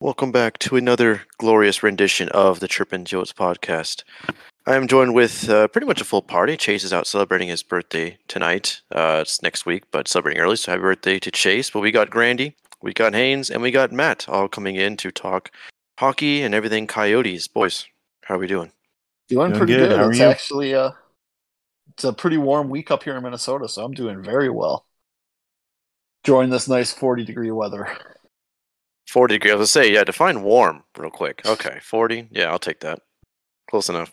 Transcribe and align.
Welcome 0.00 0.32
back 0.32 0.58
to 0.60 0.76
another 0.76 1.22
glorious 1.36 1.82
rendition 1.82 2.30
of 2.30 2.60
the 2.60 2.68
Chirpin 2.68 3.04
Yotes 3.04 3.34
podcast. 3.34 4.02
I 4.66 4.74
am 4.74 4.88
joined 4.88 5.14
with 5.14 5.48
uh, 5.50 5.68
pretty 5.68 5.86
much 5.86 6.00
a 6.00 6.04
full 6.04 6.22
party. 6.22 6.56
Chase 6.56 6.84
is 6.84 6.92
out 6.92 7.06
celebrating 7.06 7.48
his 7.48 7.62
birthday 7.62 8.16
tonight. 8.26 8.80
Uh, 8.90 9.18
it's 9.22 9.42
next 9.42 9.66
week, 9.66 9.84
but 9.90 10.08
celebrating 10.08 10.40
early, 10.42 10.56
so 10.56 10.72
happy 10.72 10.80
birthday 10.80 11.18
to 11.18 11.30
Chase. 11.30 11.68
But 11.70 11.80
we 11.80 11.90
got 11.90 12.08
Grandy, 12.08 12.54
we 12.80 12.94
got 12.94 13.14
Haynes, 13.14 13.50
and 13.50 13.60
we 13.60 13.70
got 13.70 13.92
Matt 13.92 14.26
all 14.28 14.48
coming 14.48 14.76
in 14.76 14.96
to 14.98 15.10
talk 15.10 15.50
hockey 15.98 16.40
and 16.42 16.54
everything 16.54 16.86
Coyotes. 16.86 17.46
Boys, 17.46 17.86
how 18.24 18.36
are 18.36 18.38
we 18.38 18.46
doing? 18.46 18.72
Doing, 19.28 19.48
Doing 19.50 19.58
pretty 19.58 19.74
good. 19.74 19.88
good. 19.90 19.98
How 19.98 20.04
are 20.06 20.10
It's 20.10 20.18
you? 20.18 20.24
actually 20.24 20.74
uh 20.74 20.92
it's 21.92 22.04
a 22.04 22.12
pretty 22.12 22.38
warm 22.38 22.70
week 22.70 22.90
up 22.90 23.02
here 23.02 23.16
in 23.16 23.22
Minnesota, 23.22 23.68
so 23.68 23.84
I'm 23.84 23.92
doing 23.92 24.22
very 24.22 24.48
well. 24.48 24.86
Enjoying 26.24 26.48
this 26.48 26.68
nice 26.68 26.90
40 26.92 27.24
degree 27.24 27.50
weather. 27.50 27.88
40 29.10 29.34
degrees. 29.34 29.52
I 29.52 29.56
was 29.56 29.72
gonna 29.74 29.84
say, 29.86 29.92
yeah, 29.92 30.04
define 30.04 30.42
warm 30.42 30.84
real 30.96 31.10
quick. 31.10 31.42
Okay, 31.46 31.78
40. 31.82 32.28
Yeah, 32.30 32.50
I'll 32.50 32.58
take 32.58 32.80
that. 32.80 33.00
Close 33.68 33.88
enough. 33.88 34.12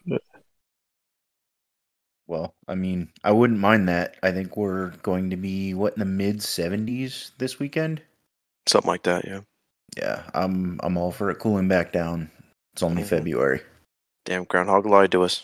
Well, 2.28 2.54
I 2.68 2.76
mean, 2.76 3.10
I 3.24 3.32
wouldn't 3.32 3.60
mind 3.60 3.88
that. 3.88 4.18
I 4.22 4.32
think 4.32 4.58
we're 4.58 4.90
going 5.02 5.30
to 5.30 5.38
be 5.38 5.74
what 5.74 5.94
in 5.94 6.00
the 6.00 6.06
mid 6.06 6.40
70s 6.40 7.32
this 7.38 7.58
weekend. 7.58 8.02
Something 8.68 8.90
like 8.90 9.04
that, 9.04 9.26
yeah. 9.26 9.40
Yeah, 9.98 10.24
I'm 10.34 10.80
I'm 10.84 10.98
all 10.98 11.12
for 11.12 11.30
it 11.32 11.40
cooling 11.40 11.68
back 11.70 11.92
down. 11.94 12.30
It's 12.74 12.84
only 12.84 13.04
Mhm. 13.04 13.08
February. 13.08 13.62
Damn, 14.26 14.44
Groundhog 14.44 14.86
lied 14.86 15.12
to 15.14 15.24
us. 15.24 15.44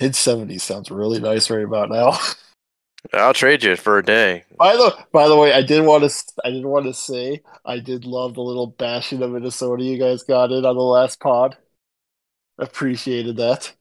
Mid 0.00 0.12
70s 0.12 0.62
sounds 0.62 0.90
really 0.90 1.20
nice 1.20 1.50
right 1.50 1.62
about 1.64 1.90
now. 1.90 2.18
I'll 3.12 3.34
trade 3.34 3.64
you 3.64 3.76
for 3.76 3.98
a 3.98 4.04
day. 4.04 4.44
by 4.56 4.74
the 4.74 4.96
by 5.12 5.28
the 5.28 5.36
way, 5.36 5.52
I 5.52 5.62
did 5.62 5.84
want 5.84 6.08
to 6.08 6.24
I 6.44 6.50
did 6.50 6.64
want 6.64 6.86
to 6.86 6.94
say 6.94 7.42
I 7.64 7.78
did 7.78 8.04
love 8.04 8.34
the 8.34 8.42
little 8.42 8.68
bashing 8.68 9.22
of 9.22 9.32
Minnesota 9.32 9.82
you 9.82 9.98
guys 9.98 10.22
got 10.22 10.52
in 10.52 10.64
on 10.64 10.76
the 10.76 10.82
last 10.82 11.20
pod. 11.20 11.56
Appreciated 12.58 13.36
that. 13.38 13.72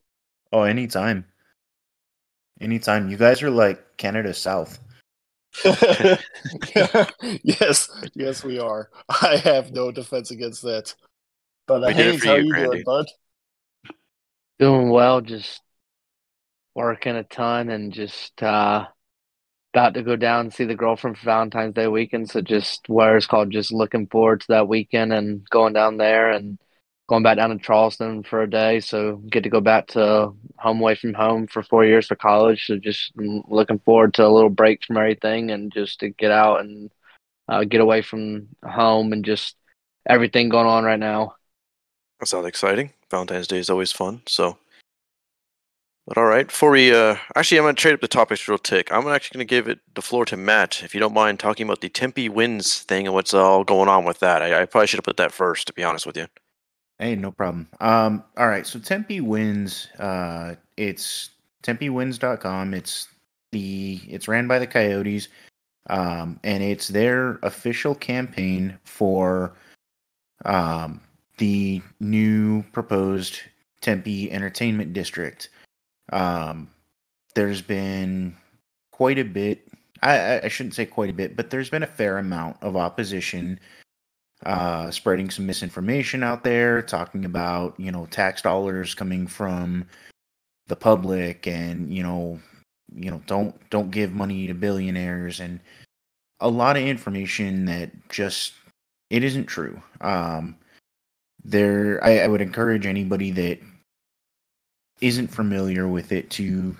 Oh, 0.51 0.63
anytime. 0.63 1.25
Anytime. 2.59 3.09
You 3.09 3.17
guys 3.17 3.41
are 3.43 3.51
like 3.51 3.97
Canada 3.97 4.33
South. 4.33 4.79
yes, 7.43 7.89
yes, 8.13 8.43
we 8.43 8.59
are. 8.59 8.89
I 9.09 9.37
have 9.43 9.71
no 9.71 9.91
defense 9.91 10.31
against 10.31 10.61
that. 10.63 10.93
But 11.67 11.83
uh, 11.83 11.87
We 11.87 11.93
did 11.93 11.99
it 11.99 12.09
Haynes, 12.11 12.21
for 12.21 12.27
how 12.27 12.35
you, 12.35 12.55
you 12.55 12.65
doing, 12.65 12.83
bud? 12.85 13.05
Doing 14.59 14.89
well, 14.89 15.21
just 15.21 15.61
working 16.75 17.15
a 17.15 17.23
ton 17.23 17.69
and 17.69 17.91
just 17.91 18.41
uh 18.41 18.85
about 19.73 19.93
to 19.93 20.03
go 20.03 20.15
down 20.15 20.41
and 20.41 20.53
see 20.53 20.65
the 20.65 20.75
girlfriend 20.75 21.17
for 21.17 21.25
Valentine's 21.25 21.73
Day 21.73 21.87
weekend. 21.87 22.29
So 22.29 22.41
just 22.41 22.87
where 22.89 23.15
it's 23.15 23.27
called 23.27 23.51
just 23.51 23.71
looking 23.71 24.07
forward 24.07 24.41
to 24.41 24.47
that 24.49 24.67
weekend 24.67 25.13
and 25.13 25.47
going 25.49 25.73
down 25.73 25.97
there 25.97 26.29
and 26.29 26.57
going 27.07 27.23
back 27.23 27.37
down 27.37 27.49
to 27.49 27.57
Charleston 27.57 28.23
for 28.23 28.41
a 28.41 28.49
day. 28.49 28.79
So 28.79 29.17
get 29.17 29.43
to 29.43 29.49
go 29.49 29.61
back 29.61 29.87
to 29.87 30.33
home 30.57 30.79
away 30.79 30.95
from 30.95 31.13
home 31.13 31.47
for 31.47 31.63
four 31.63 31.85
years 31.85 32.07
for 32.07 32.15
college. 32.15 32.65
So 32.65 32.77
just 32.77 33.13
looking 33.15 33.79
forward 33.79 34.13
to 34.15 34.25
a 34.25 34.29
little 34.29 34.49
break 34.49 34.83
from 34.83 34.97
everything 34.97 35.51
and 35.51 35.71
just 35.73 35.99
to 36.01 36.09
get 36.09 36.31
out 36.31 36.59
and 36.61 36.91
uh, 37.47 37.63
get 37.63 37.81
away 37.81 38.01
from 38.01 38.47
home 38.63 39.13
and 39.13 39.25
just 39.25 39.55
everything 40.07 40.49
going 40.49 40.67
on 40.67 40.83
right 40.83 40.99
now. 40.99 41.35
That 42.19 42.27
sounds 42.27 42.45
exciting. 42.45 42.91
Valentine's 43.09 43.47
Day 43.47 43.57
is 43.57 43.69
always 43.69 43.91
fun. 43.91 44.21
So, 44.27 44.57
but 46.13 46.19
all 46.19 46.27
right. 46.27 46.47
Before 46.47 46.71
we, 46.71 46.93
uh, 46.93 47.15
actually, 47.37 47.57
I'm 47.57 47.63
gonna 47.63 47.73
trade 47.73 47.93
up 47.93 48.01
the 48.01 48.07
topics 48.09 48.45
real 48.45 48.57
tick. 48.57 48.91
I'm 48.91 49.07
actually 49.07 49.37
gonna 49.37 49.45
give 49.45 49.69
it 49.69 49.79
the 49.93 50.01
floor 50.01 50.25
to 50.25 50.35
Matt, 50.35 50.83
if 50.83 50.93
you 50.93 50.99
don't 50.99 51.13
mind 51.13 51.39
talking 51.39 51.65
about 51.65 51.79
the 51.79 51.87
Tempe 51.87 52.27
wins 52.27 52.79
thing 52.79 53.07
and 53.07 53.13
what's 53.13 53.33
all 53.33 53.63
going 53.63 53.87
on 53.87 54.03
with 54.03 54.19
that. 54.19 54.41
I, 54.41 54.63
I 54.63 54.65
probably 54.65 54.87
should 54.87 54.97
have 54.97 55.05
put 55.05 55.15
that 55.15 55.31
first, 55.31 55.67
to 55.67 55.73
be 55.73 55.85
honest 55.85 56.05
with 56.05 56.17
you. 56.17 56.27
Hey, 56.99 57.15
no 57.15 57.31
problem. 57.31 57.69
Um, 57.79 58.25
all 58.35 58.49
right, 58.49 58.67
so 58.67 58.77
Tempe 58.77 59.21
wins. 59.21 59.87
Uh, 59.99 60.55
it's 60.75 61.29
TempeWins.com. 61.63 62.73
It's 62.73 63.07
the 63.53 64.01
it's 64.09 64.27
ran 64.27 64.49
by 64.49 64.59
the 64.59 64.67
Coyotes, 64.67 65.29
um, 65.89 66.41
and 66.43 66.61
it's 66.61 66.89
their 66.89 67.39
official 67.41 67.95
campaign 67.95 68.77
for 68.83 69.53
um, 70.43 70.99
the 71.37 71.81
new 72.01 72.63
proposed 72.73 73.39
Tempe 73.79 74.29
Entertainment 74.29 74.91
District. 74.91 75.47
Um, 76.11 76.69
there's 77.35 77.61
been 77.61 78.35
quite 78.91 79.19
a 79.19 79.23
bit. 79.23 79.67
I, 80.01 80.41
I- 80.41 80.47
shouldn't 80.47 80.75
say 80.75 80.85
quite 80.85 81.09
a 81.09 81.13
bit, 81.13 81.35
but 81.35 81.49
there's 81.49 81.69
been 81.69 81.83
a 81.83 81.87
fair 81.87 82.17
amount 82.17 82.57
of 82.61 82.75
opposition 82.75 83.59
uh, 84.45 84.89
spreading 84.89 85.29
some 85.29 85.45
misinformation 85.45 86.23
out 86.23 86.43
there, 86.43 86.81
talking 86.81 87.25
about 87.25 87.79
you 87.79 87.91
know 87.91 88.05
tax 88.07 88.41
dollars 88.41 88.93
coming 88.95 89.27
from 89.27 89.85
the 90.67 90.75
public, 90.75 91.47
and 91.47 91.93
you 91.93 92.03
know, 92.03 92.39
you 92.95 93.11
know, 93.11 93.21
don't 93.27 93.55
don't 93.69 93.91
give 93.91 94.13
money 94.13 94.47
to 94.47 94.53
billionaires, 94.53 95.39
and 95.39 95.59
a 96.39 96.49
lot 96.49 96.75
of 96.77 96.83
information 96.83 97.65
that 97.65 97.91
just 98.09 98.53
it 99.11 99.23
isn't 99.23 99.45
true. 99.45 99.81
Um, 100.01 100.55
there, 101.43 102.03
I, 102.03 102.19
I 102.19 102.27
would 102.27 102.41
encourage 102.41 102.85
anybody 102.85 103.31
that 103.31 103.59
isn't 105.01 105.27
familiar 105.27 105.87
with 105.87 106.11
it 106.11 106.29
to 106.31 106.75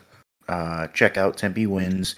uh, 0.48 0.88
check 0.88 1.18
out 1.18 1.38
Tempe 1.38 1.66
Wins. 1.66 2.16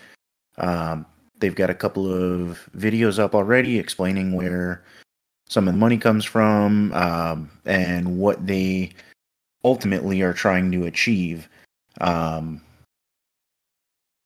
Um, 0.58 1.06
they've 1.40 1.56
got 1.56 1.70
a 1.70 1.76
couple 1.76 2.12
of 2.12 2.70
videos 2.78 3.20
up 3.20 3.34
already 3.34 3.80
explaining 3.80 4.34
where 4.34 4.84
some 5.48 5.68
of 5.68 5.74
the 5.74 5.80
money 5.80 5.98
comes 5.98 6.26
from 6.26 6.94
um, 6.94 7.50
and 7.66 8.18
what 8.18 8.46
they 8.46 8.92
ultimately 9.64 10.22
are 10.22 10.34
trying 10.34 10.72
to 10.72 10.86
achieve. 10.86 11.48
Um, 12.02 12.62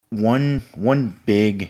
one 0.09 0.61
one 0.75 1.19
big 1.25 1.69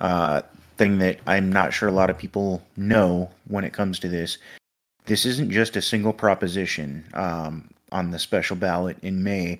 uh, 0.00 0.42
thing 0.78 0.98
that 0.98 1.18
I'm 1.26 1.52
not 1.52 1.74
sure 1.74 1.88
a 1.88 1.92
lot 1.92 2.08
of 2.08 2.16
people 2.16 2.62
know 2.76 3.30
when 3.48 3.64
it 3.64 3.72
comes 3.72 3.98
to 4.00 4.08
this. 4.08 4.38
This 5.04 5.26
isn't 5.26 5.50
just 5.50 5.76
a 5.76 5.82
single 5.82 6.12
proposition 6.12 7.04
um, 7.14 7.68
on 7.92 8.10
the 8.10 8.18
special 8.18 8.56
ballot 8.56 8.96
in 9.02 9.22
May. 9.22 9.58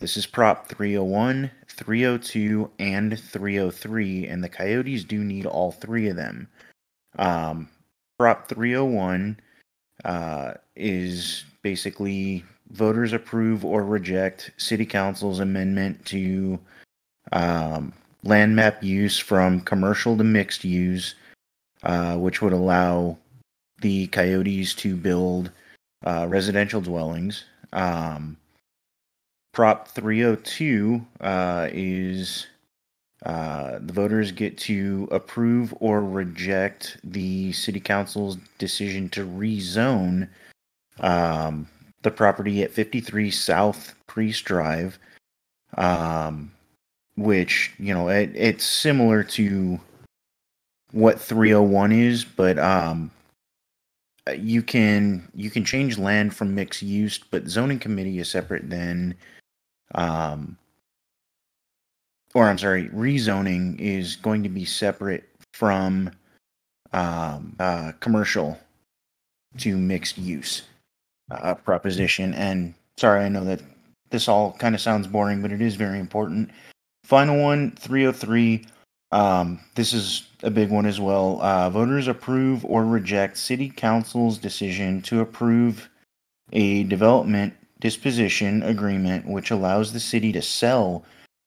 This 0.00 0.16
is 0.16 0.26
Prop 0.26 0.68
301, 0.68 1.50
302, 1.66 2.70
and 2.78 3.18
303, 3.18 4.26
and 4.28 4.44
the 4.44 4.48
Coyotes 4.48 5.04
do 5.04 5.24
need 5.24 5.44
all 5.44 5.72
three 5.72 6.08
of 6.08 6.16
them. 6.16 6.48
Um, 7.18 7.68
Prop 8.18 8.48
301 8.48 9.40
uh, 10.04 10.54
is 10.76 11.44
basically 11.62 12.44
voters 12.70 13.12
approve 13.12 13.64
or 13.64 13.82
reject 13.82 14.52
City 14.56 14.86
Council's 14.86 15.40
amendment 15.40 16.04
to 16.06 16.58
um, 17.32 17.92
land 18.22 18.54
map 18.54 18.82
use 18.82 19.18
from 19.18 19.60
commercial 19.60 20.16
to 20.16 20.24
mixed 20.24 20.64
use, 20.64 21.14
uh, 21.82 22.16
which 22.16 22.40
would 22.42 22.52
allow 22.52 23.18
the 23.80 24.06
Coyotes 24.08 24.74
to 24.74 24.96
build 24.96 25.50
uh, 26.04 26.26
residential 26.28 26.80
dwellings. 26.80 27.44
Um, 27.72 28.36
Prop 29.52 29.88
302 29.88 31.04
uh, 31.20 31.68
is 31.72 32.46
uh, 33.26 33.78
the 33.80 33.92
voters 33.92 34.30
get 34.30 34.56
to 34.58 35.08
approve 35.10 35.74
or 35.80 36.00
reject 36.00 36.98
the 37.02 37.52
city 37.52 37.80
council's 37.80 38.36
decision 38.58 39.08
to 39.10 39.26
rezone 39.26 40.28
um, 41.00 41.68
the 42.02 42.10
property 42.10 42.62
at 42.62 42.70
53 42.70 43.30
South 43.30 43.94
Priest 44.06 44.44
Drive, 44.44 44.98
um, 45.76 46.52
which 47.16 47.72
you 47.78 47.92
know 47.92 48.08
it, 48.08 48.30
it's 48.34 48.64
similar 48.64 49.24
to 49.24 49.80
what 50.92 51.20
301 51.20 51.92
is, 51.92 52.24
but 52.24 52.58
um, 52.58 53.10
you 54.32 54.62
can 54.62 55.28
you 55.34 55.50
can 55.50 55.64
change 55.64 55.98
land 55.98 56.34
from 56.34 56.54
mixed 56.54 56.82
use, 56.82 57.18
but 57.18 57.48
zoning 57.48 57.78
committee 57.78 58.18
is 58.18 58.30
separate 58.30 58.68
than 58.70 59.14
um, 59.94 60.56
or 62.34 62.48
I'm 62.48 62.58
sorry, 62.58 62.88
rezoning 62.90 63.78
is 63.78 64.16
going 64.16 64.42
to 64.42 64.48
be 64.48 64.64
separate 64.64 65.28
from 65.54 66.10
um, 66.92 67.56
uh, 67.58 67.92
commercial 68.00 68.58
to 69.58 69.76
mixed 69.76 70.18
use 70.18 70.62
uh, 71.30 71.54
proposition. 71.54 72.34
And 72.34 72.74
sorry, 72.96 73.24
I 73.24 73.28
know 73.28 73.44
that 73.44 73.60
this 74.10 74.28
all 74.28 74.52
kind 74.52 74.74
of 74.74 74.80
sounds 74.80 75.06
boring, 75.06 75.42
but 75.42 75.52
it 75.52 75.60
is 75.60 75.74
very 75.74 75.98
important. 75.98 76.50
Final 77.04 77.42
one, 77.42 77.72
303. 77.72 78.64
Um, 79.10 79.60
this 79.74 79.92
is 79.92 80.28
a 80.42 80.50
big 80.50 80.70
one 80.70 80.86
as 80.86 81.00
well. 81.00 81.40
Uh, 81.40 81.70
voters 81.70 82.08
approve 82.08 82.64
or 82.64 82.84
reject 82.84 83.38
city 83.38 83.70
council's 83.70 84.38
decision 84.38 85.00
to 85.02 85.20
approve 85.20 85.88
a 86.52 86.84
development 86.84 87.54
disposition 87.80 88.62
agreement 88.62 89.26
which 89.26 89.50
allows 89.50 89.92
the 89.92 90.00
city 90.00 90.32
to 90.32 90.42
sell 90.42 91.04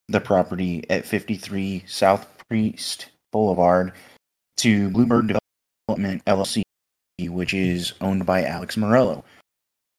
the 0.07 0.21
property 0.21 0.83
at 0.89 1.05
53 1.05 1.83
South 1.87 2.27
Priest 2.47 3.07
Boulevard 3.31 3.93
to 4.57 4.89
Bluebird 4.89 5.37
Development 5.87 6.23
LLC 6.25 6.63
which 7.29 7.53
is 7.53 7.93
owned 8.01 8.25
by 8.25 8.43
Alex 8.43 8.75
Meruelo. 8.75 9.23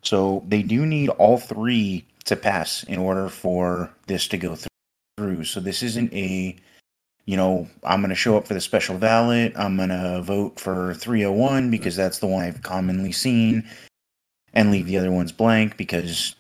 So 0.03 0.43
they 0.49 0.63
do 0.63 0.85
need 0.85 1.09
all 1.11 1.39
three 1.39 2.05
to 2.25 2.37
pass 2.37 2.83
in 2.85 2.99
order 2.99 3.29
for 3.29 3.93
this 4.07 4.27
to 4.29 4.39
go 4.39 4.57
through. 5.17 5.45
So 5.45 5.61
this 5.61 5.83
isn't 5.83 6.13
a, 6.13 6.57
you 7.27 7.37
know, 7.37 7.69
I'm 7.85 8.01
going 8.01 8.11
to 8.11 8.17
show 8.17 8.37
up 8.37 8.47
for 8.47 8.55
the 8.55 8.61
special 8.61 8.99
ballot. 8.99 9.53
I'm 9.57 9.77
going 9.77 9.91
to 9.91 10.23
vote 10.23 10.59
for 10.59 10.95
301 10.95 11.71
because 11.71 11.95
that's 11.95 12.19
the 12.19 12.27
one 12.27 12.45
I've 12.45 12.63
commonly 12.63 13.13
seen 13.13 13.69
and 14.55 14.71
leave 14.71 14.87
the 14.87 14.99
other 14.99 15.13
ones 15.13 15.33
blank 15.33 15.77
because, 15.77 16.35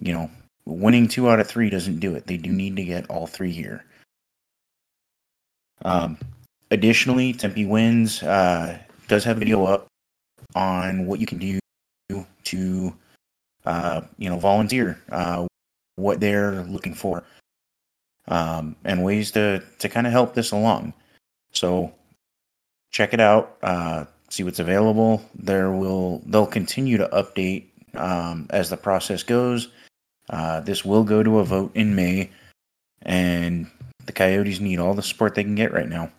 you 0.00 0.12
know, 0.12 0.30
winning 0.64 1.08
two 1.08 1.28
out 1.28 1.40
of 1.40 1.46
three 1.46 1.70
doesn't 1.70 2.00
do 2.00 2.14
it. 2.14 2.26
They 2.26 2.36
do 2.36 2.50
need 2.50 2.76
to 2.76 2.84
get 2.84 3.08
all 3.10 3.26
three 3.26 3.52
here. 3.52 3.84
Um, 5.84 6.18
additionally, 6.70 7.32
Tempe 7.32 7.66
Wins 7.66 8.22
uh, 8.22 8.78
does 9.08 9.24
have 9.24 9.36
a 9.36 9.40
video 9.40 9.64
up 9.64 9.86
on 10.54 11.06
what 11.06 11.20
you 11.20 11.26
can 11.26 11.38
do 11.38 11.58
to, 12.44 12.94
uh, 13.66 14.00
you 14.16 14.30
know, 14.30 14.38
volunteer, 14.38 14.98
uh, 15.12 15.46
what 15.96 16.20
they're 16.20 16.62
looking 16.62 16.94
for, 16.94 17.24
um, 18.28 18.76
and 18.84 19.04
ways 19.04 19.32
to 19.32 19.62
to 19.78 19.88
kind 19.88 20.06
of 20.06 20.12
help 20.12 20.34
this 20.34 20.52
along. 20.52 20.92
So 21.52 21.92
check 22.90 23.12
it 23.12 23.20
out, 23.20 23.56
uh, 23.62 24.04
see 24.30 24.44
what's 24.44 24.60
available. 24.60 25.22
There 25.34 25.70
will 25.70 26.22
they'll 26.26 26.46
continue 26.46 26.98
to 26.98 27.08
update 27.08 27.66
um, 27.94 28.46
as 28.50 28.70
the 28.70 28.76
process 28.76 29.22
goes. 29.22 29.68
Uh, 30.30 30.60
this 30.60 30.84
will 30.84 31.04
go 31.04 31.22
to 31.22 31.38
a 31.38 31.44
vote 31.44 31.72
in 31.74 31.94
May, 31.94 32.30
and 33.02 33.66
the 34.04 34.12
Coyotes 34.12 34.60
need 34.60 34.78
all 34.78 34.94
the 34.94 35.02
support 35.02 35.34
they 35.34 35.44
can 35.44 35.54
get 35.54 35.72
right 35.72 35.88
now. 35.88 36.10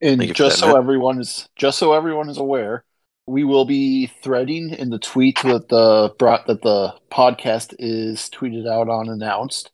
And 0.00 0.20
Thank 0.20 0.34
just 0.34 0.60
so 0.60 0.68
Matt. 0.68 0.76
everyone 0.76 1.20
is 1.20 1.48
just 1.56 1.78
so 1.78 1.92
everyone 1.92 2.28
is 2.28 2.38
aware, 2.38 2.84
we 3.26 3.44
will 3.44 3.64
be 3.64 4.06
threading 4.22 4.70
in 4.70 4.90
the 4.90 4.98
tweet 4.98 5.42
that 5.42 5.68
the 5.68 6.14
brought 6.18 6.46
that 6.46 6.62
the 6.62 6.94
podcast 7.10 7.74
is 7.78 8.30
tweeted 8.30 8.70
out 8.70 8.88
on 8.88 9.08
announced. 9.08 9.70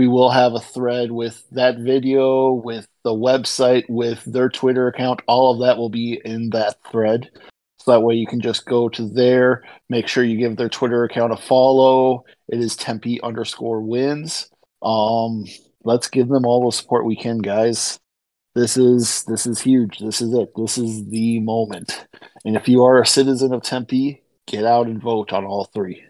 We 0.00 0.08
will 0.08 0.30
have 0.30 0.54
a 0.54 0.60
thread 0.60 1.12
with 1.12 1.44
that 1.50 1.76
video, 1.76 2.52
with 2.54 2.88
the 3.04 3.10
website, 3.10 3.84
with 3.90 4.24
their 4.24 4.48
Twitter 4.48 4.88
account. 4.88 5.20
All 5.26 5.52
of 5.52 5.60
that 5.60 5.76
will 5.76 5.90
be 5.90 6.18
in 6.24 6.48
that 6.50 6.76
thread. 6.90 7.28
So 7.80 7.90
that 7.92 8.00
way 8.00 8.14
you 8.14 8.26
can 8.26 8.40
just 8.40 8.64
go 8.64 8.88
to 8.88 9.06
there, 9.06 9.62
make 9.90 10.08
sure 10.08 10.24
you 10.24 10.38
give 10.38 10.56
their 10.56 10.70
Twitter 10.70 11.04
account 11.04 11.34
a 11.34 11.36
follow. 11.36 12.24
It 12.48 12.60
is 12.60 12.76
Tempe 12.76 13.20
underscore 13.22 13.82
wins. 13.82 14.48
Um, 14.80 15.44
let's 15.84 16.08
give 16.08 16.28
them 16.28 16.46
all 16.46 16.64
the 16.64 16.74
support 16.74 17.04
we 17.04 17.16
can, 17.16 17.36
guys 17.36 18.00
this 18.54 18.76
is 18.76 19.22
this 19.24 19.46
is 19.46 19.60
huge. 19.60 19.98
This 19.98 20.20
is 20.20 20.34
it. 20.34 20.50
This 20.56 20.76
is 20.76 21.06
the 21.06 21.38
moment. 21.40 22.06
And 22.44 22.56
if 22.56 22.68
you 22.68 22.82
are 22.84 23.00
a 23.00 23.06
citizen 23.06 23.52
of 23.52 23.62
Tempe, 23.62 24.22
get 24.46 24.64
out 24.64 24.86
and 24.86 25.00
vote 25.00 25.32
on 25.32 25.44
all 25.44 25.66
three. 25.66 26.02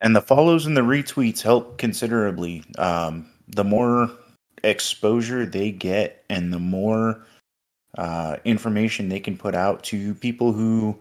And 0.00 0.16
the 0.16 0.22
follows 0.22 0.66
and 0.66 0.76
the 0.76 0.80
retweets 0.82 1.42
help 1.42 1.78
considerably. 1.78 2.64
Um, 2.78 3.30
the 3.48 3.64
more 3.64 4.10
exposure 4.62 5.46
they 5.46 5.70
get 5.70 6.24
and 6.30 6.52
the 6.52 6.58
more 6.58 7.26
uh, 7.98 8.36
information 8.44 9.08
they 9.08 9.20
can 9.20 9.36
put 9.36 9.54
out 9.54 9.82
to 9.84 10.14
people 10.14 10.52
who, 10.52 10.98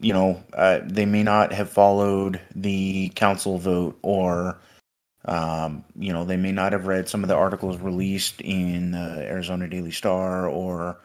you 0.00 0.12
know, 0.12 0.42
uh, 0.54 0.80
they 0.84 1.04
may 1.04 1.22
not 1.22 1.52
have 1.52 1.68
followed 1.70 2.40
the 2.54 3.10
council 3.14 3.58
vote 3.58 3.98
or, 4.02 4.58
um, 5.26 5.84
you 5.98 6.12
know, 6.12 6.24
they 6.24 6.36
may 6.36 6.52
not 6.52 6.72
have 6.72 6.86
read 6.86 7.08
some 7.08 7.22
of 7.22 7.28
the 7.28 7.34
articles 7.34 7.78
released 7.78 8.40
in 8.40 8.94
uh, 8.94 9.16
Arizona 9.18 9.68
Daily 9.68 9.90
Star 9.90 10.48
or, 10.48 10.98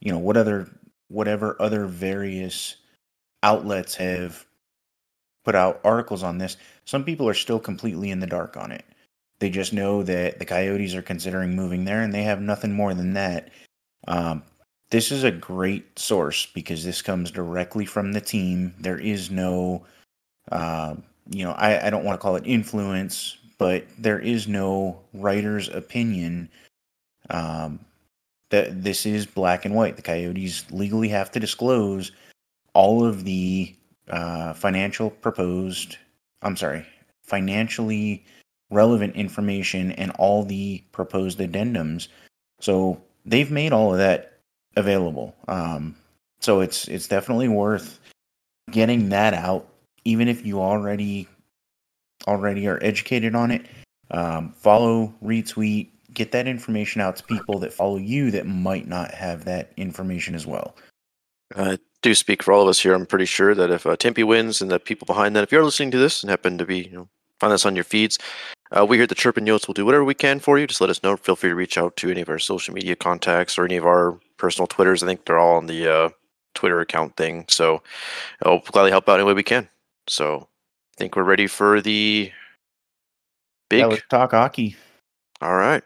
you 0.00 0.12
know, 0.12 0.18
what 0.18 0.36
other, 0.36 0.68
whatever 1.08 1.56
other 1.60 1.86
various 1.86 2.76
outlets 3.42 3.94
have 3.94 4.44
put 5.44 5.54
out 5.54 5.80
articles 5.84 6.22
on 6.22 6.38
this. 6.38 6.56
Some 6.84 7.04
people 7.04 7.28
are 7.28 7.34
still 7.34 7.58
completely 7.58 8.10
in 8.10 8.20
the 8.20 8.26
dark 8.26 8.56
on 8.56 8.72
it. 8.72 8.84
They 9.38 9.50
just 9.50 9.72
know 9.72 10.02
that 10.02 10.38
the 10.38 10.44
Coyotes 10.44 10.94
are 10.94 11.02
considering 11.02 11.56
moving 11.56 11.84
there, 11.84 12.02
and 12.02 12.12
they 12.12 12.22
have 12.22 12.40
nothing 12.40 12.72
more 12.72 12.94
than 12.94 13.14
that. 13.14 13.50
Um, 14.06 14.42
this 14.90 15.10
is 15.10 15.24
a 15.24 15.30
great 15.30 15.98
source 15.98 16.46
because 16.46 16.84
this 16.84 17.02
comes 17.02 17.30
directly 17.30 17.84
from 17.84 18.12
the 18.12 18.20
team. 18.20 18.74
There 18.78 18.98
is 18.98 19.30
no, 19.30 19.84
uh, 20.52 20.94
you 21.30 21.44
know, 21.44 21.52
I, 21.52 21.86
I 21.86 21.90
don't 21.90 22.04
want 22.04 22.18
to 22.18 22.22
call 22.22 22.36
it 22.36 22.46
influence, 22.46 23.38
but 23.58 23.86
there 23.98 24.20
is 24.20 24.46
no 24.46 25.00
writer's 25.12 25.68
opinion. 25.68 26.48
Um, 27.30 27.80
that 28.50 28.84
this 28.84 29.04
is 29.04 29.26
black 29.26 29.64
and 29.64 29.74
white. 29.74 29.96
The 29.96 30.02
Coyotes 30.02 30.64
legally 30.70 31.08
have 31.08 31.30
to 31.32 31.40
disclose 31.40 32.12
all 32.72 33.04
of 33.04 33.24
the 33.24 33.74
uh, 34.08 34.52
financial 34.52 35.10
proposed. 35.10 35.96
I'm 36.44 36.56
sorry, 36.56 36.86
financially 37.22 38.24
relevant 38.70 39.16
information 39.16 39.92
and 39.92 40.10
all 40.12 40.44
the 40.44 40.82
proposed 40.92 41.38
addendums. 41.38 42.08
So 42.60 43.02
they've 43.24 43.50
made 43.50 43.72
all 43.72 43.92
of 43.92 43.98
that 43.98 44.38
available. 44.76 45.34
Um, 45.48 45.96
so 46.40 46.60
it's 46.60 46.88
it's 46.88 47.08
definitely 47.08 47.48
worth 47.48 48.00
getting 48.70 49.08
that 49.08 49.34
out, 49.34 49.66
even 50.04 50.28
if 50.28 50.44
you 50.44 50.60
already 50.60 51.28
already 52.26 52.66
are 52.68 52.78
educated 52.82 53.34
on 53.34 53.50
it. 53.50 53.66
Um, 54.10 54.52
follow, 54.52 55.12
retweet, 55.24 55.88
get 56.12 56.32
that 56.32 56.46
information 56.46 57.00
out 57.00 57.16
to 57.16 57.24
people 57.24 57.58
that 57.60 57.72
follow 57.72 57.96
you 57.96 58.30
that 58.30 58.46
might 58.46 58.86
not 58.86 59.12
have 59.12 59.44
that 59.46 59.72
information 59.76 60.34
as 60.34 60.46
well. 60.46 60.76
I 61.56 61.78
do 62.04 62.14
speak 62.14 62.42
for 62.42 62.52
all 62.52 62.62
of 62.62 62.68
us 62.68 62.80
here. 62.80 62.92
I'm 62.92 63.06
pretty 63.06 63.24
sure 63.24 63.54
that 63.54 63.70
if 63.70 63.86
uh, 63.86 63.96
Tempe 63.96 64.22
wins 64.22 64.60
and 64.60 64.70
the 64.70 64.78
people 64.78 65.06
behind 65.06 65.34
that, 65.34 65.42
if 65.42 65.50
you're 65.50 65.64
listening 65.64 65.90
to 65.92 65.98
this 65.98 66.22
and 66.22 66.28
happen 66.28 66.58
to 66.58 66.66
be, 66.66 66.82
you 66.82 66.96
know, 66.96 67.08
find 67.40 67.52
us 67.52 67.64
on 67.64 67.74
your 67.74 67.84
feeds, 67.84 68.18
uh, 68.72 68.84
we 68.84 68.98
here 68.98 69.04
at 69.04 69.08
the 69.08 69.14
Chirpin 69.14 69.46
Yotes 69.46 69.66
will 69.66 69.74
do 69.74 69.86
whatever 69.86 70.04
we 70.04 70.14
can 70.14 70.38
for 70.38 70.58
you. 70.58 70.66
Just 70.66 70.82
let 70.82 70.90
us 70.90 71.02
know. 71.02 71.16
Feel 71.16 71.34
free 71.34 71.48
to 71.48 71.56
reach 71.56 71.78
out 71.78 71.96
to 71.96 72.10
any 72.10 72.20
of 72.20 72.28
our 72.28 72.38
social 72.38 72.74
media 72.74 72.94
contacts 72.94 73.56
or 73.56 73.64
any 73.64 73.76
of 73.76 73.86
our 73.86 74.18
personal 74.36 74.66
Twitters. 74.66 75.02
I 75.02 75.06
think 75.06 75.24
they're 75.24 75.38
all 75.38 75.56
on 75.56 75.66
the 75.66 75.88
uh, 75.88 76.08
Twitter 76.54 76.80
account 76.80 77.16
thing. 77.16 77.46
So 77.48 77.82
I'll 78.42 78.58
gladly 78.58 78.90
help 78.90 79.08
out 79.08 79.18
any 79.18 79.24
way 79.24 79.32
we 79.32 79.42
can. 79.42 79.66
So 80.06 80.40
I 80.40 80.94
think 80.98 81.16
we're 81.16 81.24
ready 81.24 81.46
for 81.46 81.80
the 81.80 82.30
big. 83.70 83.90
Yeah, 83.90 83.96
talk 84.10 84.32
hockey. 84.32 84.76
All 85.40 85.56
right. 85.56 85.82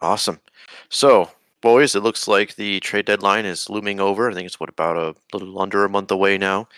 Awesome. 0.00 0.40
So, 0.88 1.30
boys, 1.60 1.94
it 1.94 2.02
looks 2.02 2.28
like 2.28 2.54
the 2.56 2.80
trade 2.80 3.06
deadline 3.06 3.44
is 3.44 3.68
looming 3.68 4.00
over. 4.00 4.30
I 4.30 4.34
think 4.34 4.46
it's 4.46 4.60
what 4.60 4.68
about 4.68 4.96
a 4.96 5.14
little 5.36 5.60
under 5.60 5.84
a 5.84 5.88
month 5.88 6.10
away 6.10 6.38
now. 6.38 6.68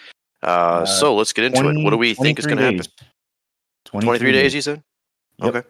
Uh, 0.42 0.46
Uh, 0.82 0.86
so 0.86 1.14
let's 1.14 1.32
get 1.32 1.44
into 1.44 1.68
it. 1.68 1.84
What 1.84 1.90
do 1.90 1.96
we 1.96 2.14
think 2.14 2.38
is 2.38 2.46
going 2.46 2.58
to 2.58 2.64
happen? 2.64 2.86
23 3.84 4.32
days, 4.32 4.54
you 4.54 4.62
said? 4.62 4.82
Yep. 5.38 5.54
Okay. 5.54 5.68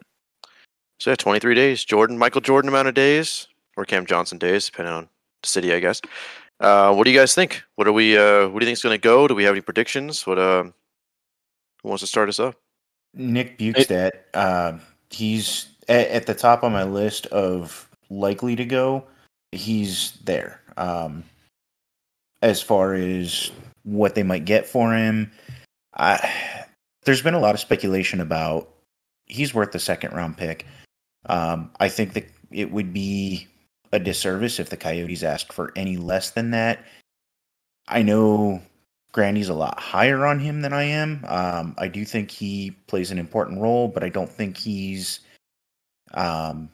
So, 0.99 1.11
yeah, 1.11 1.15
23 1.15 1.55
days. 1.55 1.83
Jordan, 1.83 2.17
Michael 2.17 2.41
Jordan 2.41 2.69
amount 2.69 2.87
of 2.87 2.93
days, 2.93 3.47
or 3.75 3.85
Cam 3.85 4.05
Johnson 4.05 4.37
days, 4.37 4.67
depending 4.67 4.93
on 4.93 5.09
the 5.41 5.47
city, 5.47 5.73
I 5.73 5.79
guess. 5.79 6.01
Uh, 6.59 6.93
what 6.93 7.05
do 7.05 7.11
you 7.11 7.17
guys 7.17 7.33
think? 7.33 7.63
What 7.75 7.87
are 7.87 7.91
we? 7.91 8.15
Uh, 8.17 8.47
what 8.47 8.59
do 8.59 8.65
you 8.65 8.69
think 8.69 8.77
is 8.77 8.83
going 8.83 8.93
to 8.93 9.01
go? 9.01 9.27
Do 9.27 9.33
we 9.33 9.43
have 9.43 9.53
any 9.53 9.61
predictions? 9.61 10.27
What? 10.27 10.37
Uh, 10.37 10.63
who 11.81 11.89
wants 11.89 12.01
to 12.01 12.07
start 12.07 12.29
us 12.29 12.39
up? 12.39 12.55
Nick 13.15 13.57
Bjugstad, 13.57 14.11
uh, 14.35 14.77
he's 15.09 15.69
at, 15.89 16.07
at 16.09 16.25
the 16.27 16.35
top 16.35 16.63
on 16.63 16.71
my 16.71 16.83
list 16.83 17.25
of 17.27 17.89
likely 18.11 18.55
to 18.57 18.65
go. 18.65 19.05
He's 19.51 20.11
there. 20.23 20.61
Um, 20.77 21.23
as 22.41 22.61
far 22.61 22.93
as 22.93 23.51
what 23.83 24.13
they 24.15 24.23
might 24.23 24.45
get 24.45 24.67
for 24.67 24.93
him, 24.93 25.31
I, 25.95 26.67
there's 27.03 27.21
been 27.21 27.33
a 27.33 27.39
lot 27.39 27.55
of 27.55 27.61
speculation 27.61 28.21
about 28.21 28.69
he's 29.25 29.53
worth 29.53 29.71
the 29.71 29.79
second 29.79 30.13
round 30.13 30.37
pick. 30.37 30.65
Um, 31.27 31.71
I 31.79 31.89
think 31.89 32.13
that 32.13 32.25
it 32.51 32.71
would 32.71 32.93
be 32.93 33.47
a 33.91 33.99
disservice 33.99 34.59
if 34.59 34.69
the 34.69 34.77
Coyotes 34.77 35.23
asked 35.23 35.53
for 35.53 35.71
any 35.75 35.97
less 35.97 36.31
than 36.31 36.51
that. 36.51 36.85
I 37.87 38.03
know 38.03 38.61
Grandy's 39.11 39.49
a 39.49 39.53
lot 39.53 39.79
higher 39.79 40.25
on 40.25 40.39
him 40.39 40.61
than 40.61 40.73
I 40.73 40.83
am. 40.83 41.23
Um, 41.27 41.75
I 41.77 41.87
do 41.87 42.05
think 42.05 42.31
he 42.31 42.71
plays 42.87 43.11
an 43.11 43.19
important 43.19 43.59
role, 43.59 43.87
but 43.87 44.03
I 44.03 44.09
don't 44.09 44.29
think 44.29 44.57
he's. 44.57 45.19
Um, 46.13 46.69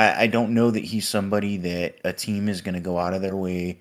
I, 0.00 0.22
I 0.22 0.26
don't 0.26 0.54
know 0.54 0.70
that 0.70 0.84
he's 0.84 1.06
somebody 1.06 1.56
that 1.58 1.98
a 2.04 2.12
team 2.12 2.48
is 2.48 2.60
going 2.60 2.74
to 2.74 2.80
go 2.80 2.98
out 2.98 3.12
of 3.12 3.22
their 3.22 3.36
way 3.36 3.78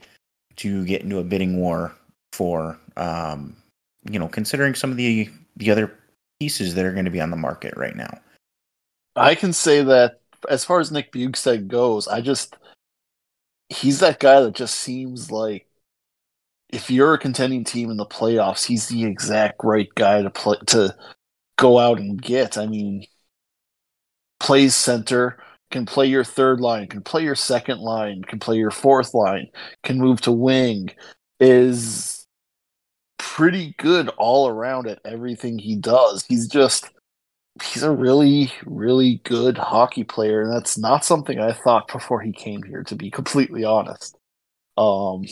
to 0.57 0.83
get 0.85 1.01
into 1.01 1.19
a 1.19 1.23
bidding 1.23 1.57
war 1.57 1.95
for. 2.33 2.77
Um, 2.97 3.55
you 4.09 4.19
know, 4.19 4.27
considering 4.27 4.75
some 4.75 4.91
of 4.91 4.97
the 4.97 5.29
the 5.57 5.71
other 5.71 5.93
pieces 6.39 6.75
that 6.75 6.85
are 6.85 6.93
going 6.93 7.05
to 7.05 7.11
be 7.11 7.21
on 7.21 7.31
the 7.31 7.37
market 7.37 7.73
right 7.75 7.95
now. 7.95 8.19
I 9.15 9.35
can 9.35 9.51
say 9.53 9.83
that 9.83 10.21
as 10.49 10.63
far 10.63 10.79
as 10.79 10.91
Nick 10.91 11.11
Bjugstad 11.11 11.67
goes, 11.67 12.07
I 12.07 12.21
just 12.21 12.55
he's 13.69 13.99
that 13.99 14.19
guy 14.19 14.41
that 14.41 14.55
just 14.55 14.75
seems 14.75 15.31
like 15.31 15.67
if 16.69 16.89
you're 16.89 17.13
a 17.13 17.19
contending 17.19 17.63
team 17.63 17.89
in 17.91 17.97
the 17.97 18.05
playoffs, 18.05 18.65
he's 18.65 18.87
the 18.87 19.05
exact 19.05 19.63
right 19.63 19.89
guy 19.95 20.21
to 20.21 20.29
play 20.29 20.57
to 20.67 20.95
go 21.57 21.79
out 21.79 21.99
and 21.99 22.21
get. 22.21 22.57
I 22.57 22.67
mean, 22.67 23.05
plays 24.39 24.75
center, 24.75 25.37
can 25.71 25.85
play 25.85 26.07
your 26.07 26.23
third 26.23 26.59
line, 26.61 26.87
can 26.87 27.01
play 27.01 27.23
your 27.23 27.35
second 27.35 27.79
line, 27.79 28.23
can 28.23 28.39
play 28.39 28.57
your 28.57 28.71
fourth 28.71 29.13
line, 29.13 29.47
can 29.83 29.99
move 29.99 30.21
to 30.21 30.31
wing, 30.31 30.89
is 31.39 32.27
pretty 33.17 33.75
good 33.77 34.09
all 34.17 34.47
around 34.47 34.87
at 34.87 34.99
everything 35.05 35.57
he 35.59 35.75
does. 35.75 36.25
He's 36.27 36.47
just 36.47 36.89
he's 37.63 37.83
a 37.83 37.91
really 37.91 38.51
really 38.65 39.21
good 39.25 39.57
hockey 39.57 40.03
player 40.03 40.41
and 40.41 40.53
that's 40.53 40.77
not 40.77 41.05
something 41.05 41.39
I 41.39 41.53
thought 41.53 41.91
before 41.91 42.21
he 42.21 42.31
came 42.31 42.63
here 42.63 42.83
to 42.85 42.95
be 42.95 43.11
completely 43.11 43.65
honest. 43.65 44.17
Um 44.77 45.25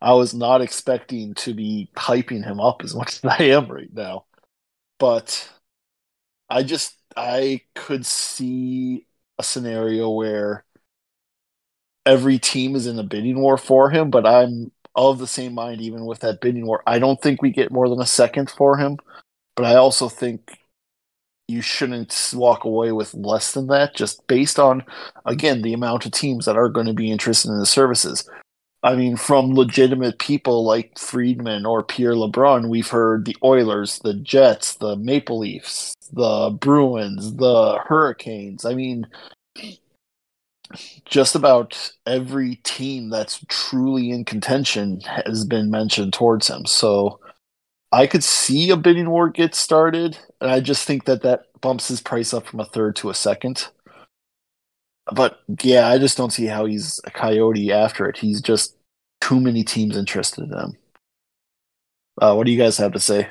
I 0.00 0.14
was 0.14 0.34
not 0.34 0.60
expecting 0.62 1.34
to 1.34 1.54
be 1.54 1.90
hyping 1.96 2.44
him 2.44 2.60
up 2.60 2.82
as 2.82 2.94
much 2.96 3.16
as 3.16 3.24
I 3.24 3.44
am 3.44 3.68
right 3.70 3.92
now. 3.92 4.26
But 4.98 5.50
I 6.48 6.62
just 6.62 6.96
I 7.16 7.62
could 7.74 8.06
see 8.06 9.06
a 9.42 9.44
scenario 9.44 10.08
where 10.08 10.64
every 12.06 12.38
team 12.38 12.76
is 12.76 12.86
in 12.86 12.98
a 12.98 13.02
bidding 13.02 13.40
war 13.40 13.58
for 13.58 13.90
him, 13.90 14.10
but 14.10 14.24
I'm 14.24 14.70
of 14.94 15.18
the 15.18 15.26
same 15.26 15.54
mind 15.54 15.80
even 15.80 16.06
with 16.06 16.20
that 16.20 16.40
bidding 16.40 16.66
war. 16.66 16.82
I 16.86 16.98
don't 16.98 17.20
think 17.20 17.42
we 17.42 17.50
get 17.50 17.72
more 17.72 17.88
than 17.88 18.00
a 18.00 18.06
second 18.06 18.50
for 18.50 18.76
him, 18.76 18.98
but 19.56 19.66
I 19.66 19.74
also 19.74 20.08
think 20.08 20.58
you 21.48 21.60
shouldn't 21.60 22.32
walk 22.34 22.64
away 22.64 22.92
with 22.92 23.14
less 23.14 23.52
than 23.52 23.66
that 23.66 23.96
just 23.96 24.26
based 24.26 24.58
on 24.58 24.84
again 25.26 25.62
the 25.62 25.74
amount 25.74 26.06
of 26.06 26.12
teams 26.12 26.46
that 26.46 26.56
are 26.56 26.68
going 26.68 26.86
to 26.86 26.94
be 26.94 27.10
interested 27.10 27.50
in 27.50 27.58
the 27.58 27.66
services. 27.66 28.28
I 28.84 28.96
mean, 28.96 29.16
from 29.16 29.54
legitimate 29.54 30.18
people 30.18 30.64
like 30.64 30.98
Friedman 30.98 31.64
or 31.64 31.84
Pierre 31.84 32.14
LeBrun, 32.14 32.68
we've 32.68 32.88
heard 32.88 33.24
the 33.24 33.36
Oilers, 33.44 34.00
the 34.00 34.14
Jets, 34.14 34.74
the 34.74 34.96
Maple 34.96 35.38
Leafs, 35.38 35.94
the 36.12 36.50
Bruins, 36.50 37.36
the 37.36 37.78
Hurricanes. 37.86 38.64
I 38.64 38.74
mean, 38.74 39.06
just 41.04 41.36
about 41.36 41.92
every 42.06 42.56
team 42.64 43.10
that's 43.10 43.44
truly 43.48 44.10
in 44.10 44.24
contention 44.24 45.00
has 45.02 45.44
been 45.44 45.70
mentioned 45.70 46.12
towards 46.12 46.48
him. 46.48 46.66
So 46.66 47.20
I 47.92 48.06
could 48.08 48.24
see 48.24 48.70
a 48.70 48.76
bidding 48.76 49.10
war 49.10 49.28
get 49.28 49.54
started, 49.54 50.18
and 50.40 50.50
I 50.50 50.60
just 50.60 50.86
think 50.86 51.04
that 51.04 51.22
that 51.22 51.46
bumps 51.60 51.88
his 51.88 52.00
price 52.00 52.34
up 52.34 52.46
from 52.46 52.60
a 52.60 52.64
third 52.64 52.96
to 52.96 53.10
a 53.10 53.14
second. 53.14 53.68
But 55.10 55.40
yeah, 55.62 55.88
I 55.88 55.98
just 55.98 56.16
don't 56.16 56.32
see 56.32 56.46
how 56.46 56.64
he's 56.64 57.00
a 57.04 57.10
coyote 57.10 57.72
after 57.72 58.08
it. 58.08 58.16
He's 58.16 58.40
just 58.40 58.76
too 59.20 59.40
many 59.40 59.64
teams 59.64 59.96
interested 59.96 60.44
in 60.44 60.52
him. 60.52 60.76
Uh, 62.20 62.34
what 62.34 62.46
do 62.46 62.52
you 62.52 62.58
guys 62.58 62.76
have 62.76 62.92
to 62.92 63.00
say? 63.00 63.28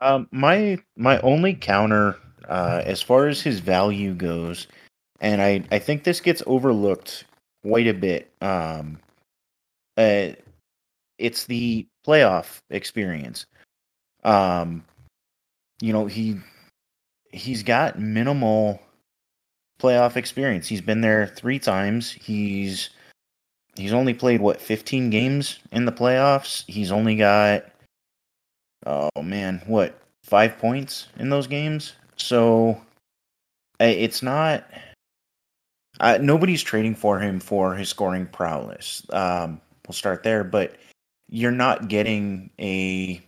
Um, 0.00 0.28
my 0.30 0.78
my 0.96 1.20
only 1.20 1.54
counter, 1.54 2.16
uh, 2.48 2.82
as 2.84 3.02
far 3.02 3.26
as 3.26 3.42
his 3.42 3.60
value 3.60 4.14
goes, 4.14 4.68
and 5.20 5.42
I 5.42 5.64
I 5.70 5.78
think 5.78 6.04
this 6.04 6.20
gets 6.20 6.42
overlooked 6.46 7.24
quite 7.62 7.88
a 7.88 7.94
bit. 7.94 8.32
Um, 8.40 9.00
uh, 9.96 10.30
it's 11.18 11.46
the 11.46 11.86
playoff 12.06 12.60
experience. 12.70 13.46
Um, 14.24 14.84
you 15.80 15.92
know 15.92 16.06
he 16.06 16.36
he's 17.32 17.62
got 17.62 17.98
minimal 17.98 18.80
playoff 19.80 20.16
experience. 20.16 20.66
He's 20.66 20.80
been 20.80 21.00
there 21.00 21.26
three 21.26 21.58
times. 21.58 22.10
He's 22.12 22.90
he's 23.76 23.92
only 23.92 24.14
played 24.14 24.40
what 24.40 24.60
15 24.60 25.10
games 25.10 25.58
in 25.72 25.84
the 25.84 25.92
playoffs. 25.92 26.64
He's 26.66 26.92
only 26.92 27.16
got 27.16 27.66
oh 28.86 29.22
man, 29.22 29.62
what 29.66 30.00
five 30.24 30.58
points 30.58 31.08
in 31.18 31.30
those 31.30 31.46
games. 31.46 31.94
So 32.16 32.80
it's 33.80 34.22
not. 34.22 34.64
Uh, 36.00 36.18
nobody's 36.20 36.62
trading 36.62 36.94
for 36.94 37.18
him 37.18 37.40
for 37.40 37.74
his 37.74 37.88
scoring 37.88 38.26
prowess. 38.26 39.02
Um, 39.10 39.60
we'll 39.86 39.94
start 39.94 40.22
there, 40.22 40.44
but 40.44 40.76
you're 41.28 41.50
not 41.50 41.88
getting 41.88 42.50
a 42.60 43.20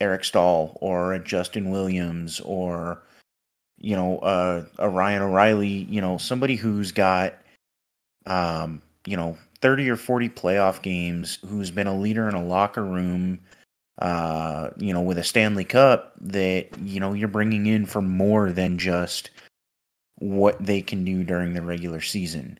Eric 0.00 0.24
Staal 0.24 0.76
or 0.80 1.14
a 1.14 1.18
Justin 1.18 1.70
Williams 1.70 2.40
or 2.40 3.02
you 3.80 3.96
know 3.96 4.18
uh, 4.18 4.64
a 4.78 4.88
Ryan 4.88 5.22
O'Reilly. 5.22 5.86
You 5.90 6.00
know 6.00 6.18
somebody 6.18 6.56
who's 6.56 6.92
got 6.92 7.34
um, 8.26 8.82
you 9.06 9.16
know 9.16 9.36
30 9.60 9.90
or 9.90 9.96
40 9.96 10.28
playoff 10.30 10.82
games, 10.82 11.38
who's 11.46 11.70
been 11.70 11.86
a 11.86 11.98
leader 11.98 12.28
in 12.28 12.34
a 12.34 12.44
locker 12.44 12.84
room, 12.84 13.40
uh, 14.00 14.70
you 14.76 14.92
know, 14.92 15.00
with 15.00 15.18
a 15.18 15.24
Stanley 15.24 15.64
Cup 15.64 16.14
that, 16.20 16.68
you 16.82 17.00
know, 17.00 17.12
you're 17.12 17.28
bringing 17.28 17.66
in 17.66 17.84
for 17.84 18.00
more 18.00 18.52
than 18.52 18.78
just 18.78 19.30
what 20.18 20.56
they 20.64 20.80
can 20.80 21.04
do 21.04 21.24
during 21.24 21.54
the 21.54 21.62
regular 21.62 22.00
season. 22.00 22.58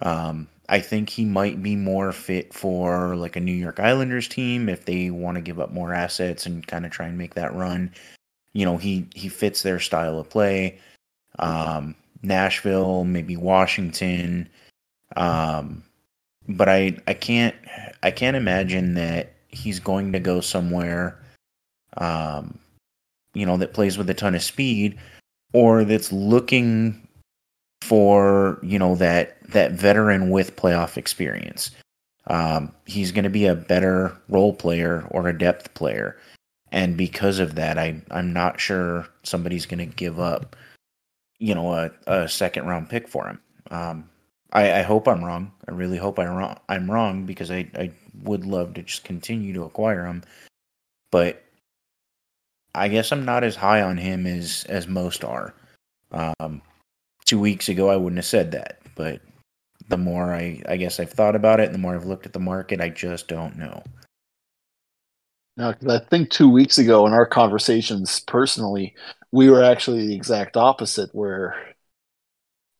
Um, 0.00 0.48
I 0.68 0.80
think 0.80 1.10
he 1.10 1.24
might 1.24 1.62
be 1.62 1.76
more 1.76 2.12
fit 2.12 2.52
for 2.52 3.14
like 3.14 3.36
a 3.36 3.40
New 3.40 3.52
York 3.52 3.78
Islanders 3.78 4.26
team 4.26 4.68
if 4.68 4.84
they 4.84 5.10
want 5.10 5.36
to 5.36 5.42
give 5.42 5.60
up 5.60 5.70
more 5.70 5.92
assets 5.92 6.46
and 6.46 6.66
kind 6.66 6.86
of 6.86 6.90
try 6.90 7.06
and 7.06 7.18
make 7.18 7.34
that 7.34 7.54
run. 7.54 7.92
You 8.52 8.64
know, 8.64 8.76
he 8.76 9.06
he 9.14 9.28
fits 9.28 9.62
their 9.62 9.80
style 9.80 10.18
of 10.18 10.28
play. 10.28 10.78
Um, 11.38 11.94
Nashville, 12.22 13.04
maybe 13.04 13.36
Washington. 13.36 14.48
Um, 15.16 15.82
but 16.48 16.68
I 16.68 16.96
I 17.06 17.14
can't 17.14 17.54
I 18.02 18.10
can't 18.10 18.36
imagine 18.36 18.94
that 18.94 19.32
he's 19.48 19.80
going 19.80 20.12
to 20.12 20.20
go 20.20 20.40
somewhere 20.40 21.18
um 21.98 22.58
you 23.34 23.44
know 23.44 23.56
that 23.58 23.74
plays 23.74 23.98
with 23.98 24.08
a 24.08 24.14
ton 24.14 24.34
of 24.34 24.42
speed 24.42 24.98
or 25.52 25.84
that's 25.84 26.10
looking 26.10 27.06
for 27.82 28.58
you 28.62 28.78
know 28.78 28.94
that 28.96 29.36
that 29.50 29.72
veteran 29.72 30.30
with 30.30 30.56
playoff 30.56 30.96
experience 30.96 31.70
um 32.28 32.72
he's 32.86 33.12
going 33.12 33.24
to 33.24 33.30
be 33.30 33.46
a 33.46 33.54
better 33.54 34.16
role 34.28 34.54
player 34.54 35.06
or 35.10 35.28
a 35.28 35.36
depth 35.36 35.72
player 35.74 36.16
and 36.72 36.96
because 36.96 37.38
of 37.38 37.54
that 37.54 37.78
i 37.78 38.00
i'm 38.10 38.32
not 38.32 38.60
sure 38.60 39.06
somebody's 39.22 39.66
going 39.66 39.78
to 39.78 39.96
give 39.96 40.18
up 40.18 40.56
you 41.38 41.54
know 41.54 41.72
a, 41.72 41.90
a 42.06 42.28
second 42.28 42.66
round 42.66 42.88
pick 42.88 43.06
for 43.08 43.28
him 43.28 43.40
um 43.70 44.08
I, 44.52 44.80
I 44.80 44.82
hope 44.82 45.08
I'm 45.08 45.24
wrong. 45.24 45.52
I 45.66 45.72
really 45.72 45.96
hope 45.96 46.18
I'm 46.18 46.34
wrong. 46.34 46.58
I'm 46.68 46.90
wrong 46.90 47.24
because 47.24 47.50
I, 47.50 47.68
I 47.74 47.90
would 48.22 48.44
love 48.44 48.74
to 48.74 48.82
just 48.82 49.04
continue 49.04 49.54
to 49.54 49.64
acquire 49.64 50.04
him, 50.04 50.22
but 51.10 51.42
I 52.74 52.88
guess 52.88 53.12
I'm 53.12 53.24
not 53.24 53.44
as 53.44 53.56
high 53.56 53.82
on 53.82 53.96
him 53.96 54.26
as 54.26 54.64
as 54.68 54.86
most 54.86 55.24
are. 55.24 55.54
Um, 56.10 56.60
two 57.24 57.40
weeks 57.40 57.68
ago, 57.68 57.88
I 57.88 57.96
wouldn't 57.96 58.18
have 58.18 58.26
said 58.26 58.52
that, 58.52 58.80
but 58.94 59.20
the 59.88 59.96
more 59.96 60.34
I 60.34 60.62
I 60.68 60.76
guess 60.76 61.00
I've 61.00 61.12
thought 61.12 61.36
about 61.36 61.60
it, 61.60 61.66
and 61.66 61.74
the 61.74 61.78
more 61.78 61.94
I've 61.94 62.06
looked 62.06 62.26
at 62.26 62.34
the 62.34 62.38
market, 62.38 62.80
I 62.80 62.90
just 62.90 63.28
don't 63.28 63.56
know. 63.56 63.82
No, 65.56 65.72
because 65.72 66.00
I 66.00 66.04
think 66.04 66.30
two 66.30 66.48
weeks 66.48 66.78
ago 66.78 67.06
in 67.06 67.12
our 67.12 67.26
conversations, 67.26 68.20
personally, 68.20 68.94
we 69.32 69.50
were 69.50 69.62
actually 69.62 70.06
the 70.06 70.14
exact 70.14 70.56
opposite, 70.56 71.14
where 71.14 71.74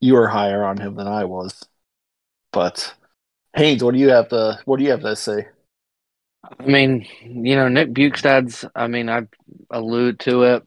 you 0.01 0.15
were 0.15 0.29
higher 0.29 0.65
on 0.65 0.79
him 0.79 0.95
than 0.97 1.07
I 1.07 1.25
was. 1.25 1.65
But 2.53 2.95
Haynes, 3.57 3.85
what 3.85 3.95
do 3.95 4.01
you 4.01 4.11
have 4.11 4.29
to 4.31 4.61
what 4.65 4.79
do 4.79 4.85
you 4.85 4.91
have 4.91 5.03
to 5.03 5.17
say? 5.17 5.49
I 6.59 6.67
mean, 6.67 7.07
you 7.23 7.57
know, 7.57 7.69
Nick 7.69 7.91
Bjugstad's. 7.93 8.65
I 8.75 8.89
mean, 8.89 9.09
I 9.09 9.23
allude 9.71 10.19
to 10.21 10.43
it 10.45 10.65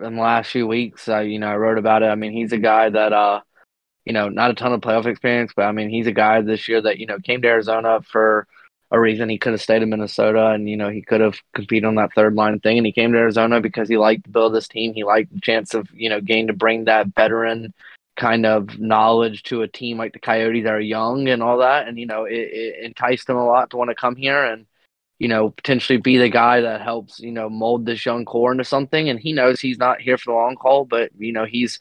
in 0.00 0.16
the 0.16 0.22
last 0.22 0.50
few 0.50 0.66
weeks. 0.66 1.08
I, 1.08 1.22
you 1.22 1.38
know, 1.38 1.48
I 1.48 1.56
wrote 1.56 1.78
about 1.78 2.02
it. 2.02 2.06
I 2.06 2.14
mean, 2.14 2.32
he's 2.32 2.52
a 2.52 2.58
guy 2.58 2.90
that, 2.90 3.12
uh, 3.12 3.40
you 4.04 4.12
know, 4.12 4.28
not 4.28 4.50
a 4.50 4.54
ton 4.54 4.72
of 4.72 4.80
playoff 4.80 5.06
experience, 5.06 5.52
but 5.56 5.64
I 5.64 5.72
mean, 5.72 5.90
he's 5.90 6.06
a 6.06 6.12
guy 6.12 6.40
this 6.42 6.68
year 6.68 6.82
that 6.82 6.98
you 6.98 7.06
know 7.06 7.18
came 7.20 7.42
to 7.42 7.48
Arizona 7.48 8.00
for 8.02 8.46
a 8.90 8.98
reason. 8.98 9.28
He 9.28 9.38
could 9.38 9.52
have 9.52 9.60
stayed 9.60 9.82
in 9.82 9.90
Minnesota, 9.90 10.48
and 10.48 10.68
you 10.68 10.76
know, 10.76 10.88
he 10.88 11.02
could 11.02 11.20
have 11.20 11.40
competed 11.54 11.84
on 11.84 11.96
that 11.96 12.14
third 12.14 12.34
line 12.34 12.60
thing. 12.60 12.78
And 12.78 12.86
he 12.86 12.92
came 12.92 13.12
to 13.12 13.18
Arizona 13.18 13.60
because 13.60 13.88
he 13.88 13.96
liked 13.96 14.24
to 14.24 14.30
build 14.30 14.54
this 14.54 14.68
team. 14.68 14.94
He 14.94 15.04
liked 15.04 15.32
the 15.32 15.40
chance 15.40 15.74
of 15.74 15.88
you 15.92 16.08
know 16.08 16.20
getting 16.20 16.46
to 16.48 16.52
bring 16.52 16.84
that 16.84 17.08
veteran 17.14 17.74
kind 18.18 18.44
of 18.44 18.78
knowledge 18.78 19.44
to 19.44 19.62
a 19.62 19.68
team 19.68 19.96
like 19.96 20.12
the 20.12 20.18
Coyotes 20.18 20.64
that 20.64 20.74
are 20.74 20.80
young 20.80 21.28
and 21.28 21.42
all 21.42 21.58
that. 21.58 21.86
And, 21.86 21.98
you 21.98 22.04
know, 22.04 22.24
it, 22.24 22.34
it 22.34 22.84
enticed 22.84 23.28
him 23.28 23.36
a 23.36 23.46
lot 23.46 23.70
to 23.70 23.76
want 23.76 23.90
to 23.90 23.94
come 23.94 24.16
here 24.16 24.44
and, 24.44 24.66
you 25.18 25.28
know, 25.28 25.50
potentially 25.50 25.98
be 25.98 26.18
the 26.18 26.28
guy 26.28 26.60
that 26.60 26.82
helps, 26.82 27.20
you 27.20 27.30
know, 27.30 27.48
mold 27.48 27.86
this 27.86 28.04
young 28.04 28.24
core 28.24 28.50
into 28.50 28.64
something. 28.64 29.08
And 29.08 29.20
he 29.20 29.32
knows 29.32 29.60
he's 29.60 29.78
not 29.78 30.00
here 30.00 30.18
for 30.18 30.32
the 30.32 30.36
long 30.36 30.56
haul, 30.60 30.84
but, 30.84 31.12
you 31.16 31.32
know, 31.32 31.44
he's 31.44 31.78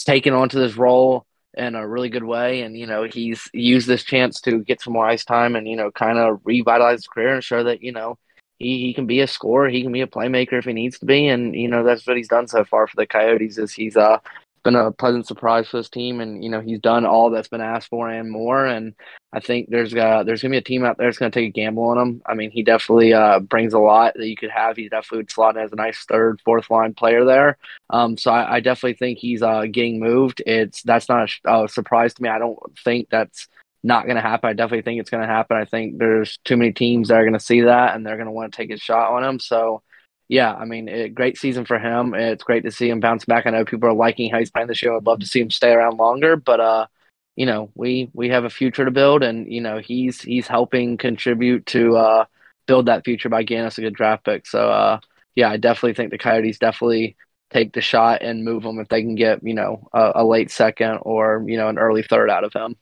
taken 0.00 0.34
onto 0.34 0.60
this 0.60 0.76
role 0.76 1.26
in 1.54 1.74
a 1.74 1.86
really 1.86 2.08
good 2.08 2.24
way. 2.24 2.62
And, 2.62 2.76
you 2.76 2.86
know, 2.86 3.04
he's 3.04 3.48
used 3.52 3.88
this 3.88 4.04
chance 4.04 4.40
to 4.42 4.60
get 4.60 4.80
some 4.80 4.92
more 4.92 5.06
ice 5.06 5.24
time 5.24 5.56
and, 5.56 5.66
you 5.66 5.76
know, 5.76 5.90
kind 5.90 6.18
of 6.18 6.40
revitalize 6.44 6.98
his 6.98 7.06
career 7.06 7.34
and 7.34 7.44
show 7.44 7.64
that, 7.64 7.82
you 7.82 7.92
know, 7.92 8.18
he, 8.58 8.78
he 8.78 8.94
can 8.94 9.06
be 9.06 9.20
a 9.20 9.26
scorer, 9.26 9.68
he 9.68 9.82
can 9.82 9.92
be 9.92 10.02
a 10.02 10.06
playmaker 10.06 10.54
if 10.54 10.64
he 10.64 10.72
needs 10.72 10.98
to 10.98 11.06
be. 11.06 11.28
And, 11.28 11.54
you 11.54 11.68
know, 11.68 11.82
that's 11.82 12.06
what 12.06 12.16
he's 12.16 12.28
done 12.28 12.46
so 12.46 12.64
far 12.64 12.86
for 12.86 12.96
the 12.96 13.06
Coyotes 13.06 13.58
is 13.58 13.72
he's 13.72 13.96
uh 13.96 14.18
been 14.62 14.76
a 14.76 14.92
pleasant 14.92 15.26
surprise 15.26 15.68
for 15.68 15.78
this 15.78 15.88
team, 15.88 16.20
and 16.20 16.42
you 16.42 16.50
know 16.50 16.60
he's 16.60 16.80
done 16.80 17.06
all 17.06 17.30
that's 17.30 17.48
been 17.48 17.60
asked 17.60 17.88
for 17.88 18.08
and 18.08 18.30
more. 18.30 18.66
And 18.66 18.94
I 19.32 19.40
think 19.40 19.68
there's 19.70 19.94
uh, 19.94 20.22
there's 20.24 20.42
gonna 20.42 20.52
be 20.52 20.58
a 20.58 20.62
team 20.62 20.84
out 20.84 20.98
there 20.98 21.06
that's 21.06 21.18
gonna 21.18 21.30
take 21.30 21.48
a 21.48 21.52
gamble 21.52 21.84
on 21.84 21.98
him. 21.98 22.22
I 22.26 22.34
mean, 22.34 22.50
he 22.50 22.62
definitely 22.62 23.12
uh, 23.12 23.40
brings 23.40 23.72
a 23.72 23.78
lot 23.78 24.14
that 24.16 24.28
you 24.28 24.36
could 24.36 24.50
have. 24.50 24.76
He 24.76 24.88
definitely 24.88 25.18
would 25.18 25.30
slot 25.30 25.56
as 25.56 25.72
a 25.72 25.76
nice 25.76 26.04
third, 26.04 26.40
fourth 26.44 26.70
line 26.70 26.94
player 26.94 27.24
there. 27.24 27.58
Um, 27.90 28.16
so 28.16 28.30
I, 28.30 28.56
I, 28.56 28.60
definitely 28.60 28.96
think 28.96 29.18
he's 29.18 29.42
uh, 29.42 29.66
getting 29.70 30.00
moved. 30.00 30.42
It's 30.46 30.82
that's 30.82 31.08
not 31.08 31.30
a, 31.44 31.64
a 31.64 31.68
surprise 31.68 32.14
to 32.14 32.22
me. 32.22 32.28
I 32.28 32.38
don't 32.38 32.58
think 32.84 33.08
that's 33.10 33.48
not 33.82 34.04
going 34.04 34.16
to 34.16 34.22
happen. 34.22 34.50
I 34.50 34.52
definitely 34.52 34.82
think 34.82 35.00
it's 35.00 35.10
going 35.10 35.22
to 35.22 35.32
happen. 35.32 35.56
I 35.56 35.64
think 35.64 35.98
there's 35.98 36.38
too 36.44 36.56
many 36.56 36.72
teams 36.72 37.08
that 37.08 37.14
are 37.14 37.24
going 37.24 37.32
to 37.32 37.40
see 37.40 37.62
that 37.62 37.94
and 37.94 38.04
they're 38.04 38.16
going 38.16 38.26
to 38.26 38.32
want 38.32 38.52
to 38.52 38.56
take 38.56 38.70
a 38.70 38.76
shot 38.76 39.12
on 39.12 39.24
him. 39.24 39.38
So, 39.38 39.82
yeah, 40.30 40.54
I 40.54 40.64
mean, 40.64 40.86
it, 40.86 41.12
great 41.12 41.36
season 41.36 41.64
for 41.64 41.76
him. 41.80 42.14
It's 42.14 42.44
great 42.44 42.62
to 42.62 42.70
see 42.70 42.88
him 42.88 43.00
bounce 43.00 43.24
back. 43.24 43.46
I 43.46 43.50
know 43.50 43.64
people 43.64 43.88
are 43.88 43.92
liking 43.92 44.30
how 44.30 44.38
he's 44.38 44.50
playing 44.52 44.68
this 44.68 44.80
year. 44.80 44.94
I'd 44.94 45.04
love 45.04 45.18
to 45.18 45.26
see 45.26 45.40
him 45.40 45.50
stay 45.50 45.72
around 45.72 45.96
longer, 45.96 46.36
but 46.36 46.60
uh, 46.60 46.86
you 47.34 47.46
know, 47.46 47.68
we 47.74 48.10
we 48.14 48.28
have 48.28 48.44
a 48.44 48.50
future 48.50 48.84
to 48.84 48.92
build, 48.92 49.24
and 49.24 49.52
you 49.52 49.60
know, 49.60 49.78
he's 49.78 50.22
he's 50.22 50.46
helping 50.46 50.96
contribute 50.98 51.66
to 51.66 51.96
uh 51.96 52.24
build 52.68 52.86
that 52.86 53.04
future 53.04 53.28
by 53.28 53.42
getting 53.42 53.64
us 53.64 53.78
a 53.78 53.80
good 53.80 53.94
draft 53.94 54.24
pick. 54.24 54.46
So, 54.46 54.70
uh, 54.70 55.00
yeah, 55.34 55.50
I 55.50 55.56
definitely 55.56 55.94
think 55.94 56.12
the 56.12 56.18
Coyotes 56.18 56.60
definitely 56.60 57.16
take 57.50 57.72
the 57.72 57.80
shot 57.80 58.22
and 58.22 58.44
move 58.44 58.64
him 58.64 58.78
if 58.78 58.86
they 58.86 59.02
can 59.02 59.16
get 59.16 59.42
you 59.42 59.54
know 59.54 59.88
a, 59.92 60.12
a 60.14 60.24
late 60.24 60.52
second 60.52 60.98
or 61.02 61.44
you 61.44 61.56
know 61.56 61.68
an 61.68 61.78
early 61.78 62.04
third 62.04 62.30
out 62.30 62.44
of 62.44 62.52
him. 62.52 62.76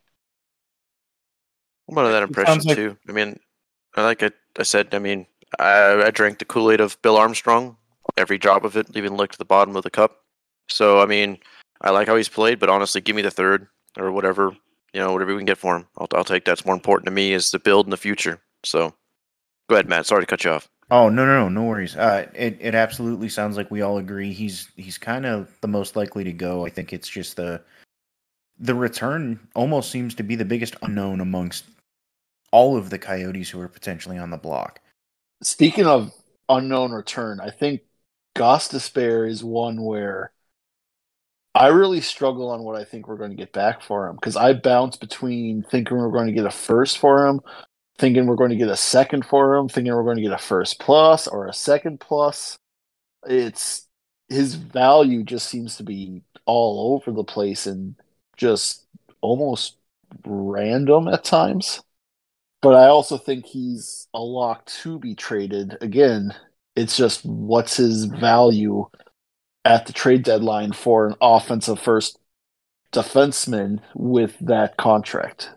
I'm 1.91 1.97
under 1.97 2.13
that 2.13 2.25
impression 2.25 2.63
like- 2.65 2.77
too. 2.77 2.99
I 3.09 3.13
mean, 3.13 3.41
I 3.97 4.03
like 4.03 4.23
I, 4.23 4.33
I 4.59 4.65
said, 4.65 4.95
I 4.95 4.99
mean, 4.99 5.25
I, 5.59 6.05
I 6.07 6.11
drank 6.11 6.39
the 6.39 6.45
Kool 6.45 6.71
Aid 6.71 6.81
of 6.81 7.01
Bill 7.03 7.17
Armstrong, 7.17 7.77
every 8.17 8.39
drop 8.39 8.65
of 8.65 8.77
it, 8.77 8.89
even 8.95 9.17
licked 9.17 9.39
the 9.39 9.45
bottom 9.45 9.77
of 9.77 9.83
the 9.83 9.91
cup. 9.91 10.23
So 10.69 11.01
I 11.01 11.07
mean, 11.07 11.39
I 11.81 11.91
like 11.91 12.09
how 12.09 12.17
he's 12.17 12.29
played, 12.29 12.59
but 12.59 12.69
honestly, 12.69 13.01
give 13.01 13.17
me 13.17 13.23
the 13.23 13.31
third 13.31 13.67
or 13.97 14.13
whatever 14.13 14.55
you 14.93 15.01
know, 15.01 15.13
whatever 15.13 15.33
we 15.33 15.39
can 15.39 15.47
get 15.47 15.59
for 15.59 15.77
him. 15.77 15.87
I'll, 15.99 16.09
I'll 16.15 16.25
take 16.25 16.45
that's 16.45 16.65
more 16.65 16.75
important 16.75 17.07
to 17.07 17.13
me 17.13 17.33
is 17.33 17.51
the 17.51 17.59
build 17.59 17.87
in 17.87 17.91
the 17.91 17.97
future. 17.97 18.41
So, 18.65 18.95
go 19.69 19.77
ahead, 19.77 19.89
Matt. 19.89 20.07
Sorry 20.07 20.23
to 20.23 20.27
cut 20.27 20.45
you 20.45 20.51
off. 20.51 20.69
Oh 20.91 21.11
no 21.11 21.27
no 21.27 21.43
no 21.45 21.49
no 21.51 21.65
worries. 21.65 21.97
Uh, 21.97 22.27
it 22.35 22.57
it 22.61 22.75
absolutely 22.75 23.29
sounds 23.29 23.57
like 23.57 23.71
we 23.71 23.83
all 23.83 23.99
agree 23.99 24.33
he's 24.33 24.69
he's 24.77 24.97
kind 24.97 25.27
of 25.27 25.55
the 25.61 25.69
most 25.69 25.97
likely 25.97 26.25
to 26.25 26.33
go. 26.33 26.65
I 26.65 26.71
think 26.71 26.93
it's 26.93 27.09
just 27.09 27.37
the 27.37 27.61
the 28.59 28.75
return 28.75 29.39
almost 29.55 29.91
seems 29.91 30.15
to 30.15 30.23
be 30.23 30.35
the 30.35 30.47
biggest 30.47 30.77
unknown 30.83 31.21
amongst 31.21 31.67
all 32.53 32.77
of 32.77 32.89
the 32.89 32.99
Coyotes 32.99 33.51
who 33.51 33.61
are 33.61 33.69
potentially 33.69 34.17
on 34.17 34.31
the 34.31 34.39
block. 34.39 34.81
Speaking 35.43 35.87
of 35.87 36.13
unknown 36.49 36.93
return, 36.93 37.41
I 37.41 37.51
think 37.51 37.83
Gostisbehere 38.37 39.29
is 39.29 39.45
one 39.45 39.83
where 39.83 40.33
I 41.55 41.69
really 41.69 42.01
struggle 42.01 42.51
on 42.51 42.63
what 42.63 42.77
I 42.81 42.85
think 42.85 43.09
we're 43.09 43.17
going 43.17 43.31
to 43.31 43.37
get 43.37 43.53
back 43.53 43.83
for 43.83 44.07
him 44.09 44.17
because 44.17 44.37
I 44.37 44.53
bounce 44.53 44.97
between 44.97 45.63
thinking 45.63 45.97
we're 45.97 46.11
going 46.11 46.29
to 46.29 46.33
get 46.33 46.45
a 46.47 46.51
first 46.51 46.99
for 46.99 47.27
him, 47.27 47.41
thinking 47.99 48.27
we're 48.27 48.37
going 48.37 48.51
to 48.51 48.57
get 48.57 48.69
a 48.69 48.77
second 48.77 49.25
for 49.25 49.57
him, 49.57 49.69
thinking 49.69 49.93
we're 49.93 50.05
going 50.05 50.17
to 50.17 50.23
get 50.23 50.33
a 50.33 50.39
first 50.39 50.79
plus 50.79 51.27
or 51.27 51.47
a 51.47 51.53
second 51.53 52.01
plus. 52.01 52.59
It's 53.27 53.89
his 54.29 54.55
value 54.55 55.25
just 55.25 55.49
seems 55.49 55.77
to 55.77 55.83
be 55.83 56.23
all 56.47 56.95
over 56.95 57.13
the 57.13 57.25
place 57.25 57.67
and 57.67 57.97
just 58.37 58.87
almost 59.21 59.77
random 60.25 61.09
at 61.09 61.25
times. 61.25 61.83
But 62.61 62.75
I 62.75 62.89
also 62.89 63.19
think 63.19 63.47
he's 63.47 64.09
a 64.13 64.21
lock 64.21 64.67
to 64.83 64.99
be 64.99 65.15
traded. 65.15 65.79
Again, 65.81 66.35
it's 66.75 66.97
just 66.97 67.25
what's 67.25 67.77
his 67.77 68.05
value 68.05 68.87
at 69.65 69.87
the 69.87 69.93
trade 69.93 70.23
deadline 70.25 70.73
for 70.73 71.07
an 71.07 71.15
offensive 71.21 71.79
first 71.79 72.19
defenseman 72.93 73.81
with 73.95 74.37
that 74.41 74.77
contract. 74.77 75.51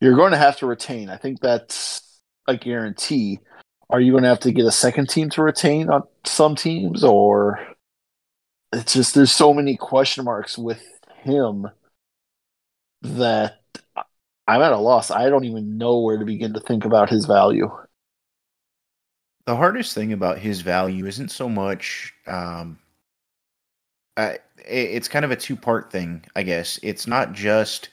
You're 0.00 0.16
going 0.16 0.32
to 0.32 0.38
have 0.38 0.58
to 0.58 0.66
retain. 0.66 1.10
I 1.10 1.16
think 1.16 1.40
that's 1.40 2.20
a 2.46 2.56
guarantee. 2.56 3.40
Are 3.90 4.00
you 4.00 4.12
going 4.12 4.22
to 4.22 4.28
have 4.28 4.40
to 4.40 4.52
get 4.52 4.66
a 4.66 4.72
second 4.72 5.08
team 5.08 5.30
to 5.30 5.42
retain 5.42 5.88
on 5.88 6.02
some 6.24 6.54
teams, 6.54 7.02
or 7.02 7.58
it's 8.72 8.92
just 8.92 9.14
there's 9.14 9.32
so 9.32 9.54
many 9.54 9.76
question 9.76 10.24
marks 10.24 10.58
with 10.58 10.82
him 11.22 11.66
that 13.02 13.57
I'm 14.48 14.62
at 14.62 14.72
a 14.72 14.78
loss. 14.78 15.10
I 15.10 15.28
don't 15.28 15.44
even 15.44 15.78
know 15.78 16.00
where 16.00 16.18
to 16.18 16.24
begin 16.24 16.54
to 16.54 16.60
think 16.60 16.84
about 16.84 17.10
his 17.10 17.26
value. 17.26 17.70
The 19.44 19.56
hardest 19.56 19.94
thing 19.94 20.12
about 20.12 20.38
his 20.38 20.62
value 20.62 21.06
isn't 21.06 21.30
so 21.30 21.48
much 21.48 22.12
um, 22.26 22.78
uh, 24.18 24.34
it's 24.66 25.06
kind 25.06 25.24
of 25.24 25.30
a 25.30 25.36
two 25.36 25.54
part 25.54 25.92
thing, 25.92 26.24
I 26.34 26.42
guess. 26.42 26.80
It's 26.82 27.06
not 27.06 27.32
just 27.32 27.88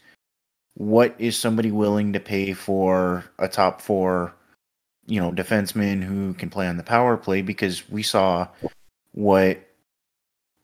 what 0.73 1.15
is 1.19 1.37
somebody 1.37 1.71
willing 1.71 2.13
to 2.13 2.19
pay 2.19 2.53
for 2.53 3.23
a 3.37 3.47
top 3.47 3.79
four, 3.79 4.33
you 5.05 5.21
know, 5.21 5.31
defenseman 5.31 6.03
who 6.03 6.33
can 6.33 6.49
play 6.49 6.67
on 6.67 6.77
the 6.77 6.83
power 6.83 7.15
play 7.15 7.43
because 7.43 7.87
we 7.89 8.01
saw 8.01 8.47
what, 9.11 9.59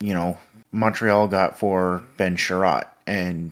you 0.01 0.15
know, 0.15 0.37
Montreal 0.71 1.27
got 1.27 1.59
for 1.59 2.03
Ben 2.17 2.35
Chiarot 2.35 2.85
and, 3.05 3.51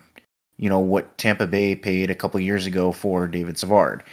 you 0.60 0.70
know, 0.70 0.80
what 0.80 1.18
Tampa 1.18 1.48
Bay 1.48 1.74
paid 1.74 2.12
a 2.12 2.16
couple 2.16 2.40
years 2.40 2.66
ago 2.66 2.92
for 2.92 3.28
David 3.28 3.58
Savard. 3.58 4.04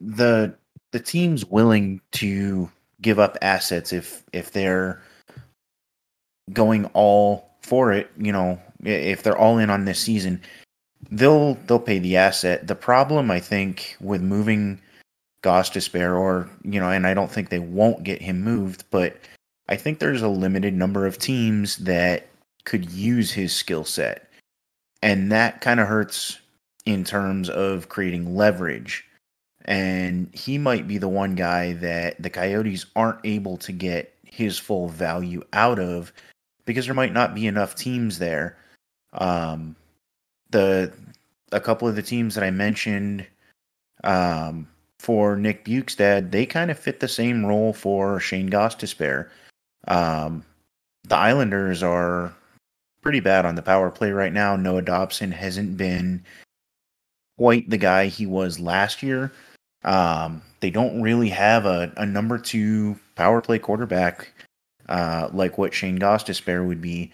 The 0.00 0.54
the 0.92 1.00
team's 1.00 1.46
willing 1.46 2.00
to 2.12 2.70
give 3.00 3.18
up 3.18 3.38
assets 3.40 3.92
if 3.92 4.24
if 4.32 4.50
they're 4.50 5.00
going 6.52 6.86
all 6.86 7.48
for 7.62 7.92
it, 7.92 8.10
you 8.18 8.32
know, 8.32 8.60
if 8.82 9.22
they're 9.22 9.38
all 9.38 9.58
in 9.58 9.70
on 9.70 9.84
this 9.84 10.00
season, 10.00 10.42
they'll 11.10 11.54
they'll 11.66 11.78
pay 11.78 12.00
the 12.00 12.16
asset. 12.16 12.66
The 12.66 12.74
problem 12.74 13.30
I 13.30 13.38
think 13.38 13.96
with 14.00 14.22
moving 14.22 14.80
Gostisbehere 15.44 16.18
or, 16.18 16.50
you 16.64 16.80
know, 16.80 16.90
and 16.90 17.06
I 17.06 17.14
don't 17.14 17.30
think 17.30 17.50
they 17.50 17.60
won't 17.60 18.02
get 18.02 18.20
him 18.20 18.42
moved, 18.42 18.84
but 18.90 19.16
I 19.68 19.76
think 19.76 20.00
there's 20.00 20.22
a 20.22 20.28
limited 20.28 20.74
number 20.74 21.06
of 21.06 21.18
teams 21.18 21.76
that 21.78 22.26
could 22.64 22.90
use 22.90 23.32
his 23.32 23.54
skill 23.54 23.84
set. 23.84 24.25
And 25.02 25.30
that 25.32 25.60
kind 25.60 25.80
of 25.80 25.88
hurts 25.88 26.38
in 26.84 27.04
terms 27.04 27.48
of 27.50 27.88
creating 27.88 28.36
leverage. 28.36 29.04
And 29.64 30.28
he 30.32 30.58
might 30.58 30.86
be 30.86 30.98
the 30.98 31.08
one 31.08 31.34
guy 31.34 31.74
that 31.74 32.22
the 32.22 32.30
Coyotes 32.30 32.86
aren't 32.94 33.20
able 33.24 33.56
to 33.58 33.72
get 33.72 34.14
his 34.22 34.58
full 34.58 34.88
value 34.88 35.42
out 35.52 35.78
of 35.78 36.12
because 36.64 36.86
there 36.86 36.94
might 36.94 37.12
not 37.12 37.34
be 37.34 37.46
enough 37.46 37.74
teams 37.74 38.18
there. 38.18 38.56
Um, 39.12 39.74
the 40.50 40.92
a 41.52 41.60
couple 41.60 41.88
of 41.88 41.96
the 41.96 42.02
teams 42.02 42.34
that 42.34 42.44
I 42.44 42.50
mentioned 42.50 43.26
um, 44.04 44.68
for 44.98 45.36
Nick 45.36 45.64
Bjugstad, 45.64 46.30
they 46.30 46.46
kind 46.46 46.70
of 46.70 46.78
fit 46.78 47.00
the 47.00 47.08
same 47.08 47.46
role 47.46 47.72
for 47.72 48.20
Shayne 48.20 48.50
Gostisbehere. 48.50 49.28
Um, 49.88 50.44
the 51.04 51.16
Islanders 51.16 51.82
are 51.82 52.34
pretty 53.06 53.20
bad 53.20 53.46
on 53.46 53.54
the 53.54 53.62
power 53.62 53.88
play 53.88 54.10
right 54.10 54.32
now. 54.32 54.56
Noah 54.56 54.82
Dobson 54.82 55.30
hasn't 55.30 55.76
been 55.76 56.24
quite 57.38 57.70
the 57.70 57.76
guy 57.76 58.06
he 58.06 58.26
was 58.26 58.58
last 58.58 59.00
year. 59.00 59.30
Um, 59.84 60.42
they 60.58 60.70
don't 60.70 61.00
really 61.00 61.28
have 61.28 61.66
a, 61.66 61.92
a 61.98 62.04
number 62.04 62.36
two 62.36 62.98
power 63.14 63.40
play 63.40 63.60
quarterback 63.60 64.32
uh, 64.88 65.28
like 65.32 65.56
what 65.56 65.72
Shayne 65.72 66.00
Gostisbehere 66.00 66.66
would 66.66 66.80
be. 66.80 67.12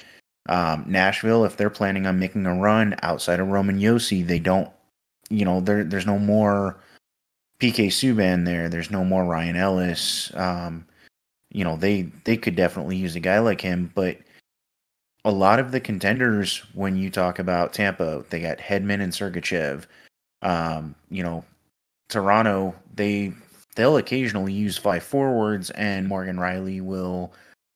Um, 0.49 0.87
Nashville, 0.89 1.45
if 1.45 1.59
they're 1.59 1.69
planning 1.69 2.07
on 2.07 2.19
making 2.19 2.47
a 2.47 2.55
run 2.55 2.97
outside 3.03 3.39
of 3.39 3.49
Roman 3.49 3.79
Josi, 3.79 4.27
they 4.27 4.39
don't, 4.39 4.71
you 5.29 5.45
know, 5.45 5.61
there 5.61 5.85
there's 5.85 6.07
no 6.07 6.19
more 6.19 6.79
PK 7.61 7.89
Subban 7.89 8.47
there. 8.47 8.71
There's 8.71 8.91
no 8.91 9.05
more 9.05 9.27
Ryan 9.27 9.57
Ellis. 9.57 10.35
Um, 10.37 10.87
you 11.51 11.65
know, 11.65 11.77
they 11.77 12.05
they 12.25 12.39
could 12.39 12.57
definitely 12.57 12.97
use 12.97 13.15
a 13.15 13.21
guy 13.21 13.41
like 13.41 13.61
him, 13.61 13.93
but 13.95 14.17
a 15.25 15.31
lot 15.31 15.59
of 15.59 15.71
the 15.71 15.81
contenders 15.81 16.59
when 16.75 16.97
you 16.97 17.11
talk 17.11 17.39
about 17.39 17.73
Tampa, 17.73 18.25
they 18.31 18.41
got 18.41 18.59
Hedman 18.59 19.01
and 19.01 19.13
Sergachev. 19.13 19.85
Um, 20.43 20.95
you 21.11 21.23
know, 21.23 21.45
Toronto, 22.09 22.75
they 22.95 23.33
they'll 23.77 23.97
occasionally 23.97 24.53
use 24.53 24.77
five 24.77 25.03
forwards, 25.03 25.71
and 25.71 26.09
Morgan 26.09 26.37
Rielly 26.37 26.81
will 26.81 27.33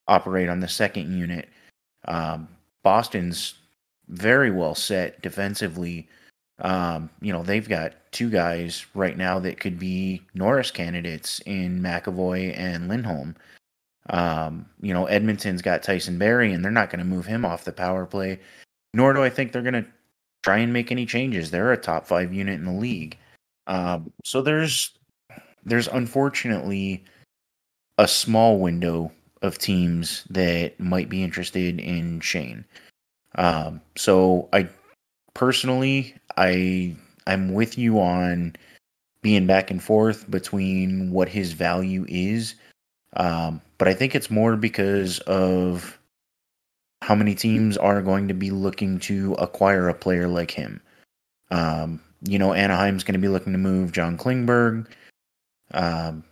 operate 0.09 0.49
on 0.49 0.61
the 0.61 0.69
second 0.69 1.17
unit. 1.17 1.49
Um, 2.07 2.49
Boston's 2.83 3.55
very 4.09 4.51
well 4.51 4.75
set 4.75 5.21
defensively. 5.23 6.09
Um, 6.59 7.11
you 7.21 7.33
know, 7.33 7.43
they've 7.43 7.69
got 7.69 7.95
two 8.13 8.31
guys 8.31 8.87
right 8.95 9.17
now 9.17 9.39
that 9.41 9.61
could 9.61 9.79
be 9.79 10.23
Norris 10.35 10.71
candidates 10.71 11.41
in 11.47 11.81
McAvoy 11.81 12.57
and 12.57 12.89
Lindholm. 12.89 13.37
Um, 14.11 14.67
you 14.81 14.95
know, 14.95 15.07
Edmonton's 15.07 15.63
got 15.63 15.83
Tyson 15.83 16.19
Barrie, 16.19 16.53
and 16.53 16.65
they're 16.65 16.73
not 16.73 16.91
going 16.91 17.01
to 17.01 17.05
move 17.05 17.27
him 17.27 17.45
off 17.45 17.65
the 17.65 17.73
power 17.73 18.07
play. 18.07 18.39
Nor 18.95 19.13
do 19.13 19.23
I 19.23 19.31
think 19.31 19.53
they're 19.53 19.63
going 19.63 19.75
to 19.75 19.87
try 20.43 20.59
and 20.59 20.73
make 20.73 20.93
any 20.93 21.07
changes. 21.07 21.51
They're 21.51 21.73
a 21.73 21.77
top 21.77 22.07
five 22.07 22.33
unit 22.33 22.59
in 22.59 22.65
the 22.65 22.73
league. 22.73 23.19
Um, 23.67 24.13
so 24.25 24.43
there's 24.43 24.93
there's 25.65 25.89
unfortunately 25.89 27.05
a 27.99 28.07
small 28.07 28.59
window 28.59 29.11
of 29.43 29.59
teams 29.59 30.25
that 30.31 30.79
might 30.79 31.09
be 31.09 31.23
interested 31.23 31.81
in 31.81 32.21
Shayne. 32.21 32.65
Um, 33.35 33.81
so 33.97 34.49
I 34.53 34.69
personally, 35.35 36.15
I 36.37 36.95
I'm 37.27 37.53
with 37.53 37.77
you 37.77 38.01
on 38.01 38.55
being 39.23 39.47
back 39.47 39.71
and 39.71 39.83
forth 39.83 40.31
between 40.31 41.11
what 41.11 41.29
his 41.29 41.53
value 41.53 42.07
is, 42.09 42.55
um, 43.17 43.61
but 43.79 43.89
I 43.89 43.95
think 43.95 44.15
it's 44.15 44.31
more 44.31 44.57
because 44.57 45.19
of 45.21 45.99
how 47.03 47.15
many 47.15 47.35
teams 47.35 47.77
are 47.77 48.03
going 48.03 48.29
to 48.29 48.35
be 48.35 48.51
looking 48.51 48.99
to 49.01 49.35
acquire 49.35 49.89
a 49.89 49.95
player 49.95 50.29
like 50.29 50.51
him. 50.51 50.81
Um, 51.51 52.01
you 52.23 52.39
know, 52.39 52.55
Anaheim's 52.55 53.05
going 53.05 53.15
to 53.15 53.19
be 53.21 53.29
looking 53.29 53.53
to 53.53 53.59
move 53.59 53.93
John 53.93 54.17
Klingberg. 54.17 54.87
Um, 55.73 56.25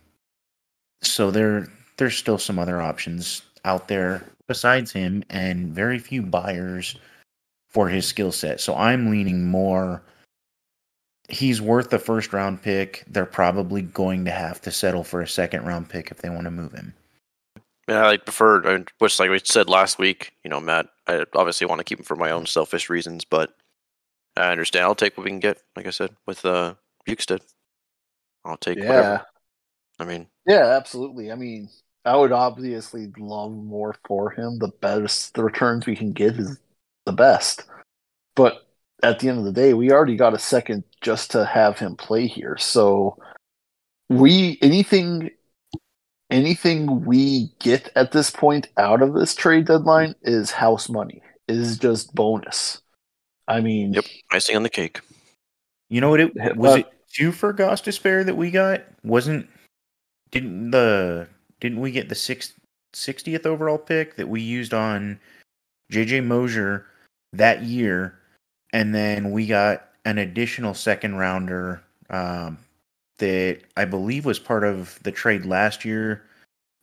so 1.01 1.31
there, 1.31 1.67
there's 1.97 2.17
still 2.17 2.37
some 2.37 2.59
other 2.59 2.81
options 2.81 3.41
out 3.63 3.87
there 3.87 4.23
besides 4.47 4.91
him, 4.91 5.23
and 5.29 5.69
very 5.69 5.97
few 5.97 6.21
buyers 6.21 6.95
for 7.69 7.89
his 7.89 8.07
skill 8.07 8.31
set. 8.31 8.61
So 8.61 8.75
I'm 8.75 9.09
leaning 9.09 9.45
more. 9.45 10.01
He's 11.29 11.61
worth 11.61 11.89
the 11.89 11.99
first 11.99 12.33
round 12.33 12.61
pick. 12.61 13.03
They're 13.07 13.25
probably 13.25 13.81
going 13.81 14.25
to 14.25 14.31
have 14.31 14.61
to 14.61 14.71
settle 14.71 15.03
for 15.03 15.21
a 15.21 15.27
second 15.27 15.65
round 15.65 15.89
pick 15.89 16.11
if 16.11 16.19
they 16.19 16.29
want 16.29 16.43
to 16.43 16.51
move 16.51 16.73
him. 16.73 16.93
Yeah, 17.87 18.07
I 18.07 18.17
prefer, 18.17 18.83
which 18.97 19.19
like 19.19 19.29
we 19.29 19.39
said 19.43 19.69
last 19.69 19.99
week, 19.99 20.33
you 20.43 20.49
know, 20.49 20.59
Matt, 20.59 20.87
I 21.07 21.23
obviously 21.35 21.67
want 21.67 21.79
to 21.79 21.83
keep 21.83 21.99
him 21.99 22.05
for 22.05 22.15
my 22.15 22.31
own 22.31 22.45
selfish 22.47 22.89
reasons, 22.89 23.25
but 23.25 23.53
I 24.35 24.51
understand. 24.51 24.85
I'll 24.85 24.95
take 24.95 25.17
what 25.17 25.23
we 25.23 25.29
can 25.29 25.39
get, 25.39 25.61
like 25.75 25.85
I 25.85 25.91
said, 25.91 26.15
with 26.25 26.43
uh, 26.45 26.75
Bjugstad. 27.07 27.41
I'll 28.43 28.57
take 28.57 28.79
Yeah. 28.79 28.87
whatever. 28.87 29.25
I 29.99 30.05
mean, 30.05 30.27
Yeah, 30.45 30.65
absolutely. 30.77 31.31
I 31.31 31.35
mean, 31.35 31.69
I 32.05 32.15
would 32.17 32.31
obviously 32.31 33.11
love 33.17 33.51
more 33.51 33.95
for 34.07 34.31
him. 34.31 34.59
The 34.59 34.67
best 34.81 35.33
the 35.33 35.43
returns 35.43 35.85
we 35.85 35.95
can 35.95 36.11
get 36.11 36.37
is 36.37 36.59
the 37.05 37.13
best. 37.13 37.63
But 38.35 38.64
at 39.03 39.19
the 39.19 39.29
end 39.29 39.39
of 39.39 39.45
the 39.45 39.51
day, 39.51 39.73
we 39.73 39.91
already 39.91 40.15
got 40.15 40.33
a 40.33 40.39
second 40.39 40.83
just 41.01 41.31
to 41.31 41.45
have 41.45 41.79
him 41.79 41.95
play 41.95 42.27
here. 42.27 42.57
So 42.57 43.17
we 44.09 44.57
anything 44.61 45.31
anything 46.31 47.05
we 47.05 47.51
get 47.59 47.91
at 47.95 48.11
this 48.11 48.29
point 48.31 48.67
out 48.77 49.01
of 49.01 49.13
this 49.13 49.35
trade 49.35 49.65
deadline 49.65 50.15
is 50.23 50.51
house 50.51 50.89
money. 50.89 51.21
Is 51.47 51.77
just 51.77 52.13
bonus. 52.15 52.81
I 53.47 53.61
mean, 53.61 53.93
Yep. 53.93 54.05
icing 54.31 54.55
on 54.55 54.63
the 54.63 54.69
cake. 54.69 55.01
You 55.89 56.01
know 56.01 56.09
what? 56.09 56.19
It 56.19 56.35
was 56.55 56.71
but- 56.71 56.79
it 56.79 56.91
two 57.13 57.31
for 57.31 57.53
Gostisbehere 57.53 58.25
that 58.25 58.35
we 58.35 58.49
got. 58.51 58.83
Wasn't 59.03 59.47
didn't 60.31 60.71
the 60.71 61.27
didn't 61.59 61.79
we 61.79 61.91
get 61.91 62.09
the 62.09 62.15
six, 62.15 62.53
60th 62.93 63.45
overall 63.45 63.77
pick 63.77 64.15
that 64.15 64.27
we 64.27 64.41
used 64.41 64.73
on 64.73 65.19
JJ 65.91 66.21
Moser 66.21 66.85
that 67.33 67.63
year, 67.63 68.19
and 68.75 68.93
then 68.93 69.31
we 69.31 69.47
got 69.47 69.87
an 70.03 70.17
additional 70.17 70.73
second 70.73 71.15
rounder 71.15 71.81
um, 72.09 72.57
that 73.19 73.61
I 73.77 73.85
believe 73.85 74.25
was 74.25 74.37
part 74.37 74.65
of 74.65 74.99
the 75.03 75.13
trade 75.13 75.45
last 75.45 75.85
year 75.85 76.25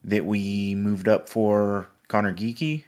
that 0.04 0.24
we 0.24 0.74
moved 0.74 1.06
up 1.06 1.28
for 1.28 1.90
Conor 2.08 2.32
Geekie. 2.32 2.84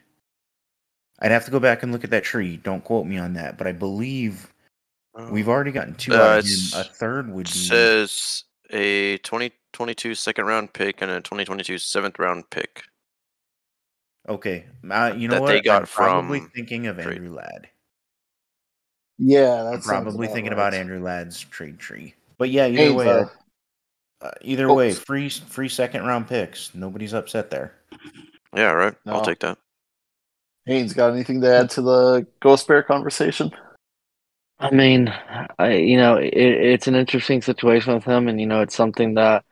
I'd 1.20 1.30
have 1.30 1.44
to 1.44 1.50
go 1.50 1.60
back 1.60 1.82
and 1.82 1.92
look 1.92 2.02
at 2.02 2.08
that 2.10 2.24
tree. 2.24 2.56
Don't 2.56 2.82
quote 2.82 3.06
me 3.06 3.18
on 3.18 3.34
that, 3.34 3.58
but 3.58 3.66
I 3.66 3.72
believe 3.72 4.50
We've 5.30 5.48
already 5.48 5.70
gotten 5.70 5.94
two 5.94 6.12
Uh, 6.12 6.16
out 6.16 6.38
of 6.40 6.46
him. 6.46 6.80
A 6.80 6.82
third 6.82 7.30
would 7.30 7.44
be 7.46 7.52
says 7.52 8.44
a 8.70 9.18
2022 9.18 10.14
second 10.14 10.46
round 10.46 10.72
pick 10.72 11.02
and 11.02 11.10
a 11.10 11.20
2022 11.20 11.76
seventh 11.78 12.18
round 12.18 12.48
pick. 12.50 12.82
okay. 14.28 14.64
Uh, 14.90 15.12
you 15.16 15.28
know 15.28 15.34
that 15.34 15.42
what? 15.42 15.48
they 15.48 15.60
got 15.60 15.82
I'm 15.82 15.88
probably 15.88 16.40
from 16.40 16.50
thinking 16.50 16.86
of. 16.86 16.98
Andrew 16.98 17.32
Ladd. 17.34 17.68
Yeah, 19.18 19.68
that's 19.70 19.86
probably 19.86 20.28
thinking 20.28 20.52
about 20.52 20.74
Andrew 20.74 21.02
Ladd's 21.02 21.40
trade 21.40 21.78
tree. 21.78 22.14
But 22.38 22.50
yeah, 22.50 22.66
either 22.66 22.78
Haynes, 22.78 22.94
way, 22.94 23.08
uh, 23.08 23.24
uh, 24.20 24.30
either 24.42 24.72
way, 24.72 24.92
free 24.92 25.28
free 25.28 25.68
second 25.68 26.04
round 26.04 26.28
picks. 26.28 26.74
Nobody's 26.74 27.14
upset 27.14 27.50
there. 27.50 27.74
Yeah, 28.54 28.72
right. 28.72 28.94
I'll 29.06 29.24
take 29.24 29.40
that. 29.40 29.58
Haynes 30.66 30.94
got 30.94 31.12
anything 31.12 31.40
to 31.42 31.54
add 31.54 31.70
to 31.70 31.82
the 31.82 32.26
Ghost 32.40 32.66
Bear 32.66 32.82
conversation? 32.82 33.52
I 34.58 34.70
mean, 34.70 35.12
I, 35.58 35.74
you 35.74 35.96
know, 35.96 36.16
it, 36.16 36.32
it's 36.32 36.86
an 36.86 36.94
interesting 36.94 37.42
situation 37.42 37.94
with 37.94 38.04
him, 38.04 38.28
and 38.28 38.40
you 38.40 38.46
know, 38.46 38.62
it's 38.62 38.74
something 38.74 39.14
that 39.14 39.44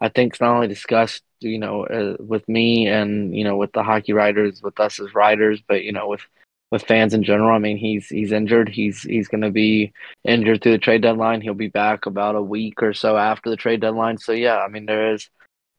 I 0.00 0.08
think 0.08 0.34
is 0.34 0.40
not 0.40 0.54
only 0.54 0.68
discussed, 0.68 1.24
you 1.40 1.58
know, 1.58 1.86
uh, 1.86 2.16
with 2.20 2.48
me 2.48 2.86
and 2.86 3.34
you 3.34 3.42
know, 3.42 3.56
with 3.56 3.72
the 3.72 3.82
hockey 3.82 4.12
writers, 4.12 4.62
with 4.62 4.78
us 4.78 5.00
as 5.00 5.14
writers, 5.14 5.60
but 5.66 5.82
you 5.82 5.92
know, 5.92 6.08
with 6.08 6.20
with 6.70 6.84
fans 6.84 7.14
in 7.14 7.22
general. 7.22 7.54
I 7.54 7.58
mean, 7.58 7.76
he's 7.76 8.08
he's 8.08 8.32
injured. 8.32 8.68
He's 8.68 9.02
he's 9.02 9.28
going 9.28 9.42
to 9.42 9.50
be 9.50 9.92
injured 10.24 10.62
through 10.62 10.72
the 10.72 10.78
trade 10.78 11.02
deadline. 11.02 11.40
He'll 11.40 11.54
be 11.54 11.68
back 11.68 12.06
about 12.06 12.36
a 12.36 12.42
week 12.42 12.82
or 12.82 12.92
so 12.92 13.16
after 13.16 13.50
the 13.50 13.56
trade 13.56 13.80
deadline. 13.80 14.18
So 14.18 14.32
yeah, 14.32 14.58
I 14.58 14.68
mean, 14.68 14.86
there 14.86 15.14
is, 15.14 15.28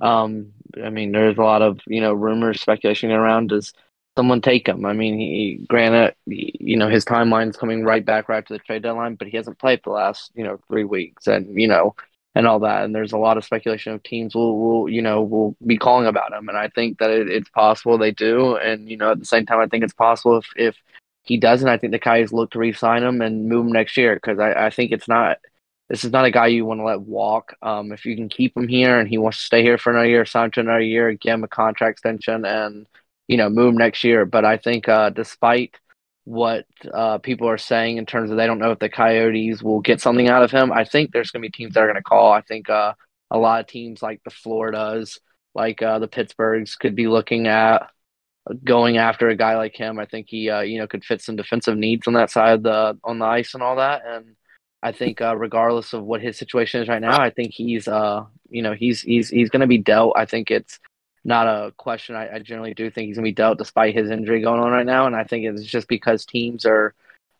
um, 0.01 0.51
I 0.83 0.89
mean, 0.89 1.11
there's 1.11 1.37
a 1.37 1.41
lot 1.41 1.61
of 1.61 1.79
you 1.87 2.01
know 2.01 2.13
rumors, 2.13 2.61
speculation 2.61 3.11
around. 3.11 3.49
Does 3.49 3.73
someone 4.17 4.41
take 4.41 4.67
him? 4.67 4.85
I 4.85 4.93
mean, 4.93 5.17
he 5.17 5.65
granted, 5.69 6.15
you 6.25 6.77
know, 6.77 6.89
his 6.89 7.05
timeline's 7.05 7.57
coming 7.57 7.83
right 7.83 8.05
back 8.05 8.27
right 8.27 8.45
to 8.45 8.53
the 8.53 8.59
trade 8.59 8.83
deadline, 8.83 9.15
but 9.15 9.27
he 9.27 9.37
hasn't 9.37 9.59
played 9.59 9.81
the 9.83 9.91
last 9.91 10.31
you 10.35 10.43
know 10.43 10.59
three 10.67 10.83
weeks, 10.85 11.27
and 11.27 11.59
you 11.59 11.67
know, 11.67 11.95
and 12.35 12.47
all 12.47 12.59
that. 12.59 12.83
And 12.83 12.95
there's 12.95 13.11
a 13.11 13.17
lot 13.17 13.37
of 13.37 13.45
speculation 13.45 13.93
of 13.93 14.03
teams 14.03 14.35
will 14.35 14.57
will 14.59 14.89
you 14.89 15.01
know 15.01 15.21
will 15.21 15.55
be 15.65 15.77
calling 15.77 16.07
about 16.07 16.33
him, 16.33 16.49
and 16.49 16.57
I 16.57 16.69
think 16.69 16.99
that 16.99 17.09
it, 17.11 17.29
it's 17.29 17.49
possible 17.49 17.97
they 17.97 18.11
do. 18.11 18.55
And 18.57 18.89
you 18.89 18.97
know, 18.97 19.11
at 19.11 19.19
the 19.19 19.25
same 19.25 19.45
time, 19.45 19.59
I 19.59 19.67
think 19.67 19.83
it's 19.83 19.93
possible 19.93 20.37
if 20.37 20.47
if 20.55 20.75
he 21.23 21.37
doesn't, 21.37 21.67
I 21.67 21.77
think 21.77 21.91
the 21.91 21.99
Coyotes 21.99 22.33
look 22.33 22.51
to 22.51 22.59
re-sign 22.59 23.03
him 23.03 23.21
and 23.21 23.47
move 23.47 23.67
him 23.67 23.71
next 23.71 23.95
year 23.95 24.15
because 24.15 24.39
I, 24.39 24.67
I 24.67 24.69
think 24.69 24.91
it's 24.91 25.07
not. 25.07 25.37
This 25.89 26.05
is 26.05 26.11
not 26.13 26.23
a 26.23 26.31
guy 26.31 26.47
you 26.47 26.63
want 26.65 26.79
to 26.79 26.85
let 26.85 27.01
walk. 27.01 27.53
Um, 27.61 27.91
if 27.91 28.05
you 28.05 28.15
can 28.15 28.29
keep 28.29 28.55
him 28.55 28.69
here 28.69 28.97
and 28.97 29.09
he 29.09 29.17
wants 29.17 29.39
to 29.39 29.43
stay 29.43 29.61
here 29.61 29.77
for 29.77 29.91
another 29.91 30.07
year, 30.07 30.25
sign 30.25 30.49
to 30.51 30.61
another 30.61 30.79
year, 30.79 31.11
give 31.13 31.33
him 31.33 31.43
a 31.43 31.49
contract 31.49 31.95
extension, 31.95 32.45
and 32.45 32.87
you 33.27 33.37
know 33.37 33.49
move 33.49 33.73
him 33.73 33.77
next 33.77 34.03
year. 34.03 34.25
But 34.25 34.45
I 34.45 34.57
think 34.57 34.87
uh, 34.87 35.09
despite 35.09 35.75
what 36.23 36.65
uh, 36.93 37.17
people 37.17 37.49
are 37.49 37.57
saying 37.57 37.97
in 37.97 38.05
terms 38.05 38.29
of 38.29 38.37
they 38.37 38.45
don't 38.45 38.59
know 38.59 38.71
if 38.71 38.79
the 38.79 38.89
Coyotes 38.89 39.63
will 39.63 39.81
get 39.81 40.01
something 40.01 40.29
out 40.29 40.43
of 40.43 40.51
him, 40.51 40.71
I 40.71 40.83
think 40.83 41.11
there's 41.11 41.31
going 41.31 41.41
to 41.41 41.47
be 41.47 41.51
teams 41.51 41.73
that 41.73 41.83
are 41.83 41.87
going 41.87 41.95
to 41.95 42.03
call. 42.03 42.31
I 42.31 42.41
think 42.41 42.69
uh, 42.69 42.93
a 43.31 43.37
lot 43.37 43.61
of 43.61 43.67
teams 43.67 44.01
like 44.01 44.21
the 44.23 44.29
Floridas, 44.29 45.19
like 45.55 45.81
uh, 45.81 45.99
the 45.99 46.07
Pittsburghs, 46.07 46.77
could 46.77 46.95
be 46.95 47.07
looking 47.07 47.47
at 47.47 47.89
going 48.63 48.97
after 48.97 49.29
a 49.29 49.35
guy 49.35 49.57
like 49.57 49.75
him. 49.75 49.99
I 49.99 50.05
think 50.05 50.27
he, 50.29 50.49
uh, 50.49 50.61
you 50.61 50.79
know, 50.79 50.87
could 50.87 51.05
fit 51.05 51.21
some 51.21 51.35
defensive 51.35 51.77
needs 51.77 52.07
on 52.07 52.13
that 52.13 52.29
side 52.29 52.53
of 52.53 52.63
the 52.63 52.97
on 53.03 53.19
the 53.19 53.25
ice 53.25 53.53
and 53.53 53.63
all 53.63 53.77
that. 53.77 54.03
And 54.05 54.35
I 54.83 54.91
think, 54.91 55.21
uh, 55.21 55.35
regardless 55.37 55.93
of 55.93 56.03
what 56.03 56.21
his 56.21 56.37
situation 56.37 56.81
is 56.81 56.87
right 56.87 57.01
now, 57.01 57.19
I 57.19 57.29
think 57.29 57.53
he's, 57.53 57.87
uh, 57.87 58.25
you 58.49 58.61
know, 58.61 58.73
he's 58.73 59.01
he's 59.01 59.29
he's 59.29 59.49
going 59.49 59.61
to 59.61 59.67
be 59.67 59.77
dealt. 59.77 60.13
I 60.15 60.25
think 60.25 60.51
it's 60.51 60.79
not 61.23 61.47
a 61.47 61.71
question. 61.77 62.15
I, 62.15 62.35
I 62.35 62.39
generally 62.39 62.73
do 62.73 62.89
think 62.89 63.07
he's 63.07 63.17
going 63.17 63.25
to 63.25 63.29
be 63.29 63.35
dealt 63.35 63.57
despite 63.57 63.95
his 63.95 64.09
injury 64.09 64.41
going 64.41 64.59
on 64.59 64.71
right 64.71 64.85
now. 64.85 65.05
And 65.05 65.15
I 65.15 65.23
think 65.23 65.45
it's 65.45 65.63
just 65.63 65.87
because 65.87 66.25
teams 66.25 66.65
are 66.65 66.93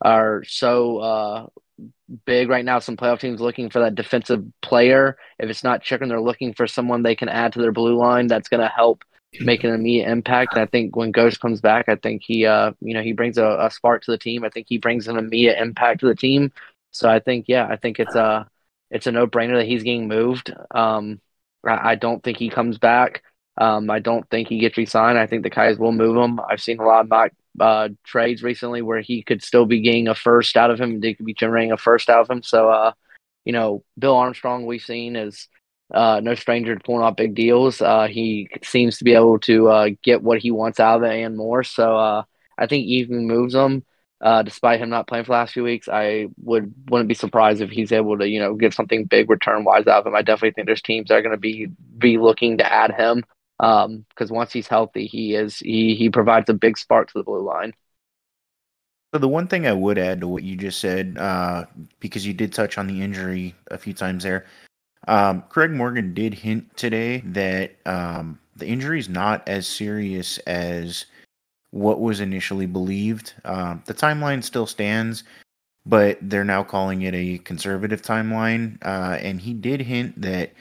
are 0.04 0.44
so 0.46 0.98
uh, 0.98 1.48
big 2.26 2.50
right 2.50 2.66
now. 2.66 2.80
Some 2.80 2.98
playoff 2.98 3.20
teams 3.20 3.42
looking 3.42 3.70
for 3.70 3.80
that 3.80 3.96
defensive 3.96 4.44
player. 4.62 5.18
If 5.40 5.50
it's 5.50 5.64
not 5.64 5.84
Chychrun, 5.84 6.10
they're 6.10 6.22
looking 6.22 6.54
for 6.54 6.68
someone 6.68 7.04
they 7.04 7.16
can 7.16 7.30
add 7.30 7.54
to 7.54 7.60
their 7.60 7.72
blue 7.72 7.96
line 7.98 8.28
that's 8.28 8.50
going 8.50 8.62
to 8.62 8.68
help 8.68 9.04
make 9.40 9.64
an 9.64 9.74
immediate 9.74 10.10
impact. 10.10 10.54
And 10.54 10.62
I 10.62 10.66
think 10.66 10.96
when 10.96 11.12
Ghost 11.12 11.40
comes 11.40 11.62
back, 11.62 11.88
I 11.88 11.96
think 11.96 12.22
he, 12.24 12.46
uh, 12.46 12.74
you 12.82 12.94
know, 12.94 13.02
he 13.02 13.14
brings 13.14 13.38
a, 13.38 13.58
a 13.62 13.72
spark 13.72 14.04
to 14.04 14.12
the 14.12 14.18
team. 14.18 14.44
I 14.44 14.50
think 14.50 14.68
he 14.68 14.78
brings 14.78 15.08
an 15.08 15.18
immediate 15.18 15.58
impact 15.60 16.02
to 16.02 16.08
the 16.08 16.16
team. 16.16 16.52
So 16.92 17.10
I 17.10 17.20
think, 17.20 17.46
yeah, 17.48 17.66
I 17.66 17.78
think 17.78 18.00
it's 18.00 18.16
a, 18.16 18.48
it's 18.90 19.08
a 19.08 19.12
no 19.12 19.28
brainer 19.28 19.58
that 19.58 19.68
he's 19.68 19.84
getting 19.84 20.08
moved. 20.08 20.54
Um, 20.72 21.22
I, 21.66 21.92
I 21.92 21.96
don't 21.96 22.22
think 22.22 22.38
he 22.38 22.50
comes 22.50 22.78
back. 22.78 23.24
Um, 23.62 23.92
I 23.92 24.00
don't 24.00 24.28
think 24.32 24.48
he 24.48 24.58
gets 24.58 24.76
re-signed. 24.76 25.20
I 25.20 25.28
think 25.28 25.44
the 25.44 25.52
Coyotes 25.52 25.78
will 25.78 25.92
move 25.92 26.18
him. 26.18 26.40
I've 26.50 26.60
seen 26.60 26.80
a 26.80 26.84
lot 26.84 27.02
of 27.02 27.10
mock 27.10 27.32
uh, 27.60 27.90
trades 28.04 28.42
recently 28.42 28.82
where 28.82 29.02
he 29.02 29.22
could 29.22 29.44
still 29.44 29.68
be 29.68 29.82
getting 29.82 30.08
a 30.08 30.16
first 30.16 30.58
out 30.58 30.72
of 30.72 30.82
him. 30.82 31.00
They 31.00 31.14
could 31.14 31.28
be 31.28 31.36
generating 31.36 31.72
a 31.72 31.78
first 31.78 32.10
out 32.10 32.22
of 32.22 32.30
him. 32.32 32.42
So, 32.42 32.72
uh, 32.72 32.94
you 33.46 33.54
know, 33.54 33.84
Bill 34.00 34.16
Armstrong 34.16 34.66
we've 34.66 34.82
seen 34.82 35.16
is 35.16 35.48
uh, 35.94 36.22
no 36.24 36.34
stranger 36.34 36.74
to 36.74 36.84
pulling 36.84 37.04
off 37.04 37.16
big 37.16 37.36
deals. 37.36 37.84
Uh, 37.84 38.08
he 38.08 38.50
seems 38.64 38.98
to 38.98 39.04
be 39.04 39.14
able 39.14 39.38
to 39.42 39.70
uh, 39.70 39.90
get 40.02 40.24
what 40.24 40.40
he 40.40 40.50
wants 40.50 40.80
out 40.80 40.98
of 40.98 41.04
it 41.04 41.22
and 41.22 41.38
more. 41.38 41.64
So 41.64 41.96
uh, 41.96 42.24
I 42.58 42.66
think 42.66 42.88
even 42.88 43.28
moves 43.28 43.54
him. 43.54 43.86
Despite 44.24 44.80
him 44.80 44.90
not 44.90 45.06
playing 45.06 45.26
for 45.26 45.34
the 45.34 45.38
last 45.38 45.54
few 45.54 45.64
weeks, 45.64 45.88
I 45.88 46.30
would 46.38 46.74
wouldn't 46.90 47.10
be 47.10 47.14
surprised 47.14 47.62
if 47.62 47.70
he's 47.70 47.92
able 47.92 48.18
to, 48.18 48.28
you 48.28 48.40
know, 48.40 48.56
get 48.56 48.74
something 48.74 49.06
big 49.06 49.30
return 49.30 49.66
wise 49.66 49.86
out 49.86 50.00
of 50.00 50.08
him. 50.08 50.16
I 50.16 50.24
definitely 50.24 50.54
think 50.54 50.66
there's 50.66 50.82
teams 50.82 51.10
that 51.10 51.16
are 51.16 51.22
going 51.22 51.36
to 51.36 51.40
be 51.40 51.68
be 51.98 52.18
looking 52.18 52.58
to 52.58 52.74
add 52.74 52.94
him 52.94 53.24
because 53.62 54.32
um, 54.32 54.36
once 54.36 54.52
he's 54.52 54.68
healthy, 54.68 55.06
he 55.06 55.36
is 55.36 55.60
he 55.60 55.94
he 55.94 56.10
provides 56.10 56.50
a 56.50 56.54
big 56.54 56.78
spark 56.78 57.10
to 57.10 57.20
the 57.20 57.24
blue 57.24 57.42
line. 57.42 57.74
So 59.14 59.20
the 59.20 59.28
one 59.28 59.48
thing 59.48 59.68
I 59.68 59.74
would 59.74 60.00
add 60.00 60.22
to 60.22 60.28
what 60.28 60.44
you 60.44 60.56
just 60.56 60.80
said, 60.80 61.18
uh, 61.20 61.66
because 62.00 62.26
you 62.26 62.34
did 62.34 62.54
touch 62.54 62.78
on 62.78 62.88
the 62.88 63.02
injury 63.02 63.54
a 63.70 63.78
few 63.78 63.94
times 63.94 64.24
there, 64.24 64.46
um, 65.08 65.44
Craig 65.50 65.70
Morgan 65.70 66.14
did 66.14 66.34
hint 66.34 66.76
today 66.76 67.22
that 67.26 67.76
um, 67.86 68.40
the 68.56 68.66
injury 68.66 69.00
is 69.00 69.10
not 69.10 69.48
as 69.48 69.68
serious 69.68 70.38
as 70.40 71.06
what 71.72 72.00
was 72.00 72.20
initially 72.20 72.66
believed. 72.66 73.34
Um, 73.46 73.84
the 73.86 73.94
timeline 73.94 74.44
still 74.44 74.66
stands, 74.66 75.24
but 75.86 76.18
they're 76.22 76.44
now 76.44 76.64
calling 76.64 77.04
it 77.04 77.14
a 77.14 77.38
conservative 77.40 78.02
timeline. 78.02 78.78
Uh, 78.82 79.18
and 79.22 79.42
he 79.42 79.54
did 79.54 79.82
hint 79.82 80.20
that 80.22 80.52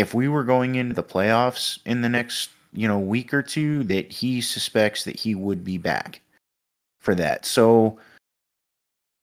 if 0.00 0.14
we 0.14 0.28
were 0.28 0.44
going 0.44 0.76
into 0.76 0.94
the 0.94 1.02
playoffs 1.02 1.78
in 1.84 2.00
the 2.00 2.08
next 2.08 2.50
you 2.72 2.88
know 2.88 2.98
week 2.98 3.34
or 3.34 3.42
two, 3.42 3.84
that 3.84 4.10
he 4.10 4.40
suspects 4.40 5.04
that 5.04 5.18
he 5.18 5.34
would 5.34 5.62
be 5.62 5.76
back 5.76 6.22
for 7.00 7.14
that. 7.14 7.44
So 7.44 7.98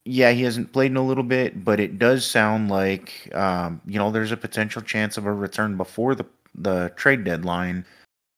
yeah, 0.06 0.32
he 0.32 0.44
hasn't 0.44 0.72
played 0.72 0.92
in 0.92 0.98
a 0.98 1.06
little 1.06 1.24
bit, 1.24 1.66
but 1.66 1.80
it 1.80 1.98
does 1.98 2.26
sound 2.26 2.70
like 2.70 3.30
um, 3.34 3.82
you 3.88 3.98
know 3.98 4.12
there's 4.12 4.32
a 4.32 4.38
potential 4.38 4.82
chance 4.82 5.18
of 5.18 5.26
a 5.26 5.34
return 5.34 5.78
before 5.78 6.14
the 6.16 6.26
the 6.54 6.92
trade 6.96 7.24
deadline 7.24 7.86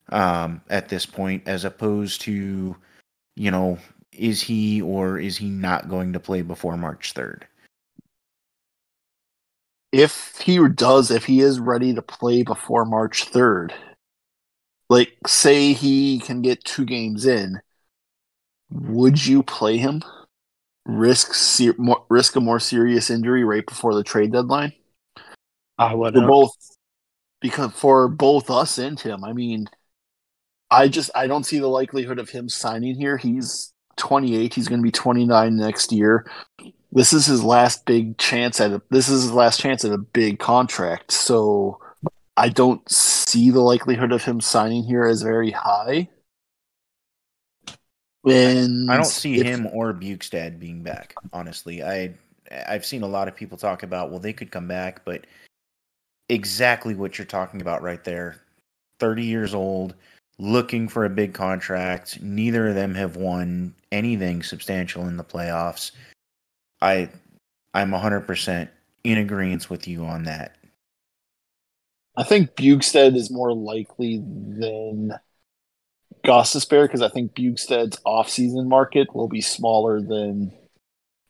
um, 0.10 0.62
at 0.69 0.89
this 0.89 1.06
point, 1.06 1.43
as 1.45 1.65
opposed 1.65 2.21
to 2.21 2.75
you 3.36 3.52
know 3.52 3.78
is 4.13 4.41
he 4.41 4.82
or 4.82 5.19
is 5.19 5.38
he 5.38 5.49
not 5.49 5.89
going 5.89 6.13
to 6.13 6.19
play 6.19 6.41
before 6.41 6.78
March 6.78 7.12
third? 7.13 7.45
If 9.91 10.38
he 10.39 10.60
does, 10.67 11.12
if 11.12 11.25
he 11.25 11.39
is 11.39 11.60
ready 11.60 11.93
to 11.93 12.02
play 12.02 12.43
before 12.43 12.86
March 12.86 13.25
third, 13.25 13.73
like 14.89 15.13
say 15.25 15.73
he 15.73 16.19
can 16.19 16.41
get 16.41 16.63
two 16.63 16.86
games 16.86 17.25
in, 17.25 17.60
would 18.69 19.25
you 19.25 19.41
play 19.43 19.78
him? 19.78 20.04
risk 20.89 21.34
ser- 21.34 21.75
more, 21.78 22.04
risk 22.10 22.36
a 22.36 22.41
more 22.41 22.60
serious 22.60 23.10
injury 23.10 23.43
right 23.43 23.65
before 23.65 23.93
the 23.93 24.04
trade 24.04 24.32
deadline? 24.32 24.73
I 25.78 25.93
would 25.93 26.13
for 26.13 26.28
both 26.28 26.52
because 27.41 27.71
for 27.73 28.08
both 28.08 28.49
us 28.49 28.78
and 28.78 28.99
him. 28.99 29.23
I 29.23 29.34
mean, 29.34 29.69
I 30.69 30.88
just 30.88 31.12
I 31.15 31.28
don't 31.28 31.45
see 31.45 31.60
the 31.60 31.67
likelihood 31.67 32.19
of 32.19 32.30
him 32.30 32.49
signing 32.49 32.95
here. 32.95 33.17
He's 33.17 33.73
28. 33.97 34.54
He's 34.54 34.67
going 34.67 34.82
to 34.82 34.84
be 34.84 34.91
29 34.91 35.56
next 35.56 35.91
year. 35.91 36.30
This 36.91 37.13
is 37.13 37.25
his 37.25 37.43
last 37.43 37.86
big 37.86 38.17
chance 38.17 38.60
at 38.60 38.71
a, 38.71 38.82
this 38.89 39.10
is 39.10 39.23
his 39.23 39.32
last 39.32 39.60
chance 39.60 39.86
at 39.86 39.91
a 39.91 39.97
big 39.97 40.39
contract. 40.39 41.12
So 41.12 41.80
I 42.36 42.49
don't 42.49 42.89
see 42.89 43.52
the 43.52 43.60
likelihood 43.60 44.12
of 44.12 44.23
him 44.23 44.41
signing 44.41 44.84
here 44.84 45.06
as 45.06 45.21
very 45.21 45.52
high. 45.52 46.10
And 48.25 48.89
I 48.91 48.95
don't 48.95 49.06
see 49.06 49.43
him 49.43 49.67
or 49.71 49.93
Bjugstad 49.93 50.60
being 50.60 50.84
back. 50.84 51.15
Honestly, 51.32 51.84
I 51.84 52.13
I've 52.67 52.86
seen 52.86 53.04
a 53.04 53.08
lot 53.08 53.28
of 53.28 53.36
people 53.36 53.58
talk 53.58 53.84
about 53.84 54.10
well 54.10 54.19
they 54.19 54.34
could 54.34 54.52
come 54.52 54.67
back, 54.67 55.06
but 55.06 55.25
exactly 56.28 56.95
what 56.95 57.17
you're 57.17 57.25
talking 57.25 57.62
about 57.62 57.82
right 57.82 58.04
there. 58.04 58.41
Thirty 58.99 59.25
years 59.25 59.54
old, 59.54 59.95
looking 60.38 60.88
for 60.88 61.06
a 61.06 61.10
big 61.10 61.34
contract. 61.34 62.21
Neither 62.21 62.69
of 62.69 62.75
them 62.75 62.93
have 62.95 63.15
won 63.15 63.73
anything 63.91 64.43
substantial 64.43 65.08
in 65.08 65.17
the 65.17 65.23
playoffs. 65.23 65.91
I 66.81 67.09
I'm 67.73 67.91
100% 67.91 68.69
in 69.03 69.17
agreement 69.17 69.69
with 69.69 69.87
you 69.87 70.05
on 70.05 70.23
that. 70.23 70.55
I 72.17 72.23
think 72.23 72.55
Bjugstad 72.55 73.15
is 73.15 73.31
more 73.31 73.53
likely 73.53 74.17
than 74.17 75.13
Gostisbehere 76.25 76.85
because 76.85 77.01
I 77.01 77.09
think 77.09 77.33
Bjugstad's 77.33 77.99
off-season 78.05 78.67
market 78.67 79.15
will 79.15 79.29
be 79.29 79.41
smaller 79.41 80.01
than 80.01 80.51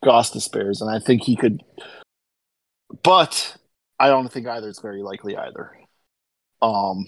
Gostisbehere's, 0.03 0.81
and 0.81 0.89
I 0.89 0.99
think 0.99 1.23
he 1.23 1.35
could. 1.35 1.63
But 3.03 3.57
I 3.99 4.07
don't 4.07 4.31
think 4.31 4.47
either 4.47 4.69
is 4.69 4.79
very 4.79 5.03
likely 5.03 5.37
either. 5.37 5.71
Um, 6.61 7.05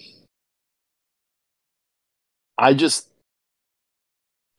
I 2.56 2.74
just, 2.74 3.08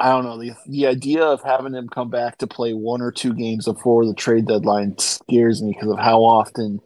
I 0.03 0.09
don't 0.09 0.25
know 0.25 0.37
the 0.37 0.53
the 0.67 0.87
idea 0.87 1.23
of 1.23 1.41
having 1.41 1.73
him 1.73 1.87
come 1.87 2.09
back 2.09 2.37
to 2.39 2.47
play 2.47 2.73
one 2.73 3.01
or 3.01 3.11
two 3.11 3.33
games 3.33 3.65
before 3.65 4.05
the 4.05 4.13
trade 4.13 4.47
deadline 4.47 4.97
scares 4.97 5.61
me 5.61 5.73
because 5.73 5.91
of 5.91 5.99
how 5.99 6.23
often 6.23 6.81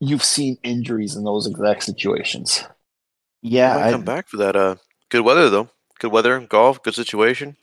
you've 0.00 0.24
seen 0.24 0.56
injuries 0.62 1.16
in 1.16 1.24
those 1.24 1.46
exact 1.46 1.82
situations. 1.82 2.64
Yeah, 3.42 3.76
I 3.76 3.90
come 3.90 4.04
back 4.04 4.28
for 4.28 4.38
that 4.38 4.56
uh 4.56 4.76
Good 5.08 5.24
weather 5.24 5.48
though. 5.48 5.70
Good 5.98 6.12
weather, 6.12 6.38
golf, 6.40 6.82
good 6.82 6.94
situation. 6.94 7.56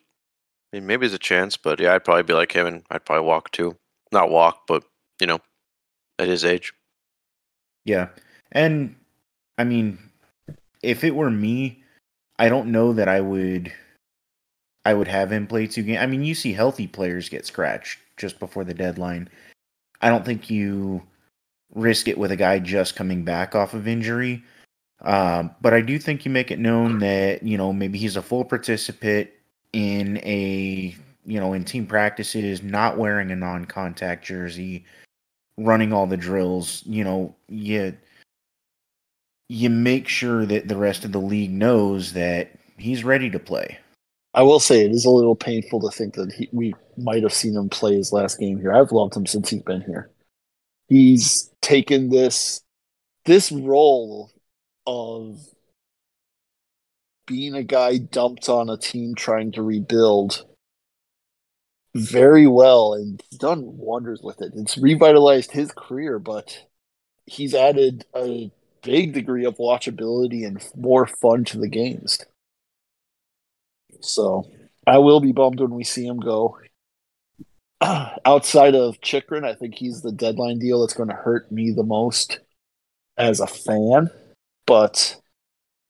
I 0.71 0.77
mean, 0.77 0.87
maybe 0.87 1.01
there's 1.01 1.13
a 1.13 1.19
chance, 1.19 1.57
but 1.57 1.79
yeah, 1.79 1.93
I'd 1.93 2.05
probably 2.05 2.23
be 2.23 2.33
like 2.33 2.51
him, 2.51 2.65
and 2.65 2.83
I'd 2.89 3.05
probably 3.05 3.27
walk 3.27 3.51
too. 3.51 3.77
Not 4.11 4.29
walk, 4.29 4.65
but 4.67 4.83
you 5.19 5.27
know, 5.27 5.39
at 6.17 6.27
his 6.27 6.45
age. 6.45 6.73
Yeah, 7.85 8.07
and 8.51 8.95
I 9.57 9.65
mean, 9.65 9.99
if 10.81 11.03
it 11.03 11.15
were 11.15 11.29
me, 11.29 11.83
I 12.39 12.49
don't 12.49 12.71
know 12.71 12.93
that 12.93 13.07
I 13.09 13.19
would. 13.21 13.73
I 14.85 14.93
would 14.93 15.07
have 15.07 15.31
him 15.31 15.47
play 15.47 15.67
two 15.67 15.83
games. 15.83 15.99
I 16.01 16.05
mean, 16.05 16.23
you 16.23 16.35
see 16.35 16.53
healthy 16.53 16.87
players 16.87 17.29
get 17.29 17.45
scratched 17.45 17.99
just 18.17 18.39
before 18.39 18.63
the 18.63 18.73
deadline. 18.73 19.29
I 20.01 20.09
don't 20.09 20.25
think 20.25 20.49
you 20.49 21.01
risk 21.73 22.07
it 22.07 22.17
with 22.17 22.31
a 22.31 22.35
guy 22.35 22.59
just 22.59 22.95
coming 22.95 23.23
back 23.23 23.55
off 23.55 23.73
of 23.73 23.87
injury. 23.87 24.43
Um, 25.01 25.51
but 25.61 25.73
I 25.73 25.81
do 25.81 25.99
think 25.99 26.25
you 26.25 26.31
make 26.31 26.51
it 26.51 26.59
known 26.59 26.99
that 26.99 27.43
you 27.43 27.57
know 27.57 27.73
maybe 27.73 27.97
he's 27.97 28.15
a 28.15 28.21
full 28.21 28.45
participant 28.45 29.29
in 29.73 30.17
a 30.17 30.95
you 31.25 31.39
know 31.39 31.53
in 31.53 31.65
team 31.65 31.85
practices, 31.85 32.63
not 32.63 32.97
wearing 32.97 33.31
a 33.31 33.35
non-contact 33.35 34.23
jersey, 34.25 34.85
running 35.57 35.91
all 35.91 36.07
the 36.07 36.17
drills. 36.17 36.83
You 36.85 37.03
know, 37.03 37.35
you 37.49 37.97
you 39.49 39.69
make 39.69 40.07
sure 40.07 40.45
that 40.45 40.67
the 40.67 40.77
rest 40.77 41.03
of 41.05 41.11
the 41.11 41.19
league 41.19 41.51
knows 41.51 42.13
that 42.13 42.51
he's 42.77 43.03
ready 43.03 43.29
to 43.29 43.39
play. 43.39 43.77
I 44.33 44.43
will 44.43 44.59
say 44.59 44.83
it 44.83 44.91
is 44.91 45.05
a 45.05 45.11
little 45.11 45.35
painful 45.35 45.79
to 45.81 45.95
think 45.95 46.15
that 46.15 46.31
he, 46.33 46.49
we 46.51 46.73
might 46.97 47.23
have 47.23 47.33
seen 47.33 47.55
him 47.55 47.69
play 47.69 47.95
his 47.95 48.11
last 48.11 48.39
game 48.39 48.59
here. 48.59 48.73
I've 48.73 48.91
loved 48.91 49.15
him 49.15 49.25
since 49.25 49.49
he's 49.49 49.61
been 49.61 49.81
here. 49.81 50.09
He's 50.87 51.51
taken 51.61 52.09
this 52.09 52.61
this 53.25 53.51
role 53.51 54.31
of 54.85 55.39
being 57.25 57.55
a 57.55 57.63
guy 57.63 57.97
dumped 57.97 58.49
on 58.49 58.69
a 58.69 58.77
team 58.77 59.15
trying 59.15 59.51
to 59.53 59.61
rebuild 59.61 60.45
very 61.95 62.47
well 62.47 62.93
and 62.93 63.23
done 63.37 63.77
wonders 63.77 64.21
with 64.21 64.41
it. 64.41 64.53
It's 64.55 64.77
revitalized 64.77 65.51
his 65.51 65.71
career, 65.71 66.19
but 66.19 66.65
he's 67.25 67.53
added 67.53 68.05
a 68.15 68.51
big 68.81 69.13
degree 69.13 69.45
of 69.45 69.57
watchability 69.57 70.45
and 70.45 70.65
more 70.75 71.05
fun 71.05 71.45
to 71.45 71.59
the 71.59 71.69
games. 71.69 72.19
So 74.03 74.49
I 74.85 74.97
will 74.97 75.19
be 75.19 75.31
bummed 75.31 75.59
when 75.59 75.73
we 75.73 75.83
see 75.83 76.05
him 76.05 76.19
go. 76.19 76.57
Outside 78.25 78.75
of 78.75 79.01
Chychrun, 79.01 79.45
I 79.45 79.55
think 79.55 79.75
he's 79.75 80.01
the 80.01 80.11
deadline 80.11 80.59
deal 80.59 80.81
that's 80.81 80.93
going 80.93 81.09
to 81.09 81.15
hurt 81.15 81.51
me 81.51 81.71
the 81.71 81.83
most 81.83 82.39
as 83.17 83.39
a 83.39 83.47
fan 83.47 84.09
but 84.65 85.19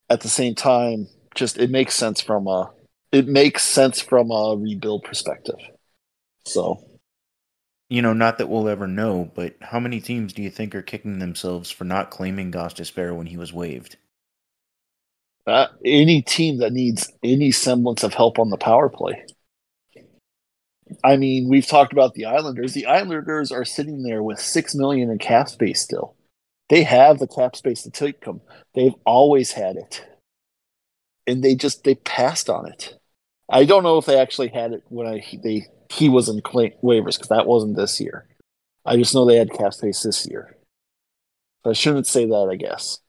at 0.10 0.22
the 0.22 0.30
same 0.30 0.56
time, 0.56 1.08
just 1.36 1.58
it 1.58 1.70
makes 1.70 1.96
sense 1.96 2.22
from 2.22 2.48
a 2.48 2.72
it 3.12 3.28
makes 3.28 3.64
sense 3.64 4.02
from 4.02 4.32
a 4.32 4.56
rebuild 4.58 5.04
perspective. 5.04 5.60
So, 6.46 6.84
you 7.90 8.02
know, 8.02 8.14
not 8.14 8.40
that 8.40 8.50
we'll 8.50 8.68
ever 8.68 8.88
know, 8.88 9.32
but 9.36 9.56
how 9.62 9.80
many 9.80 10.02
teams 10.02 10.34
do 10.34 10.42
you 10.42 10.50
think 10.50 10.74
are 10.74 10.82
kicking 10.82 11.20
themselves 11.20 11.70
for 11.70 11.84
not 11.84 12.10
claiming 12.10 12.52
Gostisbehere 12.52 13.16
when 13.16 13.28
he 13.28 13.38
was 13.38 13.54
waived? 13.54 13.98
Uh, 15.46 15.68
any 15.84 16.22
team 16.22 16.60
that 16.60 16.72
needs 16.72 17.12
any 17.22 17.52
semblance 17.52 18.04
of 18.04 18.14
help 18.14 18.40
on 18.40 18.50
the 18.50 18.58
power 18.58 18.88
play. 18.88 19.26
I 21.04 21.18
mean, 21.18 21.50
we've 21.50 21.68
talked 21.68 21.92
about 21.92 22.14
the 22.14 22.26
Islanders. 22.26 22.74
The 22.74 22.86
Islanders 22.86 23.52
are 23.52 23.66
sitting 23.66 24.04
there 24.04 24.24
with 24.24 24.40
six 24.40 24.74
million 24.74 25.10
in 25.10 25.18
cap 25.18 25.50
space 25.50 25.82
still. 25.82 26.16
They 26.70 26.84
have 26.84 27.20
the 27.20 27.28
cap 27.28 27.56
space 27.56 27.84
to 27.84 27.92
take 27.92 28.24
them. 28.24 28.42
They've 28.74 28.96
always 29.06 29.52
had 29.52 29.76
it, 29.76 30.06
and 31.28 31.44
they 31.44 31.56
just 31.56 31.84
they 31.84 31.96
passed 31.96 32.50
on 32.50 32.68
it. 32.68 32.98
I 33.50 33.66
don't 33.66 33.84
know 33.84 33.98
if 33.98 34.06
they 34.06 34.20
actually 34.20 34.48
had 34.48 34.72
it 34.72 34.84
when 34.88 35.08
I 35.08 35.26
they 35.44 35.68
he 35.90 36.10
was 36.10 36.30
in 36.30 36.42
claim, 36.42 36.72
waivers 36.82 37.18
because 37.18 37.30
that 37.30 37.48
wasn't 37.48 37.76
this 37.76 38.00
year. 38.00 38.28
I 38.86 38.98
just 38.98 39.14
know 39.14 39.26
they 39.26 39.38
had 39.38 39.52
cap 39.52 39.74
space 39.74 40.04
this 40.04 40.26
year. 40.26 40.56
I 41.66 41.74
shouldn't 41.74 42.08
say 42.08 42.26
that, 42.26 42.50
I 42.52 42.56
guess. 42.56 43.00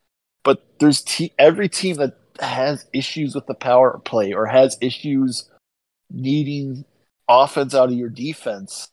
But 0.44 0.64
there's 0.78 1.04
every 1.38 1.68
team 1.68 1.96
that 1.96 2.16
has 2.40 2.86
issues 2.92 3.34
with 3.34 3.46
the 3.46 3.54
power 3.54 4.00
play 4.04 4.32
or 4.32 4.46
has 4.46 4.76
issues 4.80 5.50
needing 6.10 6.84
offense 7.28 7.74
out 7.74 7.88
of 7.88 7.94
your 7.94 8.08
defense 8.08 8.90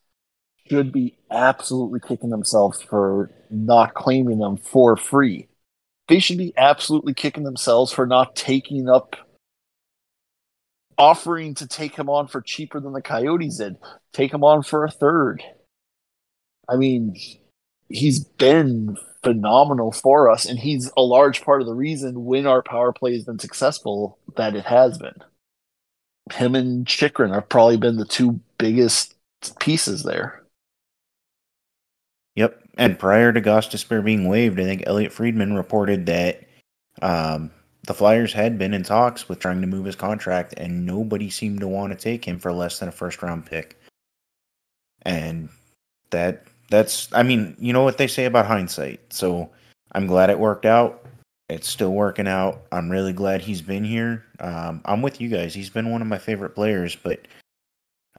should 0.69 0.91
be 0.91 1.17
absolutely 1.29 1.99
kicking 1.99 2.29
themselves 2.29 2.81
for 2.81 3.29
not 3.49 3.93
claiming 3.93 4.39
them 4.39 4.57
for 4.57 4.95
free. 4.95 5.47
They 6.07 6.19
should 6.19 6.37
be 6.37 6.53
absolutely 6.57 7.13
kicking 7.13 7.43
themselves 7.43 7.91
for 7.91 8.05
not 8.05 8.35
taking 8.35 8.89
up 8.89 9.15
offering 10.97 11.55
to 11.55 11.67
take 11.67 11.95
him 11.95 12.09
on 12.09 12.27
for 12.27 12.41
cheaper 12.41 12.79
than 12.79 12.93
the 12.93 13.01
Coyotes 13.01 13.57
did. 13.57 13.77
Take 14.13 14.33
him 14.33 14.43
on 14.43 14.63
for 14.63 14.85
a 14.85 14.91
third. 14.91 15.43
I 16.69 16.75
mean, 16.75 17.15
he's 17.89 18.23
been 18.23 18.97
phenomenal 19.23 19.91
for 19.91 20.29
us, 20.29 20.45
and 20.45 20.59
he's 20.59 20.91
a 20.97 21.01
large 21.01 21.43
part 21.43 21.61
of 21.61 21.67
the 21.67 21.73
reason 21.73 22.25
when 22.25 22.47
our 22.47 22.61
power 22.61 22.91
play 22.91 23.13
has 23.13 23.23
been 23.23 23.39
successful 23.39 24.17
that 24.35 24.55
it 24.55 24.65
has 24.65 24.97
been. 24.97 25.15
Him 26.31 26.55
and 26.55 26.87
Chychrun 26.87 27.33
have 27.33 27.49
probably 27.49 27.77
been 27.77 27.97
the 27.97 28.05
two 28.05 28.39
biggest 28.57 29.15
pieces 29.59 30.03
there. 30.03 30.43
Yep. 32.35 32.61
And 32.77 32.97
prior 32.97 33.33
to 33.33 33.41
Gostisbehere 33.41 34.03
being 34.03 34.27
waived, 34.27 34.59
I 34.59 34.63
think 34.63 34.83
Elliotte 34.85 35.11
Friedman 35.11 35.55
reported 35.55 36.05
that 36.05 36.43
um, 37.01 37.51
the 37.85 37.93
Flyers 37.93 38.31
had 38.31 38.57
been 38.57 38.73
in 38.73 38.83
talks 38.83 39.27
with 39.27 39.39
trying 39.39 39.61
to 39.61 39.67
move 39.67 39.85
his 39.85 39.95
contract, 39.95 40.53
and 40.57 40.85
nobody 40.85 41.29
seemed 41.29 41.59
to 41.59 41.67
want 41.67 41.91
to 41.91 41.97
take 41.97 42.23
him 42.25 42.39
for 42.39 42.53
less 42.53 42.79
than 42.79 42.89
a 42.89 42.93
first 42.93 43.21
round 43.21 43.45
pick. 43.45 43.79
And 45.01 45.49
that 46.11 46.45
that's 46.71 47.07
I 47.13 47.21
mean, 47.21 47.55
you 47.59 47.73
know 47.73 47.83
what 47.83 47.99
they 47.99 48.07
say 48.07 48.25
about 48.25 48.47
hindsight. 48.47 49.13
So 49.13 49.51
I'm 49.91 50.07
glad 50.07 50.31
it 50.31 50.39
worked 50.39 50.65
out. 50.65 51.05
It's 51.49 51.69
still 51.69 51.91
working 51.91 52.27
out. 52.27 52.63
I'm 52.71 52.89
really 52.89 53.13
glad 53.13 53.41
he's 53.41 53.61
been 53.61 53.83
here. 53.83 54.25
Um, 54.39 54.81
I'm 54.85 55.01
with 55.01 55.19
you 55.21 55.27
guys. 55.27 55.53
He's 55.53 55.69
been 55.69 55.91
one 55.91 56.01
of 56.01 56.07
my 56.07 56.17
favorite 56.17 56.55
players, 56.55 56.95
but 56.95 57.27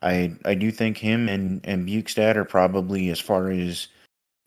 I 0.03 0.37
I 0.45 0.55
do 0.55 0.71
think 0.71 0.99
him 0.99 1.29
and 1.29 1.61
and 1.65 1.89
Bjugstad 1.89 2.37
are 2.37 2.45
probably 2.45 3.09
as 3.09 3.19
far 3.19 3.51
as 3.51 3.89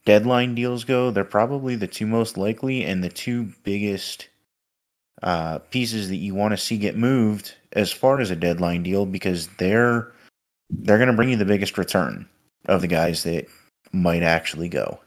deadline 0.05 0.55
deals 0.55 0.83
go, 0.83 1.11
they're 1.11 1.25
probably 1.25 1.75
the 1.75 1.87
two 1.87 2.05
most 2.07 2.37
likely 2.37 2.83
and 2.83 3.03
the 3.03 3.09
two 3.09 3.51
biggest 3.63 4.29
uh, 5.23 5.59
pieces 5.71 6.09
that 6.09 6.17
you 6.17 6.35
want 6.35 6.51
to 6.51 6.57
see 6.57 6.77
get 6.77 6.95
moved 6.95 7.55
as 7.73 7.91
far 7.91 8.19
as 8.19 8.29
a 8.29 8.35
deadline 8.35 8.83
deal 8.83 9.05
because 9.05 9.47
they're 9.57 10.11
they're 10.69 10.97
going 10.97 11.09
to 11.09 11.15
bring 11.15 11.29
you 11.29 11.37
the 11.37 11.45
biggest 11.45 11.77
return 11.77 12.27
of 12.67 12.81
the 12.81 12.87
guys 12.87 13.23
that 13.23 13.47
might 13.91 14.23
actually 14.23 14.69
go. 14.69 14.99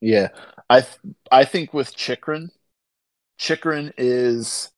Yeah, 0.00 0.28
I 0.68 0.80
th- 0.80 1.14
I 1.30 1.44
think 1.44 1.72
with 1.72 1.94
Chychrun, 1.94 2.50
Chychrun 3.38 3.92
is 3.96 4.70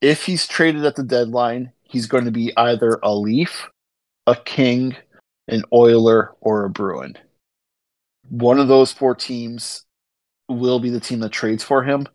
if 0.00 0.24
he's 0.24 0.46
traded 0.46 0.84
at 0.84 0.96
the 0.96 1.02
deadline, 1.02 1.72
he's 1.82 2.06
going 2.06 2.26
to 2.26 2.30
be 2.30 2.52
either 2.56 3.00
a 3.02 3.14
Leaf, 3.14 3.66
a 4.26 4.36
King, 4.36 4.96
an 5.48 5.64
Oiler, 5.72 6.34
or 6.40 6.64
a 6.64 6.70
Bruin. 6.70 7.16
One 8.28 8.60
of 8.60 8.68
those 8.68 8.92
four 8.92 9.14
teams 9.14 9.86
will 10.48 10.80
be 10.80 10.90
the 10.90 11.00
team 11.00 11.20
that 11.20 11.32
trades 11.32 11.64
for 11.64 11.82
him 11.82 12.06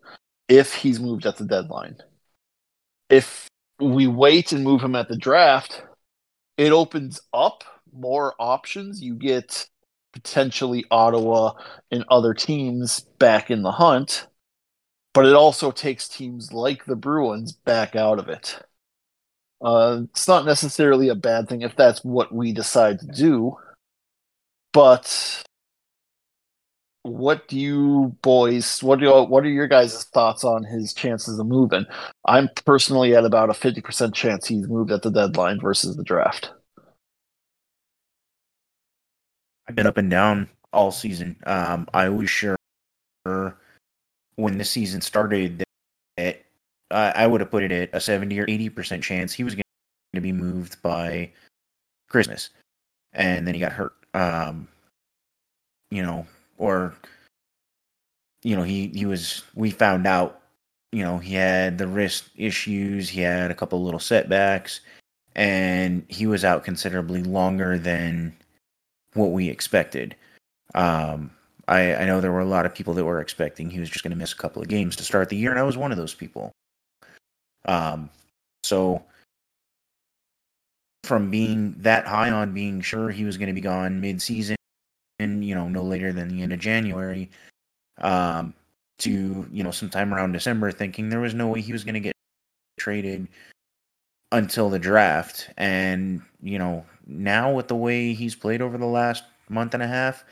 if 0.48 0.74
he's 0.74 1.00
moved 1.00 1.26
at 1.26 1.36
the 1.36 1.44
deadline. 1.44 1.96
If 3.10 3.48
we 3.80 4.06
wait 4.06 4.52
and 4.52 4.62
move 4.62 4.80
him 4.80 4.94
at 4.94 5.08
the 5.08 5.16
draft, 5.16 5.82
it 6.56 6.72
opens 6.72 7.20
up 7.32 7.64
more 7.94 8.34
options. 8.38 9.02
You 9.02 9.14
get 9.14 9.68
potentially 10.12 10.84
Ottawa 10.90 11.52
and 11.90 12.04
other 12.08 12.34
teams 12.34 13.00
back 13.18 13.50
in 13.50 13.62
the 13.62 13.72
hunt, 13.72 14.28
but 15.12 15.26
it 15.26 15.34
also 15.34 15.70
takes 15.70 16.08
teams 16.08 16.52
like 16.52 16.84
the 16.84 16.96
Bruins 16.96 17.52
back 17.52 17.96
out 17.96 18.18
of 18.18 18.28
it. 18.28 18.60
Uh, 19.60 20.02
it's 20.10 20.28
not 20.28 20.44
necessarily 20.44 21.08
a 21.08 21.14
bad 21.14 21.48
thing 21.48 21.62
if 21.62 21.74
that's 21.74 22.04
what 22.04 22.32
we 22.34 22.52
decide 22.52 23.00
to 23.00 23.06
do, 23.06 23.56
but 24.72 25.44
what 27.02 27.48
do 27.48 27.58
you 27.58 28.16
boys 28.22 28.82
what 28.82 28.98
do 28.98 29.04
you, 29.04 29.12
what 29.12 29.44
are 29.44 29.48
your 29.48 29.66
guys' 29.68 30.04
thoughts 30.04 30.42
on 30.42 30.64
his 30.64 30.94
chances 30.94 31.38
of 31.38 31.46
moving? 31.46 31.84
I'm 32.24 32.48
personally 32.64 33.14
at 33.14 33.24
about 33.24 33.50
a 33.50 33.52
50% 33.52 34.14
chance 34.14 34.46
he's 34.46 34.68
moved 34.68 34.90
at 34.90 35.02
the 35.02 35.10
deadline 35.10 35.60
versus 35.60 35.96
the 35.96 36.04
draft. 36.04 36.52
I've 39.68 39.74
been 39.74 39.86
up 39.86 39.96
and 39.96 40.10
down 40.10 40.48
all 40.72 40.92
season. 40.92 41.36
Um, 41.46 41.88
I 41.94 42.08
was 42.08 42.28
sure 42.28 42.56
when 44.36 44.58
the 44.58 44.64
season 44.64 45.00
started 45.00 45.64
that 46.16 46.42
I 46.90 47.26
would 47.26 47.40
have 47.40 47.50
put 47.50 47.62
it 47.62 47.72
at 47.72 47.90
a 47.92 48.00
70 48.00 48.38
or 48.38 48.46
80% 48.46 49.02
chance 49.02 49.32
he 49.32 49.44
was 49.44 49.54
going 49.54 49.64
to 50.14 50.20
be 50.20 50.32
moved 50.32 50.80
by 50.82 51.30
Christmas. 52.08 52.50
And 53.12 53.46
then 53.46 53.54
he 53.54 53.60
got 53.60 53.72
hurt. 53.72 53.94
Um, 54.12 54.68
you 55.90 56.02
know, 56.02 56.26
or 56.56 56.94
you 58.42 58.54
know 58.54 58.62
he 58.62 58.88
he 58.88 59.06
was 59.06 59.42
we 59.54 59.70
found 59.70 60.06
out 60.06 60.40
you 60.92 61.02
know 61.02 61.18
he 61.18 61.34
had 61.34 61.78
the 61.78 61.88
wrist 61.88 62.30
issues 62.36 63.08
he 63.08 63.20
had 63.20 63.50
a 63.50 63.54
couple 63.54 63.82
little 63.82 64.00
setbacks 64.00 64.80
and 65.34 66.04
he 66.08 66.26
was 66.26 66.44
out 66.44 66.62
considerably 66.62 67.22
longer 67.22 67.78
than 67.78 68.36
what 69.14 69.30
we 69.30 69.48
expected 69.48 70.14
um 70.74 71.30
I, 71.66 71.94
I 71.94 72.04
know 72.04 72.20
there 72.20 72.32
were 72.32 72.40
a 72.40 72.44
lot 72.44 72.66
of 72.66 72.74
people 72.74 72.94
that 72.94 73.04
were 73.04 73.20
expecting 73.20 73.70
he 73.70 73.80
was 73.80 73.88
just 73.88 74.04
going 74.04 74.10
to 74.10 74.18
miss 74.18 74.32
a 74.32 74.36
couple 74.36 74.60
of 74.60 74.68
games 74.68 74.96
to 74.96 75.02
start 75.02 75.28
the 75.28 75.36
year, 75.36 75.50
and 75.50 75.58
I 75.58 75.62
was 75.62 75.76
one 75.76 75.92
of 75.92 75.98
those 75.98 76.14
people. 76.14 76.52
Um, 77.64 78.10
so 78.62 79.02
from 81.04 81.30
being 81.30 81.74
that 81.78 82.06
high 82.06 82.30
on 82.30 82.52
being 82.52 82.80
sure 82.80 83.10
he 83.10 83.24
was 83.24 83.36
going 83.36 83.48
to 83.48 83.54
be 83.54 83.60
gone 83.60 84.00
mid-season 84.00 84.56
and 85.18 85.44
you 85.44 85.54
know 85.54 85.68
no 85.68 85.82
later 85.82 86.12
than 86.12 86.28
the 86.28 86.42
end 86.42 86.52
of 86.52 86.58
January 86.58 87.30
um, 88.00 88.52
to 88.98 89.46
you 89.50 89.62
know 89.62 89.70
sometime 89.70 90.12
around 90.12 90.32
December, 90.32 90.70
thinking 90.70 91.08
there 91.08 91.20
was 91.20 91.34
no 91.34 91.48
way 91.48 91.60
he 91.60 91.72
was 91.72 91.84
going 91.84 91.94
to 91.94 92.00
get 92.00 92.14
traded 92.78 93.28
until 94.32 94.68
the 94.68 94.78
draft. 94.78 95.48
And 95.56 96.20
you 96.42 96.58
know 96.58 96.84
now 97.06 97.52
with 97.52 97.68
the 97.68 97.76
way 97.76 98.14
he's 98.14 98.34
played 98.34 98.62
over 98.62 98.78
the 98.78 98.86
last 98.86 99.24
month 99.48 99.74
and 99.74 99.82
a 99.82 99.86
half, 99.86 100.24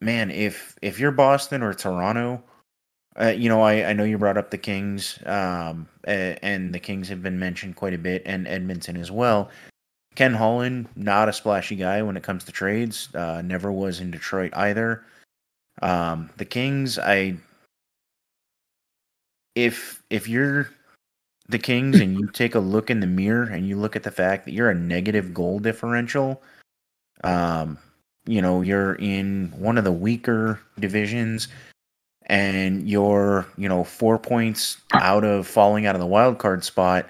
man, 0.00 0.30
if 0.30 0.76
if 0.82 0.98
you're 0.98 1.12
Boston 1.12 1.62
or 1.62 1.74
Toronto. 1.74 2.42
Uh, 3.20 3.30
you 3.30 3.48
know, 3.48 3.62
I, 3.62 3.90
I 3.90 3.92
know 3.94 4.04
you 4.04 4.16
brought 4.16 4.38
up 4.38 4.52
the 4.52 4.58
Kings, 4.58 5.18
um, 5.26 5.88
and 6.04 6.72
the 6.72 6.78
Kings 6.78 7.08
have 7.08 7.20
been 7.20 7.36
mentioned 7.36 7.74
quite 7.74 7.92
a 7.92 7.98
bit, 7.98 8.22
and 8.24 8.46
Edmonton 8.46 8.96
as 8.96 9.10
well. 9.10 9.50
Ken 10.14 10.34
Holland, 10.34 10.88
not 10.94 11.28
a 11.28 11.32
splashy 11.32 11.74
guy 11.74 12.00
when 12.02 12.16
it 12.16 12.22
comes 12.22 12.44
to 12.44 12.52
trades. 12.52 13.08
Uh, 13.14 13.42
never 13.42 13.72
was 13.72 13.98
in 13.98 14.12
Detroit 14.12 14.52
either. 14.54 15.04
Um, 15.82 16.30
the 16.36 16.44
Kings, 16.44 16.96
I 16.98 17.36
if 19.54 20.02
if 20.10 20.28
you're 20.28 20.70
the 21.48 21.58
Kings 21.58 22.00
and 22.00 22.18
you 22.18 22.26
take 22.28 22.54
a 22.54 22.60
look 22.60 22.90
in 22.90 23.00
the 23.00 23.06
mirror 23.06 23.44
and 23.44 23.66
you 23.66 23.76
look 23.76 23.96
at 23.96 24.02
the 24.02 24.10
fact 24.10 24.44
that 24.44 24.52
you're 24.52 24.70
a 24.70 24.74
negative 24.74 25.32
goal 25.32 25.58
differential, 25.58 26.42
um, 27.24 27.78
you 28.26 28.42
know, 28.42 28.60
you're 28.60 28.94
in 28.96 29.52
one 29.56 29.78
of 29.78 29.84
the 29.84 29.92
weaker 29.92 30.60
divisions 30.78 31.48
and 32.26 32.88
you're, 32.88 33.46
you 33.56 33.68
know, 33.68 33.82
four 33.82 34.18
points 34.18 34.76
out 34.92 35.24
of 35.24 35.46
falling 35.46 35.86
out 35.86 35.94
of 35.94 36.00
the 36.00 36.06
wild 36.06 36.38
card 36.38 36.62
spot. 36.62 37.08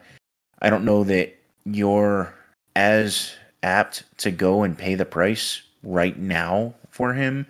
I 0.63 0.71
don't 0.71 0.85
know 0.85 1.03
that 1.05 1.37
you're 1.65 2.33
as 2.77 3.33
apt 3.65 4.05
to 4.19 4.31
go 4.31 4.63
and 4.63 4.79
pay 4.79 4.95
the 4.95 5.05
price 5.05 5.63
right 5.83 6.17
now 6.17 6.75
for 6.91 7.13
him. 7.13 7.47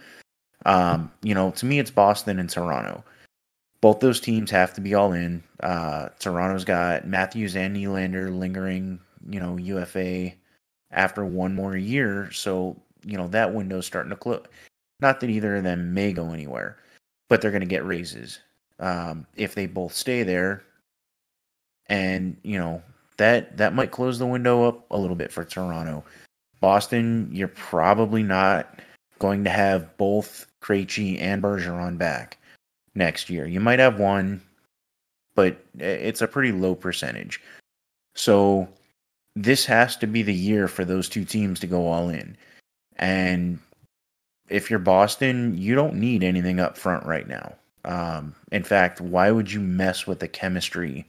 Um, 0.65 1.13
you 1.23 1.35
know, 1.35 1.51
to 1.53 1.67
me, 1.67 1.79
it's 1.79 1.91
Boston 1.91 2.39
and 2.39 2.49
Toronto. 2.49 3.05
Both 3.81 4.01
those 4.01 4.21
teams 4.21 4.51
have 4.51 4.75
to 4.75 4.81
be 4.81 4.95
all 4.95 5.13
in. 5.13 5.43
Uh, 5.61 6.09
Toronto's 6.19 6.65
got 6.65 7.07
Matthews 7.07 7.55
and 7.57 7.77
Nylander 7.77 8.37
lingering, 8.37 8.99
you 9.29 9.39
know, 9.39 9.57
UFA 9.57 10.33
after 10.91 11.25
one 11.25 11.55
more 11.55 11.77
year. 11.77 12.31
So, 12.33 12.81
you 13.05 13.17
know, 13.17 13.29
that 13.29 13.55
window's 13.55 13.87
starting 13.87 14.11
to 14.11 14.17
close. 14.17 14.45
Not 15.01 15.21
that 15.21 15.31
either 15.31 15.57
of 15.57 15.65
them 15.65 15.95
may 15.95 16.13
go 16.13 16.33
anywhere, 16.33 16.79
but 17.29 17.41
they're 17.41 17.53
going 17.53 17.61
to 17.61 17.67
get 17.67 17.87
raises 17.87 18.41
um, 18.81 19.27
if 19.37 19.55
they 19.55 19.67
both 19.67 19.95
stay 19.95 20.25
there. 20.25 20.65
And, 21.87 22.37
you 22.43 22.59
know, 22.59 22.83
that 23.17 23.57
that 23.57 23.75
might 23.75 23.91
close 23.91 24.19
the 24.19 24.27
window 24.27 24.65
up 24.65 24.87
a 24.91 24.99
little 24.99 25.17
bit 25.17 25.33
for 25.33 25.45
Toronto. 25.45 26.05
Boston, 26.61 27.29
you're 27.33 27.49
probably 27.49 28.23
not 28.23 28.81
going 29.19 29.45
to 29.45 29.51
have 29.51 29.97
both 29.97 30.47
Krejci 30.61 31.21
and 31.21 31.43
Bergeron 31.43 31.99
back 31.99 32.38
next 32.99 33.31
year. 33.31 33.47
You 33.47 33.61
might 33.61 33.79
have 33.79 33.99
one, 33.99 34.43
but 35.35 35.57
it's 35.79 36.21
a 36.21 36.29
pretty 36.29 36.53
low 36.53 36.75
percentage. 36.75 37.41
So 38.15 38.69
this 39.35 39.65
has 39.65 39.97
to 39.97 40.07
be 40.07 40.23
the 40.23 40.35
year 40.35 40.69
for 40.69 40.85
those 40.85 41.09
two 41.09 41.25
teams 41.25 41.61
to 41.61 41.67
go 41.67 41.87
all 41.87 42.11
in. 42.11 42.37
And 42.97 43.59
if 44.49 44.69
you're 44.69 44.79
Boston, 44.79 45.57
you 45.57 45.75
don't 45.75 45.95
need 45.95 46.23
anything 46.23 46.61
up 46.61 46.77
front 46.77 47.07
right 47.07 47.27
now. 47.27 47.55
Um, 47.85 48.35
in 48.53 48.65
fact, 48.65 49.01
why 49.01 49.31
would 49.31 49.51
you 49.51 49.61
mess 49.61 50.07
with 50.07 50.19
the 50.19 50.29
chemistry 50.29 51.07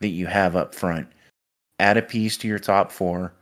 that 0.00 0.08
you 0.08 0.26
have 0.26 0.56
up 0.56 0.74
front? 0.74 1.06
add 1.78 1.96
a 1.96 2.02
piece 2.02 2.36
to 2.38 2.48
your 2.48 2.58
top 2.58 2.90
four 2.90 3.32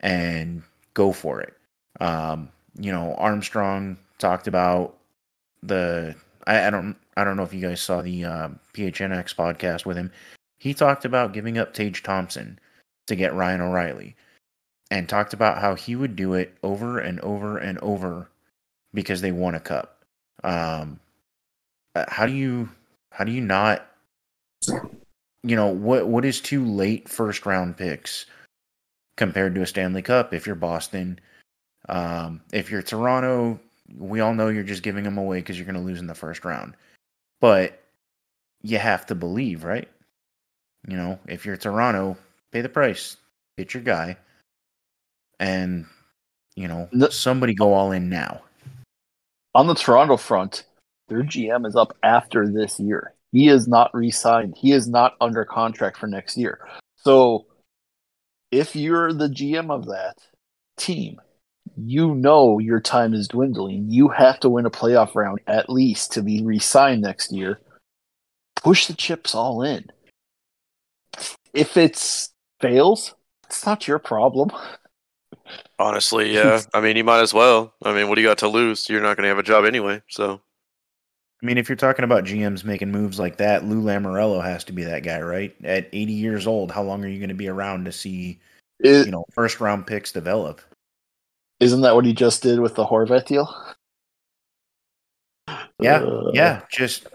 and 0.00 0.62
go 0.94 1.12
for 1.12 1.40
it. 1.40 1.54
Um, 2.00 2.48
you 2.78 2.92
know, 2.92 3.14
Armstrong 3.16 3.96
talked 4.18 4.46
about 4.46 4.96
the 5.62 6.14
I, 6.46 6.66
I, 6.66 6.70
don't 6.70 6.96
I 7.16 7.24
don't 7.24 7.36
know 7.36 7.42
if 7.42 7.54
you 7.54 7.60
guys 7.60 7.80
saw 7.80 8.02
the 8.02 8.24
uh, 8.24 8.48
PHNX 8.74 9.34
podcast 9.34 9.86
with 9.86 9.96
him. 9.96 10.10
He 10.58 10.74
talked 10.74 11.04
about 11.04 11.32
giving 11.32 11.58
up 11.58 11.74
Tage 11.74 12.02
Thompson 12.02 12.58
to 13.06 13.16
get 13.16 13.34
Ryan 13.34 13.60
O'Reilly, 13.60 14.14
and 14.90 15.08
talked 15.08 15.32
about 15.32 15.58
how 15.58 15.74
he 15.74 15.96
would 15.96 16.14
do 16.16 16.34
it 16.34 16.56
over 16.62 16.98
and 16.98 17.18
over 17.20 17.58
and 17.58 17.78
over 17.78 18.28
because 18.94 19.20
they 19.20 19.32
won 19.32 19.54
a 19.54 19.60
cup. 19.60 20.04
Um, 20.44 21.00
uh, 21.94 22.04
how 22.08 22.26
do 22.26 22.32
you 22.32 22.68
how 23.10 23.24
do 23.24 23.32
you 23.32 23.40
not 23.40 23.86
you 25.42 25.56
know 25.56 25.68
what 25.68 26.06
what 26.06 26.24
is 26.24 26.40
too 26.40 26.64
late 26.64 27.08
first 27.08 27.44
round 27.44 27.76
picks 27.76 28.26
compared 29.16 29.54
to 29.54 29.62
a 29.62 29.66
Stanley 29.66 30.02
Cup 30.02 30.32
if 30.32 30.46
you're 30.46 30.56
Boston. 30.56 31.18
Um, 31.88 32.40
if 32.52 32.70
you're 32.70 32.82
Toronto, 32.82 33.58
we 33.98 34.20
all 34.20 34.34
know 34.34 34.48
you're 34.48 34.62
just 34.62 34.82
giving 34.82 35.04
them 35.04 35.18
away 35.18 35.38
because 35.40 35.56
you're 35.58 35.66
going 35.66 35.76
to 35.76 35.82
lose 35.82 36.00
in 36.00 36.06
the 36.06 36.14
first 36.14 36.44
round. 36.44 36.74
But 37.40 37.82
you 38.62 38.78
have 38.78 39.06
to 39.06 39.14
believe, 39.14 39.64
right? 39.64 39.88
You 40.88 40.96
know, 40.96 41.18
if 41.26 41.44
you're 41.46 41.56
Toronto, 41.56 42.16
pay 42.52 42.60
the 42.60 42.68
price, 42.68 43.16
get 43.58 43.74
your 43.74 43.82
guy. 43.82 44.16
and 45.40 45.86
you 46.54 46.68
know 46.68 46.88
No- 46.92 47.08
somebody 47.08 47.54
go 47.54 47.72
all 47.74 47.90
in 47.92 48.08
now. 48.08 48.42
On 49.54 49.66
the 49.66 49.74
Toronto 49.74 50.16
front, 50.16 50.64
their 51.08 51.22
GM 51.22 51.66
is 51.66 51.74
up 51.74 51.96
after 52.02 52.48
this 52.48 52.78
year. 52.78 53.14
He 53.32 53.48
is 53.48 53.66
not 53.66 53.92
re-signed. 53.94 54.54
He 54.56 54.72
is 54.72 54.86
not 54.88 55.16
under 55.20 55.44
contract 55.44 55.96
for 55.96 56.06
next 56.06 56.36
year. 56.36 56.68
So, 56.96 57.46
if 58.50 58.76
you're 58.76 59.12
the 59.12 59.28
GM 59.28 59.70
of 59.70 59.86
that 59.86 60.14
team, 60.76 61.20
you 61.76 62.14
know 62.14 62.58
your 62.58 62.80
time 62.80 63.14
is 63.14 63.28
dwindling. 63.28 63.86
You 63.88 64.08
have 64.08 64.40
to 64.40 64.48
win 64.48 64.66
a 64.66 64.70
playoff 64.70 65.14
round 65.14 65.40
at 65.46 65.70
least 65.70 66.12
to 66.12 66.22
be 66.22 66.42
re-signed 66.42 67.02
next 67.02 67.32
year. 67.32 67.60
Push 68.56 68.86
the 68.86 68.94
chips 68.94 69.34
all 69.34 69.62
in. 69.62 69.86
If 71.52 71.76
it 71.76 72.28
fails, 72.60 73.14
it's 73.46 73.66
not 73.66 73.86
your 73.86 73.98
problem. 73.98 74.50
Honestly, 75.78 76.32
yeah. 76.34 76.60
I 76.72 76.80
mean, 76.80 76.96
you 76.96 77.04
might 77.04 77.20
as 77.20 77.34
well. 77.34 77.74
I 77.82 77.92
mean, 77.92 78.08
what 78.08 78.14
do 78.14 78.22
you 78.22 78.28
got 78.28 78.38
to 78.38 78.48
lose? 78.48 78.88
You're 78.88 79.02
not 79.02 79.16
going 79.16 79.24
to 79.24 79.28
have 79.28 79.38
a 79.38 79.42
job 79.42 79.64
anyway. 79.64 80.02
So, 80.08 80.40
I 81.42 81.46
mean, 81.46 81.58
if 81.58 81.68
you're 81.68 81.76
talking 81.76 82.04
about 82.04 82.24
GMs 82.24 82.64
making 82.64 82.92
moves 82.92 83.18
like 83.18 83.38
that, 83.38 83.64
Lou 83.64 83.82
Lamoriello 83.82 84.42
has 84.42 84.64
to 84.64 84.72
be 84.72 84.84
that 84.84 85.02
guy, 85.02 85.20
right? 85.20 85.54
At 85.64 85.88
80 85.92 86.12
years 86.12 86.46
old, 86.46 86.70
how 86.70 86.82
long 86.82 87.04
are 87.04 87.08
you 87.08 87.18
going 87.18 87.28
to 87.28 87.34
be 87.34 87.48
around 87.48 87.84
to 87.86 87.92
see, 87.92 88.40
Is, 88.80 89.06
you 89.06 89.12
know, 89.12 89.24
first 89.32 89.60
round 89.60 89.86
picks 89.86 90.12
develop? 90.12 90.60
Isn't 91.62 91.82
that 91.82 91.94
what 91.94 92.04
he 92.04 92.12
just 92.12 92.42
did 92.42 92.58
with 92.58 92.74
the 92.74 92.84
Horvat 92.84 93.26
deal? 93.26 93.48
Yeah, 95.80 95.98
Uh, 95.98 96.30
yeah. 96.34 96.62
Just 96.70 97.06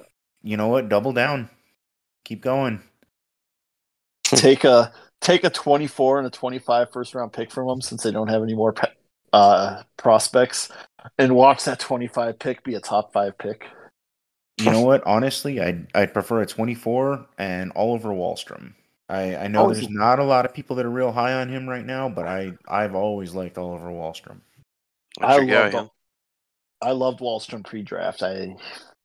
you 0.42 0.56
know 0.56 0.70
what? 0.70 0.88
Double 0.88 1.12
down. 1.12 1.50
Keep 2.24 2.42
going. 2.44 2.82
take 4.24 4.64
a 4.64 4.94
take 5.22 5.44
a 5.44 5.50
24 5.50 6.20
and 6.20 6.28
a 6.28 6.30
25 6.30 6.92
first 6.92 7.14
round 7.14 7.34
pick 7.34 7.52
from 7.52 7.68
them 7.68 7.82
since 7.82 8.04
they 8.04 8.12
don't 8.12 8.30
have 8.30 8.44
any 8.44 8.54
more 8.54 8.72
pe- 8.74 8.92
uh, 9.34 9.82
prospects 9.98 10.70
and 11.18 11.36
watch 11.36 11.64
that 11.66 11.80
25 11.80 12.38
pick 12.40 12.64
be 12.64 12.76
a 12.76 12.80
top 12.80 13.12
5 13.14 13.38
pick 13.38 13.66
You 14.58 14.72
know 14.72 14.82
what? 14.82 15.04
Honestly, 15.06 15.60
I'd 15.60 15.88
I'd 15.96 16.14
prefer 16.14 16.42
a 16.42 16.46
24 16.46 17.26
and 17.38 17.72
Oliver 17.76 18.10
Wahlstrom. 18.10 18.74
I 19.10 19.36
I 19.36 19.48
know 19.48 19.66
Oh, 19.66 19.74
there's 19.74 19.88
he- 19.88 19.94
not 19.94 20.20
a 20.20 20.24
lot 20.24 20.46
of 20.46 20.54
people 20.54 20.76
that 20.76 20.86
are 20.86 20.90
real 20.90 21.12
high 21.12 21.34
on 21.34 21.50
him 21.50 21.68
right 21.68 21.86
now, 21.86 22.10
but 22.10 22.28
I 22.28 22.54
I've 22.68 22.96
always 22.96 23.34
liked 23.34 23.58
Oliver 23.58 23.88
Wahlstrom. 23.90 24.42
I 25.22 25.38
your 25.40 25.70
guy. 25.70 25.90
I 26.82 26.92
loved 26.92 27.20
Wahlstrom 27.22 27.66
pre-draft. 27.66 28.22
I 28.22 28.56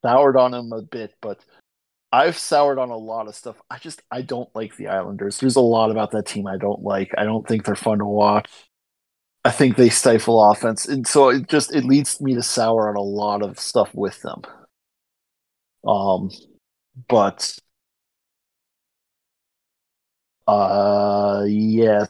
soured 0.05 0.37
on 0.37 0.53
him 0.53 0.73
a 0.73 0.83
bit 0.83 1.15
but 1.21 1.39
I've 2.15 2.37
soured 2.37 2.79
on 2.79 2.91
a 2.91 2.97
lot 2.97 3.29
of 3.29 3.35
stuff. 3.35 3.57
I 3.71 3.79
just 3.79 4.03
I 4.11 4.21
don't 4.23 4.55
like 4.55 4.77
the 4.77 4.89
Islanders. 4.89 5.39
There's 5.39 5.57
a 5.57 5.61
lot 5.61 5.91
about 5.91 6.11
that 6.11 6.27
team 6.27 6.47
I 6.47 6.59
don't 6.59 6.83
like. 6.83 7.11
I 7.17 7.25
don't 7.25 7.47
think 7.49 7.65
they're 7.65 7.75
fun 7.77 7.99
to 7.99 8.05
watch. 8.05 8.51
I 9.45 9.51
think 9.51 9.77
they 9.77 9.89
stifle 9.89 10.51
offense 10.51 10.87
and 10.87 11.07
so 11.07 11.31
it 11.31 11.49
just 11.49 11.75
it 11.75 11.85
leads 11.85 12.21
me 12.21 12.35
to 12.35 12.43
sour 12.43 12.89
on 12.91 12.97
a 12.97 13.01
lot 13.01 13.43
of 13.43 13.59
stuff 13.59 13.91
with 13.95 14.21
them. 14.23 14.43
Um 15.87 16.31
but 17.09 17.57
uh 20.47 21.45
yeah 21.47 22.07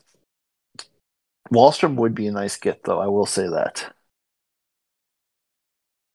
Wahlstrom 1.53 1.97
would 1.97 2.15
be 2.15 2.27
a 2.27 2.33
nice 2.33 2.57
get 2.57 2.85
though 2.85 3.01
I 3.01 3.07
will 3.07 3.27
say 3.27 3.49
that 3.49 3.93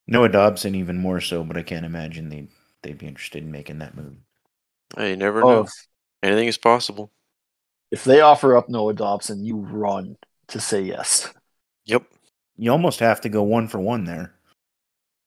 Noah 0.08 0.30
Dobson 0.30 0.74
even 0.74 0.98
more 0.98 1.20
so, 1.20 1.44
but 1.44 1.58
I 1.58 1.64
can't 1.64 1.86
imagine 1.86 2.30
they'd 2.30 2.50
they'd 2.82 2.98
be 2.98 3.08
interested 3.08 3.44
in 3.44 3.52
making 3.52 3.80
that 3.80 3.96
move. 3.96 4.16
Hey, 4.96 5.12
you 5.12 5.18
never 5.18 5.44
oh 5.44 5.50
know. 5.64 5.68
Anything 6.24 6.48
is 6.48 6.58
possible. 6.58 7.12
if 7.92 8.04
they 8.04 8.22
offer 8.22 8.58
up 8.58 8.70
Noah 8.70 8.94
Dobson 8.94 9.44
you 9.44 9.58
run 9.58 10.18
to 10.48 10.60
say 10.60 10.82
yes 10.82 11.34
Yep. 11.88 12.04
You 12.58 12.72
almost 12.72 13.00
have 13.00 13.22
to 13.22 13.30
go 13.30 13.44
one 13.44 13.68
for 13.68 13.80
one 13.80 14.04
there. 14.04 14.34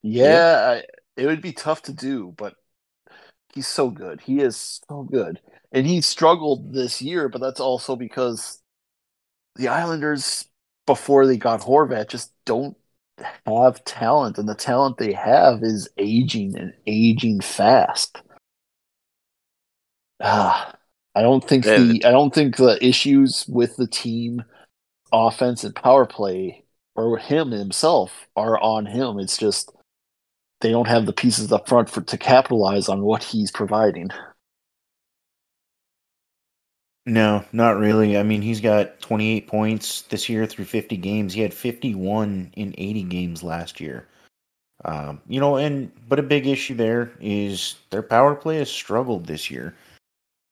Yeah, 0.03 0.80
I, 0.80 0.82
it 1.16 1.26
would 1.26 1.43
be 1.43 1.53
tough 1.53 1.82
to 1.82 1.93
do, 1.93 2.34
but 2.36 2.55
he's 3.55 3.66
so 3.66 3.91
good. 3.91 4.20
He 4.20 4.41
is 4.41 4.80
so 4.88 5.03
good. 5.03 5.41
And 5.72 5.86
he 5.86 6.00
struggled 6.00 6.72
this 6.72 7.00
year, 7.00 7.28
but 7.28 7.40
that's 7.40 7.60
also 7.60 7.96
because 7.96 8.60
the 9.56 9.68
Islanders, 9.68 10.48
before 10.86 11.26
they 11.26 11.36
got 11.36 11.60
Horvat, 11.60 12.08
just 12.08 12.32
don't 12.44 12.76
have 13.46 13.84
talent. 13.84 14.38
And 14.38 14.48
the 14.48 14.54
talent 14.54 14.98
they 14.98 15.12
have 15.12 15.62
is 15.62 15.88
aging 15.98 16.56
and 16.56 16.72
aging 16.86 17.40
fast. 17.40 18.20
Ah, 20.20 20.74
I 21.14 21.22
don't 21.22 21.46
think 21.46 21.64
the 21.64 22.02
I 22.04 22.10
don't 22.10 22.34
think 22.34 22.56
the 22.56 22.78
issues 22.84 23.46
with 23.48 23.76
the 23.76 23.86
team 23.86 24.44
offense 25.12 25.64
and 25.64 25.74
power 25.74 26.06
play 26.06 26.64
or 26.94 27.18
him 27.18 27.50
himself 27.50 28.26
are 28.36 28.60
on 28.60 28.86
him. 28.86 29.18
It's 29.18 29.38
just 29.38 29.72
they 30.60 30.70
don't 30.70 30.88
have 30.88 31.06
the 31.06 31.12
pieces 31.12 31.52
up 31.52 31.68
front 31.68 31.88
for 31.88 32.02
to 32.02 32.18
capitalize 32.18 32.88
on 32.88 33.02
what 33.02 33.24
he's 33.24 33.50
providing. 33.50 34.10
No, 37.07 37.44
not 37.53 37.78
really. 37.78 38.18
I 38.18 38.22
mean, 38.22 38.42
he's 38.42 38.61
got 38.61 39.01
28 39.01 39.46
points 39.46 40.03
this 40.03 40.28
year 40.28 40.46
through 40.46 40.66
50 40.66 40.96
games. 40.98 41.32
He 41.32 41.40
had 41.40 41.55
51 41.55 42.53
in 42.57 42.74
80 42.76 43.03
games 43.05 43.42
last 43.42 43.80
year. 43.80 44.07
Um, 44.84 45.20
you 45.28 45.40
know, 45.40 45.57
and 45.57 45.90
but 46.09 46.18
a 46.18 46.22
big 46.22 46.46
issue 46.46 46.74
there 46.74 47.12
is 47.20 47.76
their 47.90 48.03
power 48.03 48.34
play 48.34 48.59
has 48.59 48.70
struggled 48.70 49.26
this 49.26 49.51
year 49.51 49.74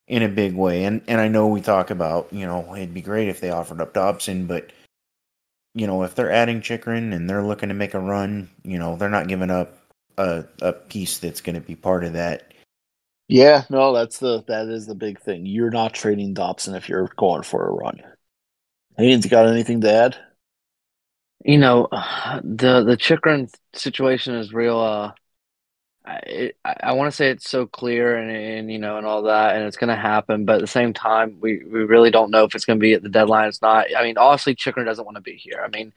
in 0.07 0.23
a 0.23 0.29
big 0.29 0.55
way. 0.55 0.85
And 0.85 1.03
and 1.09 1.21
I 1.21 1.29
know 1.29 1.47
we 1.49 1.61
talk 1.63 1.91
about, 1.91 2.33
you 2.33 2.47
know, 2.47 2.75
it'd 2.75 2.95
be 2.95 3.03
great 3.03 3.29
if 3.29 3.41
they 3.41 3.51
offered 3.51 3.81
up 3.81 3.95
Dobson, 3.95 4.47
but 4.47 4.73
you 5.75 5.87
know, 5.87 6.03
if 6.03 6.15
they're 6.15 6.33
adding 6.33 6.61
Chychrun 6.61 7.13
and 7.13 7.29
they're 7.29 7.45
looking 7.45 7.69
to 7.69 7.75
make 7.75 7.95
a 7.95 8.01
run, 8.01 8.51
you 8.65 8.79
know, 8.79 8.97
they're 8.97 9.09
not 9.09 9.29
giving 9.29 9.51
up 9.51 9.79
a 10.19 10.45
a 10.61 10.73
piece 10.73 11.19
that's 11.19 11.41
going 11.41 11.55
to 11.55 11.61
be 11.63 11.77
part 11.77 12.05
of 12.05 12.15
that. 12.15 12.53
Yeah, 13.29 13.65
no, 13.71 13.93
that's 13.95 14.19
the 14.19 14.43
that 14.49 14.69
is 14.69 14.87
the 14.87 14.95
big 14.95 15.21
thing. 15.21 15.47
You're 15.47 15.71
not 15.71 15.95
trading 15.95 16.35
Dobson 16.35 16.75
if 16.75 16.89
you're 16.89 17.09
going 17.17 17.43
for 17.43 17.67
a 17.67 17.73
run. 17.73 18.03
Haynes 18.99 19.27
got 19.27 19.47
anything 19.49 19.81
to 19.83 19.93
add? 19.93 20.19
You 21.45 21.59
know, 21.59 21.89
the 22.43 22.83
the 22.85 22.97
Chychrun 22.97 23.49
situation 23.75 24.35
is 24.35 24.53
real. 24.53 24.79
Uh, 24.79 25.13
I 26.07 26.53
I, 26.65 26.77
I 26.85 26.93
want 26.93 27.11
to 27.13 27.17
say 27.17 27.31
it's 27.31 27.49
so 27.49 27.67
clear 27.67 28.17
and 28.17 28.31
and 28.31 28.73
you 28.73 28.79
know 28.79 28.99
and 28.99 29.07
all 29.07 29.23
that, 29.25 29.57
and 29.57 29.65
it's 29.67 29.77
going 29.77 29.89
to 29.89 29.97
happen. 29.97 30.45
But 30.45 30.57
at 30.57 30.61
the 30.63 30.67
same 30.67 30.93
time, 30.95 31.39
we 31.41 31.65
we 31.65 31.85
really 31.85 32.11
don't 32.11 32.31
know 32.31 32.45
if 32.45 32.55
it's 32.55 32.65
going 32.65 32.79
to 32.79 32.83
be 32.83 32.95
at 32.95 33.03
the 33.03 33.09
deadline. 33.09 33.49
It's 33.49 33.63
not. 33.63 33.87
I 33.97 34.03
mean, 34.05 34.19
obviously, 34.19 34.55
Chychrun 34.57 34.87
doesn't 34.87 35.05
want 35.05 35.17
to 35.17 35.23
be 35.23 35.37
here. 35.37 35.63
I 35.65 35.69
mean, 35.69 35.93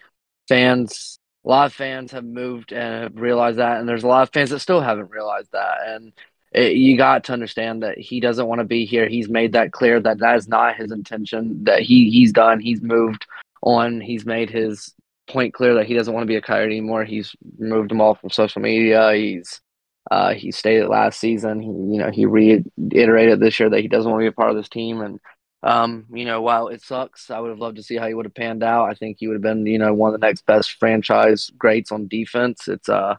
fans, 0.48 1.20
a 1.46 1.50
lot 1.50 1.68
of 1.68 1.74
fans 1.74 2.12
have 2.12 2.26
moved 2.26 2.74
and 2.74 3.04
have 3.04 3.16
realized 3.22 3.60
that, 3.60 3.80
and 3.80 3.90
there's 3.90 4.04
a 4.04 4.08
lot 4.08 4.24
of 4.24 4.32
fans 4.34 4.52
that 4.52 4.60
still 4.60 4.82
haven't 4.82 5.12
realized 5.12 5.52
that, 5.54 5.78
and. 5.88 6.14
It, 6.52 6.74
you 6.74 6.98
got 6.98 7.24
to 7.26 7.34
understand 7.34 7.82
that 7.84 7.98
he 7.98 8.20
doesn't 8.20 8.48
want 8.48 8.60
to 8.60 8.66
be 8.66 8.86
here. 8.86 9.08
He's 9.08 9.30
made 9.30 9.54
that 9.54 9.72
clear 9.72 10.00
that 10.02 10.20
that 10.20 10.36
is 10.36 10.48
not 10.48 10.76
his 10.76 10.92
intention. 10.92 11.64
That 11.64 11.82
he 11.82 12.10
he's 12.10 12.34
done. 12.34 12.60
He's 12.60 12.82
moved 12.82 13.26
on. 13.62 14.02
He's 14.02 14.26
made 14.26 14.50
his 14.50 14.94
point 15.28 15.54
clear 15.54 15.76
that 15.76 15.86
he 15.86 15.94
doesn't 15.94 16.14
want 16.14 16.24
to 16.24 16.28
be 16.28 16.36
a 16.36 16.42
coyote 16.42 16.72
anymore. 16.72 17.06
He's 17.06 17.34
removed 17.58 17.92
them 17.92 18.02
all 18.02 18.16
from 18.16 18.32
social 18.32 18.62
media. 18.62 19.14
He's 19.14 19.62
uh, 20.10 20.34
he 20.34 20.52
stated 20.52 20.90
last 20.90 21.20
season. 21.20 21.62
He 21.62 21.70
you 21.70 21.98
know 22.00 22.12
he 22.12 22.26
reiterated 22.26 23.40
this 23.40 23.60
year 23.60 23.70
that 23.70 23.82
he 23.82 23.88
doesn't 23.88 24.10
want 24.12 24.22
to 24.22 24.26
be 24.26 24.28
a 24.28 24.34
part 24.34 24.50
of 24.50 24.58
this 24.58 24.70
team. 24.70 25.00
And 25.00 25.20
um, 25.64 26.06
you 26.12 26.26
know 26.26 26.42
while 26.42 26.68
it 26.68 26.82
sucks, 26.82 27.32
I 27.32 27.40
would 27.40 27.52
have 27.52 27.60
loved 27.60 27.78
to 27.78 27.84
see 27.84 27.96
how 27.96 28.08
he 28.08 28.14
would 28.14 28.26
have 28.26 28.36
panned 28.36 28.64
out. 28.64 28.90
I 28.90 28.94
think 28.94 29.18
he 29.20 29.28
would 29.28 29.36
have 29.36 29.42
been 29.42 29.66
you 29.66 29.78
know 29.78 29.94
one 29.94 30.14
of 30.14 30.20
the 30.20 30.28
next 30.28 30.46
best 30.46 30.74
franchise 30.74 31.50
greats 31.58 31.94
on 31.94 32.10
defense. 32.10 32.68
It's 32.68 32.90
uh. 32.90 33.16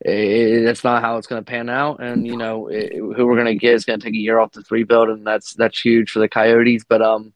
It, 0.00 0.64
that's 0.64 0.84
not 0.84 1.02
how 1.02 1.16
it's 1.16 1.26
going 1.26 1.42
to 1.42 1.50
pan 1.50 1.68
out, 1.68 2.00
and 2.00 2.26
you 2.26 2.36
know 2.36 2.68
it, 2.68 2.92
who 2.94 3.26
we're 3.26 3.34
going 3.34 3.46
to 3.46 3.54
get 3.56 3.74
is 3.74 3.84
going 3.84 3.98
to 3.98 4.04
take 4.04 4.14
a 4.14 4.18
year 4.18 4.38
off 4.38 4.52
this 4.52 4.70
rebuild, 4.70 5.08
and 5.08 5.26
that's 5.26 5.54
that's 5.54 5.80
huge 5.80 6.12
for 6.12 6.20
the 6.20 6.28
Coyotes. 6.28 6.84
But 6.88 7.02
um, 7.02 7.32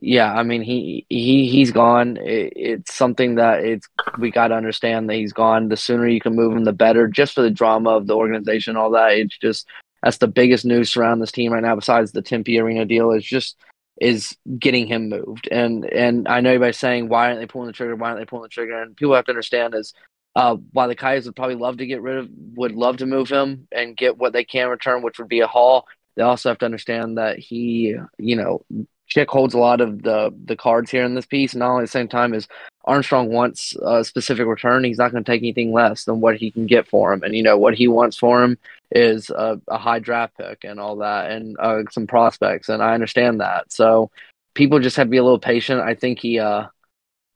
yeah, 0.00 0.32
I 0.32 0.42
mean 0.42 0.60
he 0.60 1.06
he 1.08 1.48
he's 1.48 1.72
gone. 1.72 2.18
It, 2.18 2.52
it's 2.56 2.94
something 2.94 3.36
that 3.36 3.64
it's 3.64 3.88
we 4.18 4.30
got 4.30 4.48
to 4.48 4.54
understand 4.54 5.08
that 5.08 5.14
he's 5.14 5.32
gone. 5.32 5.68
The 5.68 5.78
sooner 5.78 6.06
you 6.06 6.20
can 6.20 6.34
move 6.34 6.52
him, 6.52 6.64
the 6.64 6.74
better. 6.74 7.08
Just 7.08 7.34
for 7.34 7.42
the 7.42 7.50
drama 7.50 7.90
of 7.90 8.06
the 8.06 8.16
organization, 8.16 8.76
all 8.76 8.90
that. 8.90 9.12
It's 9.12 9.38
just 9.38 9.66
that's 10.02 10.18
the 10.18 10.28
biggest 10.28 10.66
news 10.66 10.92
surrounding 10.92 11.20
this 11.20 11.32
team 11.32 11.54
right 11.54 11.62
now. 11.62 11.74
Besides 11.74 12.12
the 12.12 12.20
Tempe 12.20 12.58
Arena 12.58 12.84
deal, 12.84 13.12
is 13.12 13.24
just 13.24 13.56
is 13.98 14.36
getting 14.58 14.86
him 14.86 15.08
moved. 15.08 15.48
And 15.50 15.86
and 15.86 16.28
I 16.28 16.40
know 16.40 16.50
everybody's 16.50 16.78
saying 16.78 17.08
why 17.08 17.28
aren't 17.28 17.40
they 17.40 17.46
pulling 17.46 17.68
the 17.68 17.72
trigger? 17.72 17.96
Why 17.96 18.08
aren't 18.08 18.20
they 18.20 18.26
pulling 18.26 18.42
the 18.42 18.48
trigger? 18.50 18.82
And 18.82 18.94
people 18.94 19.14
have 19.14 19.24
to 19.24 19.32
understand 19.32 19.74
is. 19.74 19.94
Uh, 20.36 20.56
while 20.72 20.88
the 20.88 20.96
Coyotes 20.96 21.26
would 21.26 21.36
probably 21.36 21.54
love 21.54 21.76
to 21.76 21.86
get 21.86 22.02
rid 22.02 22.16
of, 22.16 22.28
would 22.56 22.72
love 22.72 22.96
to 22.98 23.06
move 23.06 23.28
him 23.28 23.68
and 23.70 23.96
get 23.96 24.18
what 24.18 24.32
they 24.32 24.44
can 24.44 24.68
return, 24.68 25.02
which 25.02 25.18
would 25.18 25.28
be 25.28 25.40
a 25.40 25.46
haul. 25.46 25.86
They 26.16 26.22
also 26.22 26.48
have 26.48 26.58
to 26.58 26.64
understand 26.64 27.18
that 27.18 27.38
he, 27.38 27.96
you 28.18 28.36
know, 28.36 28.64
Chick 29.06 29.30
holds 29.30 29.54
a 29.54 29.58
lot 29.58 29.80
of 29.80 30.02
the 30.02 30.34
the 30.44 30.56
cards 30.56 30.90
here 30.90 31.04
in 31.04 31.14
this 31.14 31.26
piece, 31.26 31.54
and 31.54 31.62
only 31.62 31.82
at 31.82 31.84
the 31.84 31.88
same 31.88 32.08
time 32.08 32.34
as 32.34 32.48
Armstrong 32.84 33.30
wants 33.30 33.76
a 33.82 34.04
specific 34.04 34.46
return, 34.46 34.84
he's 34.84 34.98
not 34.98 35.12
going 35.12 35.22
to 35.22 35.30
take 35.30 35.42
anything 35.42 35.72
less 35.72 36.04
than 36.04 36.20
what 36.20 36.36
he 36.36 36.50
can 36.50 36.66
get 36.66 36.88
for 36.88 37.12
him. 37.12 37.22
And 37.22 37.34
you 37.34 37.42
know 37.42 37.58
what 37.58 37.74
he 37.74 37.86
wants 37.86 38.16
for 38.16 38.42
him 38.42 38.58
is 38.90 39.30
a, 39.30 39.60
a 39.68 39.78
high 39.78 39.98
draft 39.98 40.36
pick 40.38 40.64
and 40.64 40.80
all 40.80 40.96
that, 40.96 41.30
and 41.30 41.56
uh, 41.58 41.82
some 41.90 42.06
prospects. 42.06 42.68
And 42.68 42.82
I 42.82 42.94
understand 42.94 43.40
that. 43.40 43.72
So 43.72 44.10
people 44.54 44.78
just 44.80 44.96
have 44.96 45.06
to 45.06 45.10
be 45.10 45.18
a 45.18 45.22
little 45.22 45.38
patient. 45.38 45.80
I 45.80 45.94
think 45.94 46.18
he, 46.18 46.38
uh, 46.38 46.66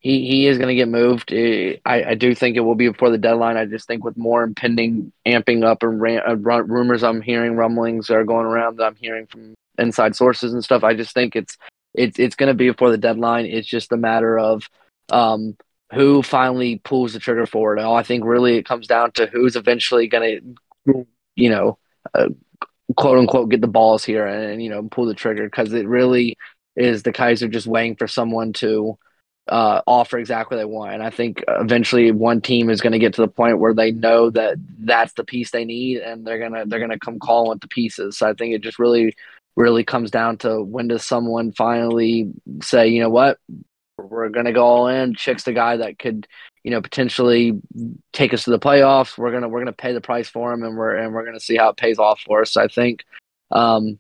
he 0.01 0.26
he 0.26 0.46
is 0.46 0.59
going 0.59 0.68
to 0.68 0.74
get 0.74 0.88
moved. 0.88 1.32
Eh, 1.32 1.76
I, 1.84 2.11
I 2.11 2.14
do 2.14 2.34
think 2.34 2.57
it 2.57 2.61
will 2.61 2.74
be 2.74 2.88
before 2.88 3.11
the 3.11 3.18
deadline. 3.18 3.57
I 3.57 3.66
just 3.66 3.86
think 3.86 4.05
with 4.05 4.16
more 4.16 4.42
impending 4.42 5.12
amping 5.26 5.64
up 5.64 5.82
and 5.82 6.01
ran, 6.01 6.22
uh, 6.26 6.34
rumors 6.36 7.03
I'm 7.03 7.20
hearing, 7.20 7.57
rumblings 7.57 8.11
are 8.11 8.24
going 8.24 8.46
around 8.46 8.76
that 8.76 8.84
I'm 8.84 8.96
hearing 8.96 9.26
from 9.26 9.55
inside 9.78 10.14
sources 10.14 10.53
and 10.53 10.62
stuff. 10.62 10.84
I 10.84 10.94
just 10.94 11.14
think 11.14 11.34
it's 11.34 11.57
it's 11.94 12.18
it's 12.18 12.36
going 12.36 12.49
to 12.49 12.55
be 12.55 12.70
before 12.70 12.90
the 12.90 12.99
deadline. 12.99 13.46
It's 13.46 13.68
just 13.68 13.92
a 13.92 13.96
matter 13.96 14.38
of 14.38 14.68
um, 15.11 15.57
who 15.92 16.22
finally 16.22 16.80
pulls 16.84 17.12
the 17.12 17.18
trigger 17.18 17.46
for 17.46 17.76
it. 17.76 17.82
I 17.82 18.03
think 18.03 18.24
really 18.24 18.57
it 18.57 18.66
comes 18.66 18.86
down 18.86 19.12
to 19.12 19.26
who's 19.26 19.57
eventually 19.57 20.07
going 20.07 20.57
to, 20.86 21.07
you 21.34 21.51
know, 21.51 21.78
uh, 22.14 22.28
quote 22.96 23.18
unquote, 23.18 23.49
get 23.49 23.61
the 23.61 23.66
balls 23.66 24.05
here 24.05 24.26
and, 24.26 24.53
and 24.53 24.62
you 24.62 24.70
know 24.70 24.82
pull 24.90 25.07
the 25.07 25.14
trigger 25.14 25.44
because 25.44 25.72
it 25.72 25.88
really 25.88 26.36
is 26.76 27.03
the 27.03 27.12
Kaiser 27.12 27.49
just 27.49 27.66
waiting 27.66 27.96
for 27.96 28.07
someone 28.07 28.53
to 28.55 28.96
uh, 29.49 29.82
offer 29.86 30.18
exactly 30.18 30.57
what 30.57 30.61
they 30.61 30.64
want. 30.64 30.94
And 30.94 31.03
I 31.03 31.11
think 31.11 31.42
eventually 31.49 32.11
one 32.11 32.40
team 32.40 32.70
is 32.70 32.80
going 32.80 32.92
to 32.92 32.99
get 32.99 33.14
to 33.14 33.22
the 33.22 33.28
point 33.28 33.59
where 33.59 33.74
they 33.74 33.92
know 33.92 34.30
that 34.30 34.57
that's 34.78 35.12
the 35.14 35.24
piece 35.24 35.51
they 35.51 35.64
need, 35.64 35.99
and 35.99 36.26
they're 36.26 36.38
gonna 36.38 36.66
they're 36.66 36.80
gonna 36.80 36.99
come 36.99 37.18
calling 37.18 37.51
with 37.51 37.61
the 37.61 37.68
pieces. 37.68 38.18
So 38.18 38.28
I 38.28 38.34
think 38.34 38.55
it 38.55 38.62
just 38.62 38.78
really 38.78 39.14
really 39.57 39.82
comes 39.84 40.11
down 40.11 40.38
to 40.38 40.62
when 40.62 40.88
does 40.88 41.05
someone 41.05 41.53
finally 41.53 42.30
say, 42.62 42.88
you 42.88 43.01
know 43.01 43.11
what, 43.11 43.38
we're 43.96 44.28
gonna 44.28 44.53
go 44.53 44.64
all 44.64 44.88
in. 44.88 45.14
Chick's 45.14 45.44
the 45.44 45.53
guy 45.53 45.76
that 45.78 45.99
could, 45.99 46.26
you 46.62 46.70
know, 46.70 46.80
potentially 46.80 47.61
take 48.12 48.32
us 48.32 48.44
to 48.44 48.51
the 48.51 48.59
playoffs. 48.59 49.18
We're 49.18 49.32
gonna 49.32 49.49
we're 49.49 49.61
gonna 49.61 49.72
pay 49.72 49.92
the 49.92 50.01
price 50.01 50.28
for 50.28 50.53
him, 50.53 50.62
and 50.62 50.76
we're 50.76 50.96
and 50.96 51.12
we're 51.12 51.24
gonna 51.24 51.40
see 51.40 51.57
how 51.57 51.70
it 51.70 51.76
pays 51.76 51.99
off 51.99 52.20
for 52.20 52.42
us. 52.42 52.53
So 52.53 52.62
I 52.62 52.68
think 52.68 53.05
um, 53.51 53.99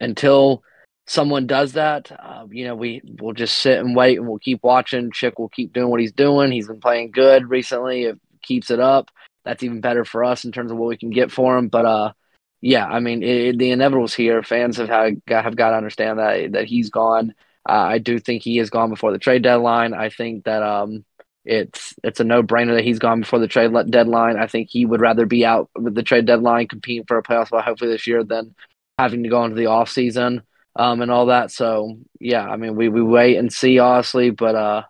until 0.00 0.62
someone 1.06 1.46
does 1.46 1.72
that, 1.72 2.10
uh, 2.12 2.46
you 2.50 2.64
know, 2.64 2.74
we 2.74 3.02
will 3.20 3.32
just 3.32 3.58
sit 3.58 3.78
and 3.78 3.96
wait 3.96 4.18
and 4.18 4.28
we'll 4.28 4.38
keep 4.38 4.62
watching. 4.62 5.10
Chick 5.12 5.38
will 5.38 5.48
keep 5.48 5.72
doing 5.72 5.88
what 5.88 6.00
he's 6.00 6.12
doing. 6.12 6.52
He's 6.52 6.68
been 6.68 6.80
playing 6.80 7.10
good 7.10 7.50
recently. 7.50 8.04
If 8.04 8.18
keeps 8.42 8.70
it 8.70 8.80
up, 8.80 9.10
that's 9.44 9.62
even 9.62 9.80
better 9.80 10.04
for 10.04 10.24
us 10.24 10.44
in 10.44 10.52
terms 10.52 10.70
of 10.70 10.78
what 10.78 10.88
we 10.88 10.96
can 10.96 11.10
get 11.10 11.30
for 11.30 11.56
him. 11.56 11.68
But 11.68 11.86
uh, 11.86 12.12
yeah, 12.60 12.86
I 12.86 13.00
mean, 13.00 13.22
it, 13.22 13.58
the 13.58 13.70
inevitable's 13.70 14.14
here. 14.14 14.42
Fans 14.42 14.76
have 14.76 14.88
had, 14.88 15.20
have 15.28 15.56
got 15.56 15.70
to 15.70 15.76
understand 15.76 16.18
that 16.18 16.52
that 16.52 16.64
he's 16.66 16.90
gone. 16.90 17.34
Uh, 17.68 17.72
I 17.72 17.98
do 17.98 18.18
think 18.18 18.42
he 18.42 18.58
is 18.58 18.70
gone 18.70 18.90
before 18.90 19.12
the 19.12 19.18
trade 19.18 19.42
deadline. 19.42 19.94
I 19.94 20.08
think 20.08 20.44
that 20.44 20.62
um, 20.62 21.04
it's 21.44 21.94
it's 22.04 22.20
a 22.20 22.24
no 22.24 22.42
brainer 22.42 22.74
that 22.74 22.84
he's 22.84 22.98
gone 22.98 23.20
before 23.20 23.38
the 23.38 23.48
trade 23.48 23.72
deadline. 23.90 24.36
I 24.36 24.46
think 24.46 24.68
he 24.70 24.86
would 24.86 25.00
rather 25.00 25.26
be 25.26 25.44
out 25.44 25.70
with 25.76 25.94
the 25.94 26.02
trade 26.02 26.26
deadline, 26.26 26.68
competing 26.68 27.04
for 27.06 27.18
a 27.18 27.22
playoff 27.22 27.48
spot 27.48 27.64
hopefully 27.64 27.90
this 27.90 28.06
year, 28.06 28.22
than 28.24 28.54
having 28.98 29.24
to 29.24 29.28
go 29.28 29.44
into 29.44 29.56
the 29.56 29.66
off 29.66 29.88
season 29.88 30.42
um, 30.76 31.02
and 31.02 31.10
all 31.10 31.26
that. 31.26 31.50
So 31.50 31.98
yeah, 32.20 32.44
I 32.44 32.56
mean, 32.56 32.76
we, 32.76 32.88
we 32.88 33.02
wait 33.02 33.36
and 33.36 33.52
see, 33.52 33.78
honestly, 33.78 34.30
but 34.30 34.54
uh, 34.54 34.82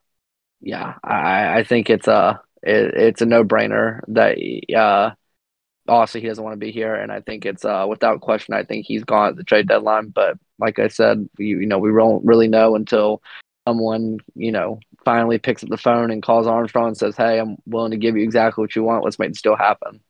yeah, 0.61 0.95
I, 1.03 1.61
I 1.61 1.65
think 1.65 1.91
it's 1.91 2.09
a 2.09 2.41
it, 2.63 2.95
it's 2.95 3.23
a 3.23 3.27
no 3.27 3.45
brainer 3.45 4.01
that 4.09 4.39
uh, 4.77 5.15
honestly 5.89 6.21
he 6.21 6.29
doesn't 6.29 6.43
want 6.45 6.55
to 6.55 6.65
be 6.65 6.73
here, 6.73 6.95
and 6.95 7.13
I 7.13 7.21
think 7.21 7.47
it's 7.47 7.65
uh 7.65 7.87
without 7.89 8.21
question, 8.21 8.55
I 8.55 8.65
think 8.65 8.87
he's 8.87 9.05
gone 9.05 9.31
at 9.31 9.37
the 9.37 9.45
trade 9.45 9.69
deadline. 9.69 10.09
But 10.09 10.39
like 10.59 10.79
I 10.79 10.89
said, 10.89 11.29
you, 11.39 11.61
you 11.61 11.67
know, 11.67 11.79
we 11.79 11.93
won't 11.93 12.25
really 12.25 12.49
know 12.49 12.77
until 12.77 13.23
someone 13.67 14.19
you 14.35 14.53
know 14.53 14.81
finally 15.05 15.39
picks 15.39 15.63
up 15.63 15.71
the 15.71 15.77
phone 15.77 16.11
and 16.11 16.23
calls 16.23 16.47
Armstrong 16.47 16.89
and 16.89 16.97
says, 16.99 17.17
"Hey, 17.17 17.39
I'm 17.41 17.57
willing 17.67 17.93
to 17.93 17.97
give 17.97 18.17
you 18.17 18.23
exactly 18.25 18.63
what 18.63 18.77
you 18.77 18.85
want. 18.85 19.05
Let's 19.05 19.19
make 19.19 19.31
this 19.31 19.39
still 19.39 19.57
happen." 19.57 20.01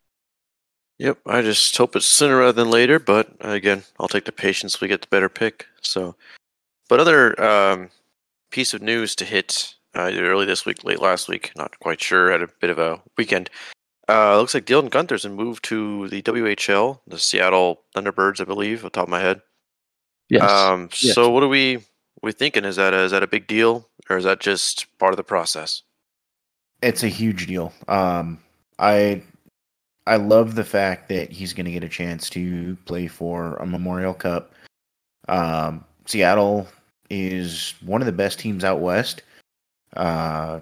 Yep, 1.03 1.18
I 1.26 1.42
just 1.42 1.76
hope 1.76 1.96
it's 1.96 2.07
sooner 2.07 2.38
rather 2.38 2.53
than 2.53 2.70
later. 2.70 3.00
But 3.00 3.32
again, 3.40 3.82
I'll 3.98 4.07
take 4.07 4.24
the 4.24 4.30
patience. 4.30 4.80
We 4.80 4.86
get 4.86 5.00
the 5.00 5.09
better 5.09 5.28
pick. 5.28 5.66
So, 5.80 6.14
but 6.88 7.00
other 7.00 7.42
um, 7.42 7.90
piece 8.53 8.72
of 8.72 8.82
news 8.82 9.16
to 9.16 9.24
hit 9.24 9.74
uh, 9.96 10.03
either 10.03 10.30
early 10.30 10.46
this 10.46 10.64
week, 10.64 10.84
late 10.84 11.00
last 11.00 11.28
week, 11.28 11.50
not 11.57 11.76
quite 11.80 12.00
sure. 12.00 12.30
Had 12.30 12.42
a 12.42 12.48
bit 12.61 12.70
of 12.70 12.78
a 12.78 13.03
weekend. 13.18 13.50
Uh, 14.09 14.36
looks 14.36 14.55
like 14.55 14.64
Dylan 14.64 14.90
Guenther's 14.90 15.24
been 15.24 15.34
moved 15.34 15.64
to 15.64 16.07
the 16.07 16.22
WHL, 16.22 17.00
the 17.09 17.18
Seattle 17.18 17.82
Thunderbirds, 17.96 18.40
I 18.40 18.44
believe, 18.44 18.78
off 18.78 18.84
the 18.84 18.90
top 18.90 19.09
of 19.09 19.11
my 19.11 19.20
head. 19.20 19.42
Yes. 20.28 20.48
Um, 20.48 20.88
yes. 21.00 21.16
So, 21.16 21.30
what 21.30 21.42
are 21.42 21.48
we 21.48 21.80
we 22.22 22.30
thinking? 22.30 22.64
Is 22.64 22.76
that 22.76 22.94
a, 22.94 23.00
is 23.00 23.11
that 23.11 23.24
a 23.24 23.26
big 23.26 23.48
deal, 23.48 23.88
or 24.09 24.18
is 24.18 24.24
that 24.24 24.38
just 24.38 24.86
part 25.00 25.12
of 25.12 25.16
the 25.16 25.24
process? 25.24 25.82
It's 26.80 27.03
a 27.03 27.09
huge 27.09 27.48
deal. 27.48 27.72
Um, 27.88 28.38
I 28.78 29.22
I 30.07 30.16
love 30.16 30.55
the 30.55 30.64
fact 30.64 31.09
that 31.09 31.30
he's 31.30 31.53
going 31.53 31.66
to 31.66 31.72
get 31.72 31.84
a 31.84 31.88
chance 31.88 32.28
to 32.30 32.76
play 32.86 33.07
for 33.07 33.57
a 33.57 33.66
Memorial 33.66 34.14
Cup. 34.14 34.53
Um, 35.28 35.84
Seattle 36.07 36.66
is 37.09 37.74
one 37.84 38.03
of 38.03 38.07
the 38.07 38.12
best 38.12 38.38
teams 38.38 38.64
out 38.64 38.80
west. 38.80 39.22
Uh, 39.96 40.61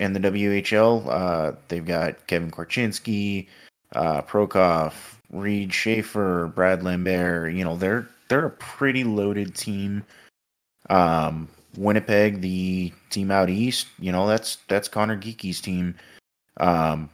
in 0.00 0.12
the 0.12 0.20
WHL, 0.20 1.06
uh, 1.08 1.56
they've 1.68 1.84
got 1.84 2.26
Kevin 2.26 2.50
Korchinski, 2.50 3.46
uh, 3.94 4.22
Prokop, 4.22 4.94
Reid 5.30 5.72
Schaefer, 5.72 6.48
Brad 6.48 6.82
Lambert. 6.82 7.52
You 7.52 7.64
know, 7.64 7.76
they're 7.76 8.08
they're 8.28 8.46
a 8.46 8.50
pretty 8.50 9.04
loaded 9.04 9.54
team. 9.54 10.04
Um, 10.90 11.48
Winnipeg, 11.76 12.40
the 12.40 12.92
team 13.10 13.30
out 13.30 13.48
east, 13.48 13.86
you 13.98 14.12
know, 14.12 14.26
that's 14.26 14.56
that's 14.68 14.88
Conor 14.88 15.16
Geekie's 15.16 15.60
team. 15.60 15.94
Um, 16.58 17.08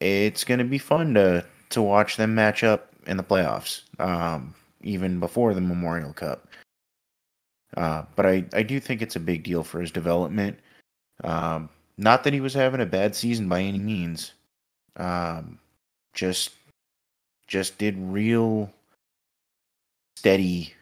it's 0.00 0.44
going 0.44 0.58
to 0.58 0.64
be 0.64 0.78
fun 0.78 1.14
to 1.14 1.44
to 1.70 1.82
watch 1.82 2.16
them 2.16 2.34
match 2.34 2.64
up 2.64 2.92
in 3.06 3.16
the 3.16 3.22
playoffs, 3.22 3.82
um, 3.98 4.54
even 4.82 5.20
before 5.20 5.54
the 5.54 5.60
Memorial 5.60 6.12
Cup. 6.12 6.48
Uh, 7.76 8.04
but 8.16 8.26
I, 8.26 8.44
I 8.54 8.62
do 8.62 8.80
think 8.80 9.02
it's 9.02 9.16
a 9.16 9.20
big 9.20 9.42
deal 9.42 9.62
for 9.62 9.80
his 9.80 9.90
development. 9.90 10.58
Um, 11.24 11.68
not 11.98 12.24
that 12.24 12.32
he 12.32 12.40
was 12.40 12.54
having 12.54 12.80
a 12.80 12.86
bad 12.86 13.14
season 13.14 13.48
by 13.48 13.60
any 13.60 13.78
means. 13.78 14.32
Um, 14.96 15.58
just 16.14 16.52
just 17.46 17.78
did 17.78 17.96
real 17.98 18.70
steady 20.16 20.74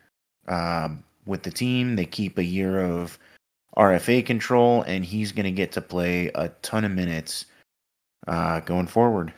um, 0.48 1.02
with 1.26 1.42
the 1.42 1.50
team. 1.50 1.96
They 1.96 2.06
keep 2.06 2.38
a 2.38 2.44
year 2.44 2.80
of 2.80 3.18
RFA 3.76 4.24
control, 4.24 4.82
and 4.82 5.04
he's 5.04 5.32
going 5.32 5.44
to 5.44 5.50
get 5.50 5.72
to 5.72 5.80
play 5.80 6.30
a 6.34 6.48
ton 6.62 6.84
of 6.84 6.92
minutes 6.92 7.46
uh, 8.26 8.60
going 8.60 8.86
forward. 8.86 9.32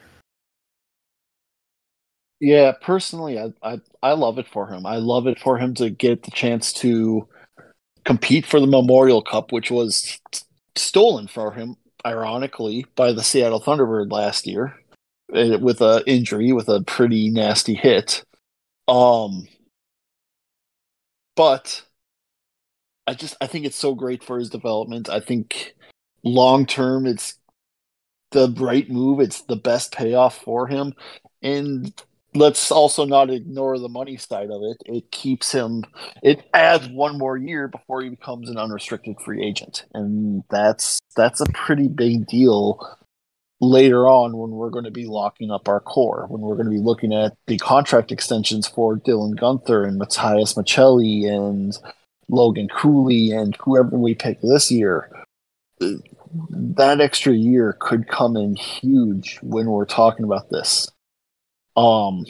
Yeah, 2.40 2.72
personally, 2.80 3.38
I, 3.38 3.52
I 3.62 3.80
I 4.02 4.12
love 4.12 4.38
it 4.38 4.46
for 4.46 4.68
him. 4.68 4.86
I 4.86 4.96
love 4.96 5.26
it 5.26 5.40
for 5.40 5.58
him 5.58 5.74
to 5.74 5.90
get 5.90 6.22
the 6.22 6.30
chance 6.30 6.72
to 6.74 7.26
compete 8.04 8.46
for 8.46 8.60
the 8.60 8.66
Memorial 8.66 9.22
Cup, 9.22 9.50
which 9.50 9.70
was 9.70 10.20
stolen 10.76 11.26
from 11.26 11.54
him, 11.54 11.76
ironically, 12.06 12.86
by 12.94 13.12
the 13.12 13.24
Seattle 13.24 13.60
Thunderbird 13.60 14.12
last 14.12 14.46
year 14.46 14.74
eh, 15.34 15.56
with 15.56 15.80
a 15.80 16.02
injury, 16.06 16.52
with 16.52 16.68
a 16.68 16.82
pretty 16.82 17.28
nasty 17.28 17.74
hit. 17.74 18.24
Um, 18.86 19.48
but 21.34 21.82
I 23.06 23.14
just 23.14 23.36
I 23.40 23.46
think 23.46 23.64
it's 23.64 23.76
so 23.76 23.94
great 23.94 24.22
for 24.22 24.38
his 24.38 24.50
development. 24.50 25.08
I 25.08 25.20
think 25.20 25.74
long 26.22 26.66
term, 26.66 27.06
it's 27.06 27.37
the 28.30 28.54
right 28.58 28.88
move. 28.90 29.20
It's 29.20 29.42
the 29.42 29.56
best 29.56 29.92
payoff 29.92 30.38
for 30.38 30.66
him. 30.66 30.94
And 31.42 31.92
let's 32.34 32.70
also 32.70 33.04
not 33.04 33.30
ignore 33.30 33.78
the 33.78 33.88
money 33.88 34.16
side 34.16 34.50
of 34.50 34.62
it. 34.62 34.82
It 34.86 35.10
keeps 35.10 35.52
him, 35.52 35.84
it 36.22 36.48
adds 36.54 36.88
one 36.88 37.18
more 37.18 37.36
year 37.36 37.68
before 37.68 38.02
he 38.02 38.10
becomes 38.10 38.48
an 38.50 38.58
unrestricted 38.58 39.16
free 39.20 39.44
agent. 39.44 39.86
And 39.94 40.44
that's, 40.50 41.00
that's 41.16 41.40
a 41.40 41.46
pretty 41.52 41.88
big 41.88 42.26
deal 42.26 42.96
later 43.60 44.06
on 44.06 44.36
when 44.36 44.50
we're 44.50 44.70
going 44.70 44.84
to 44.84 44.90
be 44.90 45.06
locking 45.06 45.50
up 45.50 45.68
our 45.68 45.80
core, 45.80 46.26
when 46.28 46.42
we're 46.42 46.54
going 46.54 46.66
to 46.66 46.70
be 46.70 46.78
looking 46.78 47.12
at 47.12 47.34
the 47.46 47.58
contract 47.58 48.12
extensions 48.12 48.68
for 48.68 48.96
Dylan 48.96 49.34
Guenther 49.34 49.86
and 49.86 49.98
Matthias 49.98 50.54
Maccelli 50.54 51.26
and 51.28 51.76
Logan 52.28 52.68
Cooley 52.68 53.32
and 53.32 53.56
whoever 53.56 53.96
we 53.96 54.14
pick 54.14 54.40
this 54.42 54.70
year 54.70 55.10
that 56.50 57.00
extra 57.00 57.34
year 57.34 57.76
could 57.80 58.08
come 58.08 58.36
in 58.36 58.56
huge 58.56 59.38
when 59.42 59.66
we're 59.66 59.86
talking 59.86 60.24
about 60.24 60.50
this. 60.50 60.88
Um, 61.76 62.24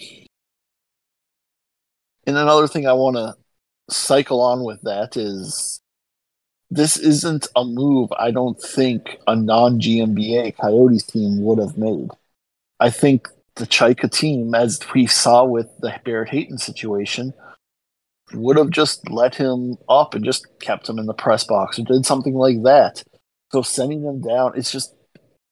and 2.26 2.36
another 2.36 2.68
thing 2.68 2.86
I 2.86 2.92
want 2.92 3.16
to 3.16 3.34
cycle 3.90 4.42
on 4.42 4.64
with 4.64 4.82
that 4.82 5.16
is 5.16 5.80
this 6.70 6.98
isn't 6.98 7.46
a 7.56 7.64
move 7.64 8.12
I 8.18 8.30
don't 8.30 8.60
think 8.60 9.18
a 9.26 9.34
non 9.34 9.80
GMBA 9.80 10.56
Coyotes 10.56 11.04
team 11.04 11.42
would 11.42 11.58
have 11.58 11.78
made. 11.78 12.10
I 12.80 12.90
think 12.90 13.28
the 13.56 13.66
Chayka 13.66 14.10
team, 14.10 14.54
as 14.54 14.78
we 14.94 15.06
saw 15.06 15.44
with 15.44 15.68
the 15.80 15.98
Barrett 16.04 16.28
Hayton 16.28 16.58
situation, 16.58 17.32
would 18.34 18.56
have 18.56 18.70
just 18.70 19.08
let 19.10 19.34
him 19.34 19.76
up 19.88 20.14
and 20.14 20.24
just 20.24 20.46
kept 20.60 20.88
him 20.88 20.98
in 20.98 21.06
the 21.06 21.14
press 21.14 21.44
box 21.44 21.78
or 21.78 21.84
did 21.84 22.04
something 22.04 22.34
like 22.34 22.62
that. 22.62 23.02
So 23.52 23.62
sending 23.62 24.02
them 24.02 24.20
down, 24.20 24.52
it's 24.56 24.70
just 24.70 24.94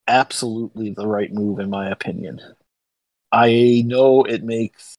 absolutely 0.08 0.90
the 0.90 1.06
right 1.06 1.32
move 1.32 1.60
in 1.60 1.70
my 1.70 1.90
opinion. 1.90 2.40
I 3.32 3.84
know 3.86 4.24
it 4.24 4.44
makes 4.44 4.96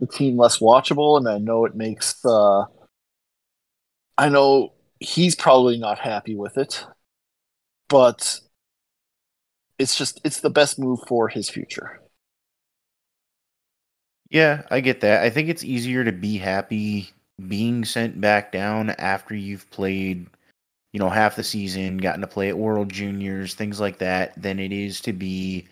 the 0.00 0.06
team 0.06 0.36
less 0.36 0.58
watchable, 0.58 1.16
and 1.18 1.28
I 1.28 1.38
know 1.38 1.64
it 1.64 1.76
makes. 1.76 2.24
Uh, 2.24 2.64
I 4.18 4.28
know 4.28 4.74
he's 5.00 5.34
probably 5.34 5.76
not 5.78 5.98
happy 5.98 6.36
with 6.36 6.58
it. 6.58 6.86
but 7.88 8.40
it's 9.80 9.96
just 9.96 10.20
it's 10.24 10.40
the 10.40 10.50
best 10.50 10.78
move 10.78 11.00
for 11.08 11.28
his 11.28 11.48
future. 11.50 12.00
Yeah, 14.30 14.62
I 14.70 14.80
get 14.80 15.00
that. 15.00 15.22
I 15.22 15.30
think 15.30 15.48
it's 15.48 15.64
easier 15.64 16.04
to 16.04 16.12
be 16.12 16.38
happy 16.38 17.10
being 17.48 17.84
sent 17.84 18.20
back 18.20 18.52
down 18.52 18.90
after 18.90 19.34
you've 19.34 19.68
played, 19.70 20.26
you 20.92 20.98
know, 20.98 21.08
half 21.08 21.36
the 21.36 21.44
season, 21.44 21.98
gotten 21.98 22.20
to 22.20 22.26
play 22.26 22.48
at 22.48 22.58
World 22.58 22.90
Juniors, 22.90 23.54
things 23.54 23.80
like 23.80 23.98
that, 23.98 24.40
than 24.40 24.58
it 24.58 24.72
is 24.72 25.00
to 25.02 25.12
be, 25.12 25.68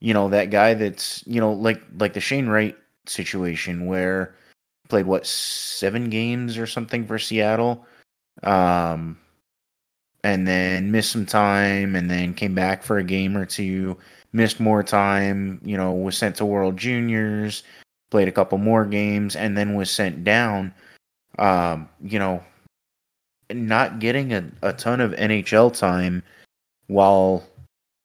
you 0.00 0.14
know, 0.14 0.28
that 0.28 0.50
guy 0.50 0.74
that's, 0.74 1.24
you 1.26 1.40
know, 1.40 1.52
like 1.52 1.82
like 1.98 2.12
the 2.12 2.20
Shane 2.20 2.48
Wright 2.48 2.76
situation 3.06 3.86
where 3.86 4.34
played 4.88 5.06
what 5.06 5.26
seven 5.26 6.10
games 6.10 6.58
or 6.58 6.66
something 6.66 7.06
for 7.06 7.18
Seattle, 7.18 7.84
um, 8.44 9.18
and 10.22 10.46
then 10.46 10.90
missed 10.92 11.12
some 11.12 11.26
time, 11.26 11.96
and 11.96 12.10
then 12.10 12.34
came 12.34 12.54
back 12.54 12.82
for 12.82 12.98
a 12.98 13.04
game 13.04 13.36
or 13.36 13.46
two, 13.46 13.96
missed 14.32 14.60
more 14.60 14.82
time, 14.82 15.60
you 15.64 15.76
know, 15.76 15.92
was 15.92 16.16
sent 16.16 16.36
to 16.36 16.44
World 16.44 16.76
Juniors, 16.76 17.64
played 18.10 18.28
a 18.28 18.32
couple 18.32 18.58
more 18.58 18.84
games, 18.84 19.34
and 19.34 19.56
then 19.58 19.74
was 19.74 19.90
sent 19.90 20.24
down. 20.24 20.72
Um, 21.38 21.88
you 22.02 22.18
know, 22.18 22.42
not 23.50 23.98
getting 23.98 24.32
a, 24.32 24.44
a 24.62 24.72
ton 24.72 25.00
of 25.00 25.12
NHL 25.12 25.76
time 25.76 26.22
while 26.86 27.44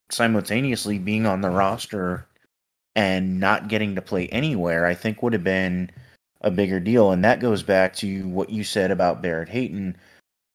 simultaneously 0.09 0.99
being 0.99 1.25
on 1.25 1.41
the 1.41 1.49
roster 1.49 2.27
and 2.95 3.39
not 3.39 3.67
getting 3.67 3.95
to 3.95 4.01
play 4.01 4.27
anywhere, 4.27 4.85
I 4.85 4.93
think 4.93 5.23
would 5.23 5.33
have 5.33 5.43
been 5.43 5.89
a 6.41 6.51
bigger 6.51 6.79
deal. 6.79 7.11
And 7.11 7.23
that 7.23 7.39
goes 7.39 7.63
back 7.63 7.95
to 7.97 8.27
what 8.27 8.49
you 8.49 8.63
said 8.63 8.91
about 8.91 9.21
Barrett 9.21 9.49
Hayton. 9.49 9.95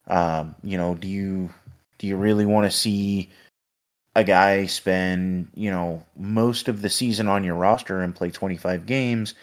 Um, 0.09 0.55
you 0.63 0.77
know, 0.77 0.95
do 0.95 1.09
you 1.09 1.51
do 1.99 2.07
you 2.07 2.17
really 2.17 2.47
want 2.47 2.71
to 2.71 2.77
see 2.77 3.31
a 4.15 4.25
guy 4.25 4.67
spend, 4.67 5.49
you 5.55 5.71
know, 5.71 6.05
most 6.17 6.69
of 6.69 6.83
the 6.83 6.91
season 6.91 7.29
on 7.29 7.45
your 7.45 7.55
roster 7.55 8.03
and 8.03 8.15
play 8.15 8.31
25 8.31 8.87
games? 8.87 9.35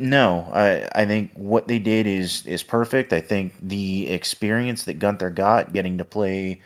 No, 0.00 0.48
I 0.52 0.88
I 0.94 1.06
think 1.06 1.32
what 1.34 1.66
they 1.68 1.78
did 1.78 2.06
is 2.06 2.44
is 2.46 2.62
perfect. 2.62 3.12
I 3.12 3.20
think 3.20 3.54
the 3.60 4.08
experience 4.10 4.84
that 4.84 4.98
Guenther 5.00 5.34
got 5.34 5.72
getting 5.72 5.98
to 5.98 6.04
play, 6.04 6.60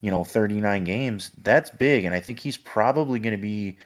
you 0.00 0.10
know, 0.10 0.24
39 0.24 0.84
games, 0.84 1.30
that's 1.42 1.70
big 1.70 2.04
and 2.04 2.14
I 2.14 2.20
think 2.20 2.38
he's 2.40 2.56
probably 2.56 3.18
going 3.18 3.34
to 3.36 3.42
be 3.42 3.76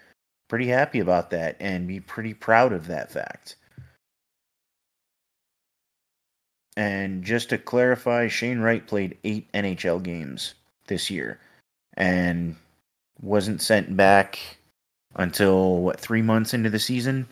pretty 0.49 0.67
happy 0.69 1.01
about 1.01 1.31
that 1.31 1.57
and 1.61 1.89
be 1.89 2.01
pretty 2.01 2.35
proud 2.35 2.73
of 2.73 2.87
that 2.89 3.11
fact. 3.13 3.57
And 6.77 7.23
just 7.25 7.51
to 7.51 7.59
clarify, 7.59 8.29
Shane 8.29 8.61
Wright 8.61 8.87
played 8.87 9.19
eight 9.25 9.51
NHL 9.53 10.03
games 10.03 10.55
this 10.87 11.11
year 11.11 11.39
and 11.95 12.57
wasn't 13.21 13.63
sent 13.63 13.97
back 13.97 14.39
until 15.17 15.79
what 15.83 16.01
three 16.01 16.23
months 16.23 16.55
into 16.55 16.71
the 16.71 16.79
season. 16.79 17.27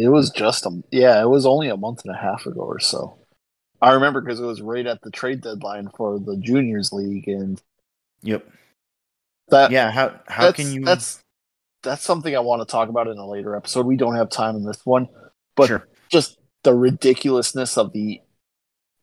It 0.00 0.08
was 0.08 0.30
just 0.30 0.66
a 0.66 0.82
yeah, 0.90 1.20
it 1.20 1.28
was 1.28 1.46
only 1.46 1.68
a 1.68 1.76
month 1.76 2.04
and 2.04 2.14
a 2.14 2.18
half 2.18 2.46
ago 2.46 2.60
or 2.60 2.80
so. 2.80 3.18
I 3.82 3.92
remember 3.92 4.20
because 4.20 4.40
it 4.40 4.44
was 4.44 4.60
right 4.62 4.86
at 4.86 5.00
the 5.02 5.10
trade 5.10 5.40
deadline 5.42 5.88
for 5.96 6.18
the 6.18 6.36
juniors 6.36 6.92
league, 6.92 7.28
and 7.28 7.60
Yep. 8.22 8.46
that 9.48 9.70
Yeah. 9.70 9.90
How 9.90 10.20
how 10.26 10.52
can 10.52 10.72
you? 10.72 10.84
that's 10.84 11.22
that's 11.82 12.02
something 12.02 12.34
I 12.34 12.40
want 12.40 12.60
to 12.66 12.70
talk 12.70 12.88
about 12.88 13.08
in 13.08 13.18
a 13.18 13.28
later 13.28 13.56
episode. 13.56 13.86
We 13.86 13.96
don't 13.96 14.16
have 14.16 14.30
time 14.30 14.56
in 14.56 14.64
this 14.64 14.84
one, 14.84 15.08
but 15.56 15.68
sure. 15.68 15.88
just 16.10 16.38
the 16.62 16.74
ridiculousness 16.74 17.78
of 17.78 17.92
the 17.92 18.20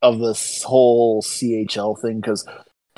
of 0.02 0.20
this 0.20 0.64
whole 0.64 1.22
CHL 1.22 2.00
thing 2.00 2.22
because 2.22 2.48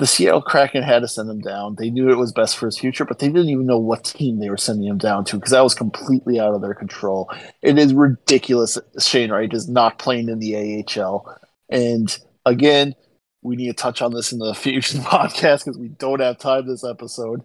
the 0.00 0.06
Seattle 0.06 0.40
Kraken 0.40 0.82
had 0.82 1.00
to 1.00 1.08
send 1.08 1.28
him 1.28 1.40
down. 1.40 1.74
They 1.74 1.90
knew 1.90 2.08
it 2.08 2.16
was 2.16 2.32
best 2.32 2.56
for 2.56 2.64
his 2.64 2.78
future, 2.78 3.04
but 3.04 3.18
they 3.18 3.28
didn't 3.28 3.50
even 3.50 3.66
know 3.66 3.78
what 3.78 4.04
team 4.04 4.38
they 4.38 4.48
were 4.48 4.56
sending 4.56 4.88
him 4.88 4.96
down 4.96 5.26
to 5.26 5.36
because 5.36 5.50
that 5.50 5.60
was 5.60 5.74
completely 5.74 6.40
out 6.40 6.54
of 6.54 6.62
their 6.62 6.72
control. 6.72 7.30
It 7.60 7.78
is 7.78 7.92
ridiculous. 7.92 8.78
Shane 8.98 9.30
Wright 9.30 9.52
is 9.52 9.68
not 9.68 9.98
playing 9.98 10.30
in 10.30 10.38
the 10.38 10.84
AHL, 10.96 11.38
and 11.68 12.18
again, 12.46 12.94
we 13.42 13.56
need 13.56 13.66
to 13.66 13.74
touch 13.74 14.00
on 14.00 14.14
this 14.14 14.32
in 14.32 14.38
the 14.38 14.54
future 14.54 14.98
podcast 14.98 15.66
because 15.66 15.78
we 15.78 15.88
don't 15.88 16.20
have 16.20 16.38
time 16.38 16.66
this 16.66 16.82
episode. 16.82 17.42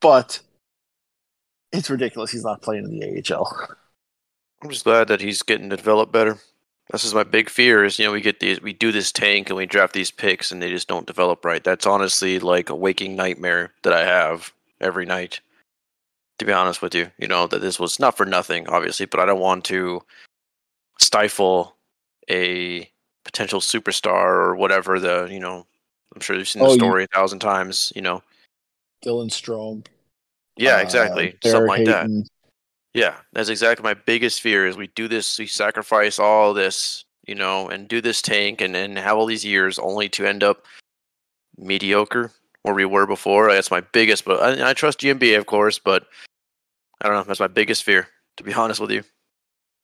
But 0.00 0.40
it's 1.70 1.90
ridiculous 1.90 2.30
he's 2.30 2.44
not 2.44 2.62
playing 2.62 2.84
in 2.84 2.98
the 2.98 3.34
AHL. 3.34 3.76
I'm 4.62 4.70
just 4.70 4.84
glad 4.84 5.08
that 5.08 5.20
he's 5.20 5.42
getting 5.42 5.68
to 5.68 5.76
develop 5.76 6.10
better. 6.10 6.38
This 6.92 7.04
is 7.04 7.14
my 7.14 7.24
big 7.24 7.48
fear 7.48 7.84
is, 7.84 7.98
you 7.98 8.04
know, 8.04 8.12
we 8.12 8.20
get 8.20 8.40
these 8.40 8.60
we 8.60 8.72
do 8.72 8.92
this 8.92 9.10
tank 9.10 9.48
and 9.48 9.56
we 9.56 9.66
draft 9.66 9.94
these 9.94 10.10
picks 10.10 10.52
and 10.52 10.62
they 10.62 10.70
just 10.70 10.86
don't 10.88 11.06
develop 11.06 11.44
right. 11.44 11.64
That's 11.64 11.86
honestly 11.86 12.38
like 12.38 12.68
a 12.68 12.74
waking 12.74 13.16
nightmare 13.16 13.72
that 13.82 13.92
I 13.94 14.04
have 14.04 14.52
every 14.80 15.06
night. 15.06 15.40
To 16.40 16.44
be 16.44 16.52
honest 16.52 16.82
with 16.82 16.94
you. 16.94 17.10
You 17.16 17.28
know, 17.28 17.46
that 17.46 17.60
this 17.60 17.78
was 17.80 17.98
not 18.00 18.16
for 18.16 18.26
nothing, 18.26 18.68
obviously, 18.68 19.06
but 19.06 19.20
I 19.20 19.24
don't 19.26 19.40
want 19.40 19.64
to 19.66 20.02
stifle 21.00 21.76
a 22.30 22.90
potential 23.24 23.60
superstar 23.60 24.26
or 24.26 24.56
whatever 24.56 24.98
the 25.00 25.28
you 25.30 25.40
know 25.40 25.66
I'm 26.14 26.20
sure 26.20 26.36
you've 26.36 26.48
seen 26.48 26.60
the 26.62 26.68
Oh, 26.68 26.72
you- 26.72 26.78
story 26.78 27.04
a 27.04 27.06
thousand 27.08 27.38
times, 27.40 27.92
you 27.96 28.02
know. 28.02 28.22
Dylan 29.04 29.30
Strome. 29.30 29.84
Yeah, 30.56 30.76
uh, 30.76 30.82
exactly. 30.82 31.36
Barrett 31.42 31.44
Something 31.44 31.68
like 31.68 31.84
that. 31.86 32.08
Yeah, 32.94 33.16
that's 33.32 33.48
exactly 33.48 33.82
my 33.82 33.94
biggest 33.94 34.40
fear 34.40 34.66
is 34.66 34.76
we 34.76 34.86
do 34.86 35.08
this, 35.08 35.38
we 35.38 35.46
sacrifice 35.46 36.20
all 36.20 36.54
this, 36.54 37.04
you 37.26 37.34
know, 37.34 37.68
and 37.68 37.88
do 37.88 38.00
this 38.00 38.22
tank 38.22 38.60
and 38.60 38.72
then 38.74 38.94
have 38.96 39.16
all 39.16 39.26
these 39.26 39.44
years 39.44 39.80
only 39.80 40.08
to 40.10 40.26
end 40.26 40.44
up 40.44 40.64
mediocre 41.58 42.30
where 42.62 42.74
we 42.74 42.84
were 42.84 43.06
before. 43.06 43.50
That's 43.52 43.70
my 43.70 43.80
biggest, 43.80 44.24
but 44.24 44.40
I, 44.40 44.70
I 44.70 44.72
trust 44.74 45.00
GMB, 45.00 45.36
of 45.36 45.46
course, 45.46 45.78
but 45.78 46.06
I 47.00 47.08
don't 47.08 47.16
know. 47.16 47.24
That's 47.24 47.40
my 47.40 47.48
biggest 47.48 47.82
fear, 47.82 48.08
to 48.36 48.44
be 48.44 48.54
honest 48.54 48.80
with 48.80 48.92
you. 48.92 49.02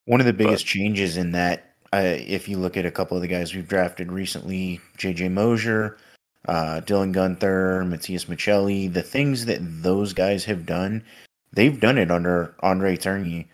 One 0.07 0.21
of 0.21 0.27
the 0.27 0.33
biggest 0.33 0.65
changes 0.65 1.17
in 1.17 1.33
that, 1.33 1.75
uh, 1.93 2.03
if 2.05 2.49
you 2.49 2.59
look 2.59 2.77
at 2.77 2.87
a 2.87 2.91
couple 2.91 3.17
of 3.17 3.23
the 3.23 3.29
guys 3.29 3.55
we've 3.55 3.69
drafted 3.69 4.13
recently, 4.13 4.81
JJ 4.99 5.33
Moser, 5.33 5.99
uh, 6.49 6.81
Dylan 6.85 7.13
Guenther, 7.13 7.87
Matthias 7.87 8.25
Maccelli, 8.27 8.93
the 8.93 9.03
things 9.03 9.45
that 9.47 9.59
those 9.61 10.13
guys 10.13 10.45
have 10.45 10.65
done, 10.65 11.05
they've 11.53 11.81
done 11.81 11.99
it 11.99 12.11
under 12.11 12.55
Andre 12.61 12.97
Tourigny. 12.97 13.47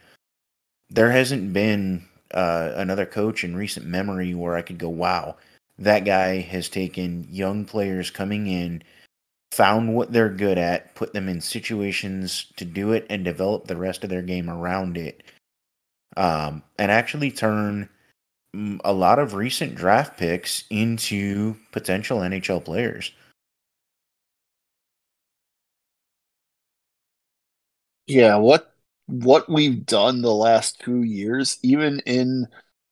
There 0.90 1.10
hasn't 1.10 1.52
been 1.52 2.06
uh, 2.32 2.72
another 2.76 3.06
coach 3.06 3.44
in 3.44 3.56
recent 3.56 3.86
memory 3.86 4.34
where 4.34 4.56
I 4.56 4.62
could 4.62 4.78
go, 4.78 4.88
wow, 4.88 5.36
that 5.78 6.04
guy 6.04 6.40
has 6.40 6.68
taken 6.68 7.26
young 7.30 7.64
players 7.64 8.10
coming 8.10 8.46
in, 8.46 8.82
found 9.52 9.94
what 9.94 10.12
they're 10.12 10.28
good 10.28 10.58
at, 10.58 10.94
put 10.94 11.12
them 11.12 11.28
in 11.28 11.40
situations 11.40 12.52
to 12.56 12.64
do 12.64 12.92
it, 12.92 13.06
and 13.10 13.24
develop 13.24 13.66
the 13.66 13.76
rest 13.76 14.04
of 14.04 14.10
their 14.10 14.22
game 14.22 14.48
around 14.48 14.96
it 14.96 15.22
um, 16.16 16.62
and 16.78 16.90
actually 16.90 17.30
turn 17.30 17.88
mm, 18.54 18.80
a 18.84 18.92
lot 18.92 19.18
of 19.18 19.34
recent 19.34 19.74
draft 19.74 20.18
picks 20.18 20.64
into 20.70 21.56
potential 21.72 22.20
NHL 22.20 22.64
players. 22.64 23.12
Yeah, 28.06 28.36
what 28.36 28.72
what 29.06 29.48
we've 29.48 29.84
done 29.86 30.22
the 30.22 30.34
last 30.34 30.80
two 30.80 31.02
years, 31.02 31.58
even 31.62 32.00
in 32.00 32.48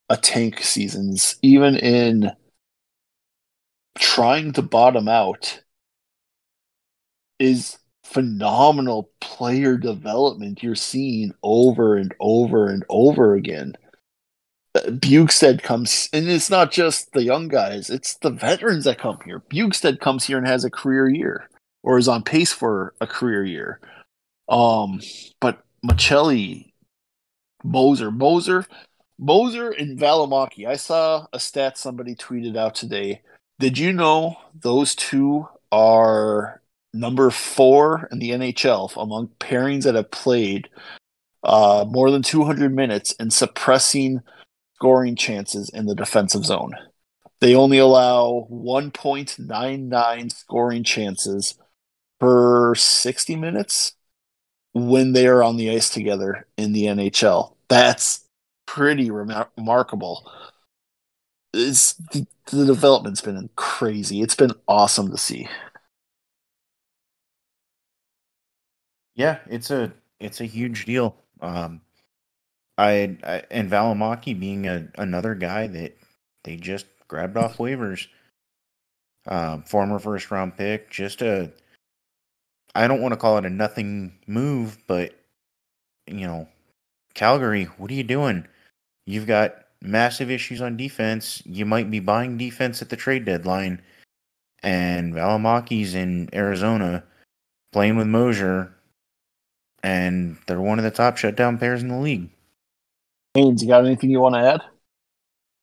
a 0.09 0.17
tank 0.17 0.62
seasons, 0.62 1.37
even 1.43 1.77
in 1.77 2.33
trying 3.99 4.53
to 4.53 4.62
bottom 4.62 5.09
out, 5.09 5.62
is 7.39 7.79
phenomenal 8.03 9.11
player 9.21 9.77
development 9.77 10.62
you're 10.62 10.75
seeing 10.75 11.33
over 11.43 11.97
and 11.97 12.15
over 12.21 12.69
and 12.69 12.85
over 12.89 13.35
again. 13.35 13.75
Uh, 14.75 14.81
Bjugstad 14.91 15.62
comes, 15.62 16.09
and 16.12 16.29
it's 16.29 16.51
not 16.51 16.73
just 16.73 17.12
the 17.12 17.23
young 17.23 17.49
guys; 17.49 17.91
it's 17.91 18.17
the 18.17 18.31
veterans 18.31 18.85
that 18.85 18.99
come 18.99 19.19
here. 19.25 19.41
Bjugstad 19.51 20.01
comes 20.01 20.25
here 20.25 20.39
and 20.39 20.47
has 20.47 20.65
a 20.65 20.71
career 20.71 21.09
year, 21.09 21.49
or 21.83 21.99
is 21.99 22.09
on 22.09 22.23
pace 22.23 22.53
for 22.53 22.95
a 23.01 23.07
career 23.07 23.45
year. 23.45 23.81
Um, 24.49 25.01
but 25.40 25.62
Maccelli, 25.84 26.72
Moser, 27.62 28.11
Moser, 28.11 28.66
Moser, 29.18 29.70
and 29.70 29.99
Valimaki. 29.99 30.66
I 30.66 30.76
saw 30.76 31.26
a 31.32 31.40
stat 31.40 31.78
somebody 31.78 32.14
tweeted 32.14 32.57
out 32.57 32.74
today. 32.74 33.22
Did 33.59 33.78
you 33.78 33.92
know 33.92 34.36
those 34.61 34.95
two 34.95 35.49
are 35.70 36.61
number 36.92 37.30
four 37.30 38.09
in 38.12 38.18
the 38.18 38.30
NHL 38.30 38.97
among 39.01 39.28
pairings 39.40 39.84
that 39.84 39.95
have 39.95 40.11
played 40.11 40.68
uh, 41.42 41.84
more 41.88 42.11
than 42.11 42.22
200 42.22 42.74
minutes 42.74 43.14
and 43.18 43.32
suppressing 43.32 44.20
scoring 44.76 45.16
chances 45.16 45.70
in 45.70 45.86
the 45.86 45.95
defensive 45.95 46.45
zone? 46.45 46.72
They 47.40 47.55
only 47.55 47.78
allow 47.78 48.47
1.99 48.51 50.32
scoring 50.32 50.84
chances 50.84 51.59
per 52.18 52.74
60 52.74 53.36
minutes 53.36 53.95
when 54.75 55.12
they 55.12 55.27
are 55.27 55.43
on 55.43 55.57
the 55.57 55.70
ice 55.70 55.89
together 55.89 56.47
in 56.59 56.72
the 56.72 56.85
NHL. 56.85 57.55
That's 57.68 58.25
pretty 58.66 59.09
remar- 59.09 59.49
remarkable. 59.57 60.31
It's 61.55 61.95
the, 61.95 62.27
the 62.51 62.66
development's 62.66 63.20
been 63.20 63.49
crazy. 63.57 64.20
It's 64.20 64.35
been 64.35 64.53
awesome 64.68 65.11
to 65.11 65.16
see. 65.16 65.49
Yeah, 69.14 69.39
it's 69.49 69.70
a 69.70 69.93
it's 70.18 70.41
a 70.41 70.45
huge 70.45 70.87
deal. 70.87 71.14
Um, 71.41 71.81
I, 72.77 73.16
I 73.22 73.43
and 73.51 73.70
Valimaki 73.70 74.39
being 74.39 74.66
a, 74.66 74.89
another 74.99 75.37
guy 75.37 75.68
that 75.68 75.97
they 76.43 76.57
just 76.57 76.87
grabbed 77.07 77.37
off 77.37 77.59
waivers. 77.59 78.09
Um, 79.27 79.62
former 79.62 80.01
first 80.01 80.31
round 80.31 80.57
pick, 80.57 80.91
just 80.91 81.22
a 81.22 81.53
I 82.75 82.89
don't 82.89 83.01
want 83.01 83.12
to 83.12 83.18
call 83.18 83.39
it 83.39 83.47
a 83.47 83.51
nothing 83.51 84.18
move, 84.27 84.79
but 84.87 85.14
you 86.07 86.27
know, 86.27 86.49
Calgary, 87.14 87.64
what 87.79 87.91
are 87.91 87.95
you 87.95 88.03
doing? 88.03 88.47
You've 89.07 89.27
got 89.27 89.55
massive 89.81 90.31
issues 90.31 90.61
on 90.61 90.77
defense. 90.77 91.43
You 91.45 91.66
might 91.66 91.91
be 91.91 92.01
buying 92.01 92.37
defense 92.37 92.83
at 92.83 92.89
the 92.89 92.97
trade 92.97 93.25
deadline, 93.25 93.83
and 94.62 95.14
Valimaki's 95.14 95.95
in 95.95 96.29
Arizona 96.33 97.05
playing 97.72 97.97
with 97.97 98.07
Moser, 98.07 98.75
and 99.83 100.37
they're 100.47 100.61
one 100.61 100.79
of 100.79 100.85
the 100.85 100.91
top 100.91 101.16
shutdown 101.16 101.59
pairs 101.59 101.83
in 101.83 101.89
the 101.89 101.97
league. 101.97 102.31
Haynes, 103.35 103.62
you 103.62 103.68
got 103.68 103.85
anything 103.85 104.11
you 104.11 104.20
want 104.20 104.37
to 104.37 104.41
add? 104.41 104.61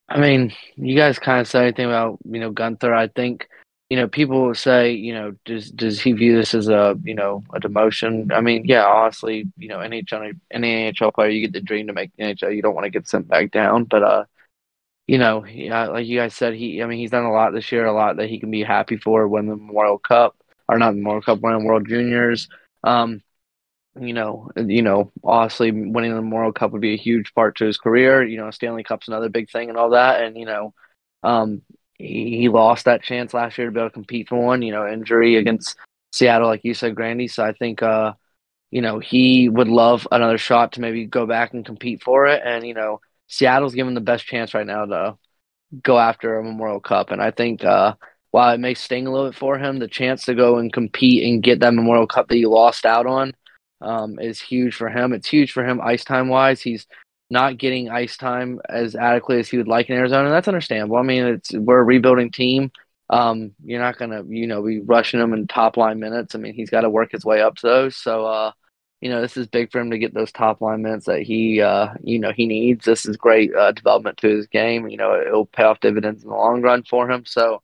I 0.10 0.20
mean, 0.20 0.54
you 0.76 0.96
guys 0.96 1.20
kind 1.20 1.40
of 1.40 1.48
said 1.48 1.64
anything 1.64 1.86
about 1.86 2.20
you 2.26 2.40
know 2.40 2.52
Guenther. 2.52 2.94
I 2.94 3.08
think 3.08 3.48
you 3.92 3.98
know 3.98 4.08
people 4.08 4.56
say 4.56 4.94
you 4.94 5.14
know 5.14 5.36
does 5.44 5.70
does 5.70 6.00
he 6.00 6.14
view 6.14 6.34
this 6.34 6.54
as 6.54 6.70
a 6.70 6.98
you 7.04 7.14
know 7.14 7.44
a 7.54 7.60
demotion? 7.60 8.32
I 8.32 8.40
mean, 8.40 8.64
yeah, 8.64 8.86
honestly, 8.86 9.52
you 9.58 9.68
know, 9.68 9.80
NHL 9.80 10.40
any 10.50 10.94
NHL 10.94 11.14
player, 11.14 11.30
you 11.30 11.42
get 11.42 11.52
the 11.52 11.60
dream 11.60 11.88
to 11.88 11.94
make 11.94 12.16
the 12.16 12.24
NHL. 12.24 12.56
You 12.56 12.62
don't 12.62 12.74
want 12.74 12.86
to 12.86 12.90
get 12.90 13.10
sent 13.10 13.28
back 13.28 13.52
down, 13.52 13.84
but 13.84 14.02
uh, 14.02 14.26
you 15.08 15.18
know, 15.18 15.46
yeah, 15.46 15.88
like 15.88 16.08
you 16.08 16.18
guys 16.20 16.34
said, 16.34 16.54
he 16.54 16.82
I 16.82 16.86
mean 16.86 17.00
he's 17.00 17.12
done 17.12 17.26
a 17.26 17.34
lot 17.34 17.52
this 17.52 17.70
year, 17.74 17.86
a 17.86 17.92
lot 17.92 18.16
that 18.16 18.30
he 18.30 18.40
can 18.40 18.50
be 18.50 18.64
happy 18.64 18.96
for. 18.96 19.28
Win 19.28 19.48
the 19.48 19.58
Memorial 19.58 19.98
Cup 20.00 20.38
or 20.70 20.80
not 20.80 20.92
the 20.92 20.98
Memorial 20.98 21.22
Cup, 21.22 21.42
winning 21.42 21.66
World 21.66 21.86
Juniors. 21.86 22.48
Um, 22.86 23.22
you 24.00 24.14
know, 24.14 24.52
you 24.56 24.84
know, 24.84 25.12
honestly, 25.22 25.72
winning 25.72 26.12
the 26.16 26.22
Memorial 26.22 26.54
Cup 26.54 26.72
would 26.72 26.80
be 26.82 26.94
a 26.94 26.98
huge 26.98 27.34
part 27.34 27.58
to 27.58 27.66
his 27.66 27.78
career. 27.78 28.24
You 28.24 28.38
know, 28.38 28.52
Stanley 28.52 28.84
Cup's 28.86 29.10
another 29.10 29.28
big 29.28 29.50
thing 29.52 29.68
and 29.68 29.78
all 29.78 29.90
that. 29.90 30.22
And 30.24 30.38
you 30.38 30.46
know, 30.46 30.74
um, 31.24 31.62
he 32.02 32.50
lost 32.50 32.86
that 32.86 33.04
chance 33.04 33.34
last 33.34 33.58
year 33.58 33.68
to 33.68 33.72
be 33.72 33.80
able 33.80 33.90
to 33.90 33.94
compete 33.94 34.30
for 34.30 34.42
one. 34.44 34.62
You 34.62 34.72
know, 34.72 34.88
injury 34.88 35.36
against 35.38 35.76
Seattle, 36.12 36.48
like 36.48 36.62
you 36.64 36.74
said, 36.74 36.96
Grandy. 36.96 37.28
So 37.28 37.44
I 37.44 37.54
think, 37.54 37.82
uh, 37.82 38.14
you 38.70 38.82
know, 38.82 39.00
he 39.00 39.50
would 39.50 39.68
love 39.68 40.08
another 40.12 40.38
shot 40.38 40.74
to 40.74 40.82
maybe 40.82 41.06
go 41.06 41.26
back 41.26 41.54
and 41.54 41.66
compete 41.66 42.04
for 42.04 42.28
it. 42.28 42.42
And 42.46 42.66
you 42.66 42.74
know, 42.74 43.02
Seattle's 43.28 43.76
given 43.76 43.94
the 43.94 44.02
best 44.02 44.26
chance 44.26 44.54
right 44.54 44.66
now 44.66 44.86
to 44.86 45.18
go 45.84 45.98
after 45.98 46.38
a 46.38 46.44
Memorial 46.44 46.80
Cup. 46.80 47.12
And 47.12 47.22
I 47.22 47.32
think, 47.32 47.64
uh, 47.64 47.96
while 48.32 48.54
it 48.54 48.60
may 48.60 48.74
sting 48.74 49.08
a 49.08 49.12
little 49.12 49.30
bit 49.30 49.38
for 49.38 49.58
him, 49.58 49.80
the 49.80 49.88
chance 49.88 50.26
to 50.26 50.36
go 50.36 50.58
and 50.58 50.72
compete 50.72 51.24
and 51.26 51.44
get 51.44 51.60
that 51.60 51.74
Memorial 51.74 52.08
Cup 52.08 52.28
that 52.30 52.36
he 52.36 52.46
lost 52.46 52.86
out 52.86 53.06
on 53.06 53.34
um, 53.82 54.20
is 54.20 54.42
huge 54.42 54.76
for 54.76 54.90
him. 54.90 55.14
It's 55.14 55.28
huge 55.28 55.52
for 55.52 55.66
him 55.66 55.82
ice 55.82 56.06
time 56.06 56.30
wise. 56.30 56.62
He's 56.62 56.88
not 57.32 57.58
getting 57.58 57.90
ice 57.90 58.18
time 58.18 58.62
as 58.70 58.96
adequately 58.96 59.40
as 59.40 59.50
he 59.50 59.58
would 59.58 59.68
like 59.68 59.90
in 59.90 59.98
Arizona, 59.98 60.30
that's 60.30 60.48
understandable. 60.48 60.98
I 60.98 61.04
mean, 61.04 61.24
it's 61.26 61.54
we're 61.54 61.80
a 61.80 61.84
rebuilding 61.84 62.32
team. 62.32 62.72
Um, 63.10 63.54
you're 63.64 63.82
not 63.82 63.98
gonna, 63.98 64.24
you 64.28 64.48
know, 64.48 64.62
be 64.62 64.82
rushing 64.82 65.20
him 65.20 65.34
in 65.34 65.48
top 65.48 65.78
line 65.78 66.00
minutes. 66.00 66.36
I 66.36 66.40
mean, 66.40 66.54
he's 66.54 66.70
got 66.70 66.82
to 66.82 66.90
work 66.90 67.12
his 67.12 67.26
way 67.26 67.42
up 67.42 67.56
to 67.58 67.68
those. 67.68 67.98
So, 67.98 68.26
uh, 68.26 68.52
you 69.02 69.10
know, 69.10 69.22
this 69.22 69.38
is 69.38 69.48
big 69.48 69.72
for 69.72 69.80
him 69.80 69.92
to 69.92 69.98
get 69.98 70.14
those 70.14 70.32
top 70.32 70.62
line 70.62 70.82
minutes 70.84 71.06
that 71.08 71.22
he, 71.24 71.62
uh, 71.62 71.94
you 72.04 72.20
know, 72.20 72.32
he 72.32 72.46
needs. 72.46 72.86
This 72.86 73.06
is 73.06 73.18
great 73.18 73.54
uh, 73.56 73.72
development 73.72 74.18
to 74.20 74.30
his 74.30 74.48
game. 74.48 74.88
You 74.90 74.98
know, 74.98 75.20
it'll 75.20 75.46
pay 75.48 75.64
off 75.64 75.80
dividends 75.80 76.24
in 76.24 76.30
the 76.30 76.36
long 76.36 76.62
run 76.62 76.84
for 76.84 77.10
him. 77.10 77.26
So, 77.26 77.62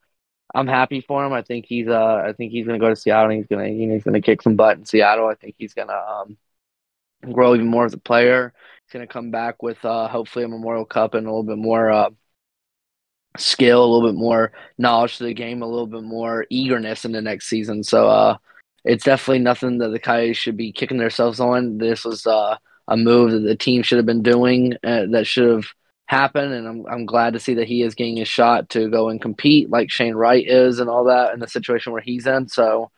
I'm 0.55 0.67
happy 0.67 1.01
for 1.01 1.25
him. 1.25 1.33
I 1.33 1.41
think 1.41 1.65
he's 1.65 1.87
uh 1.87 2.23
I 2.25 2.33
think 2.33 2.51
he's 2.51 2.65
gonna 2.65 2.79
go 2.79 2.89
to 2.89 2.95
Seattle. 2.95 3.31
he's 3.31 3.47
gonna 3.47 3.67
you 3.67 3.87
know 3.87 3.95
he's 3.95 4.03
gonna 4.03 4.21
kick 4.21 4.41
some 4.41 4.55
butt 4.55 4.77
in 4.77 4.85
Seattle. 4.85 5.27
I 5.27 5.35
think 5.35 5.55
he's 5.57 5.73
gonna 5.73 5.93
um 5.93 6.37
grow 7.31 7.55
even 7.55 7.67
more 7.67 7.85
as 7.85 7.93
a 7.93 7.97
player. 7.97 8.53
He's 8.87 8.93
gonna 8.93 9.07
come 9.07 9.31
back 9.31 9.61
with 9.61 9.83
uh 9.83 10.07
hopefully 10.07 10.45
a 10.45 10.47
Memorial 10.47 10.85
Cup 10.85 11.13
and 11.13 11.27
a 11.27 11.29
little 11.29 11.43
bit 11.43 11.57
more 11.57 11.91
uh 11.91 12.09
skill, 13.37 13.83
a 13.83 13.85
little 13.85 14.09
bit 14.09 14.17
more 14.17 14.53
knowledge 14.77 15.17
to 15.17 15.25
the 15.25 15.33
game, 15.33 15.61
a 15.61 15.67
little 15.67 15.87
bit 15.87 16.03
more 16.03 16.45
eagerness 16.49 17.03
in 17.03 17.11
the 17.11 17.21
next 17.21 17.47
season. 17.49 17.83
So 17.83 18.07
uh 18.07 18.37
it's 18.85 19.03
definitely 19.03 19.39
nothing 19.39 19.79
that 19.79 19.89
the 19.89 19.99
Coyotes 19.99 20.37
should 20.37 20.55
be 20.55 20.71
kicking 20.71 20.99
themselves 20.99 21.41
on. 21.41 21.79
This 21.79 22.05
was 22.05 22.25
uh 22.25 22.55
a 22.87 22.95
move 22.95 23.33
that 23.33 23.39
the 23.39 23.57
team 23.57 23.83
should 23.83 23.97
have 23.97 24.05
been 24.05 24.23
doing 24.23 24.75
uh, 24.85 25.07
that 25.11 25.27
should 25.27 25.49
have 25.49 25.65
happened, 26.05 26.53
And 26.53 26.65
I'm, 26.65 26.85
I'm 26.89 27.05
glad 27.05 27.33
to 27.33 27.39
see 27.41 27.55
that 27.55 27.67
he 27.67 27.81
is 27.81 27.93
getting 27.93 28.21
a 28.21 28.25
shot 28.25 28.69
to 28.69 28.89
go 28.89 29.09
and 29.09 29.21
compete 29.21 29.69
like 29.69 29.91
Shane 29.91 30.15
Wright 30.15 30.47
is 30.47 30.79
and 30.79 30.89
all 30.89 31.03
that 31.05 31.33
in 31.33 31.41
the 31.41 31.49
situation 31.49 31.91
where 31.91 32.01
he's 32.01 32.25
in. 32.25 32.47
So, 32.47 32.89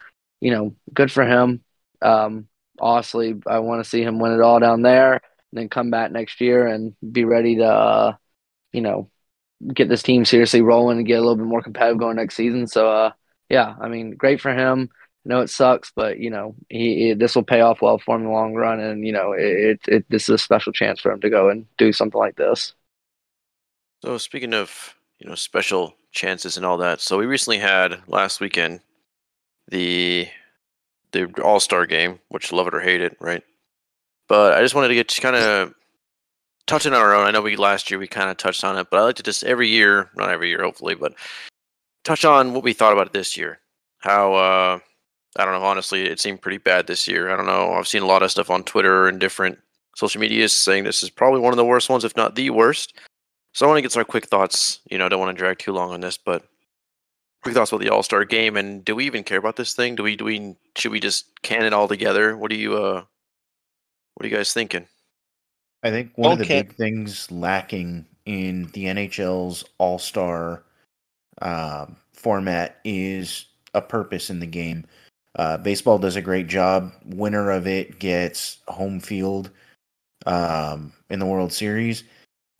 you 0.42 0.52
know, 0.52 0.76
good 0.94 1.12
for 1.12 1.26
him. 1.26 1.64
Um, 2.04 2.48
honestly, 2.80 3.34
I 3.48 3.58
want 3.60 3.84
to 3.84 3.90
see 3.90 4.04
him 4.04 4.20
win 4.20 4.34
it 4.34 4.42
all 4.42 4.60
down 4.60 4.84
there 4.84 5.22
and 5.52 5.60
then 5.60 5.70
come 5.70 5.92
back 5.92 6.12
next 6.12 6.42
year 6.42 6.68
and 6.68 6.96
be 7.12 7.26
ready 7.26 7.58
to, 7.58 7.66
uh, 7.66 8.16
you 8.72 8.82
know, 8.82 9.10
get 9.74 9.90
this 9.90 10.04
team 10.04 10.26
seriously 10.26 10.62
rolling 10.62 10.98
and 10.98 11.08
get 11.08 11.18
a 11.18 11.22
little 11.22 11.36
bit 11.36 11.46
more 11.46 11.62
competitive 11.62 12.00
going 12.00 12.16
next 12.16 12.36
season. 12.36 12.68
So, 12.68 12.90
uh, 12.90 13.12
yeah, 13.50 13.76
I 13.80 13.90
mean, 13.90 14.12
great 14.12 14.42
for 14.42 14.54
him. 14.54 14.90
I 15.26 15.30
know 15.30 15.42
it 15.42 15.50
sucks, 15.50 15.92
but 15.96 16.20
you 16.20 16.30
know, 16.30 16.56
he, 16.70 17.14
this 17.14 17.36
will 17.36 17.44
pay 17.44 17.62
off 17.62 17.82
well 17.82 17.98
for 17.98 18.16
him 18.16 18.22
in 18.22 18.28
the 18.28 18.34
long 18.34 18.54
run, 18.54 18.80
and 18.80 19.06
you 19.06 19.12
know, 19.12 19.34
it, 19.34 19.42
it, 19.44 19.80
it 19.88 20.06
this 20.10 20.24
is 20.24 20.30
a 20.30 20.38
special 20.38 20.72
chance 20.72 21.00
for 21.02 21.12
him 21.12 21.20
to 21.22 21.30
go 21.30 21.50
and 21.50 21.66
do 21.78 21.92
something 21.92 22.18
like 22.18 22.36
this. 22.36 22.74
So 24.02 24.18
speaking 24.18 24.54
of 24.54 24.96
you 25.20 25.28
know 25.28 25.36
special 25.36 25.96
chances 26.12 26.56
and 26.56 26.66
all 26.66 26.78
that, 26.78 27.02
so 27.02 27.18
we 27.18 27.26
recently 27.26 27.60
had 27.60 28.02
last 28.08 28.40
weekend 28.40 28.80
the 29.68 30.30
the 31.12 31.30
All 31.44 31.60
Star 31.60 31.86
game, 31.86 32.20
which 32.30 32.54
love 32.54 32.68
it 32.68 32.74
or 32.74 32.80
hate 32.80 33.02
it, 33.02 33.18
right? 33.20 33.44
But 34.30 34.54
I 34.54 34.62
just 34.62 34.76
wanted 34.76 34.90
to 34.90 34.96
get 34.96 35.14
kind 35.20 35.36
of 35.36 35.74
touching 36.68 36.94
on 36.94 37.02
our 37.02 37.16
own. 37.16 37.26
I 37.26 37.32
know 37.32 37.42
we 37.42 37.58
last 37.58 37.90
year 37.90 38.00
we 38.00 38.08
kind 38.08 38.30
of 38.30 38.38
touched 38.38 38.64
on 38.64 38.78
it, 38.78 38.88
but 38.90 39.00
I 39.00 39.04
like 39.04 39.16
to 39.16 39.24
just 39.24 39.44
every 39.44 39.68
year, 39.68 40.12
not 40.16 40.30
every 40.30 40.50
year, 40.50 40.62
hopefully, 40.62 40.96
but 40.96 41.16
touch 42.04 42.24
on 42.24 42.54
what 42.54 42.64
we 42.64 42.74
thought 42.74 42.94
about 42.94 43.08
it 43.08 43.14
this 43.14 43.36
year. 43.36 43.60
How 43.98 44.34
uh, 44.36 44.80
I 45.36 45.46
don't 45.46 45.54
know. 45.60 45.66
Honestly, 45.66 46.04
it 46.04 46.20
seemed 46.20 46.42
pretty 46.42 46.60
bad 46.60 46.88
this 46.88 47.08
year. 47.08 47.32
I 47.32 47.36
don't 47.36 47.48
know. 47.48 47.74
I've 47.74 47.88
seen 47.88 48.04
a 48.04 48.08
lot 48.08 48.24
of 48.24 48.32
stuff 48.32 48.52
on 48.52 48.64
Twitter 48.64 49.08
and 49.08 49.20
different 49.20 49.58
social 49.96 50.22
medias 50.22 50.54
saying 50.54 50.84
this 50.84 51.04
is 51.04 51.10
probably 51.10 51.42
one 51.42 51.52
of 51.52 51.58
the 51.58 51.66
worst 51.66 51.90
ones, 51.90 52.06
if 52.06 52.16
not 52.16 52.36
the 52.36 52.52
worst. 52.52 52.94
So 53.54 53.66
I 53.66 53.68
want 53.68 53.80
to 53.80 53.82
get 53.82 53.92
some 53.92 54.06
quick 54.06 54.28
thoughts. 54.28 54.80
You 54.90 55.00
know, 55.00 55.08
I 55.08 55.10
don't 55.10 55.20
want 55.20 55.36
to 55.36 55.40
drag 55.40 55.58
too 55.58 55.74
long 55.74 55.92
on 55.92 56.02
this, 56.02 56.18
but 56.18 56.44
quick 57.42 57.56
thoughts 57.56 57.72
about 57.72 57.82
the 57.82 57.90
All 57.90 58.04
Star 58.04 58.26
game. 58.26 58.56
And 58.56 58.86
do 58.86 58.96
we 58.96 59.08
even 59.08 59.24
care 59.24 59.40
about 59.40 59.56
this 59.56 59.74
thing? 59.74 59.96
Do 59.96 60.04
we? 60.04 60.16
Do 60.16 60.26
we? 60.26 60.56
Should 60.78 60.92
we 60.92 61.00
just 61.00 61.42
can 61.42 61.66
it 61.66 61.74
all 61.74 61.88
together? 61.88 62.38
What 62.38 62.52
do 62.52 62.58
you? 62.58 62.78
uh 62.78 63.04
What 64.20 64.26
are 64.26 64.30
you 64.32 64.36
guys 64.36 64.52
thinking? 64.52 64.86
I 65.82 65.92
think 65.92 66.12
one 66.18 66.34
okay. 66.34 66.42
of 66.42 66.48
the 66.48 66.54
big 66.56 66.76
things 66.76 67.32
lacking 67.32 68.06
in 68.26 68.70
the 68.74 68.84
NHL's 68.84 69.64
All 69.78 69.98
Star 69.98 70.66
uh, 71.42 71.86
format 72.12 72.82
is 72.84 73.46
a 73.74 73.82
purpose 73.82 74.30
in 74.30 74.42
the 74.42 74.46
game. 74.46 74.86
Uh, 75.38 75.56
baseball 75.56 75.98
does 75.98 76.18
a 76.18 76.22
great 76.22 76.48
job. 76.48 76.92
Winner 77.06 77.50
of 77.50 77.66
it 77.66 77.98
gets 78.00 78.58
home 78.68 79.00
field 79.00 79.52
um, 80.26 80.92
in 81.10 81.20
the 81.20 81.26
World 81.26 81.54
Series 81.54 82.04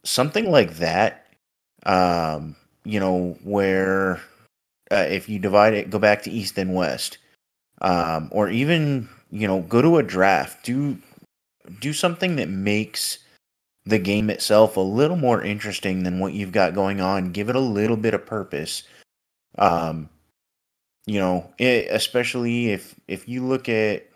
something 0.06 0.50
like 0.50 0.76
that, 0.78 1.26
um, 1.86 2.56
you 2.86 3.02
know, 3.02 3.38
where 3.44 4.22
uh, 4.92 5.06
if 5.10 5.28
you 5.28 5.40
divide 5.40 5.74
it, 5.74 5.90
go 5.90 6.00
back 6.00 6.24
to 6.24 6.32
East 6.32 6.58
and 6.58 6.74
West, 6.74 7.18
um, 7.82 8.30
or 8.32 8.50
even 8.50 9.10
you 9.32 9.48
know, 9.48 9.62
go 9.62 9.82
to 9.82 9.98
a 9.98 10.04
draft, 10.04 10.66
do 10.66 10.98
do 11.80 11.94
something 11.94 12.36
that 12.38 12.50
makes 12.50 13.20
the 13.86 14.00
game 14.00 14.30
itself 14.30 14.78
a 14.78 14.82
little 14.82 15.18
more 15.18 15.42
interesting 15.42 16.04
than 16.04 16.20
what 16.20 16.34
you've 16.34 16.52
got 16.52 16.74
going 16.74 17.02
on. 17.02 17.32
Give 17.32 17.50
it 17.50 17.56
a 17.56 17.60
little 17.60 17.98
bit 17.98 18.14
of 18.14 18.26
purpose. 18.26 18.84
Um, 19.58 20.10
you 21.06 21.20
know, 21.20 21.52
it, 21.58 21.88
especially 21.90 22.70
if 22.72 22.96
if 23.08 23.28
you 23.28 23.46
look 23.46 23.68
at 23.68 24.08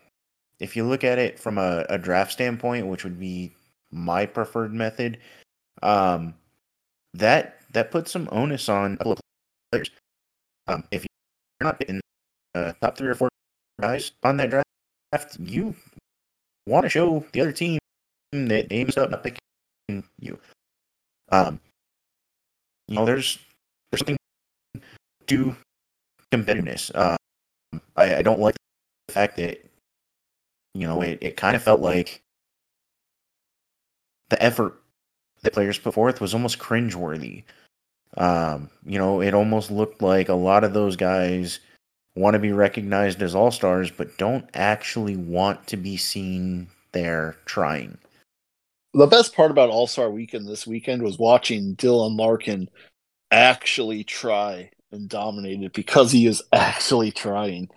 if 0.59 0.75
you 0.75 0.85
look 0.85 1.03
at 1.03 1.17
it 1.17 1.39
from 1.39 1.57
a, 1.57 1.85
a 1.89 1.97
draft 1.97 2.31
standpoint, 2.31 2.87
which 2.87 3.03
would 3.03 3.19
be 3.19 3.53
my 3.91 4.25
preferred 4.25 4.73
method, 4.73 5.19
um, 5.81 6.33
that 7.13 7.59
that 7.73 7.91
puts 7.91 8.11
some 8.11 8.29
onus 8.31 8.69
on 8.69 8.97
players. 9.71 9.89
Um, 10.67 10.83
if 10.91 11.01
you're 11.01 11.67
not 11.71 11.81
in 11.83 11.99
uh, 12.55 12.73
top 12.81 12.97
three 12.97 13.09
or 13.09 13.15
four 13.15 13.29
guys 13.81 14.11
on 14.23 14.37
that 14.37 14.49
draft, 14.49 15.37
you 15.39 15.75
want 16.66 16.84
to 16.84 16.89
show 16.89 17.26
the 17.34 17.41
other 17.41 17.51
team 17.51 17.80
that 18.32 18.68
aims 18.72 18.97
up 18.97 19.09
not 19.09 19.24
picking 19.24 19.39
you. 20.20 20.39
Um, 21.32 21.59
you 22.88 22.95
know, 22.95 23.05
there's 23.05 23.39
there's 23.91 23.99
something 23.99 24.18
to 25.28 25.55
competitiveness. 26.32 26.95
Um, 26.95 27.18
I, 27.95 28.18
I 28.18 28.22
don't 28.22 28.39
like 28.39 28.55
the 29.07 29.14
fact 29.14 29.38
that 29.38 29.64
you 30.74 30.88
know 30.88 31.01
it, 31.01 31.20
it 31.22 31.38
kind 31.38 31.55
of 31.55 31.64
felt 31.64 31.82
like 31.82 32.22
the 34.30 34.41
effort 34.41 34.82
that 35.41 35.53
players 35.53 35.78
put 35.78 35.93
forth 35.93 36.22
was 36.22 36.34
almost 36.34 36.59
cringeworthy. 36.59 37.43
Um, 38.18 38.70
you 38.86 38.97
know, 38.97 39.22
it 39.22 39.34
almost 39.34 39.72
looked 39.72 40.01
like 40.01 40.30
a 40.30 40.34
lot 40.34 40.64
of 40.64 40.74
those 40.74 40.95
guys 40.95 41.59
want 42.16 42.34
to 42.36 42.39
be 42.39 42.51
recognized 42.51 43.22
as 43.22 43.36
all 43.36 43.51
stars, 43.51 43.91
but 43.91 44.18
don't 44.18 44.47
actually 44.53 45.16
want 45.16 45.68
to 45.68 45.78
be 45.78 45.97
seen 45.97 46.68
there 46.91 47.38
trying. 47.45 47.97
The 48.93 49.07
best 49.07 49.36
part 49.36 49.51
about 49.51 49.70
All 49.70 49.88
Star 49.88 50.11
Weekend 50.11 50.47
this 50.47 50.68
weekend 50.68 51.01
was 51.01 51.18
watching 51.18 51.76
Dylan 51.76 52.18
Larkin 52.18 52.70
actually 53.32 54.03
try 54.03 54.70
and 54.91 55.09
dominate 55.09 55.64
it 55.64 55.74
because 55.74 56.11
he 56.11 56.28
is 56.28 56.43
actually 56.53 57.11
trying. 57.11 57.70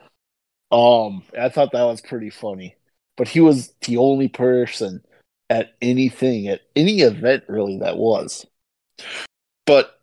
Um, 0.70 1.22
I 1.38 1.48
thought 1.48 1.72
that 1.72 1.84
was 1.84 2.02
pretty 2.02 2.30
funny. 2.30 2.76
But 3.16 3.28
he 3.28 3.40
was 3.40 3.72
the 3.86 3.96
only 3.96 4.28
person 4.28 5.02
at 5.48 5.74
anything, 5.80 6.48
at 6.48 6.60
any 6.74 7.00
event 7.00 7.44
really 7.48 7.78
that 7.78 7.96
was. 7.96 8.44
But 9.64 9.95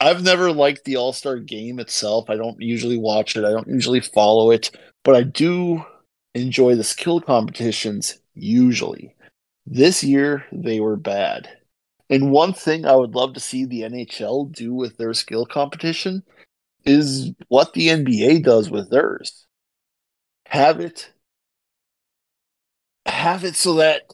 I've 0.00 0.22
never 0.22 0.50
liked 0.52 0.84
the 0.84 0.96
All 0.96 1.12
Star 1.12 1.38
game 1.38 1.78
itself. 1.78 2.30
I 2.30 2.36
don't 2.36 2.60
usually 2.60 2.98
watch 2.98 3.36
it, 3.36 3.44
I 3.44 3.50
don't 3.50 3.68
usually 3.68 4.00
follow 4.00 4.50
it, 4.50 4.70
but 5.04 5.14
I 5.14 5.22
do 5.22 5.84
enjoy 6.34 6.74
the 6.74 6.84
skill 6.84 7.20
competitions 7.20 8.18
usually. 8.34 9.14
This 9.66 10.02
year, 10.02 10.44
they 10.52 10.80
were 10.80 10.96
bad. 10.96 11.48
And 12.08 12.32
one 12.32 12.52
thing 12.52 12.86
I 12.86 12.96
would 12.96 13.14
love 13.14 13.34
to 13.34 13.40
see 13.40 13.64
the 13.64 13.82
NHL 13.82 14.52
do 14.52 14.74
with 14.74 14.96
their 14.96 15.14
skill 15.14 15.46
competition 15.46 16.24
is 16.84 17.30
what 17.48 17.72
the 17.72 17.88
NBA 17.88 18.42
does 18.42 18.70
with 18.70 18.90
theirs. 18.90 19.46
Have 20.46 20.80
it 20.80 21.12
have 23.06 23.44
it 23.44 23.56
so 23.56 23.74
that 23.74 24.12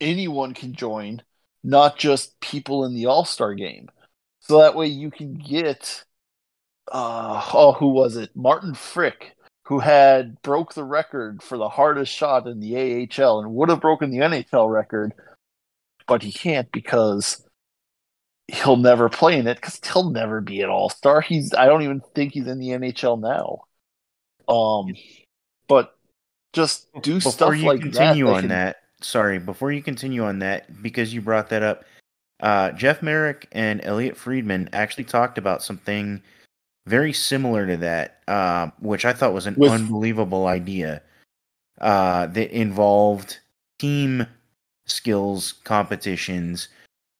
anyone 0.00 0.54
can 0.54 0.74
join, 0.74 1.22
not 1.64 1.98
just 1.98 2.38
people 2.40 2.84
in 2.84 2.94
the 2.94 3.06
All-Star 3.06 3.54
game. 3.54 3.88
So 4.48 4.58
that 4.58 4.74
way 4.74 4.86
you 4.86 5.10
can 5.10 5.34
get 5.34 6.04
uh 6.90 7.42
oh 7.52 7.72
who 7.72 7.88
was 7.88 8.16
it? 8.16 8.30
Martin 8.34 8.72
Frk 8.72 9.32
who 9.68 9.78
had 9.80 10.40
broke 10.40 10.72
the 10.72 10.84
record 10.84 11.42
for 11.42 11.58
the 11.58 11.68
hardest 11.68 12.10
shot 12.10 12.46
in 12.46 12.58
the 12.58 13.06
AHL 13.20 13.40
and 13.40 13.52
would 13.52 13.68
have 13.68 13.82
broken 13.82 14.10
the 14.10 14.16
NHL 14.16 14.72
record, 14.72 15.12
but 16.06 16.22
he 16.22 16.32
can't 16.32 16.72
because 16.72 17.44
he'll 18.46 18.78
never 18.78 19.10
play 19.10 19.38
in 19.38 19.46
it 19.46 19.56
because 19.56 19.78
he'll 19.84 20.08
never 20.08 20.40
be 20.40 20.62
an 20.62 20.70
all 20.70 20.88
star. 20.88 21.20
He's 21.20 21.52
I 21.52 21.66
don't 21.66 21.82
even 21.82 22.00
think 22.14 22.32
he's 22.32 22.46
in 22.46 22.58
the 22.58 22.70
NHL 22.70 23.20
now. 23.20 23.64
Um, 24.52 24.94
but 25.68 25.94
just 26.54 26.88
do 27.02 27.16
before 27.16 27.32
stuff 27.32 27.56
you 27.58 27.66
like 27.66 27.82
continue 27.82 28.24
that. 28.24 28.32
on 28.32 28.40
can- 28.40 28.48
that, 28.48 28.76
sorry, 29.02 29.38
before 29.38 29.70
you 29.70 29.82
continue 29.82 30.24
on 30.24 30.38
that, 30.38 30.82
because 30.82 31.12
you 31.12 31.20
brought 31.20 31.50
that 31.50 31.62
up, 31.62 31.84
uh, 32.40 32.72
Jeff 32.72 33.02
Marek 33.02 33.48
and 33.52 33.80
Elliotte 33.84 34.16
Friedman 34.16 34.68
actually 34.72 35.04
talked 35.04 35.38
about 35.38 35.62
something 35.62 36.22
very 36.86 37.12
similar 37.12 37.66
to 37.66 37.76
that, 37.78 38.20
uh, 38.28 38.70
which 38.80 39.04
I 39.04 39.12
thought 39.12 39.34
was 39.34 39.46
an 39.46 39.54
With- 39.56 39.72
unbelievable 39.72 40.46
idea. 40.46 41.02
Uh, 41.80 42.26
that 42.26 42.50
involved 42.50 43.38
team 43.78 44.26
skills 44.86 45.54
competitions. 45.64 46.68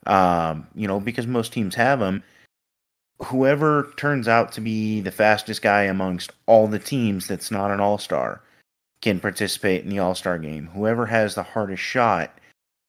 Um, 0.06 0.66
you 0.74 0.88
know, 0.88 0.98
because 0.98 1.26
most 1.26 1.52
teams 1.52 1.74
have 1.76 2.00
them. 2.00 2.24
Whoever 3.26 3.92
turns 3.96 4.26
out 4.26 4.52
to 4.52 4.60
be 4.60 5.00
the 5.00 5.12
fastest 5.12 5.62
guy 5.62 5.82
amongst 5.82 6.32
all 6.46 6.66
the 6.66 6.78
teams 6.78 7.26
that's 7.26 7.50
not 7.50 7.70
an 7.70 7.78
all 7.78 7.98
star 7.98 8.42
can 9.00 9.20
participate 9.20 9.84
in 9.84 9.90
the 9.90 9.98
All 9.98 10.14
Star 10.14 10.38
game. 10.38 10.68
Whoever 10.74 11.06
has 11.06 11.34
the 11.34 11.42
hardest 11.42 11.82
shot 11.82 12.37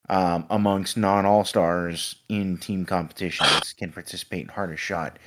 um, 0.10 0.46
amongst 0.50 0.98
non 0.98 1.26
All 1.26 1.46
Stars 1.46 2.16
in 2.30 2.58
team 2.58 2.86
competitions 2.86 3.74
can 3.78 3.92
participate 3.92 4.42
in 4.44 4.48
hardest 4.48 4.84
shot. 4.84 5.18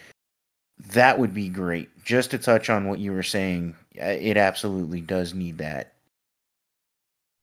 That 0.90 1.18
would 1.18 1.32
be 1.32 1.48
great. 1.48 1.90
Just 2.04 2.32
to 2.32 2.38
touch 2.38 2.68
on 2.68 2.88
what 2.88 2.98
you 2.98 3.12
were 3.12 3.22
saying, 3.22 3.76
uh, 4.00 4.06
it 4.06 4.36
absolutely 4.36 5.00
does 5.00 5.34
need 5.34 5.58
that. 5.58 5.92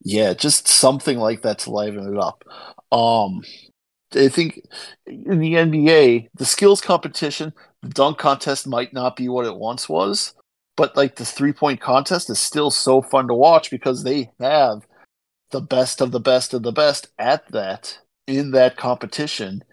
Yeah, 0.01 0.33
just 0.33 0.67
something 0.67 1.17
like 1.17 1.41
that 1.41 1.59
to 1.59 1.71
liven 1.71 2.13
it 2.13 2.19
up. 2.19 2.43
Um, 2.91 3.43
I 4.15 4.27
think 4.27 4.61
in 5.05 5.39
the 5.39 5.53
NBA, 5.53 6.29
the 6.35 6.45
skills 6.45 6.81
competition, 6.81 7.53
the 7.81 7.89
dunk 7.89 8.17
contest 8.17 8.67
might 8.67 8.93
not 8.93 9.15
be 9.15 9.29
what 9.29 9.45
it 9.45 9.55
once 9.55 9.87
was, 9.87 10.33
but 10.75 10.95
like 10.95 11.15
the 11.15 11.25
three 11.25 11.53
point 11.53 11.79
contest 11.79 12.29
is 12.29 12.39
still 12.39 12.71
so 12.71 13.01
fun 13.01 13.27
to 13.27 13.33
watch 13.33 13.69
because 13.69 14.03
they 14.03 14.31
have 14.39 14.85
the 15.51 15.61
best 15.61 16.01
of 16.01 16.11
the 16.11 16.19
best 16.19 16.53
of 16.53 16.63
the 16.63 16.71
best 16.71 17.07
at 17.17 17.47
that 17.51 17.99
in 18.27 18.51
that 18.51 18.77
competition, 18.77 19.63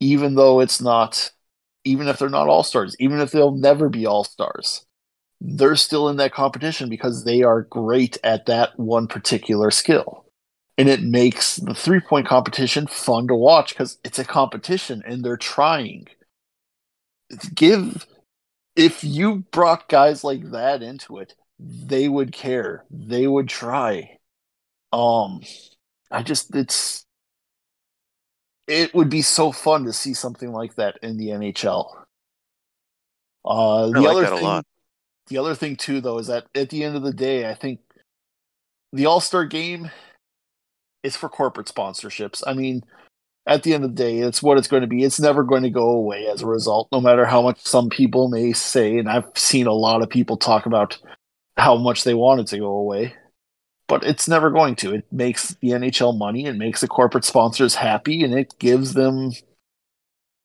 even 0.00 0.34
though 0.34 0.60
it's 0.60 0.80
not, 0.80 1.30
even 1.84 2.08
if 2.08 2.18
they're 2.18 2.28
not 2.28 2.48
all 2.48 2.62
stars, 2.62 2.96
even 2.98 3.20
if 3.20 3.30
they'll 3.30 3.56
never 3.56 3.88
be 3.88 4.06
all 4.06 4.24
stars 4.24 4.84
they're 5.44 5.76
still 5.76 6.08
in 6.08 6.16
that 6.16 6.32
competition 6.32 6.88
because 6.88 7.24
they 7.24 7.42
are 7.42 7.62
great 7.62 8.16
at 8.22 8.46
that 8.46 8.78
one 8.78 9.08
particular 9.08 9.70
skill. 9.70 10.24
And 10.78 10.88
it 10.88 11.02
makes 11.02 11.56
the 11.56 11.74
three 11.74 12.00
point 12.00 12.26
competition 12.26 12.86
fun 12.86 13.26
to 13.26 13.34
watch 13.34 13.70
because 13.70 13.98
it's 14.04 14.18
a 14.18 14.24
competition 14.24 15.02
and 15.04 15.24
they're 15.24 15.36
trying. 15.36 16.06
Give, 17.54 18.06
if 18.76 19.02
you 19.02 19.44
brought 19.50 19.88
guys 19.88 20.22
like 20.22 20.52
that 20.52 20.82
into 20.82 21.18
it, 21.18 21.34
they 21.58 22.08
would 22.08 22.32
care. 22.32 22.84
They 22.90 23.26
would 23.26 23.48
try. 23.48 24.18
Um, 24.92 25.40
I 26.10 26.22
just, 26.22 26.54
it's, 26.54 27.04
it 28.66 28.94
would 28.94 29.08
be 29.08 29.22
so 29.22 29.52
fun 29.52 29.84
to 29.84 29.92
see 29.92 30.14
something 30.14 30.52
like 30.52 30.76
that 30.76 30.98
in 31.02 31.16
the 31.16 31.28
NHL. 31.28 31.86
Uh, 33.44 33.86
the 33.86 34.00
like 34.00 34.16
other 34.16 34.36
thing, 34.36 34.62
the 35.28 35.38
other 35.38 35.54
thing 35.54 35.76
too, 35.76 36.00
though, 36.00 36.18
is 36.18 36.28
that 36.28 36.46
at 36.54 36.70
the 36.70 36.84
end 36.84 36.96
of 36.96 37.02
the 37.02 37.12
day, 37.12 37.48
I 37.48 37.54
think 37.54 37.80
the 38.92 39.06
All 39.06 39.20
Star 39.20 39.44
Game 39.44 39.90
is 41.02 41.16
for 41.16 41.28
corporate 41.28 41.66
sponsorships. 41.66 42.42
I 42.46 42.52
mean, 42.52 42.84
at 43.46 43.62
the 43.62 43.74
end 43.74 43.84
of 43.84 43.96
the 43.96 44.02
day, 44.02 44.18
it's 44.18 44.42
what 44.42 44.58
it's 44.58 44.68
going 44.68 44.82
to 44.82 44.86
be. 44.86 45.02
It's 45.02 45.18
never 45.18 45.42
going 45.42 45.64
to 45.64 45.70
go 45.70 45.90
away 45.90 46.26
as 46.26 46.42
a 46.42 46.46
result, 46.46 46.88
no 46.92 47.00
matter 47.00 47.24
how 47.24 47.42
much 47.42 47.60
some 47.60 47.88
people 47.88 48.28
may 48.28 48.52
say. 48.52 48.98
And 48.98 49.08
I've 49.08 49.26
seen 49.34 49.66
a 49.66 49.72
lot 49.72 50.02
of 50.02 50.10
people 50.10 50.36
talk 50.36 50.66
about 50.66 50.98
how 51.56 51.76
much 51.76 52.04
they 52.04 52.14
want 52.14 52.40
it 52.40 52.46
to 52.48 52.58
go 52.58 52.66
away, 52.66 53.14
but 53.92 54.04
it's 54.04 54.26
never 54.26 54.48
going 54.48 54.74
to. 54.74 54.94
It 54.94 55.04
makes 55.12 55.48
the 55.60 55.72
NHL 55.72 56.16
money, 56.16 56.46
it 56.46 56.56
makes 56.56 56.80
the 56.80 56.88
corporate 56.88 57.26
sponsors 57.26 57.74
happy, 57.74 58.24
and 58.24 58.32
it 58.32 58.58
gives 58.58 58.94
them 58.94 59.32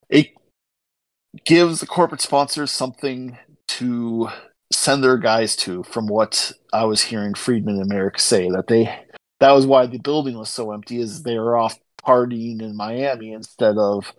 it 0.10 0.32
gives 1.46 1.80
the 1.80 1.88
corporate 1.88 2.20
sponsors 2.20 2.72
something 2.72 3.38
to 3.70 4.28
send 4.74 5.02
their 5.02 5.16
guys 5.16 5.56
to 5.56 5.84
from 5.84 6.08
what 6.08 6.52
I 6.74 6.84
was 6.84 7.04
hearing 7.04 7.36
Friedman 7.36 7.80
and 7.80 7.88
Marek 7.88 8.20
say 8.20 8.50
that 8.50 8.68
they 8.68 8.94
that 9.40 9.54
was 9.54 9.66
why 9.66 9.86
the 9.86 10.00
building 10.00 10.38
was 10.38 10.50
so 10.50 10.74
empty 10.74 11.00
is 11.00 11.24
they 11.24 11.40
were 11.40 11.56
off 11.56 11.80
partying 12.06 12.62
in 12.62 12.76
Miami 12.76 13.32
instead 13.32 13.78
of 13.78 14.12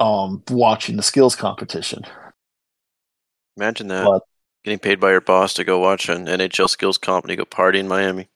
um 0.00 0.42
watching 0.50 0.98
the 0.98 1.02
skills 1.02 1.34
competition. 1.34 2.02
Imagine 3.56 3.88
that. 3.88 4.04
But- 4.04 4.24
Getting 4.64 4.78
paid 4.78 5.00
by 5.00 5.10
your 5.10 5.20
boss 5.20 5.54
to 5.54 5.64
go 5.64 5.78
watch 5.78 6.08
an 6.08 6.26
NHL 6.26 6.70
skills 6.70 6.98
company 6.98 7.34
go 7.36 7.44
party 7.44 7.80
in 7.80 7.88
Miami. 7.88 8.28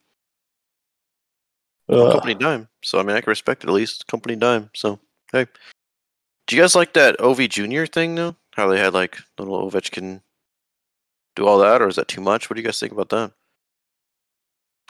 Uh, 1.88 2.10
company 2.12 2.34
dime. 2.34 2.68
So 2.82 2.98
I 2.98 3.02
mean 3.02 3.16
I 3.16 3.20
can 3.20 3.30
respect 3.30 3.62
it 3.62 3.68
at 3.68 3.74
least. 3.74 4.06
Company 4.08 4.34
dime. 4.34 4.70
So 4.74 4.98
hey. 5.32 5.46
Do 6.46 6.56
you 6.56 6.62
guys 6.62 6.74
like 6.74 6.94
that 6.94 7.20
OV 7.20 7.48
Junior 7.48 7.86
thing 7.86 8.14
though? 8.14 8.36
How 8.52 8.68
they 8.68 8.78
had 8.78 8.94
like 8.94 9.18
little 9.38 9.70
Ovechkin 9.70 10.20
do 11.36 11.46
all 11.46 11.58
that, 11.58 11.82
or 11.82 11.88
is 11.88 11.96
that 11.96 12.08
too 12.08 12.20
much? 12.20 12.48
What 12.48 12.54
do 12.54 12.62
you 12.62 12.66
guys 12.66 12.80
think 12.80 12.92
about 12.92 13.10
that? 13.10 13.30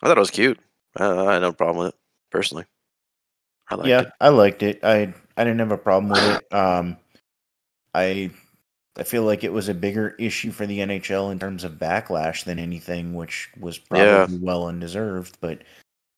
I 0.03 0.07
thought 0.07 0.16
it 0.16 0.20
was 0.20 0.30
cute. 0.30 0.59
I, 0.97 1.05
I 1.05 1.32
had 1.34 1.43
no 1.43 1.53
problem 1.53 1.84
with 1.84 1.95
it 1.95 2.01
personally. 2.30 2.64
I 3.68 3.74
liked 3.74 3.89
yeah, 3.89 4.01
it. 4.03 4.12
I 4.20 4.28
liked 4.28 4.62
it. 4.62 4.80
I 4.82 5.12
I 5.37 5.45
didn't 5.45 5.59
have 5.59 5.72
a 5.72 5.78
problem 5.78 6.12
with 6.12 6.22
it. 6.22 6.55
Um, 6.55 6.97
I 7.93 8.30
I 8.99 9.03
feel 9.03 9.22
like 9.24 9.44
it 9.44 9.53
was 9.53 9.68
a 9.68 9.74
bigger 9.74 10.11
issue 10.18 10.51
for 10.51 10.66
the 10.66 10.78
NHL 10.78 11.30
in 11.32 11.38
terms 11.38 11.64
of 11.64 11.72
backlash 11.72 12.44
than 12.44 12.59
anything, 12.59 13.14
which 13.14 13.51
was 13.61 13.78
probably 13.78 14.07
Yeah. 14.07 14.26
well 14.40 14.68
undeserved. 14.68 15.36
But 15.40 15.62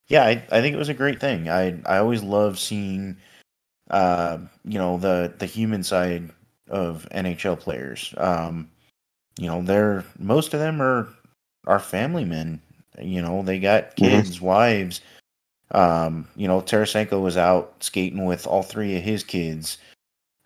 yeah, 0.09 0.25
I, 0.25 0.43
I 0.51 0.61
think 0.61 0.75
it 0.75 0.79
was 0.79 0.89
a 0.89 0.95
great 0.95 1.21
thing. 1.21 1.49
I 1.49 1.81
I 1.87 1.99
always 1.99 2.23
love 2.23 2.59
seeing, 2.59 3.17
uh, 3.91 4.39
you 4.65 4.79
know, 4.79 4.99
the 4.99 5.33
the 5.39 5.47
human 5.47 5.83
side 5.83 6.31
of 6.69 7.07
NHL 7.13 7.59
players. 7.59 8.15
Um, 8.17 8.71
you 9.39 9.47
know, 9.47 9.63
they're 9.63 10.05
most 10.19 10.55
of 10.55 10.61
them 10.61 10.81
are 10.81 11.09
are 11.67 11.81
family 11.81 12.25
men. 12.25 12.61
You 13.01 13.23
know, 13.23 13.43
they 13.43 13.59
got 13.61 13.97
kids, 13.97 14.41
wives. 14.41 15.01
Um, 15.73 16.27
you 16.37 16.49
know, 16.49 16.61
Tarasenko 16.63 17.21
was 17.23 17.37
out 17.37 17.75
skating 17.81 18.25
with 18.25 18.47
all 18.47 18.63
three 18.63 18.97
of 18.97 19.03
his 19.03 19.23
kids. 19.23 19.79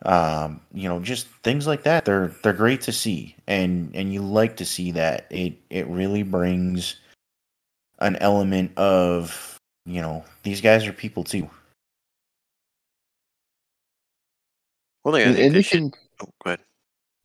Um, 0.05 0.61
you 0.73 0.89
know, 0.89 0.99
just 1.01 1.27
things 1.45 1.67
like 1.67 1.85
that. 1.85 2.05
They're 2.05 2.29
they're 2.43 2.53
great 2.53 2.81
to 2.83 2.93
see, 2.93 3.37
and 3.47 3.95
and 3.95 4.13
you 4.13 4.23
like 4.23 4.57
to 4.57 4.65
see 4.65 4.91
that. 4.93 5.27
It 5.31 5.55
it 5.71 5.87
really 5.87 6.23
brings 6.25 6.97
an 8.01 8.17
element 8.17 8.73
of 8.77 9.59
you 9.87 10.01
know 10.01 10.25
these 10.43 10.61
guys 10.61 10.87
are 10.87 10.93
people 10.93 11.23
too. 11.25 11.49
One 15.03 15.15
thing 15.15 15.27
I 15.27 15.31
in 15.31 15.35
think 15.37 15.53
they 15.53 15.63
should. 15.63 15.79
addition 15.79 15.93
Oh, 16.23 16.27
go 16.45 16.51
ahead. 16.51 16.61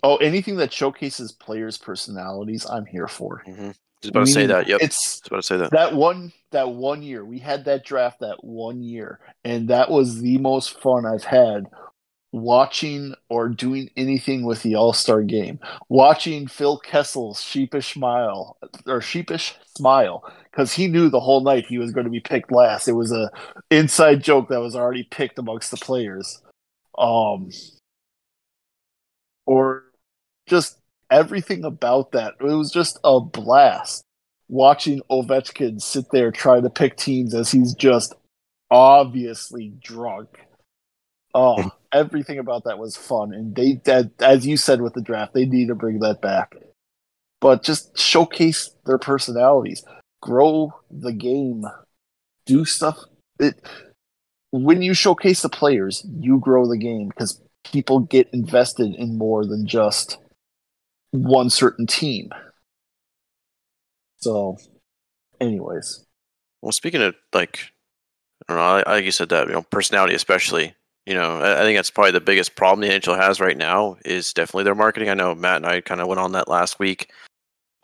Oh, 0.03 0.17
anything 0.17 0.55
that 0.57 0.71
showcases 0.71 1.31
players' 1.31 1.77
personalities, 1.77 2.65
I'm 2.65 2.85
here 2.85 3.07
for. 3.07 3.43
Mm-hmm. 3.47 3.71
Just 4.01 4.11
about 4.11 4.25
to 4.27 4.31
say 4.31 4.45
that. 4.45 4.67
Yep. 4.67 4.79
It's 4.81 5.03
Just 5.19 5.27
about 5.27 5.37
to 5.37 5.43
say 5.43 5.57
that. 5.57 5.71
that 5.71 5.93
one 5.93 6.31
that 6.51 6.69
one 6.69 7.01
year 7.01 7.25
we 7.25 7.39
had 7.39 7.65
that 7.65 7.83
draft 7.83 8.19
that 8.21 8.43
one 8.43 8.81
year 8.81 9.19
and 9.43 9.67
that 9.67 9.89
was 9.89 10.21
the 10.21 10.37
most 10.37 10.79
fun 10.79 11.05
i've 11.05 11.23
had 11.25 11.65
watching 12.31 13.13
or 13.29 13.49
doing 13.49 13.89
anything 13.95 14.43
with 14.43 14.61
the 14.61 14.75
all-star 14.75 15.23
game. 15.23 15.59
Watching 15.89 16.47
phil 16.47 16.79
kessel's 16.79 17.41
sheepish 17.41 17.93
smile 17.93 18.57
or 18.85 19.01
sheepish 19.01 19.55
smile 19.75 20.23
because 20.51 20.73
he 20.73 20.87
knew 20.87 21.09
the 21.09 21.19
whole 21.19 21.41
night 21.41 21.65
he 21.67 21.77
was 21.77 21.91
going 21.91 22.05
to 22.05 22.11
be 22.11 22.19
picked 22.19 22.51
last. 22.51 22.87
It 22.87 22.93
was 22.93 23.11
a 23.11 23.31
inside 23.71 24.23
joke 24.23 24.49
that 24.49 24.61
was 24.61 24.75
already 24.75 25.03
picked 25.03 25.39
amongst 25.39 25.71
the 25.71 25.77
players. 25.77 26.41
Um 26.97 27.49
or 29.45 29.83
just 30.47 30.79
everything 31.09 31.63
about 31.63 32.11
that. 32.11 32.33
It 32.39 32.43
was 32.43 32.71
just 32.71 32.99
a 33.03 33.19
blast 33.19 34.03
watching 34.49 35.01
Ovechkin 35.09 35.81
sit 35.81 36.05
there 36.11 36.31
trying 36.31 36.63
to 36.63 36.69
pick 36.69 36.97
teams 36.97 37.33
as 37.33 37.51
he's 37.51 37.73
just 37.73 38.13
obviously 38.71 39.73
drunk. 39.81 40.46
Oh, 41.37 41.71
everything 41.91 42.39
about 42.39 42.63
that 42.63 42.79
was 42.79 42.97
fun, 42.97 43.31
and 43.31 43.55
they, 43.55 43.73
that, 43.85 44.09
as 44.21 44.47
you 44.47 44.57
said 44.57 44.81
with 44.81 44.93
the 44.95 45.01
draft, 45.01 45.35
they 45.35 45.45
need 45.45 45.67
to 45.67 45.75
bring 45.75 45.99
that 45.99 46.19
back. 46.19 46.55
But 47.39 47.61
just 47.61 47.95
showcase 47.95 48.71
their 48.87 48.97
personalities, 48.97 49.85
grow 50.19 50.73
the 50.89 51.13
game, 51.13 51.63
do 52.47 52.65
stuff. 52.65 52.97
It 53.39 53.61
when 54.49 54.81
you 54.81 54.95
showcase 54.95 55.43
the 55.43 55.49
players, 55.49 56.03
you 56.19 56.39
grow 56.39 56.67
the 56.67 56.77
game 56.77 57.09
because 57.09 57.39
people 57.63 57.99
get 57.99 58.27
invested 58.33 58.95
in 58.95 59.19
more 59.19 59.45
than 59.45 59.67
just 59.67 60.17
one 61.11 61.51
certain 61.51 61.85
team. 61.85 62.29
So, 64.17 64.57
anyways, 65.39 66.03
Well, 66.63 66.71
speaking 66.71 67.03
of 67.03 67.13
like, 67.31 67.71
I 68.47 68.53
don't 68.53 68.57
know, 68.57 68.91
I- 68.91 68.95
like 68.95 69.05
you 69.05 69.11
said 69.11 69.29
that 69.29 69.47
you 69.47 69.53
know, 69.53 69.61
personality 69.61 70.15
especially. 70.15 70.73
You 71.07 71.13
know, 71.13 71.39
I, 71.39 71.61
I 71.61 71.63
think 71.63 71.77
that's 71.77 71.89
probably 71.89 72.11
the 72.11 72.19
biggest 72.19 72.57
problem 72.57 72.81
the 72.87 72.93
NHL 72.93 73.17
has 73.17 73.39
right 73.39 73.57
now 73.57 73.95
is 74.03 74.33
definitely 74.33 74.65
their 74.65 74.75
marketing. 74.75 75.07
I 75.07 75.13
know 75.13 75.33
Matt 75.33 75.55
and 75.57 75.65
I 75.65 75.79
kind 75.79 76.01
of 76.01 76.07
went 76.07 76.19
on 76.19 76.33
that 76.33 76.49
last 76.49 76.79
week, 76.79 77.11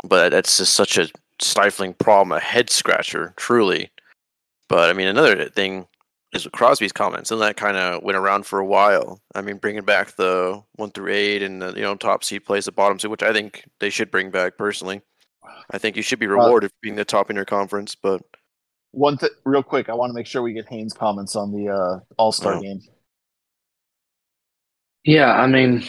but 0.03 0.31
that's 0.31 0.57
just 0.57 0.73
such 0.73 0.97
a 0.97 1.07
stifling 1.41 1.93
problem, 1.93 2.35
a 2.37 2.41
head 2.41 2.69
scratcher, 2.69 3.33
truly. 3.37 3.89
But 4.67 4.89
I 4.89 4.93
mean, 4.93 5.07
another 5.07 5.47
thing 5.47 5.87
is 6.33 6.43
with 6.43 6.51
Crosby's 6.51 6.91
comments, 6.91 7.31
and 7.31 7.39
that 7.39 7.55
kind 7.55 7.77
of 7.77 8.03
went 8.03 8.17
around 8.17 8.45
for 8.45 8.59
a 8.59 8.65
while. 8.65 9.21
I 9.33 9.41
mean, 9.41 9.55
bringing 9.55 9.85
back 9.85 10.17
the 10.17 10.61
one 10.75 10.91
through 10.91 11.13
eight 11.13 11.43
and 11.43 11.61
the 11.61 11.71
you 11.75 11.81
know 11.81 11.95
top 11.95 12.25
seed 12.25 12.43
plays 12.43 12.65
the 12.65 12.73
bottom 12.73 12.99
seed, 12.99 13.09
which 13.09 13.23
I 13.23 13.31
think 13.31 13.63
they 13.79 13.89
should 13.89 14.11
bring 14.11 14.31
back 14.31 14.57
personally. 14.57 15.01
I 15.71 15.77
think 15.77 15.95
you 15.95 16.03
should 16.03 16.19
be 16.19 16.27
rewarded 16.27 16.71
for 16.71 16.77
being 16.81 16.95
the 16.95 17.05
top 17.05 17.29
in 17.29 17.37
your 17.37 17.45
conference, 17.45 17.95
but 17.95 18.21
one 18.91 19.17
th- 19.17 19.31
real 19.45 19.63
quick, 19.63 19.87
I 19.87 19.93
want 19.93 20.09
to 20.09 20.13
make 20.13 20.27
sure 20.27 20.41
we 20.41 20.51
get 20.51 20.67
Haynes' 20.67 20.93
comments 20.93 21.37
on 21.37 21.53
the 21.53 21.69
uh, 21.69 21.99
All 22.17 22.33
Star 22.33 22.55
Oh. 22.55 22.61
game. 22.61 22.81
Yeah, 25.03 25.31
I 25.33 25.47
mean, 25.47 25.83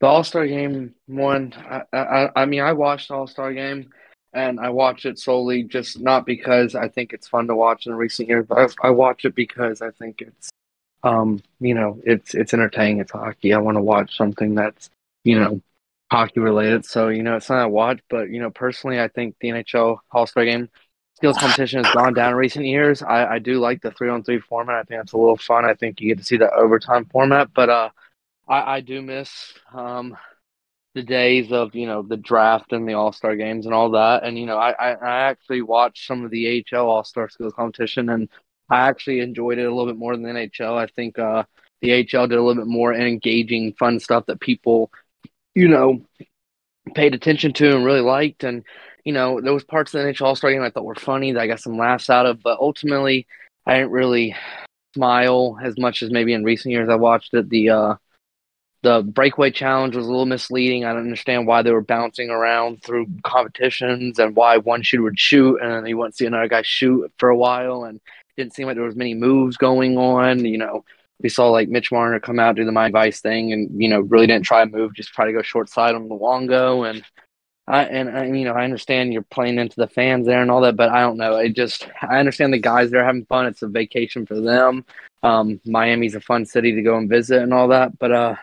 the 0.00 0.06
All 0.06 0.24
Star 0.24 0.46
game 0.46 0.94
one. 1.06 1.52
I, 1.52 1.82
I, 1.92 2.30
I 2.42 2.44
mean, 2.46 2.60
I 2.60 2.72
watched 2.72 3.10
All 3.10 3.26
Star 3.26 3.52
game, 3.52 3.90
and 4.32 4.58
I 4.58 4.70
watched 4.70 5.04
it 5.04 5.18
solely 5.18 5.62
just 5.64 6.00
not 6.00 6.24
because 6.24 6.74
I 6.74 6.88
think 6.88 7.12
it's 7.12 7.28
fun 7.28 7.46
to 7.48 7.54
watch 7.54 7.86
in 7.86 7.94
recent 7.94 8.28
years, 8.28 8.46
but 8.48 8.58
I, 8.58 8.88
I 8.88 8.90
watch 8.90 9.24
it 9.24 9.34
because 9.34 9.82
I 9.82 9.90
think 9.90 10.22
it's, 10.22 10.50
um, 11.02 11.42
you 11.60 11.74
know, 11.74 12.00
it's 12.04 12.34
it's 12.34 12.54
entertaining. 12.54 13.00
It's 13.00 13.12
hockey. 13.12 13.52
I 13.52 13.58
want 13.58 13.76
to 13.76 13.82
watch 13.82 14.16
something 14.16 14.54
that's, 14.54 14.88
you 15.24 15.38
know, 15.38 15.60
hockey 16.10 16.40
related. 16.40 16.86
So 16.86 17.08
you 17.08 17.22
know, 17.22 17.36
it's 17.36 17.50
not 17.50 17.66
a 17.66 17.68
watch, 17.68 18.00
but 18.08 18.30
you 18.30 18.40
know, 18.40 18.50
personally, 18.50 19.00
I 19.00 19.08
think 19.08 19.36
the 19.40 19.48
NHL 19.48 19.98
All 20.12 20.26
Star 20.26 20.46
game 20.46 20.70
skills 21.20 21.36
competition 21.36 21.84
has 21.84 21.94
gone 21.94 22.14
down 22.14 22.30
in 22.30 22.36
recent 22.36 22.64
years. 22.64 23.02
I, 23.02 23.34
I 23.34 23.38
do 23.38 23.60
like 23.60 23.82
the 23.82 23.90
three 23.90 24.08
on 24.08 24.22
three 24.22 24.40
format. 24.40 24.76
I 24.76 24.82
think 24.84 25.02
it's 25.02 25.12
a 25.12 25.18
little 25.18 25.36
fun. 25.36 25.66
I 25.66 25.74
think 25.74 26.00
you 26.00 26.08
get 26.08 26.16
to 26.16 26.24
see 26.24 26.38
the 26.38 26.50
overtime 26.50 27.04
format, 27.04 27.50
but 27.52 27.68
uh, 27.68 27.90
I, 28.48 28.76
I 28.76 28.80
do 28.80 29.02
miss 29.02 29.52
um 29.74 30.16
the 30.94 31.02
days 31.02 31.52
of 31.52 31.74
you 31.74 31.86
know 31.86 32.00
the 32.00 32.16
draft 32.16 32.72
and 32.72 32.88
the 32.88 32.94
All 32.94 33.12
Star 33.12 33.36
games 33.36 33.66
and 33.66 33.74
all 33.74 33.90
that. 33.90 34.24
And 34.24 34.38
you 34.38 34.46
know, 34.46 34.56
I, 34.56 34.70
I 34.70 34.92
I 34.92 35.20
actually 35.28 35.60
watched 35.60 36.06
some 36.06 36.24
of 36.24 36.30
the 36.30 36.64
AHL 36.72 36.88
All 36.88 37.04
Star 37.04 37.28
skills 37.28 37.52
competition, 37.52 38.08
and 38.08 38.30
I 38.70 38.88
actually 38.88 39.20
enjoyed 39.20 39.58
it 39.58 39.66
a 39.66 39.70
little 39.74 39.92
bit 39.92 39.98
more 39.98 40.16
than 40.16 40.22
the 40.22 40.30
NHL. 40.30 40.78
I 40.78 40.86
think 40.86 41.18
uh 41.18 41.44
the 41.82 41.92
AHL 41.92 42.28
did 42.28 42.38
a 42.38 42.42
little 42.42 42.62
bit 42.62 42.66
more 42.66 42.94
engaging, 42.94 43.74
fun 43.74 44.00
stuff 44.00 44.24
that 44.26 44.40
people, 44.40 44.90
you 45.54 45.68
know, 45.68 46.00
paid 46.94 47.14
attention 47.14 47.52
to 47.54 47.76
and 47.76 47.84
really 47.84 48.00
liked. 48.00 48.42
And 48.42 48.64
you 49.04 49.12
know, 49.12 49.40
there 49.40 49.54
was 49.54 49.64
parts 49.64 49.94
of 49.94 50.02
the 50.02 50.08
NHL 50.08 50.22
All 50.22 50.36
Star 50.36 50.52
game 50.52 50.62
I 50.62 50.70
thought 50.70 50.84
were 50.84 50.94
funny 50.94 51.32
that 51.32 51.40
I 51.40 51.46
got 51.46 51.60
some 51.60 51.78
laughs 51.78 52.10
out 52.10 52.26
of, 52.26 52.42
but 52.42 52.58
ultimately, 52.60 53.26
I 53.66 53.78
didn't 53.78 53.92
really 53.92 54.34
smile 54.94 55.58
as 55.62 55.78
much 55.78 56.02
as 56.02 56.10
maybe 56.10 56.32
in 56.32 56.44
recent 56.44 56.72
years 56.72 56.88
I 56.88 56.96
watched 56.96 57.34
it. 57.34 57.48
The 57.48 57.70
uh, 57.70 57.94
the 58.82 59.02
breakaway 59.02 59.50
challenge 59.50 59.94
was 59.94 60.06
a 60.06 60.10
little 60.10 60.26
misleading. 60.26 60.84
I 60.84 60.92
don't 60.92 61.02
understand 61.02 61.46
why 61.46 61.62
they 61.62 61.70
were 61.70 61.82
bouncing 61.82 62.30
around 62.30 62.82
through 62.82 63.06
competitions 63.24 64.18
and 64.18 64.34
why 64.34 64.56
one 64.56 64.82
shooter 64.82 65.02
would 65.02 65.18
shoot 65.18 65.60
and 65.60 65.70
then 65.72 65.86
you 65.86 65.98
wouldn't 65.98 66.16
see 66.16 66.26
another 66.26 66.48
guy 66.48 66.62
shoot 66.62 67.12
for 67.18 67.28
a 67.28 67.36
while 67.36 67.84
and 67.84 68.00
didn't 68.36 68.54
seem 68.54 68.66
like 68.66 68.76
there 68.76 68.84
was 68.84 68.96
many 68.96 69.14
moves 69.14 69.56
going 69.58 69.98
on. 69.98 70.44
You 70.44 70.58
know, 70.58 70.84
we 71.22 71.28
saw 71.28 71.50
like 71.50 71.68
Mitch 71.68 71.92
Marner 71.92 72.20
come 72.20 72.38
out 72.38 72.56
do 72.56 72.64
the 72.64 72.72
my 72.72 72.90
vice 72.90 73.20
thing 73.20 73.52
and 73.52 73.70
you 73.80 73.88
know 73.88 74.00
really 74.00 74.26
didn't 74.26 74.46
try 74.46 74.62
a 74.62 74.66
move, 74.66 74.94
just 74.94 75.12
try 75.12 75.26
to 75.26 75.32
go 75.32 75.42
short 75.42 75.68
side 75.68 75.94
on 75.94 76.08
Luongo 76.08 76.88
and 76.88 77.04
I 77.70 77.84
and 77.84 78.10
I 78.10 78.24
you 78.26 78.44
know 78.44 78.54
I 78.54 78.64
understand 78.64 79.12
you're 79.12 79.22
playing 79.22 79.58
into 79.58 79.76
the 79.76 79.86
fans 79.86 80.26
there 80.26 80.42
and 80.42 80.50
all 80.50 80.60
that, 80.62 80.76
but 80.76 80.90
I 80.90 81.00
don't 81.00 81.16
know. 81.16 81.36
It 81.36 81.50
just 81.50 81.88
I 82.02 82.18
understand 82.18 82.52
the 82.52 82.58
guys 82.58 82.90
they're 82.90 83.04
having 83.04 83.26
fun. 83.26 83.46
It's 83.46 83.62
a 83.62 83.68
vacation 83.68 84.26
for 84.26 84.40
them. 84.40 84.84
Um, 85.22 85.60
Miami's 85.64 86.14
a 86.14 86.20
fun 86.20 86.46
city 86.46 86.74
to 86.74 86.82
go 86.82 86.96
and 86.96 87.08
visit 87.08 87.42
and 87.42 87.54
all 87.54 87.68
that, 87.68 87.98
but 87.98 88.10
uh, 88.10 88.36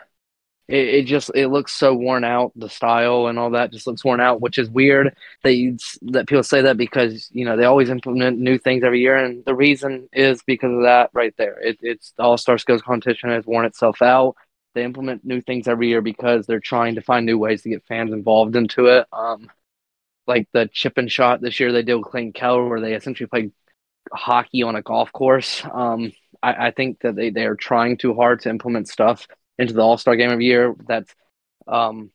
it, 0.68 0.88
it 0.88 1.02
just 1.04 1.30
it 1.34 1.48
looks 1.48 1.72
so 1.72 1.94
worn 1.94 2.24
out. 2.24 2.52
The 2.56 2.68
style 2.68 3.26
and 3.26 3.38
all 3.38 3.50
that 3.50 3.72
just 3.72 3.86
looks 3.86 4.04
worn 4.04 4.20
out, 4.20 4.40
which 4.40 4.58
is 4.58 4.70
weird 4.70 5.14
that 5.42 5.54
you 5.54 5.78
that 6.02 6.26
people 6.26 6.42
say 6.42 6.62
that 6.62 6.76
because 6.76 7.28
you 7.32 7.44
know 7.44 7.56
they 7.56 7.64
always 7.64 7.90
implement 7.90 8.38
new 8.38 8.58
things 8.58 8.84
every 8.84 9.00
year, 9.00 9.16
and 9.16 9.44
the 9.44 9.54
reason 9.54 10.08
is 10.12 10.42
because 10.42 10.72
of 10.72 10.82
that 10.82 11.10
right 11.12 11.34
there. 11.36 11.58
It, 11.60 11.78
it's 11.82 12.12
the 12.16 12.22
All 12.22 12.38
Star 12.38 12.58
Skills 12.58 12.82
competition 12.82 13.30
has 13.30 13.46
worn 13.46 13.66
itself 13.66 14.00
out. 14.02 14.36
They 14.78 14.84
implement 14.84 15.24
new 15.24 15.40
things 15.40 15.66
every 15.66 15.88
year 15.88 16.00
because 16.00 16.46
they're 16.46 16.60
trying 16.60 16.94
to 16.94 17.00
find 17.00 17.26
new 17.26 17.36
ways 17.36 17.62
to 17.62 17.68
get 17.68 17.84
fans 17.86 18.12
involved 18.12 18.54
into 18.54 18.86
it. 18.86 19.08
Um, 19.12 19.50
like 20.28 20.46
the 20.52 20.70
chip 20.72 20.98
and 20.98 21.10
shot 21.10 21.40
this 21.40 21.58
year 21.58 21.72
they 21.72 21.82
did 21.82 21.96
with 21.96 22.04
Clayton 22.04 22.32
Keller, 22.32 22.68
where 22.68 22.80
they 22.80 22.94
essentially 22.94 23.26
played 23.26 23.50
hockey 24.12 24.62
on 24.62 24.76
a 24.76 24.82
golf 24.82 25.10
course. 25.10 25.64
Um, 25.64 26.12
I, 26.44 26.68
I 26.68 26.70
think 26.70 27.00
that 27.00 27.16
they, 27.16 27.30
they 27.30 27.44
are 27.46 27.56
trying 27.56 27.96
too 27.96 28.14
hard 28.14 28.42
to 28.42 28.50
implement 28.50 28.86
stuff 28.86 29.26
into 29.58 29.74
the 29.74 29.80
All 29.80 29.98
Star 29.98 30.14
game 30.14 30.30
every 30.30 30.44
year 30.44 30.76
that's 30.86 31.12
um, 31.66 32.12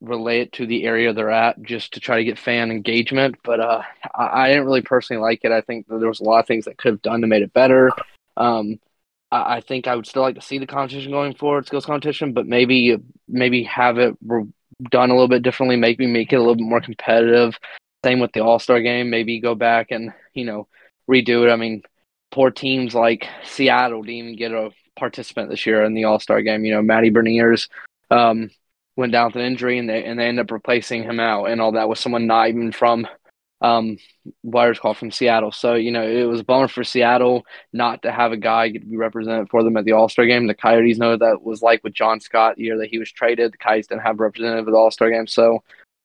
related 0.00 0.54
to 0.54 0.66
the 0.66 0.82
area 0.82 1.12
they're 1.12 1.30
at 1.30 1.62
just 1.62 1.94
to 1.94 2.00
try 2.00 2.16
to 2.16 2.24
get 2.24 2.36
fan 2.36 2.72
engagement. 2.72 3.36
But 3.44 3.60
uh, 3.60 3.82
I, 4.12 4.46
I 4.46 4.48
didn't 4.48 4.64
really 4.64 4.82
personally 4.82 5.22
like 5.22 5.42
it. 5.44 5.52
I 5.52 5.60
think 5.60 5.86
that 5.86 6.00
there 6.00 6.08
was 6.08 6.18
a 6.18 6.24
lot 6.24 6.40
of 6.40 6.48
things 6.48 6.64
that 6.64 6.78
could 6.78 6.94
have 6.94 7.02
done 7.02 7.20
to 7.20 7.28
made 7.28 7.42
it 7.42 7.52
better. 7.52 7.92
Um, 8.36 8.80
I, 9.32 9.56
I 9.56 9.60
think 9.60 9.88
I 9.88 9.96
would 9.96 10.06
still 10.06 10.22
like 10.22 10.36
to 10.36 10.42
see 10.42 10.58
the 10.58 10.66
competition 10.66 11.10
going 11.10 11.34
forward, 11.34 11.66
skills 11.66 11.86
competition, 11.86 12.32
but 12.32 12.46
maybe 12.46 12.96
maybe 13.26 13.64
have 13.64 13.98
it 13.98 14.16
re- 14.24 14.46
done 14.90 15.10
a 15.10 15.14
little 15.14 15.28
bit 15.28 15.42
differently. 15.42 15.76
Maybe 15.76 16.06
make 16.06 16.32
it 16.32 16.36
a 16.36 16.40
little 16.40 16.54
bit 16.54 16.66
more 16.66 16.80
competitive. 16.80 17.58
Same 18.04 18.20
with 18.20 18.32
the 18.32 18.40
All 18.40 18.58
Star 18.58 18.80
game. 18.80 19.10
Maybe 19.10 19.40
go 19.40 19.54
back 19.54 19.88
and 19.90 20.12
you 20.34 20.44
know 20.44 20.68
redo 21.10 21.44
it. 21.48 21.52
I 21.52 21.56
mean, 21.56 21.82
poor 22.30 22.50
teams 22.50 22.94
like 22.94 23.26
Seattle 23.44 24.02
didn't 24.02 24.14
even 24.14 24.36
get 24.36 24.52
a 24.52 24.70
participant 24.96 25.50
this 25.50 25.66
year 25.66 25.82
in 25.84 25.94
the 25.94 26.04
All 26.04 26.20
Star 26.20 26.42
game. 26.42 26.64
You 26.64 26.74
know, 26.74 26.82
Matty 26.82 27.10
Beniers 27.10 27.68
um, 28.10 28.50
went 28.96 29.12
down 29.12 29.28
with 29.28 29.36
an 29.36 29.42
injury, 29.42 29.78
and 29.78 29.88
they 29.88 30.04
and 30.04 30.18
they 30.18 30.26
end 30.26 30.40
up 30.40 30.50
replacing 30.50 31.04
him 31.04 31.20
out, 31.20 31.46
and 31.46 31.60
all 31.60 31.72
that 31.72 31.88
with 31.88 31.98
someone 31.98 32.26
not 32.26 32.48
even 32.48 32.72
from 32.72 33.06
um, 33.62 33.96
is 34.44 34.78
call 34.78 34.94
from 34.94 35.10
Seattle. 35.10 35.52
So 35.52 35.74
you 35.74 35.90
know, 35.90 36.02
it 36.02 36.24
was 36.24 36.40
a 36.40 36.44
bummer 36.44 36.68
for 36.68 36.84
Seattle 36.84 37.46
not 37.72 38.02
to 38.02 38.12
have 38.12 38.32
a 38.32 38.36
guy 38.36 38.68
get 38.68 38.80
to 38.80 38.86
be 38.86 38.96
represented 38.96 39.48
for 39.48 39.62
them 39.62 39.76
at 39.76 39.84
the 39.84 39.92
All 39.92 40.08
Star 40.08 40.26
game. 40.26 40.46
The 40.46 40.54
Coyotes 40.54 40.98
know 40.98 41.16
that 41.16 41.42
was 41.42 41.62
like 41.62 41.82
with 41.84 41.94
John 41.94 42.20
Scott 42.20 42.56
the 42.56 42.64
year 42.64 42.78
that 42.78 42.90
he 42.90 42.98
was 42.98 43.10
traded. 43.10 43.52
The 43.52 43.58
Coyotes 43.58 43.86
didn't 43.86 44.02
have 44.02 44.18
a 44.18 44.22
representative 44.22 44.68
at 44.68 44.72
the 44.72 44.76
All 44.76 44.90
Star 44.90 45.10
game, 45.10 45.26
so. 45.26 45.62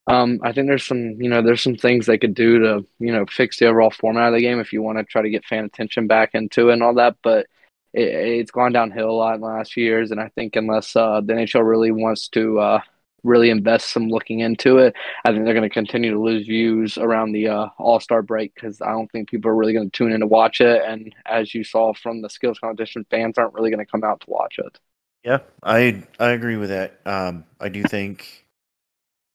Um, 0.10 0.40
I 0.42 0.54
think 0.54 0.68
there's 0.68 0.88
some, 0.88 1.22
you 1.22 1.28
know, 1.28 1.42
there's 1.42 1.62
some 1.62 1.76
things 1.76 2.06
they 2.06 2.18
could 2.18 2.34
do 2.34 2.60
to, 2.60 2.86
you 2.98 3.12
know, 3.12 3.26
fix 3.26 3.60
the 3.60 3.66
overall 3.66 3.92
format 3.92 4.30
of 4.30 4.36
the 4.36 4.40
game 4.40 4.62
if 4.62 4.72
you 4.72 4.82
want 4.82 4.98
to 5.00 5.04
try 5.04 5.22
to 5.22 5.30
get 5.30 5.44
fan 5.44 5.66
attention 5.66 6.08
back 6.08 6.30
into 6.34 6.70
it 6.70 6.74
and 6.76 6.82
all 6.82 6.94
that. 6.94 7.18
But 7.22 7.48
it, 7.94 8.08
it's 8.08 8.52
gone 8.52 8.72
downhill 8.72 9.10
a 9.10 9.12
lot 9.12 9.36
in 9.36 9.42
the 9.42 9.48
last 9.48 9.74
few 9.74 9.84
years, 9.84 10.12
and 10.12 10.22
I 10.22 10.30
think 10.30 10.56
unless 10.56 10.96
uh, 10.96 11.20
the 11.20 11.34
NHL 11.34 11.68
really 11.68 11.92
wants 11.92 12.30
to 12.30 12.58
uh, 12.58 12.80
really 13.24 13.50
invest 13.50 13.92
some 13.92 14.10
looking 14.10 14.40
into 14.40 14.78
it, 14.78 14.96
I 15.26 15.32
think 15.32 15.46
they're 15.46 15.54
going 15.54 15.68
to 15.68 15.74
continue 15.74 16.12
to 16.12 16.20
lose 16.20 16.46
views 16.46 16.98
around 16.98 17.32
the 17.32 17.48
uh, 17.48 17.68
All 17.78 18.00
Star 18.00 18.22
break 18.22 18.54
because 18.54 18.82
I 18.82 18.92
don't 18.92 19.12
think 19.12 19.30
people 19.30 19.52
are 19.52 19.56
really 19.56 19.74
going 19.74 19.90
to 19.90 19.98
tune 19.98 20.12
in 20.12 20.22
to 20.22 20.28
watch 20.28 20.62
it. 20.62 20.82
And 20.86 21.14
as 21.26 21.54
you 21.54 21.64
saw 21.64 21.94
from 21.94 22.22
the 22.22 22.30
skills 22.30 22.60
competition, 22.60 23.06
fans 23.10 23.38
aren't 23.38 23.54
really 23.54 23.70
going 23.70 23.86
to 23.86 23.92
come 23.92 24.04
out 24.04 24.22
to 24.22 24.30
watch 24.30 24.60
it. 24.60 24.80
Yeah, 25.24 25.40
I 25.62 26.04
I 26.20 26.30
agree 26.30 26.58
with 26.58 26.70
that. 26.70 27.02
Um, 27.06 27.44
I 27.60 27.70
do 27.70 27.84
think 27.84 28.46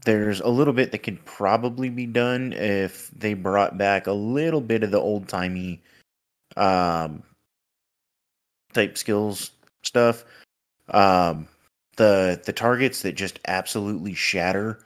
there's 0.05 0.41
a 0.41 0.49
little 0.49 0.73
bit 0.73 0.93
that 0.93 1.03
could 1.03 1.25
probably 1.25 1.89
be 1.89 2.07
done 2.07 2.53
if 2.53 3.11
they 3.11 3.35
brought 3.35 3.79
back 3.79 4.07
a 4.07 4.13
little 4.13 4.61
bit 4.61 4.83
of 4.83 4.91
the 4.91 4.99
old 4.99 5.29
timey 5.29 5.83
um, 6.57 7.23
type 8.73 8.99
skills 8.99 9.53
stuff. 9.83 10.25
Um, 10.89 11.49
the 11.97 12.41
the 12.45 12.53
targets 12.53 13.03
that 13.03 13.15
just 13.15 13.39
absolutely 13.47 14.15
shatter 14.15 14.85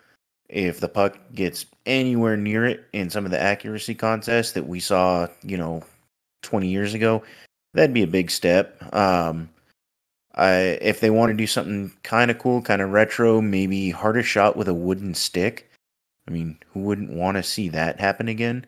if 0.49 0.81
the 0.81 0.89
puck 0.89 1.19
gets 1.35 1.67
anywhere 1.87 2.37
near 2.37 2.65
it 2.67 2.85
in 2.93 3.11
some 3.11 3.25
of 3.25 3.31
the 3.31 3.41
accuracy 3.41 3.95
contests 3.95 4.53
that 4.53 4.67
we 4.67 4.81
saw, 4.81 5.27
you 5.43 5.57
know, 5.57 5.83
20 6.43 6.69
years 6.69 6.95
ago, 6.95 7.23
that'd 7.75 7.95
be 7.95 8.03
a 8.03 8.09
big 8.09 8.31
step. 8.31 8.81
Um, 8.95 9.49
I, 10.35 10.79
if 10.81 11.01
they 11.01 11.11
want 11.11 11.31
to 11.31 11.37
do 11.37 11.47
something 11.47 11.93
kind 12.03 12.31
of 12.31 12.39
cool, 12.39 12.63
kind 12.63 12.83
of 12.83 12.91
retro, 12.91 13.41
maybe 13.41 13.91
harder 13.91 14.23
shot 14.23 14.57
with 14.57 14.69
a 14.69 14.75
wooden 14.75 15.15
stick. 15.15 15.71
I 16.29 16.31
mean, 16.31 16.59
who 16.73 16.81
wouldn't 16.81 17.13
want 17.13 17.37
to 17.37 17.43
see 17.43 17.69
that 17.71 18.01
happen 18.01 18.29
again? 18.29 18.67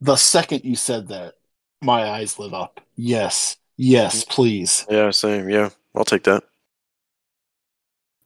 The 0.00 0.16
second 0.16 0.64
you 0.64 0.76
said 0.76 1.08
that, 1.08 1.34
my 1.82 2.04
eyes 2.04 2.38
lit 2.38 2.52
up. 2.52 2.80
Yes, 2.96 3.56
yes, 3.76 4.24
please. 4.24 4.84
Yeah, 4.88 5.10
same. 5.10 5.48
Yeah, 5.48 5.70
I'll 5.94 6.04
take 6.04 6.24
that. 6.24 6.44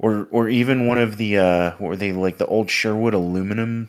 Or, 0.03 0.29
or 0.31 0.49
even 0.49 0.87
one 0.87 0.99
of 0.99 1.17
the, 1.17 1.39
uh, 1.39 1.71
what 1.79 1.89
were 1.89 1.97
they 1.97 2.13
like 2.13 2.37
the 2.37 2.47
old 2.47 2.69
Sherwood 2.71 3.15
aluminum 3.15 3.89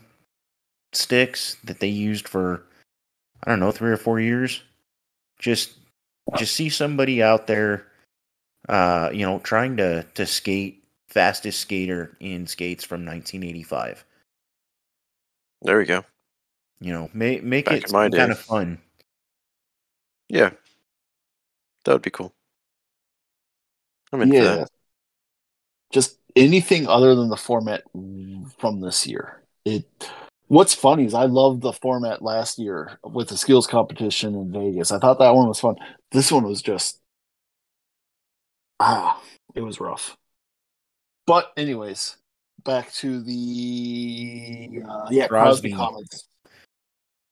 sticks 0.94 1.58
that 1.64 1.80
they 1.80 1.88
used 1.88 2.28
for, 2.30 2.64
I 3.44 3.50
don't 3.50 3.60
know, 3.60 3.72
three 3.72 3.92
or 3.92 3.98
four 3.98 4.20
years. 4.20 4.62
Just, 5.40 5.74
just 6.38 6.56
see 6.56 6.70
somebody 6.70 7.22
out 7.22 7.48
there 7.48 7.88
uh, 8.70 9.10
you 9.14 9.26
know, 9.26 9.40
trying 9.40 9.78
to 9.78 10.04
to 10.14 10.26
skate 10.26 10.84
fastest 11.10 11.60
skater 11.60 12.16
in 12.20 12.48
skates 12.48 12.84
from 12.84 13.06
1985. 13.06 14.06
There 15.62 15.78
we 15.78 15.86
go. 15.86 16.04
You 16.80 16.94
know, 16.94 17.10
make 17.14 17.44
make 17.44 17.66
Back 17.66 17.84
it 17.84 17.92
my 17.92 18.10
kind 18.10 18.14
day. 18.14 18.32
of 18.32 18.40
fun. 18.40 18.80
Yeah, 20.30 20.52
that 21.84 21.94
would 21.94 22.02
be 22.02 22.10
cool. 22.10 22.34
I'm 24.12 24.22
in 24.22 24.30
for 24.30 24.36
Yeah. 24.36 24.56
that. 24.56 24.70
Just 25.94 26.18
anything 26.36 26.88
other 26.88 27.16
than 27.16 27.30
the 27.30 27.38
format 27.38 27.84
from 27.94 28.82
this 28.82 29.08
year. 29.08 29.42
It. 29.64 29.86
What's 30.48 30.74
funny 30.74 31.06
is 31.06 31.14
I 31.14 31.24
loved 31.26 31.62
the 31.62 31.72
format 31.74 32.22
last 32.22 32.60
year 32.60 33.00
with 33.04 33.30
the 33.30 33.38
skills 33.38 33.66
competition 33.66 34.36
in 34.36 34.52
Vegas. 34.52 34.92
I 34.92 35.00
thought 35.00 35.20
that 35.20 35.34
one 35.34 35.48
was 35.48 35.60
fun. 35.62 35.76
This 36.12 36.32
one 36.32 36.44
was 36.44 36.62
just 36.62 37.00
ah, 38.80 39.22
it 39.56 39.62
was 39.62 39.80
rough. 39.80 40.18
But 41.26 41.54
anyways, 41.56 42.18
back 42.66 42.92
to 42.96 43.22
the 43.22 44.82
uh, 44.88 45.08
yeah 45.10 45.28
Crosby, 45.28 45.72
Crosby. 45.72 45.74
comments. 45.74 46.28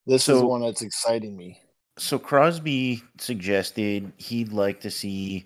This 0.05 0.21
is 0.29 0.39
So- 0.39 0.47
one 0.47 0.61
that's 0.61 0.81
exciting 0.81 1.35
me. 1.35 1.59
So 1.97 2.17
Crosby 2.17 3.03
suggested 3.19 4.13
he'd 4.17 4.53
like 4.53 4.79
to 4.81 4.89
see 4.89 5.45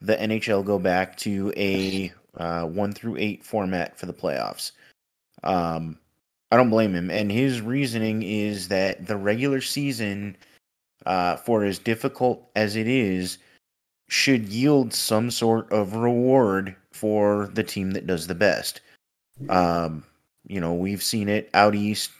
the 0.00 0.16
NHL 0.16 0.64
go 0.64 0.78
back 0.78 1.16
to 1.18 1.52
a 1.56 2.10
uh, 2.36 2.64
one 2.64 2.92
through 2.92 3.16
eight 3.16 3.44
format 3.44 3.98
for 3.98 4.06
the 4.06 4.12
playoffs. 4.12 4.72
Um, 5.42 5.98
I 6.50 6.56
don't 6.56 6.70
blame 6.70 6.94
him, 6.94 7.10
and 7.10 7.30
his 7.30 7.60
reasoning 7.60 8.22
is 8.22 8.68
that 8.68 9.06
the 9.06 9.16
regular 9.16 9.60
season, 9.60 10.36
uh, 11.06 11.36
for 11.36 11.64
as 11.64 11.78
difficult 11.78 12.48
as 12.54 12.76
it 12.76 12.86
is, 12.86 13.38
should 14.08 14.46
yield 14.46 14.92
some 14.92 15.30
sort 15.30 15.70
of 15.72 15.96
reward 15.96 16.76
for 16.92 17.50
the 17.54 17.64
team 17.64 17.90
that 17.92 18.06
does 18.06 18.26
the 18.26 18.34
best. 18.34 18.80
Um, 19.48 20.04
you 20.46 20.60
know, 20.60 20.74
we've 20.74 21.02
seen 21.02 21.28
it 21.28 21.50
out 21.54 21.74
east 21.74 22.10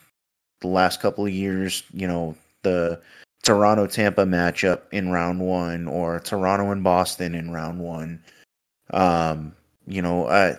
the 0.60 0.68
last 0.68 1.00
couple 1.00 1.24
of 1.24 1.32
years. 1.32 1.84
You 1.92 2.08
know, 2.08 2.34
the 2.62 3.00
Toronto 3.42 3.86
Tampa 3.86 4.24
matchup 4.24 4.82
in 4.90 5.10
round 5.10 5.40
one, 5.40 5.86
or 5.86 6.18
Toronto 6.20 6.70
and 6.70 6.82
Boston 6.82 7.34
in 7.34 7.50
round 7.50 7.78
one. 7.78 8.22
Um, 8.90 9.54
you 9.87 10.03
know, 10.03 10.26
uh, 10.26 10.57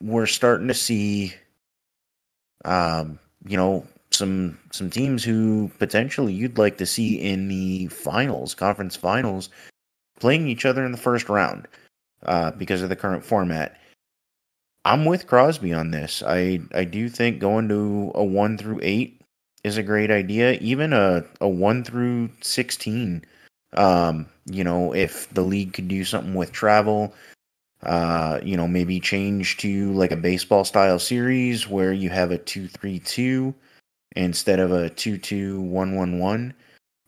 we're 0.00 0.26
starting 0.26 0.68
to 0.68 0.74
see, 0.74 1.34
um, 2.64 3.18
you 3.46 3.56
know, 3.56 3.86
some 4.10 4.58
some 4.72 4.90
teams 4.90 5.24
who 5.24 5.70
potentially 5.78 6.32
you'd 6.32 6.58
like 6.58 6.78
to 6.78 6.86
see 6.86 7.20
in 7.20 7.48
the 7.48 7.86
finals, 7.88 8.54
conference 8.54 8.96
finals, 8.96 9.50
playing 10.18 10.48
each 10.48 10.64
other 10.64 10.84
in 10.84 10.92
the 10.92 10.98
first 10.98 11.28
round 11.28 11.68
uh, 12.24 12.50
because 12.52 12.82
of 12.82 12.88
the 12.88 12.96
current 12.96 13.24
format. 13.24 13.78
I'm 14.84 15.04
with 15.04 15.26
Crosby 15.26 15.72
on 15.72 15.90
this. 15.90 16.22
I 16.26 16.60
I 16.74 16.84
do 16.84 17.08
think 17.08 17.40
going 17.40 17.68
to 17.68 18.12
a 18.14 18.24
one 18.24 18.56
through 18.56 18.80
eight 18.82 19.20
is 19.64 19.76
a 19.76 19.82
great 19.82 20.10
idea. 20.10 20.52
Even 20.60 20.92
a 20.92 21.24
a 21.40 21.48
one 21.48 21.84
through 21.84 22.30
sixteen. 22.40 23.24
Um, 23.74 24.26
you 24.46 24.64
know, 24.64 24.94
if 24.94 25.28
the 25.34 25.42
league 25.42 25.72
could 25.74 25.88
do 25.88 26.04
something 26.04 26.34
with 26.34 26.52
travel, 26.52 27.12
uh, 27.82 28.40
you 28.42 28.56
know, 28.56 28.66
maybe 28.66 28.98
change 29.00 29.56
to 29.58 29.92
like 29.92 30.12
a 30.12 30.16
baseball 30.16 30.64
style 30.64 30.98
series 30.98 31.68
where 31.68 31.92
you 31.92 32.10
have 32.10 32.30
a 32.30 32.38
two 32.38 32.68
three 32.68 32.98
two 32.98 33.54
instead 34.16 34.58
of 34.58 34.72
a 34.72 34.90
two 34.90 35.18
two 35.18 35.60
one 35.60 35.94
one 35.94 36.18
one 36.18 36.54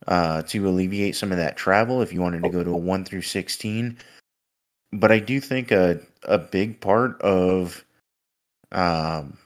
uh, 0.08 0.42
to 0.42 0.68
alleviate 0.68 1.16
some 1.16 1.30
of 1.30 1.38
that 1.38 1.56
travel 1.56 2.00
if 2.02 2.12
you 2.12 2.20
wanted 2.20 2.42
to 2.42 2.50
go 2.50 2.64
to 2.64 2.70
a 2.70 2.76
1 2.76 3.04
through 3.04 3.22
16. 3.22 3.96
But 4.92 5.12
I 5.12 5.18
do 5.18 5.40
think 5.40 5.70
a, 5.70 6.00
a 6.22 6.38
big 6.38 6.80
part 6.80 7.20
of, 7.20 7.84
um, 8.72 9.36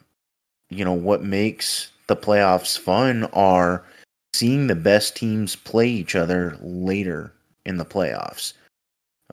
you 0.70 0.84
know, 0.84 0.92
what 0.92 1.24
makes 1.24 1.90
the 2.06 2.16
playoffs 2.16 2.78
fun 2.78 3.24
are 3.32 3.84
seeing 4.34 4.66
the 4.68 4.76
best 4.76 5.16
teams 5.16 5.56
play 5.56 5.88
each 5.88 6.14
other 6.14 6.56
later 6.60 7.32
in 7.66 7.76
the 7.76 7.84
playoffs. 7.84 8.52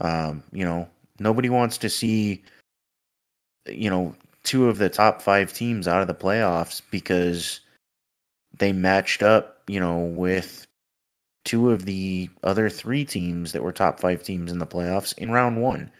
Um, 0.01 0.43
you 0.51 0.63
know, 0.63 0.89
nobody 1.19 1.49
wants 1.49 1.77
to 1.79 1.89
see, 1.89 2.43
you 3.67 3.89
know, 3.89 4.15
two 4.43 4.69
of 4.69 4.77
the 4.77 4.89
top 4.89 5.21
five 5.21 5.53
teams 5.53 5.87
out 5.87 6.01
of 6.01 6.07
the 6.07 6.13
playoffs 6.13 6.81
because 6.91 7.59
they 8.57 8.71
matched 8.71 9.21
up, 9.21 9.61
you 9.67 9.79
know, 9.79 9.99
with 9.99 10.65
two 11.45 11.71
of 11.71 11.85
the 11.85 12.29
other 12.43 12.69
three 12.69 13.05
teams 13.05 13.51
that 13.51 13.63
were 13.63 13.71
top 13.71 13.99
five 13.99 14.23
teams 14.23 14.51
in 14.51 14.59
the 14.59 14.67
playoffs 14.67 15.17
in 15.17 15.31
round 15.31 15.61
one. 15.61 15.91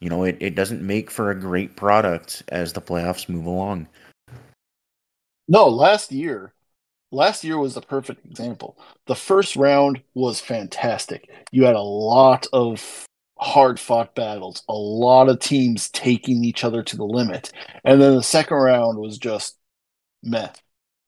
You 0.00 0.08
know, 0.08 0.24
it, 0.24 0.36
it 0.40 0.54
doesn't 0.54 0.86
make 0.86 1.10
for 1.10 1.30
a 1.30 1.38
great 1.38 1.76
product 1.76 2.42
as 2.48 2.72
the 2.72 2.80
playoffs 2.80 3.28
move 3.28 3.46
along. 3.46 3.88
No, 5.48 5.68
last 5.68 6.12
year, 6.12 6.52
last 7.10 7.42
year 7.42 7.58
was 7.58 7.76
a 7.76 7.80
perfect 7.80 8.24
example. 8.26 8.78
The 9.06 9.16
first 9.16 9.56
round 9.56 10.00
was 10.14 10.40
fantastic. 10.40 11.30
You 11.50 11.64
had 11.64 11.74
a 11.74 11.80
lot 11.80 12.46
of 12.52 13.07
hard 13.40 13.78
fought 13.78 14.14
battles, 14.14 14.62
a 14.68 14.74
lot 14.74 15.28
of 15.28 15.38
teams 15.38 15.88
taking 15.90 16.44
each 16.44 16.64
other 16.64 16.82
to 16.82 16.96
the 16.96 17.04
limit. 17.04 17.52
And 17.84 18.00
then 18.00 18.16
the 18.16 18.22
second 18.22 18.56
round 18.56 18.98
was 18.98 19.18
just 19.18 19.56
meh. 20.22 20.50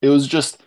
It 0.03 0.09
was 0.09 0.27
just, 0.27 0.63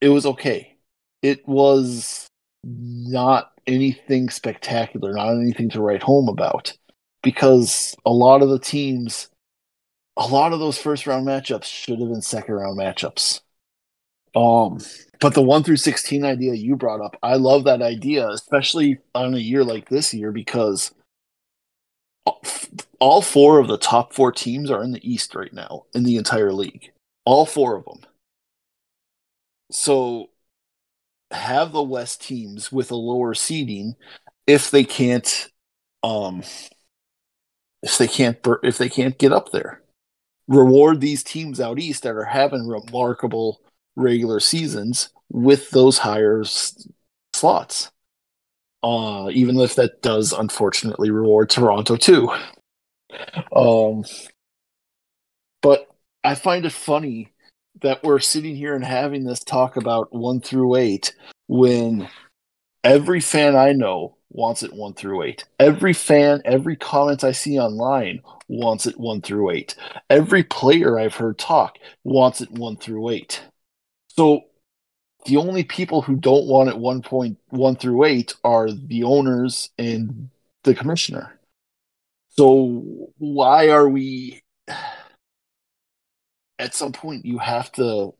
it 0.00 0.08
was 0.08 0.26
okay. 0.26 0.76
It 1.22 1.46
was 1.46 2.26
not 2.64 3.52
anything 3.66 4.30
spectacular, 4.30 5.12
not 5.12 5.32
anything 5.32 5.70
to 5.70 5.80
write 5.80 6.02
home 6.02 6.28
about. 6.28 6.76
Because 7.22 7.94
a 8.04 8.10
lot 8.10 8.42
of 8.42 8.48
the 8.48 8.58
teams, 8.58 9.28
a 10.16 10.26
lot 10.26 10.52
of 10.52 10.58
those 10.58 10.78
first 10.78 11.06
round 11.06 11.26
matchups 11.26 11.64
should 11.64 12.00
have 12.00 12.08
been 12.08 12.22
second 12.22 12.54
round 12.54 12.78
matchups. 12.78 13.40
Um, 14.34 14.78
but 15.20 15.34
the 15.34 15.42
one 15.42 15.62
through 15.62 15.76
sixteen 15.76 16.24
idea 16.24 16.54
you 16.54 16.76
brought 16.76 17.00
up, 17.00 17.16
I 17.22 17.34
love 17.36 17.64
that 17.64 17.82
idea, 17.82 18.28
especially 18.28 18.98
on 19.14 19.34
a 19.34 19.38
year 19.38 19.62
like 19.62 19.88
this 19.88 20.14
year 20.14 20.32
because 20.32 20.92
all 22.98 23.20
four 23.20 23.58
of 23.58 23.68
the 23.68 23.78
top 23.78 24.14
four 24.14 24.32
teams 24.32 24.70
are 24.70 24.82
in 24.82 24.92
the 24.92 25.10
East 25.10 25.34
right 25.34 25.52
now 25.52 25.84
in 25.94 26.04
the 26.04 26.16
entire 26.16 26.52
league. 26.52 26.92
All 27.24 27.46
four 27.46 27.76
of 27.76 27.84
them. 27.84 28.00
So 29.70 30.30
have 31.30 31.72
the 31.72 31.82
West 31.82 32.22
teams 32.22 32.70
with 32.70 32.90
a 32.90 32.96
lower 32.96 33.34
seeding 33.34 33.96
if 34.46 34.70
they 34.70 34.84
can't 34.84 35.48
um 36.02 36.42
if 37.82 37.98
they 37.98 38.08
can't 38.08 38.38
if 38.62 38.78
they 38.78 38.88
can't 38.88 39.18
get 39.18 39.32
up 39.32 39.50
there. 39.50 39.82
Reward 40.48 41.00
these 41.00 41.22
teams 41.22 41.60
out 41.60 41.78
east 41.78 42.02
that 42.02 42.14
are 42.14 42.24
having 42.24 42.66
remarkable 42.66 43.60
regular 43.96 44.40
seasons 44.40 45.10
with 45.30 45.70
those 45.70 45.98
higher 45.98 46.42
s- 46.42 46.88
slots. 47.32 47.90
Uh, 48.82 49.28
even 49.32 49.58
if 49.60 49.76
that 49.76 50.02
does 50.02 50.32
unfortunately 50.32 51.10
reward 51.10 51.48
Toronto 51.48 51.96
too. 51.96 52.28
Um, 53.54 54.04
but 55.60 55.86
I 56.24 56.34
find 56.34 56.64
it 56.66 56.72
funny 56.72 57.32
that 57.82 58.02
we're 58.02 58.18
sitting 58.18 58.56
here 58.56 58.74
and 58.74 58.84
having 58.84 59.24
this 59.24 59.40
talk 59.40 59.76
about 59.76 60.12
one 60.12 60.40
through 60.40 60.76
eight 60.76 61.14
when 61.46 62.08
every 62.84 63.20
fan 63.20 63.56
I 63.56 63.72
know 63.72 64.16
wants 64.30 64.62
it 64.62 64.72
one 64.72 64.94
through 64.94 65.22
eight. 65.22 65.44
Every 65.58 65.92
fan, 65.92 66.42
every 66.44 66.76
comment 66.76 67.22
I 67.22 67.32
see 67.32 67.58
online 67.58 68.22
wants 68.48 68.86
it 68.86 68.98
one 68.98 69.20
through 69.20 69.50
eight. 69.50 69.76
Every 70.10 70.42
player 70.42 70.98
I've 70.98 71.14
heard 71.14 71.38
talk 71.38 71.76
wants 72.04 72.40
it 72.40 72.50
one 72.50 72.76
through 72.76 73.10
eight. 73.10 73.42
So 74.16 74.44
the 75.24 75.38
only 75.38 75.64
people 75.64 76.02
who 76.02 76.16
don't 76.16 76.46
want 76.46 76.68
it 76.68 76.78
one 76.78 77.00
point 77.02 77.38
one 77.48 77.76
through 77.76 78.04
eight 78.04 78.34
are 78.44 78.70
the 78.70 79.04
owners 79.04 79.70
and 79.78 80.30
the 80.64 80.74
commissioner. 80.74 81.38
So 82.30 83.10
why 83.18 83.70
are 83.70 83.88
we 83.88 84.42
at 86.58 86.74
some 86.74 86.92
point 86.92 87.24
you 87.24 87.38
have 87.38 87.72
to 87.72 88.14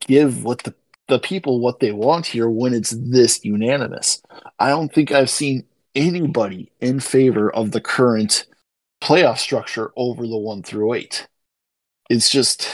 give 0.00 0.44
what 0.44 0.62
the 0.62 0.74
the 1.08 1.18
people 1.18 1.60
what 1.60 1.80
they 1.80 1.92
want 1.92 2.26
here 2.26 2.48
when 2.48 2.72
it's 2.72 2.90
this 2.90 3.44
unanimous. 3.44 4.22
I 4.58 4.68
don't 4.68 4.92
think 4.92 5.10
I've 5.10 5.30
seen 5.30 5.64
anybody 5.94 6.70
in 6.80 7.00
favor 7.00 7.52
of 7.52 7.72
the 7.72 7.80
current 7.80 8.46
playoff 9.02 9.38
structure 9.38 9.92
over 9.96 10.26
the 10.26 10.38
one 10.38 10.62
through 10.62 10.94
eight. 10.94 11.28
It's 12.08 12.30
just 12.30 12.68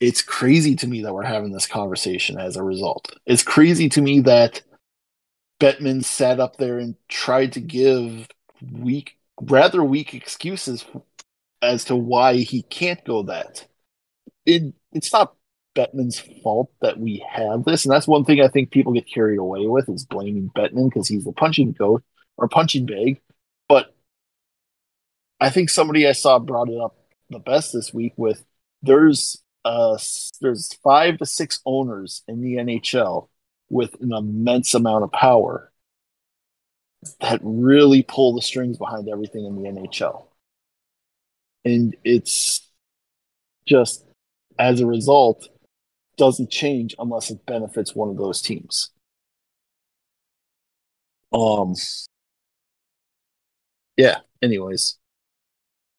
it's 0.00 0.22
crazy 0.22 0.76
to 0.76 0.86
me 0.86 1.02
that 1.02 1.14
we're 1.14 1.24
having 1.24 1.52
this 1.52 1.66
conversation 1.66 2.38
as 2.38 2.56
a 2.56 2.62
result. 2.62 3.14
It's 3.26 3.42
crazy 3.42 3.88
to 3.90 4.02
me 4.02 4.20
that 4.20 4.62
Bettman 5.60 6.04
sat 6.04 6.40
up 6.40 6.56
there 6.56 6.78
and 6.78 6.96
tried 7.08 7.52
to 7.52 7.60
give 7.60 8.28
weak, 8.72 9.18
rather 9.40 9.82
weak 9.82 10.14
excuses 10.14 10.84
as 11.62 11.84
to 11.86 11.96
why 11.96 12.36
he 12.36 12.62
can't 12.62 13.04
go 13.04 13.22
that. 13.24 13.66
It, 14.44 14.74
it's 14.92 15.12
not 15.12 15.36
Bettman's 15.74 16.20
fault 16.42 16.70
that 16.82 16.98
we 16.98 17.24
have 17.30 17.64
this, 17.64 17.84
and 17.84 17.92
that's 17.92 18.06
one 18.08 18.24
thing 18.24 18.40
I 18.40 18.48
think 18.48 18.70
people 18.70 18.92
get 18.92 19.08
carried 19.12 19.38
away 19.38 19.66
with 19.66 19.88
is 19.88 20.04
blaming 20.04 20.50
Bettman 20.54 20.90
because 20.90 21.08
he's 21.08 21.24
the 21.24 21.32
punching 21.32 21.72
goat 21.72 22.02
or 22.36 22.48
punching 22.48 22.86
bag. 22.86 23.20
But 23.68 23.94
I 25.40 25.50
think 25.50 25.70
somebody 25.70 26.06
I 26.06 26.12
saw 26.12 26.38
brought 26.38 26.68
it 26.68 26.78
up 26.78 26.96
the 27.30 27.38
best 27.38 27.72
this 27.72 27.92
week 27.94 28.12
with 28.16 28.44
there's 28.82 29.42
uh 29.64 29.98
there's 30.40 30.74
five 30.82 31.18
to 31.18 31.26
six 31.26 31.60
owners 31.64 32.22
in 32.28 32.40
the 32.42 32.58
NHL 32.58 33.30
with 33.70 33.94
an 34.00 34.12
immense 34.12 34.74
amount 34.74 35.04
of 35.04 35.12
power 35.12 35.72
that 37.20 37.40
really 37.42 38.02
pull 38.02 38.34
the 38.34 38.42
strings 38.42 38.78
behind 38.78 39.08
everything 39.08 39.44
in 39.44 39.60
the 39.60 39.66
NHL. 39.68 40.28
And 41.64 41.96
it's 42.04 42.68
just 43.66 44.04
as 44.58 44.80
a 44.80 44.86
result, 44.86 45.48
doesn't 46.18 46.50
change 46.50 46.94
unless 46.98 47.30
it 47.30 47.46
benefits 47.46 47.94
one 47.94 48.10
of 48.10 48.16
those 48.18 48.42
teams. 48.42 48.90
Um 51.32 51.74
yeah, 53.96 54.20
anyways. 54.42 54.98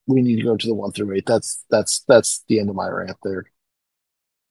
We 0.07 0.21
need 0.21 0.37
to 0.37 0.43
go 0.43 0.55
to 0.57 0.67
the 0.67 0.73
one 0.73 0.91
through 0.91 1.15
eight. 1.15 1.25
That's 1.25 1.63
that's 1.69 2.01
that's 2.07 2.43
the 2.47 2.59
end 2.59 2.69
of 2.69 2.75
my 2.75 2.87
rant 2.87 3.17
there. 3.23 3.45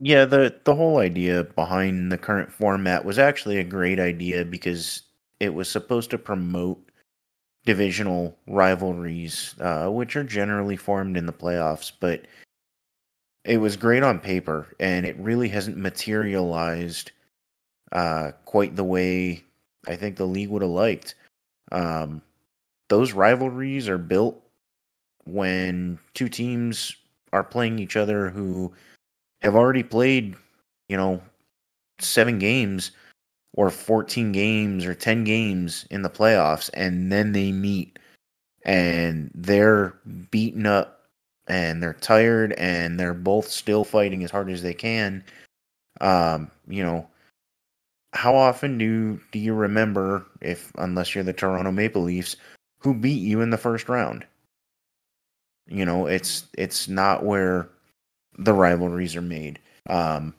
Yeah, 0.04 0.26
the 0.26 0.54
the 0.64 0.74
whole 0.74 0.98
idea 0.98 1.44
behind 1.44 2.12
the 2.12 2.18
current 2.18 2.52
format 2.52 3.06
was 3.06 3.18
actually 3.18 3.56
a 3.56 3.64
great 3.64 3.98
idea 3.98 4.44
because 4.44 5.00
it 5.40 5.54
was 5.54 5.66
supposed 5.70 6.10
to 6.10 6.18
promote 6.18 6.90
divisional 7.64 8.36
rivalries, 8.46 9.54
uh, 9.60 9.88
which 9.88 10.14
are 10.14 10.22
generally 10.22 10.76
formed 10.76 11.16
in 11.16 11.24
the 11.24 11.32
playoffs, 11.32 11.90
but 12.00 12.26
it 13.44 13.56
was 13.56 13.78
great 13.78 14.02
on 14.02 14.20
paper, 14.20 14.74
and 14.78 15.06
it 15.06 15.16
really 15.18 15.48
hasn't 15.48 15.78
materialized 15.78 17.12
uh, 17.92 18.32
quite 18.44 18.76
the 18.76 18.84
way 18.84 19.42
I 19.88 19.96
think 19.96 20.16
the 20.16 20.26
league 20.26 20.50
would 20.50 20.60
have 20.60 20.70
liked. 20.70 21.14
Um, 21.72 22.20
those 22.90 23.14
rivalries 23.14 23.88
are 23.88 23.96
built 23.96 24.38
when 25.24 25.98
two 26.12 26.28
teams 26.28 26.94
are 27.32 27.44
playing 27.44 27.78
each 27.78 27.96
other 27.96 28.28
who 28.28 28.74
have 29.44 29.54
already 29.54 29.82
played, 29.82 30.34
you 30.88 30.96
know, 30.96 31.22
seven 32.00 32.38
games 32.38 32.90
or 33.52 33.70
14 33.70 34.32
games 34.32 34.84
or 34.84 34.94
10 34.94 35.22
games 35.22 35.86
in 35.90 36.02
the 36.02 36.10
playoffs, 36.10 36.70
and 36.74 37.12
then 37.12 37.32
they 37.32 37.52
meet 37.52 37.98
and 38.64 39.30
they're 39.34 39.94
beaten 40.30 40.66
up 40.66 41.02
and 41.46 41.82
they're 41.82 41.92
tired 41.92 42.52
and 42.54 42.98
they're 42.98 43.14
both 43.14 43.48
still 43.48 43.84
fighting 43.84 44.24
as 44.24 44.30
hard 44.30 44.50
as 44.50 44.62
they 44.62 44.74
can. 44.74 45.22
Um, 46.00 46.50
you 46.66 46.82
know, 46.82 47.06
how 48.14 48.34
often 48.34 48.78
do 48.78 49.20
do 49.32 49.38
you 49.38 49.52
remember 49.52 50.24
if 50.40 50.72
unless 50.78 51.14
you're 51.14 51.24
the 51.24 51.32
Toronto 51.32 51.70
Maple 51.70 52.02
Leafs 52.02 52.36
who 52.78 52.94
beat 52.94 53.20
you 53.20 53.42
in 53.42 53.50
the 53.50 53.58
first 53.58 53.88
round? 53.88 54.24
You 55.66 55.84
know, 55.84 56.06
it's 56.06 56.46
it's 56.56 56.88
not 56.88 57.24
where 57.24 57.68
the 58.38 58.52
rivalries 58.52 59.16
are 59.16 59.22
made. 59.22 59.58
Um, 59.88 60.34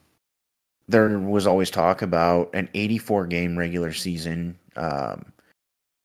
there 0.88 1.18
was 1.18 1.46
always 1.46 1.70
talk 1.70 2.02
about 2.02 2.50
an 2.54 2.68
84 2.74 3.26
game 3.26 3.58
regular 3.58 3.92
season 3.92 4.58
um, 4.76 5.24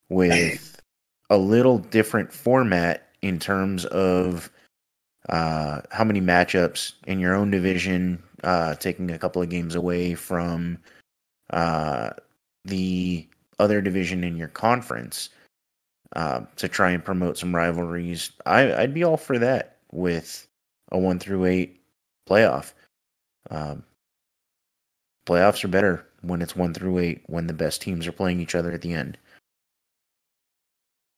with 0.09 0.81
a 1.29 1.37
little 1.37 1.77
different 1.77 2.33
format 2.33 3.07
in 3.21 3.39
terms 3.39 3.85
of 3.85 4.49
uh, 5.29 5.81
how 5.91 6.03
many 6.03 6.19
matchups 6.19 6.93
in 7.05 7.19
your 7.19 7.35
own 7.35 7.51
division, 7.51 8.21
uh, 8.43 8.75
taking 8.75 9.11
a 9.11 9.19
couple 9.19 9.41
of 9.41 9.49
games 9.49 9.75
away 9.75 10.15
from 10.15 10.77
uh, 11.51 12.09
the 12.65 13.27
other 13.59 13.81
division 13.81 14.23
in 14.23 14.35
your 14.35 14.47
conference 14.47 15.29
uh, 16.15 16.41
to 16.55 16.67
try 16.67 16.89
and 16.91 17.05
promote 17.05 17.37
some 17.37 17.55
rivalries. 17.55 18.31
I, 18.45 18.73
I'd 18.73 18.93
be 18.93 19.03
all 19.03 19.17
for 19.17 19.37
that 19.37 19.77
with 19.91 20.47
a 20.91 20.97
one 20.97 21.19
through 21.19 21.45
eight 21.45 21.80
playoff. 22.29 22.73
Um, 23.49 23.83
playoffs 25.25 25.63
are 25.63 25.69
better 25.69 26.07
when 26.21 26.41
it's 26.41 26.55
one 26.55 26.73
through 26.73 26.99
eight, 26.99 27.23
when 27.27 27.47
the 27.47 27.53
best 27.53 27.81
teams 27.81 28.07
are 28.07 28.11
playing 28.11 28.39
each 28.39 28.55
other 28.55 28.71
at 28.71 28.81
the 28.81 28.93
end. 28.93 29.17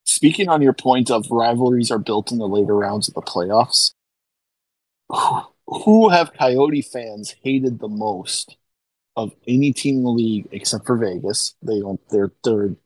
Speaking 0.06 0.48
on 0.48 0.62
your 0.62 0.72
point 0.72 1.10
of 1.10 1.30
rivalries 1.30 1.90
are 1.90 1.98
built 1.98 2.30
in 2.30 2.38
the 2.38 2.48
later 2.48 2.74
rounds 2.74 3.08
of 3.08 3.14
the 3.14 3.22
playoffs, 3.22 3.92
who 5.66 6.08
have 6.08 6.32
Coyote 6.32 6.82
fans 6.82 7.34
hated 7.42 7.78
the 7.78 7.88
most 7.88 8.56
of 9.16 9.32
any 9.46 9.72
team 9.72 9.98
in 9.98 10.04
the 10.04 10.10
league 10.10 10.48
except 10.52 10.86
for 10.86 10.96
Vegas? 10.96 11.54
They 11.62 11.80
don't. 11.80 12.00
They're 12.10 12.32
they're 12.42 12.76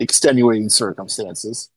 extenuating 0.00 0.68
circumstances. 0.68 1.70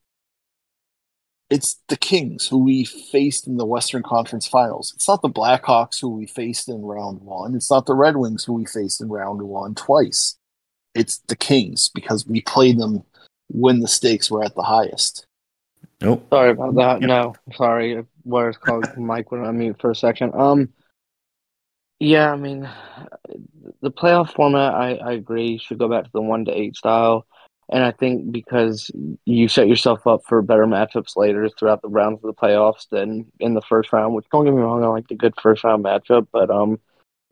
It's 1.49 1.79
the 1.89 1.97
Kings 1.97 2.47
who 2.47 2.57
we 2.57 2.85
faced 2.85 3.45
in 3.45 3.57
the 3.57 3.65
Western 3.65 4.01
Conference 4.01 4.47
Finals. 4.47 4.93
It's 4.95 5.07
not 5.07 5.21
the 5.21 5.29
Blackhawks 5.29 6.01
who 6.01 6.09
we 6.09 6.25
faced 6.25 6.69
in 6.69 6.81
round 6.81 7.21
one. 7.21 7.55
It's 7.55 7.69
not 7.69 7.85
the 7.85 7.93
Red 7.93 8.17
Wings 8.17 8.43
who 8.43 8.53
we 8.53 8.65
faced 8.65 8.99
in 8.99 9.09
round 9.09 9.41
one 9.41 9.75
twice. 9.75 10.37
It's 10.95 11.19
the 11.27 11.35
Kings 11.35 11.89
because 11.93 12.25
we 12.25 12.41
played 12.41 12.79
them 12.79 13.03
when 13.49 13.79
the 13.79 13.87
stakes 13.87 14.31
were 14.31 14.43
at 14.43 14.55
the 14.55 14.63
highest. 14.63 15.27
Nope. 16.01 16.25
Sorry 16.29 16.51
about 16.51 16.75
that. 16.75 17.01
Yep. 17.01 17.07
No, 17.07 17.35
sorry. 17.55 18.03
What 18.23 18.47
it's 18.47 18.57
called 18.57 18.85
Mike 18.97 19.31
went 19.31 19.45
on 19.45 19.57
mute 19.59 19.79
for 19.79 19.91
a 19.91 19.95
second. 19.95 20.33
Um, 20.33 20.69
yeah, 21.99 22.31
I 22.31 22.35
mean, 22.35 22.67
the 23.81 23.91
playoff 23.91 24.33
format, 24.33 24.73
I, 24.73 24.95
I 24.95 25.11
agree, 25.13 25.57
should 25.57 25.77
go 25.77 25.87
back 25.87 26.05
to 26.05 26.11
the 26.13 26.21
one 26.21 26.45
to 26.45 26.51
eight 26.51 26.75
style. 26.75 27.25
And 27.69 27.83
I 27.83 27.91
think 27.91 28.31
because 28.31 28.91
you 29.25 29.47
set 29.47 29.67
yourself 29.67 30.05
up 30.05 30.21
for 30.25 30.41
better 30.41 30.65
matchups 30.65 31.15
later 31.15 31.49
throughout 31.49 31.81
the 31.81 31.87
rounds 31.87 32.23
of 32.23 32.27
the 32.27 32.39
playoffs 32.39 32.87
than 32.89 33.25
in 33.39 33.55
the 33.55 33.61
first 33.61 33.91
round, 33.91 34.13
which 34.13 34.27
don't 34.31 34.45
get 34.45 34.53
me 34.53 34.61
wrong, 34.61 34.83
I 34.83 34.87
like 34.87 35.07
the 35.07 35.15
good 35.15 35.33
first 35.41 35.63
round 35.63 35.83
matchup, 35.83 36.27
but 36.31 36.51
um, 36.51 36.79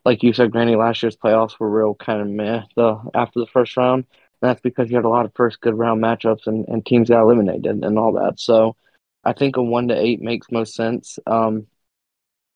like 0.04 0.22
you 0.22 0.32
said, 0.32 0.50
Granny, 0.50 0.74
last 0.74 1.02
year's 1.02 1.16
playoffs 1.16 1.58
were 1.58 1.70
real 1.70 1.94
kind 1.94 2.20
of 2.20 2.28
meh 2.28 2.62
the 2.74 2.98
after 3.14 3.38
the 3.40 3.46
first 3.46 3.76
round. 3.76 4.04
And 4.42 4.50
that's 4.50 4.60
because 4.60 4.90
you 4.90 4.96
had 4.96 5.04
a 5.04 5.08
lot 5.08 5.24
of 5.24 5.32
first 5.34 5.60
good 5.60 5.78
round 5.78 6.02
matchups 6.02 6.46
and, 6.46 6.66
and 6.68 6.84
teams 6.84 7.08
got 7.08 7.22
eliminated 7.22 7.84
and 7.84 7.98
all 7.98 8.12
that. 8.14 8.40
So 8.40 8.76
I 9.22 9.34
think 9.34 9.56
a 9.56 9.62
one 9.62 9.88
to 9.88 9.98
eight 9.98 10.20
makes 10.20 10.50
most 10.50 10.74
sense. 10.74 11.18
Um, 11.26 11.68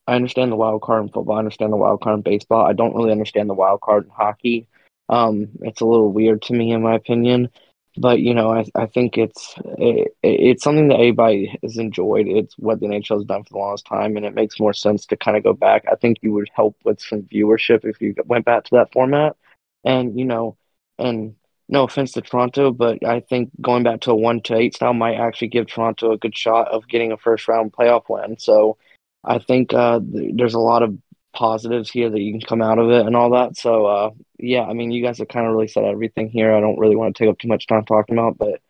I 0.09 0.17
understand 0.17 0.51
the 0.51 0.57
wild 0.57 0.83
card 0.83 1.05
in 1.05 1.09
football. 1.11 1.37
I 1.37 1.39
understand 1.39 1.73
the 1.73 1.77
wild 1.77 2.01
card 2.01 2.17
in 2.17 2.23
baseball. 2.23 2.67
I 2.67 2.73
don't 2.73 2.95
really 2.95 3.13
understand 3.13 3.49
the 3.49 3.55
wild 3.55 3.83
card 3.83 4.05
in 4.05 4.11
hockey. 4.11 4.67
Um, 5.09 5.49
it's 5.63 5.81
a 5.81 5.87
little 5.87 6.13
weird 6.13 6.43
to 6.43 6.53
me, 6.55 6.73
in 6.73 6.83
my 6.83 6.95
opinion 6.97 7.51
but 7.99 8.21
you 8.21 8.35
know, 8.35 8.53
I 8.53 8.65
I 8.75 8.87
think 8.87 9.19
it's 9.19 9.55
it, 9.79 10.15
it's 10.23 10.63
something 10.63 10.89
that 10.89 10.97
everybody 10.97 11.59
has 11.63 11.77
enjoyed. 11.77 12.27
It's 12.29 12.55
what 12.59 12.81
the 12.81 12.87
NHL 12.87 13.19
has 13.19 13.25
done 13.25 13.45
for 13.45 13.51
the 13.51 13.59
longest 13.59 13.87
time, 13.87 14.17
and 14.17 14.25
it 14.25 14.35
makes 14.35 14.61
more 14.61 14.73
sense 14.73 15.07
to 15.07 15.17
kind 15.17 15.37
of 15.37 15.45
go 15.45 15.53
back. 15.53 15.85
I 15.91 15.97
think 15.97 16.19
you 16.23 16.33
would 16.33 16.51
help 16.55 16.77
with 16.85 17.01
some 17.01 17.23
viewership 17.23 17.85
if 17.85 18.01
you 18.01 18.15
went 18.27 18.45
back 18.45 18.65
to 18.65 18.77
that 18.77 18.93
format, 18.93 19.37
and 19.85 20.19
you 20.19 20.25
know, 20.25 20.57
and 20.99 21.35
no 21.69 21.85
offense 21.85 22.13
to 22.13 22.23
Toronto, 22.23 22.73
but 22.73 23.05
I 23.05 23.21
think 23.21 23.51
going 23.61 23.83
back 23.83 24.01
to 24.03 24.13
a 24.13 24.17
one 24.17 24.41
to 24.43 24.57
eight 24.57 24.75
style 24.75 24.95
might 24.95 25.17
actually 25.17 25.49
give 25.49 25.67
Toronto 25.67 26.13
a 26.13 26.19
good 26.19 26.37
shot 26.37 26.69
of 26.69 26.89
getting 26.89 27.13
a 27.13 27.19
first 27.19 27.47
round 27.47 27.73
playoff 27.73 28.05
win. 28.09 28.39
So 28.39 28.79
I 29.25 29.39
think 29.39 29.75
uh, 29.75 30.01
there's 30.03 30.55
a 30.55 30.59
lot 30.59 30.83
of 30.83 30.97
positives 31.35 31.91
here 31.91 32.11
that 32.11 32.21
you 32.21 32.33
can 32.33 32.41
come 32.41 32.63
out 32.63 32.79
of 32.79 32.91
it 32.91 33.07
and 33.07 33.17
all 33.17 33.31
that. 33.31 33.57
So 33.57 33.87
uh, 33.87 34.11
yeah, 34.39 34.63
I 34.63 34.73
mean, 34.73 34.91
you 34.91 35.03
guys 35.03 35.19
have 35.19 35.29
kind 35.29 35.47
of 35.47 35.53
really 35.53 35.69
said 35.69 35.85
everything 35.85 36.29
here. 36.29 36.55
I 36.55 36.61
don't 36.61 36.79
really 36.79 36.97
want 36.97 37.15
to 37.15 37.23
take 37.23 37.31
up 37.31 37.39
too 37.39 37.49
much 37.49 37.67
time 37.67 37.85
talking 37.85 38.17
about, 38.17 38.39
but 38.39 38.61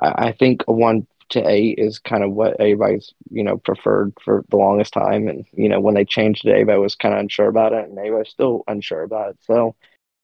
I, 0.00 0.28
I 0.28 0.32
think 0.32 0.64
a 0.68 0.72
one 0.72 1.06
to 1.30 1.48
eight 1.48 1.78
is 1.78 1.98
kind 1.98 2.22
of 2.22 2.32
what 2.32 2.60
everybody's 2.60 3.12
you 3.30 3.42
know 3.42 3.56
preferred 3.56 4.12
for 4.22 4.44
the 4.50 4.56
longest 4.56 4.92
time. 4.92 5.28
And 5.28 5.46
you 5.52 5.68
know 5.68 5.80
when 5.80 5.94
they 5.94 6.04
changed 6.04 6.46
it, 6.46 6.50
everybody 6.50 6.78
was 6.78 6.94
kind 6.94 7.14
of 7.14 7.20
unsure 7.20 7.48
about 7.48 7.72
it, 7.72 7.88
and 7.88 7.98
everybody's 7.98 8.30
still 8.30 8.64
unsure 8.68 9.02
about 9.02 9.30
it. 9.30 9.38
So 9.42 9.74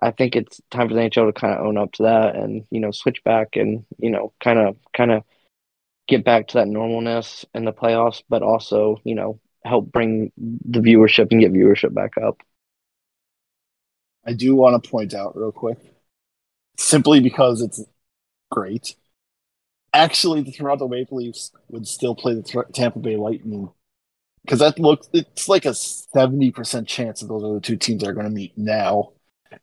I 0.00 0.10
think 0.12 0.36
it's 0.36 0.60
time 0.70 0.88
for 0.88 0.94
the 0.94 1.00
NHL 1.00 1.26
to 1.26 1.32
kind 1.32 1.54
of 1.54 1.66
own 1.66 1.76
up 1.76 1.92
to 1.94 2.04
that 2.04 2.36
and 2.36 2.64
you 2.70 2.80
know 2.80 2.90
switch 2.90 3.24
back 3.24 3.56
and 3.56 3.84
you 3.98 4.10
know 4.10 4.32
kind 4.42 4.58
of 4.58 4.76
kind 4.96 5.10
of 5.10 5.24
get 6.06 6.24
back 6.24 6.48
to 6.48 6.58
that 6.58 6.66
normalness 6.66 7.44
in 7.54 7.64
the 7.64 7.72
playoffs, 7.72 8.22
but 8.28 8.42
also 8.42 9.00
you 9.04 9.14
know 9.14 9.40
help 9.68 9.92
bring 9.92 10.32
the 10.36 10.80
viewership 10.80 11.28
and 11.30 11.40
get 11.40 11.52
viewership 11.52 11.94
back 11.94 12.18
up. 12.18 12.38
I 14.26 14.32
do 14.32 14.54
want 14.54 14.82
to 14.82 14.90
point 14.90 15.14
out 15.14 15.36
real 15.36 15.52
quick, 15.52 15.78
simply 16.76 17.20
because 17.20 17.62
it's 17.62 17.82
great. 18.50 18.94
Actually, 19.94 20.42
the 20.42 20.52
Toronto 20.52 20.88
Maple 20.88 21.18
Leafs 21.18 21.50
would 21.68 21.86
still 21.86 22.14
play 22.14 22.34
the 22.34 22.64
Tampa 22.72 22.98
Bay 22.98 23.16
Lightning 23.16 23.70
because 24.44 24.58
that 24.60 24.78
looks 24.78 25.08
it's 25.12 25.48
like 25.48 25.64
a 25.64 25.74
seventy 25.74 26.50
percent 26.50 26.88
chance 26.88 27.20
that 27.20 27.26
those 27.28 27.42
are 27.42 27.54
the 27.54 27.60
two 27.60 27.76
teams 27.76 28.02
that 28.02 28.10
are 28.10 28.14
going 28.14 28.26
to 28.26 28.32
meet 28.32 28.56
now 28.56 29.12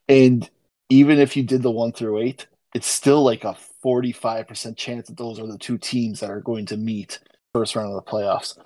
and 0.08 0.50
even 0.90 1.20
if 1.20 1.36
you 1.36 1.44
did 1.44 1.64
the 1.64 1.72
one 1.72 1.92
through 1.92 2.20
eight, 2.20 2.48
it's 2.74 2.88
still 2.88 3.24
like 3.24 3.44
a 3.44 3.58
45% 3.84 4.76
chance 4.78 5.08
that 5.08 5.18
those 5.18 5.40
are 5.40 5.48
the 5.48 5.58
two 5.58 5.78
teams 5.78 6.20
that 6.20 6.30
are 6.30 6.42
going 6.42 6.66
to 6.68 6.78
meet 6.78 7.20
first 7.54 7.76
round 7.76 7.94
of 7.94 8.04
the 8.04 8.12
playoffs. 8.12 8.58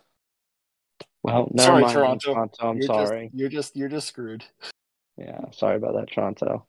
Well, 1.24 1.50
never 1.52 1.66
sorry, 1.66 1.82
mind, 1.82 1.94
Toronto. 1.94 2.34
Toronto. 2.34 2.70
I'm 2.70 2.78
you're 2.78 2.88
sorry. 2.88 3.26
Just, 3.26 3.40
you're 3.40 3.50
just 3.50 3.76
you're 3.76 3.90
just 3.90 4.08
screwed. 4.08 4.44
Yeah, 5.18 5.41
sorry 5.52 5.76
about 5.76 5.96
that, 5.96 6.12
Toronto. 6.12 6.66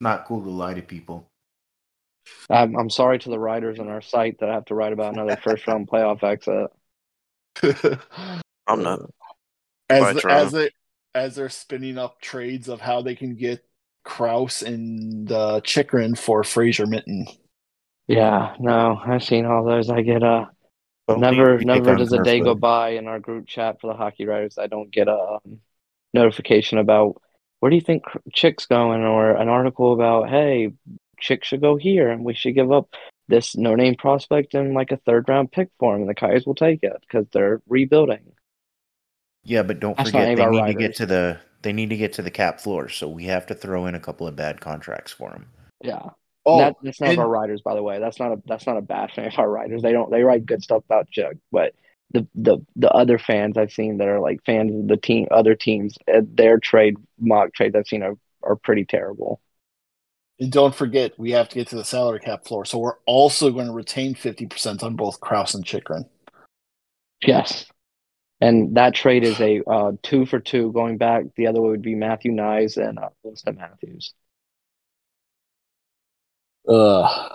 Not 0.00 0.24
cool 0.24 0.42
to 0.42 0.50
lie 0.50 0.74
to 0.74 0.82
people. 0.82 1.28
I'm 2.48 2.76
I'm 2.76 2.90
sorry 2.90 3.18
to 3.20 3.28
the 3.28 3.38
writers 3.38 3.78
on 3.78 3.88
our 3.88 4.00
site 4.00 4.40
that 4.40 4.50
I 4.50 4.54
have 4.54 4.64
to 4.66 4.74
write 4.74 4.92
about 4.92 5.14
another 5.14 5.36
first 5.36 5.66
round 5.66 5.88
playoff 5.88 6.22
exit. 6.22 6.70
I'm 8.66 8.82
not. 8.82 9.00
As 9.88 10.14
the, 10.16 10.30
as 10.30 10.54
it 10.54 10.72
as 11.14 11.34
they're 11.36 11.48
spinning 11.48 11.98
up 11.98 12.20
trades 12.20 12.68
of 12.68 12.80
how 12.80 13.02
they 13.02 13.14
can 13.14 13.34
get 13.34 13.64
Crouse 14.04 14.62
and 14.62 15.30
uh, 15.30 15.60
Chychrun 15.62 16.14
for 16.14 16.44
Fraser 16.44 16.86
Minten. 16.86 17.26
Yeah, 18.06 18.54
no, 18.58 19.00
I've 19.04 19.22
seen 19.22 19.44
all 19.44 19.64
those. 19.64 19.90
I 19.90 20.02
get 20.02 20.22
a 20.22 20.26
uh, 20.26 20.46
never, 21.16 21.58
never 21.58 21.96
does 21.96 22.12
a 22.12 22.22
day 22.22 22.40
go 22.40 22.54
by 22.54 22.90
in 22.90 23.06
our 23.06 23.20
group 23.20 23.46
chat 23.46 23.80
for 23.80 23.86
the 23.88 23.96
hockey 23.96 24.26
writers. 24.26 24.58
I 24.58 24.66
don't 24.66 24.90
get 24.90 25.08
a 25.08 25.38
um, 25.44 25.60
notification 26.12 26.78
about 26.78 27.20
where 27.60 27.70
do 27.70 27.76
you 27.76 27.82
think 27.82 28.04
Chick's 28.32 28.66
going, 28.66 29.02
or 29.02 29.32
an 29.32 29.48
article 29.48 29.92
about 29.92 30.28
hey, 30.28 30.72
Chick 31.20 31.44
should 31.44 31.60
go 31.60 31.76
here, 31.76 32.08
and 32.08 32.24
we 32.24 32.34
should 32.34 32.54
give 32.54 32.72
up 32.72 32.88
this 33.28 33.56
no 33.56 33.74
name 33.74 33.94
prospect 33.94 34.54
and 34.54 34.74
like 34.74 34.92
a 34.92 34.96
third 34.98 35.28
round 35.28 35.52
pick 35.52 35.68
for 35.78 35.94
him, 35.94 36.02
and 36.02 36.10
the 36.10 36.14
Kais 36.14 36.46
will 36.46 36.54
take 36.54 36.82
it 36.82 36.96
because 37.00 37.26
they're 37.32 37.62
rebuilding. 37.68 38.32
Yeah, 39.44 39.62
but 39.62 39.80
don't 39.80 39.96
That's 39.96 40.10
forget 40.10 40.36
they 40.36 40.46
need 40.46 40.66
to 40.66 40.74
get 40.74 40.96
to 40.96 41.06
the 41.06 41.40
they 41.62 41.72
need 41.72 41.90
to 41.90 41.96
get 41.96 42.14
to 42.14 42.22
the 42.22 42.30
cap 42.30 42.60
floor, 42.60 42.88
so 42.88 43.08
we 43.08 43.24
have 43.24 43.46
to 43.46 43.54
throw 43.54 43.86
in 43.86 43.94
a 43.94 44.00
couple 44.00 44.26
of 44.26 44.36
bad 44.36 44.60
contracts 44.60 45.12
for 45.12 45.30
them. 45.30 45.46
Yeah. 45.82 46.10
Oh, 46.50 46.58
that, 46.58 46.76
that's 46.82 47.00
not 47.00 47.10
and, 47.10 47.18
our 47.18 47.28
writers, 47.28 47.62
by 47.62 47.74
the 47.74 47.82
way. 47.82 47.98
That's 47.98 48.18
not 48.18 48.32
a 48.32 48.42
that's 48.46 48.66
not 48.66 48.76
a 48.76 48.82
bash 48.82 49.18
of 49.18 49.38
our 49.38 49.50
writers. 49.50 49.82
They 49.82 49.92
don't 49.92 50.10
they 50.10 50.22
write 50.22 50.46
good 50.46 50.62
stuff 50.62 50.82
about 50.84 51.10
Jug, 51.10 51.38
but 51.52 51.74
the 52.12 52.26
the 52.34 52.58
the 52.76 52.90
other 52.90 53.18
fans 53.18 53.56
I've 53.56 53.72
seen 53.72 53.98
that 53.98 54.08
are 54.08 54.20
like 54.20 54.44
fans 54.44 54.74
of 54.74 54.88
the 54.88 54.96
team, 54.96 55.28
other 55.30 55.54
teams, 55.54 55.96
uh, 56.12 56.22
their 56.24 56.58
trade 56.58 56.96
mock 57.18 57.54
trades 57.54 57.76
I've 57.76 57.86
seen 57.86 58.02
are 58.02 58.16
are 58.42 58.56
pretty 58.56 58.84
terrible. 58.84 59.40
And 60.40 60.50
don't 60.50 60.74
forget, 60.74 61.18
we 61.18 61.32
have 61.32 61.50
to 61.50 61.54
get 61.54 61.68
to 61.68 61.76
the 61.76 61.84
salary 61.84 62.20
cap 62.20 62.46
floor, 62.46 62.64
so 62.64 62.78
we're 62.78 62.98
also 63.06 63.50
going 63.50 63.66
to 63.66 63.72
retain 63.72 64.14
fifty 64.14 64.46
percent 64.46 64.82
on 64.82 64.96
both 64.96 65.20
Crouse 65.20 65.54
and 65.54 65.64
Chychrun. 65.64 66.06
Yes, 67.22 67.66
and 68.40 68.74
that 68.76 68.94
trade 68.94 69.22
is 69.22 69.38
a 69.40 69.62
uh, 69.68 69.92
two 70.02 70.26
for 70.26 70.40
two 70.40 70.72
going 70.72 70.96
back. 70.96 71.24
The 71.36 71.46
other 71.46 71.60
way 71.60 71.70
would 71.70 71.82
be 71.82 71.94
Matthew 71.94 72.32
Knies 72.32 72.76
and 72.76 72.98
uh, 72.98 73.10
Auston 73.24 73.58
Matthews. 73.58 74.14
Uh, 76.68 77.28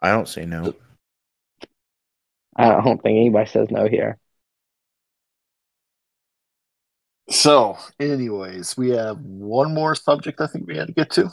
I 0.00 0.10
don't 0.10 0.28
say 0.28 0.46
no. 0.46 0.74
I 2.56 2.80
don't 2.80 3.00
think 3.02 3.16
anybody 3.16 3.48
says 3.48 3.70
no 3.70 3.86
here. 3.86 4.18
So, 7.30 7.76
anyways, 8.00 8.76
we 8.76 8.90
have 8.90 9.18
one 9.20 9.74
more 9.74 9.94
subject 9.94 10.40
I 10.40 10.46
think 10.46 10.66
we 10.66 10.76
had 10.76 10.88
to 10.88 10.94
get 10.94 11.10
to. 11.12 11.30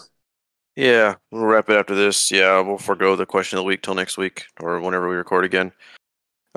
Yeah, 0.75 1.15
we'll 1.31 1.45
wrap 1.45 1.69
it 1.69 1.77
after 1.77 1.95
this. 1.95 2.31
Yeah, 2.31 2.59
we'll 2.59 2.77
forego 2.77 3.15
the 3.15 3.25
question 3.25 3.57
of 3.57 3.63
the 3.63 3.67
week 3.67 3.81
till 3.81 3.95
next 3.95 4.17
week 4.17 4.45
or 4.59 4.79
whenever 4.81 5.07
we 5.07 5.15
record 5.15 5.45
again. 5.45 5.71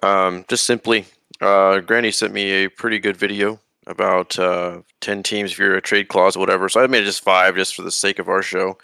Um, 0.03 0.45
just 0.49 0.65
simply, 0.65 1.07
uh, 1.41 1.79
Granny 1.81 2.11
sent 2.11 2.33
me 2.33 2.65
a 2.65 2.69
pretty 2.69 2.99
good 2.99 3.17
video 3.17 3.61
about 3.87 4.39
uh, 4.39 4.83
10 5.01 5.23
teams 5.23 5.53
if 5.53 5.59
you're 5.59 5.77
a 5.77 5.81
trade 5.81 6.09
clause 6.09 6.37
or 6.37 6.41
whatever. 6.41 6.69
So 6.69 6.83
I 6.83 6.87
made 6.89 7.03
it 7.03 7.07
just 7.07 7.23
five 7.23 7.55
just 7.55 7.77
for 7.77 7.83
the 7.83 7.93
sake 7.93 8.19
of 8.19 8.29
our 8.29 8.43
show. 8.43 8.77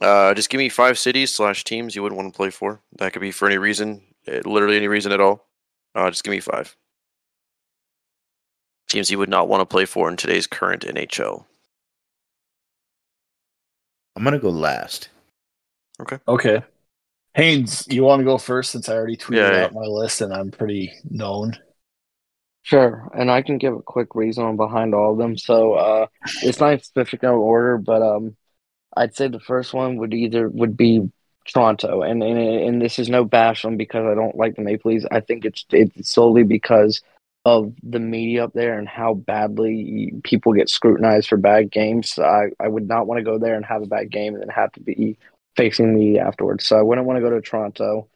Uh, 0.00 0.32
just 0.34 0.50
give 0.50 0.58
me 0.58 0.68
five 0.68 0.98
cities 0.98 1.32
slash 1.32 1.64
teams 1.64 1.96
you 1.96 2.02
wouldn't 2.02 2.20
want 2.20 2.32
to 2.32 2.36
play 2.36 2.50
for. 2.50 2.80
That 2.98 3.12
could 3.12 3.22
be 3.22 3.32
for 3.32 3.46
any 3.46 3.58
reason, 3.58 4.02
eh, 4.26 4.40
literally 4.44 4.76
any 4.76 4.88
reason 4.88 5.12
at 5.12 5.20
all. 5.20 5.46
Uh, 5.94 6.10
just 6.10 6.24
give 6.24 6.30
me 6.30 6.40
five. 6.40 6.76
Teams 8.88 9.10
you 9.10 9.18
would 9.18 9.28
not 9.28 9.48
want 9.48 9.60
to 9.60 9.66
play 9.66 9.84
for 9.84 10.08
in 10.08 10.16
today's 10.16 10.46
current 10.46 10.84
NHL. 10.84 11.44
I'm 14.16 14.22
going 14.22 14.32
to 14.32 14.38
go 14.38 14.50
last. 14.50 15.08
Okay. 16.00 16.18
Okay. 16.26 16.62
Haynes, 17.34 17.86
you 17.88 18.04
want 18.04 18.20
to 18.20 18.24
go 18.24 18.38
first 18.38 18.72
since 18.72 18.88
I 18.88 18.94
already 18.94 19.16
tweeted 19.16 19.52
yeah, 19.52 19.64
out 19.64 19.74
my 19.74 19.82
list 19.82 20.20
and 20.20 20.32
I'm 20.32 20.50
pretty 20.50 20.92
known. 21.08 21.56
Sure, 22.62 23.10
and 23.14 23.30
I 23.30 23.42
can 23.42 23.58
give 23.58 23.74
a 23.74 23.80
quick 23.80 24.14
reason 24.14 24.56
behind 24.56 24.94
all 24.94 25.12
of 25.12 25.18
them. 25.18 25.38
So 25.38 25.74
uh, 25.74 26.06
it's 26.42 26.60
not 26.60 26.72
in 26.74 26.82
specific 26.82 27.22
no 27.22 27.36
order, 27.36 27.78
but 27.78 28.02
um, 28.02 28.36
I'd 28.98 29.14
say 29.14 29.28
the 29.28 29.40
first 29.40 29.72
one 29.72 29.96
would 29.96 30.12
either 30.12 30.48
would 30.48 30.76
be 30.76 31.10
Toronto, 31.46 32.02
and 32.02 32.22
and 32.22 32.38
and 32.38 32.82
this 32.82 32.98
is 32.98 33.08
no 33.08 33.24
bash 33.24 33.64
on 33.64 33.76
because 33.76 34.04
I 34.04 34.14
don't 34.14 34.36
like 34.36 34.56
the 34.56 34.62
Maple 34.62 34.90
Leafs. 34.92 35.06
I 35.10 35.20
think 35.20 35.44
it's 35.44 35.64
it's 35.70 36.10
solely 36.10 36.42
because 36.42 37.00
of 37.44 37.72
the 37.82 38.00
media 38.00 38.44
up 38.44 38.52
there 38.52 38.78
and 38.78 38.88
how 38.88 39.14
badly 39.14 40.12
people 40.24 40.52
get 40.52 40.68
scrutinized 40.68 41.28
for 41.28 41.36
bad 41.38 41.70
games. 41.70 42.18
I, 42.18 42.48
I 42.60 42.68
would 42.68 42.86
not 42.86 43.06
want 43.06 43.18
to 43.18 43.24
go 43.24 43.38
there 43.38 43.54
and 43.54 43.64
have 43.64 43.82
a 43.82 43.86
bad 43.86 44.10
game 44.10 44.34
and 44.34 44.42
then 44.42 44.50
have 44.50 44.72
to 44.72 44.80
be 44.80 45.16
facing 45.56 45.94
me 45.94 46.18
afterwards. 46.18 46.66
So 46.66 46.76
I 46.76 46.82
wouldn't 46.82 47.06
want 47.06 47.16
to 47.16 47.22
go 47.22 47.30
to 47.30 47.40
Toronto. 47.40 48.08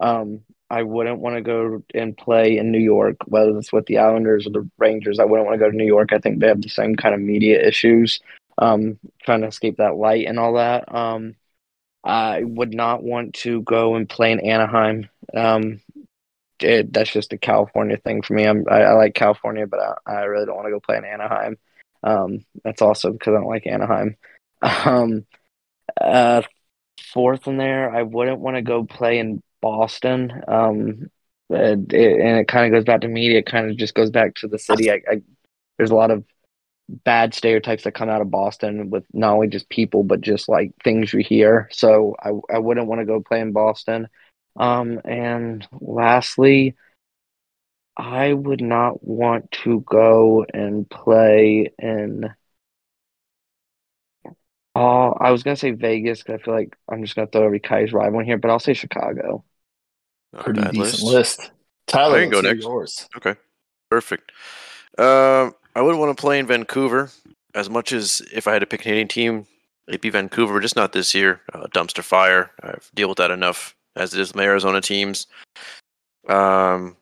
Um, 0.00 0.40
I 0.70 0.82
wouldn't 0.82 1.20
want 1.20 1.36
to 1.36 1.42
go 1.42 1.82
and 1.94 2.16
play 2.16 2.56
in 2.56 2.72
New 2.72 2.80
York, 2.80 3.16
whether 3.26 3.56
it's 3.58 3.72
with 3.72 3.86
the 3.86 3.98
Islanders 3.98 4.46
or 4.46 4.50
the 4.50 4.68
Rangers. 4.78 5.18
I 5.18 5.24
wouldn't 5.24 5.46
want 5.46 5.58
to 5.58 5.64
go 5.64 5.70
to 5.70 5.76
New 5.76 5.86
York. 5.86 6.12
I 6.12 6.18
think 6.18 6.40
they 6.40 6.48
have 6.48 6.62
the 6.62 6.68
same 6.68 6.96
kind 6.96 7.14
of 7.14 7.20
media 7.20 7.60
issues, 7.60 8.20
um, 8.60 8.98
trying 9.22 9.40
to 9.40 9.48
escape 9.48 9.78
that 9.78 9.96
light 9.96 10.26
and 10.26 10.38
all 10.38 10.54
that. 10.54 10.94
Um, 10.94 11.34
I 12.04 12.42
would 12.44 12.72
not 12.72 13.02
want 13.02 13.34
to 13.36 13.62
go 13.62 13.94
and 13.96 14.08
play 14.08 14.32
in 14.32 14.40
Anaheim. 14.40 15.08
Um, 15.34 15.80
it, 16.60 16.92
that's 16.92 17.10
just 17.10 17.32
a 17.32 17.38
California 17.38 17.96
thing 17.96 18.22
for 18.22 18.34
me. 18.34 18.44
I'm, 18.44 18.64
I, 18.70 18.82
I 18.82 18.92
like 18.92 19.14
California, 19.14 19.66
but 19.66 19.80
I, 19.80 19.94
I, 20.06 20.20
really 20.24 20.44
don't 20.44 20.56
want 20.56 20.66
to 20.66 20.72
go 20.72 20.80
play 20.80 20.98
in 20.98 21.04
Anaheim. 21.04 21.56
Um, 22.02 22.44
that's 22.62 22.82
also 22.82 23.12
because 23.12 23.32
I 23.32 23.38
don't 23.38 23.48
like 23.48 23.66
Anaheim. 23.66 24.16
Um, 24.62 25.24
uh, 25.98 26.42
fourth 27.14 27.46
in 27.46 27.56
there, 27.56 27.90
I 27.90 28.02
wouldn't 28.02 28.40
want 28.40 28.56
to 28.56 28.62
go 28.62 28.84
play 28.84 29.18
in 29.18 29.42
Boston. 29.62 30.30
Um, 30.46 31.10
it, 31.48 31.92
it, 31.94 32.20
and 32.20 32.38
it 32.38 32.46
kind 32.46 32.66
of 32.66 32.78
goes 32.78 32.84
back 32.84 33.00
to 33.00 33.08
media. 33.08 33.38
It 33.38 33.46
kind 33.46 33.70
of 33.70 33.78
just 33.78 33.94
goes 33.94 34.10
back 34.10 34.34
to 34.36 34.48
the 34.48 34.58
city. 34.58 34.90
I, 34.90 35.00
I, 35.10 35.22
there's 35.78 35.92
a 35.92 35.94
lot 35.94 36.10
of 36.10 36.24
bad 37.04 37.34
stereotypes 37.34 37.84
that 37.84 37.92
come 37.92 38.08
out 38.08 38.20
of 38.20 38.30
Boston 38.30 38.90
with 38.90 39.04
not 39.12 39.32
only 39.34 39.48
just 39.48 39.68
people, 39.68 40.02
but 40.02 40.20
just 40.20 40.48
like 40.48 40.72
things 40.82 41.12
you 41.12 41.20
hear. 41.20 41.68
So 41.72 42.16
I, 42.22 42.30
I 42.54 42.58
wouldn't 42.58 42.86
want 42.86 43.00
to 43.00 43.06
go 43.06 43.20
play 43.20 43.40
in 43.40 43.52
Boston. 43.52 44.08
Um, 44.56 45.00
and 45.04 45.66
lastly, 45.80 46.74
I 47.96 48.32
would 48.32 48.60
not 48.60 49.04
want 49.04 49.50
to 49.62 49.80
go 49.80 50.44
and 50.52 50.88
play 50.88 51.72
in 51.78 52.30
Oh, 54.74 55.12
I 55.18 55.32
was 55.32 55.42
gonna 55.42 55.56
say 55.56 55.72
Vegas 55.72 56.22
because 56.22 56.40
I 56.40 56.44
feel 56.44 56.54
like 56.54 56.76
I'm 56.88 57.02
just 57.02 57.16
gonna 57.16 57.26
throw 57.26 57.44
every 57.44 57.60
Kai's 57.60 57.92
rival 57.92 58.20
in 58.20 58.26
here, 58.26 58.38
but 58.38 58.50
I'll 58.50 58.60
say 58.60 58.74
Chicago. 58.74 59.44
Not 60.32 60.44
Pretty 60.44 60.60
decent 60.60 61.02
list. 61.02 61.40
list. 61.40 61.50
Tyler, 61.86 62.18
I 62.18 62.22
can 62.22 62.30
go 62.30 62.40
next. 62.40 62.62
Yours. 62.62 63.08
Okay, 63.16 63.34
perfect. 63.90 64.30
Uh, 64.96 65.50
I 65.74 65.82
wouldn't 65.82 66.00
want 66.00 66.16
to 66.16 66.20
play 66.20 66.38
in 66.38 66.46
Vancouver 66.46 67.10
as 67.54 67.68
much 67.68 67.92
as 67.92 68.22
if 68.32 68.46
I 68.46 68.52
had 68.52 68.60
to 68.60 68.66
pick 68.66 68.80
a 68.80 68.82
Canadian 68.84 69.08
team, 69.08 69.46
it'd 69.88 70.00
be 70.00 70.10
Vancouver, 70.10 70.60
just 70.60 70.76
not 70.76 70.92
this 70.92 71.14
year. 71.14 71.40
Uh, 71.52 71.66
dumpster 71.68 72.02
fire. 72.02 72.50
I've 72.62 72.90
dealt 72.94 73.10
with 73.10 73.18
that 73.18 73.30
enough 73.30 73.74
as 73.96 74.14
it 74.14 74.20
is 74.20 74.34
my 74.34 74.44
Arizona 74.44 74.80
teams. 74.80 75.26
Um, 76.28 76.96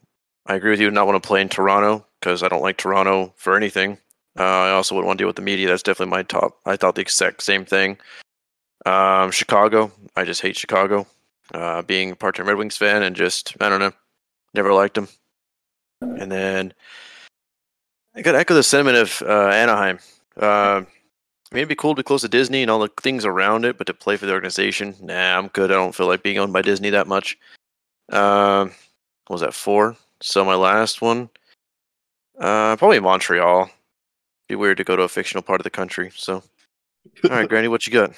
I 0.46 0.54
agree 0.54 0.70
with 0.70 0.80
you. 0.80 0.90
Not 0.90 1.06
want 1.06 1.22
to 1.22 1.26
play 1.26 1.40
in 1.40 1.48
Toronto 1.48 2.06
because 2.20 2.42
I 2.42 2.48
don't 2.48 2.62
like 2.62 2.76
Toronto 2.76 3.32
for 3.36 3.56
anything. 3.56 3.98
Uh, 4.38 4.42
I 4.42 4.70
also 4.70 4.94
wouldn't 4.94 5.06
want 5.06 5.18
to 5.18 5.22
deal 5.22 5.28
with 5.28 5.36
the 5.36 5.42
media. 5.42 5.68
That's 5.68 5.82
definitely 5.82 6.10
my 6.10 6.22
top. 6.22 6.58
I 6.64 6.76
thought 6.76 6.94
the 6.94 7.02
exact 7.02 7.42
same 7.42 7.64
thing. 7.64 7.98
Um, 8.86 9.30
Chicago. 9.30 9.90
I 10.16 10.24
just 10.24 10.40
hate 10.40 10.56
Chicago. 10.56 11.06
Uh, 11.52 11.82
being 11.82 12.12
a 12.12 12.16
part-time 12.16 12.46
Red 12.46 12.58
Wings 12.58 12.76
fan 12.76 13.02
and 13.02 13.16
just 13.16 13.54
I 13.60 13.70
don't 13.70 13.80
know, 13.80 13.92
never 14.54 14.72
liked 14.72 14.94
them. 14.94 15.08
And 16.02 16.30
then 16.30 16.74
I 18.18 18.22
got 18.22 18.32
to 18.32 18.38
echo 18.38 18.54
the 18.54 18.64
sentiment 18.64 18.96
of 18.96 19.22
uh, 19.22 19.48
Anaheim. 19.50 20.00
Uh, 20.36 20.82
I 20.82 21.54
mean, 21.54 21.60
it'd 21.60 21.68
be 21.68 21.76
cool 21.76 21.94
to 21.94 22.00
be 22.00 22.04
close 22.04 22.22
to 22.22 22.28
Disney 22.28 22.62
and 22.62 22.70
all 22.70 22.80
the 22.80 22.90
things 23.00 23.24
around 23.24 23.64
it, 23.64 23.78
but 23.78 23.86
to 23.86 23.94
play 23.94 24.16
for 24.16 24.26
the 24.26 24.32
organization, 24.32 24.96
nah, 25.00 25.38
I'm 25.38 25.46
good. 25.46 25.70
I 25.70 25.74
don't 25.74 25.94
feel 25.94 26.08
like 26.08 26.24
being 26.24 26.38
owned 26.38 26.52
by 26.52 26.62
Disney 26.62 26.90
that 26.90 27.06
much. 27.06 27.38
Um, 28.10 28.72
what 29.28 29.34
was 29.34 29.40
that 29.42 29.54
four? 29.54 29.96
So 30.20 30.44
my 30.44 30.56
last 30.56 31.00
one, 31.00 31.30
uh, 32.40 32.74
probably 32.74 32.98
Montreal. 32.98 33.70
Be 34.48 34.56
weird 34.56 34.78
to 34.78 34.84
go 34.84 34.96
to 34.96 35.04
a 35.04 35.08
fictional 35.08 35.42
part 35.42 35.60
of 35.60 35.64
the 35.64 35.70
country. 35.70 36.10
So, 36.16 36.42
all 37.22 37.30
right, 37.30 37.48
Granny, 37.48 37.68
what 37.68 37.86
you 37.86 37.92
got? 37.92 38.14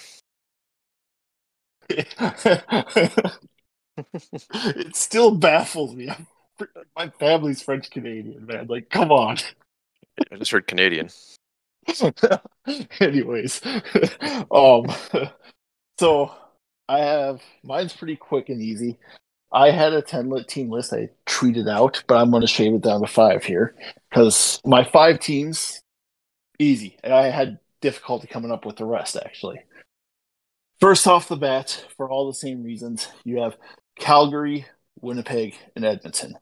it 4.65 4.97
still 4.97 5.33
baffles 5.33 5.95
me. 5.95 6.11
My 6.97 7.11
family's 7.21 7.61
French 7.61 7.91
Canadian, 7.91 8.47
man. 8.47 8.67
Like, 8.67 8.89
come 8.89 9.13
on. 9.13 9.37
I 10.33 10.37
just 10.37 10.51
heard 10.51 10.67
Canadian. 10.67 11.11
Anyways, 13.01 13.61
um, 14.51 14.87
so 15.99 16.33
I 16.89 16.99
have 16.99 17.41
mine's 17.63 17.93
pretty 17.93 18.17
quick 18.17 18.49
and 18.49 18.63
easy. 18.63 18.99
I 19.53 19.71
had 19.71 19.93
a 19.93 20.03
10 20.03 20.31
lit 20.31 20.47
team 20.47 20.71
list 20.71 20.93
I 20.93 21.09
tweeted 21.27 21.69
out, 21.69 22.05
but 22.07 22.17
I'm 22.17 22.31
going 22.31 22.43
to 22.43 22.47
shave 22.47 22.75
it 22.75 22.83
down 22.83 23.01
to 23.01 23.09
five 23.09 23.45
here 23.45 23.75
because 24.09 24.61
my 24.65 24.85
five 24.85 25.19
teams, 25.19 25.81
easy. 26.61 26.99
I 27.03 27.25
had 27.25 27.59
difficulty 27.81 28.29
coming 28.29 28.53
up 28.53 28.65
with 28.65 28.77
the 28.77 28.85
rest, 28.85 29.17
actually. 29.17 29.61
First 30.81 31.07
off 31.09 31.29
the 31.29 31.37
bat, 31.37 31.85
for 31.97 32.09
all 32.09 32.29
the 32.29 32.35
same 32.35 32.63
reasons, 32.63 33.09
you 33.25 33.41
have 33.41 33.57
Calgary, 33.99 34.67
Winnipeg, 35.01 35.57
and 35.75 35.85
Edmonton. 35.85 36.37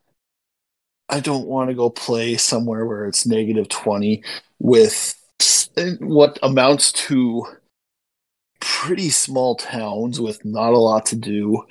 I 1.08 1.20
don't 1.20 1.46
want 1.46 1.70
to 1.70 1.74
go 1.74 1.90
play 1.90 2.36
somewhere 2.36 2.84
where 2.86 3.06
it's 3.06 3.26
negative 3.26 3.68
20 3.68 4.22
with 4.58 5.14
what 6.00 6.38
amounts 6.42 6.92
to 6.92 7.44
pretty 8.60 9.08
small 9.08 9.54
towns 9.54 10.20
with 10.20 10.44
not 10.44 10.72
a 10.72 10.78
lot 10.78 11.06
to 11.06 11.16
do 11.16 11.64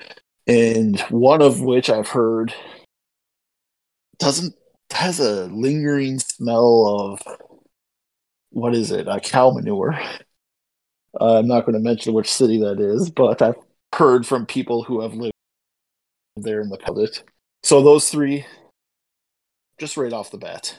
and 0.48 1.00
one 1.10 1.42
of 1.42 1.62
which 1.62 1.90
I've 1.90 2.08
heard 2.08 2.54
doesn't 4.18 4.56
has 4.92 5.20
a 5.20 5.46
lingering 5.48 6.20
smell 6.20 6.88
of 6.88 7.38
what 8.52 8.74
is 8.74 8.92
it? 8.92 9.08
A 9.08 9.20
cow 9.20 9.52
manure. 9.52 10.00
Uh, 11.20 11.40
I'm 11.40 11.48
not 11.48 11.66
going 11.66 11.74
to 11.74 11.80
mention 11.80 12.14
which 12.14 12.32
city 12.32 12.60
that 12.62 12.80
is, 12.80 13.10
but 13.10 13.42
I've 13.42 13.58
heard 13.94 14.26
from 14.26 14.46
people 14.46 14.84
who 14.84 15.02
have 15.02 15.14
lived 15.14 15.34
there 16.36 16.62
in 16.62 16.70
the 16.70 16.78
past. 16.78 17.24
So 17.64 17.82
those 17.82 18.10
three, 18.10 18.46
just 19.78 19.98
right 19.98 20.14
off 20.14 20.32
the 20.32 20.38
bat. 20.38 20.78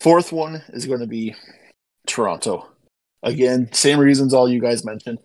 Fourth 0.00 0.32
one 0.32 0.62
is 0.68 0.86
going 0.86 1.00
to 1.00 1.06
be 1.06 1.34
Toronto. 2.06 2.68
Again, 3.22 3.72
same 3.72 3.98
reasons 3.98 4.34
all 4.34 4.48
you 4.48 4.60
guys 4.60 4.84
mentioned. 4.84 5.18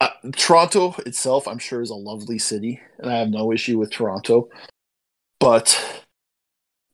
Uh, 0.00 0.10
Toronto 0.36 0.94
itself, 1.06 1.48
I'm 1.48 1.58
sure, 1.58 1.80
is 1.80 1.90
a 1.90 1.94
lovely 1.94 2.38
city, 2.38 2.80
and 2.98 3.10
I 3.10 3.18
have 3.18 3.30
no 3.30 3.52
issue 3.52 3.78
with 3.78 3.90
Toronto. 3.90 4.48
But 5.40 6.04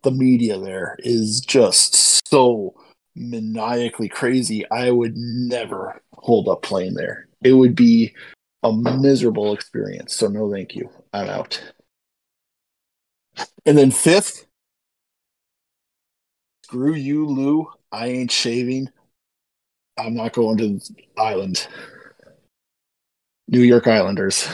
the 0.03 0.11
media 0.11 0.59
there 0.59 0.97
is 1.01 1.41
just 1.41 2.27
so 2.29 2.75
maniacally 3.17 4.09
crazy. 4.09 4.69
I 4.71 4.91
would 4.91 5.17
never 5.17 6.01
hold 6.15 6.49
up 6.49 6.63
playing 6.63 6.95
there. 6.95 7.29
It 7.43 7.53
would 7.53 7.75
be 7.75 8.15
a 8.63 8.73
miserable 8.73 9.53
experience. 9.53 10.15
So, 10.15 10.29
no, 10.29 10.51
thank 10.53 10.75
you. 10.75 10.89
I'm 11.13 11.29
out. 11.29 11.61
And 13.67 13.77
then 13.77 13.91
fifth, 13.91 14.47
screw 16.71 16.95
you, 16.95 17.27
Lou. 17.27 17.69
I 17.91 18.07
ain't 18.07 18.31
shaving. 18.31 18.89
I'm 19.99 20.15
not 20.15 20.33
going 20.33 20.57
to 20.59 20.69
the 20.69 20.81
island. 21.19 21.67
New 23.49 23.63
York 23.63 23.89
Islanders. 23.89 24.49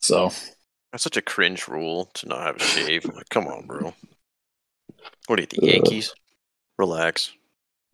So 0.00 0.32
that's 0.90 1.04
such 1.04 1.16
a 1.16 1.22
cringe 1.22 1.68
rule 1.68 2.06
to 2.14 2.26
not 2.26 2.40
have 2.40 2.56
a 2.56 2.64
shave. 2.64 3.04
like, 3.04 3.28
come 3.28 3.46
on, 3.46 3.68
bro. 3.68 3.94
What 5.28 5.38
are 5.38 5.42
you, 5.42 5.46
the 5.46 5.66
Yankees? 5.68 6.10
Uh, 6.10 6.14
Relax. 6.80 7.32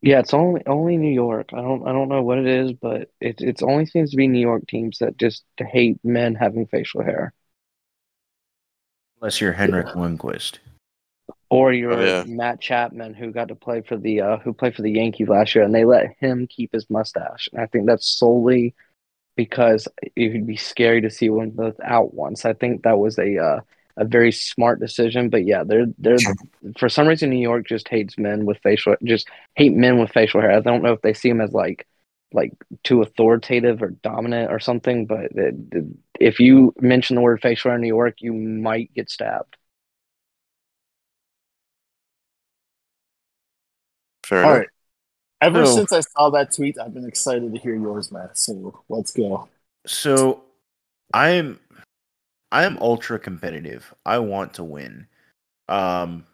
Yeah, 0.01 0.21
it's 0.21 0.33
only 0.33 0.63
only 0.67 0.97
New 0.97 1.13
York. 1.13 1.51
I 1.53 1.61
don't 1.61 1.87
I 1.87 1.93
don't 1.93 2.09
know 2.09 2.23
what 2.23 2.39
it 2.39 2.47
is, 2.47 2.73
but 2.73 3.11
it 3.21 3.43
it's 3.43 3.63
only 3.63 3.85
seems 3.85 4.13
to 4.13 4.17
be 4.17 4.29
New 4.29 4.41
York 4.41 4.67
teams 4.67 5.01
that 5.01 5.19
just 5.19 5.45
hate 5.59 5.99
men 6.03 6.35
having 6.35 6.67
facial 6.67 7.05
hair. 7.05 7.35
Unless 9.21 9.43
you're 9.43 9.53
Henrik 9.53 9.89
yeah. 9.89 9.93
Lundqvist. 9.93 10.59
Or 11.51 11.73
you're 11.73 11.93
oh, 11.93 12.05
yeah. 12.05 12.25
Matt 12.27 12.61
Chapman, 12.61 13.15
who 13.15 13.33
got 13.33 13.49
to 13.49 13.57
play 13.57 13.83
for 13.83 13.97
the 13.97 14.21
uh, 14.21 14.37
who 14.39 14.53
played 14.53 14.77
for 14.77 14.83
the 14.83 14.93
Yankees 14.93 15.29
last 15.29 15.55
year, 15.55 15.65
and 15.65 15.75
they 15.75 15.85
let 15.85 16.17
him 16.21 16.47
keep 16.47 16.73
his 16.73 16.89
mustache. 16.89 17.49
And 17.53 17.61
I 17.61 17.67
think 17.67 17.87
that's 17.87 18.07
solely 18.07 18.75
because 19.35 19.89
it 20.15 20.33
would 20.33 20.47
be 20.47 20.57
scary 20.57 21.01
to 21.01 21.11
see 21.11 21.29
one 21.29 21.55
without 21.57 22.15
once. 22.15 22.45
I 22.45 22.53
think 22.53 22.83
that 22.83 22.99
was 22.99 23.19
a 23.19 23.37
uh, 23.39 23.61
a 23.97 24.05
very 24.05 24.33
smart 24.33 24.81
decision. 24.81 25.29
But 25.29 25.45
yeah, 25.45 25.65
they're 25.65 25.87
they're 25.99 26.19
for 26.79 26.89
some 26.89 27.07
reason 27.07 27.31
New 27.31 27.37
York 27.37 27.67
just 27.67 27.89
hates 27.89 28.19
men 28.19 28.47
with 28.47 28.59
facial 28.59 28.97
just 29.05 29.29
hate 29.55 29.75
men 29.75 29.99
with 29.99 30.13
facial 30.13 30.41
hair. 30.41 30.53
I 30.53 30.61
don't 30.61 30.83
know 30.83 30.93
if 30.93 31.03
they 31.03 31.15
see 31.15 31.29
them 31.29 31.41
as 31.41 31.53
like 31.53 31.87
like 32.33 32.53
too 32.85 33.03
authoritative 33.03 33.83
or 33.83 33.91
dominant 33.91 34.53
or 34.53 34.61
something. 34.61 35.07
But 35.07 35.33
it, 35.33 35.55
it, 35.73 35.85
if 36.21 36.41
you 36.41 36.75
mention 36.81 37.17
the 37.17 37.23
word 37.23 37.43
facial 37.43 37.71
hair 37.71 37.77
in 37.77 37.83
New 37.83 37.89
York, 37.89 38.17
you 38.21 38.33
might 38.33 38.93
get 38.95 39.11
stabbed. 39.11 39.57
Fair 44.31 44.45
All 44.45 44.51
enough. 44.51 44.59
right. 44.59 44.69
Ever 45.43 45.67
so, 45.67 45.75
since 45.75 45.93
I 45.93 46.01
saw 46.01 46.31
that 46.31 46.55
tweet, 46.55 46.79
I've 46.79 46.95
been 46.95 47.05
excited 47.09 47.53
to 47.53 47.59
hear 47.59 47.75
yours, 47.75 48.13
Matt. 48.13 48.39
So 48.39 48.81
let's 48.89 49.11
go. 49.11 49.49
So 49.87 50.45
I'm 51.13 51.59
I 52.53 52.63
am 52.63 52.79
ultra 52.81 53.19
competitive. 53.19 53.93
I 54.07 54.21
want 54.21 54.55
to 54.55 54.65
win. 54.65 55.09
Um 55.69 56.27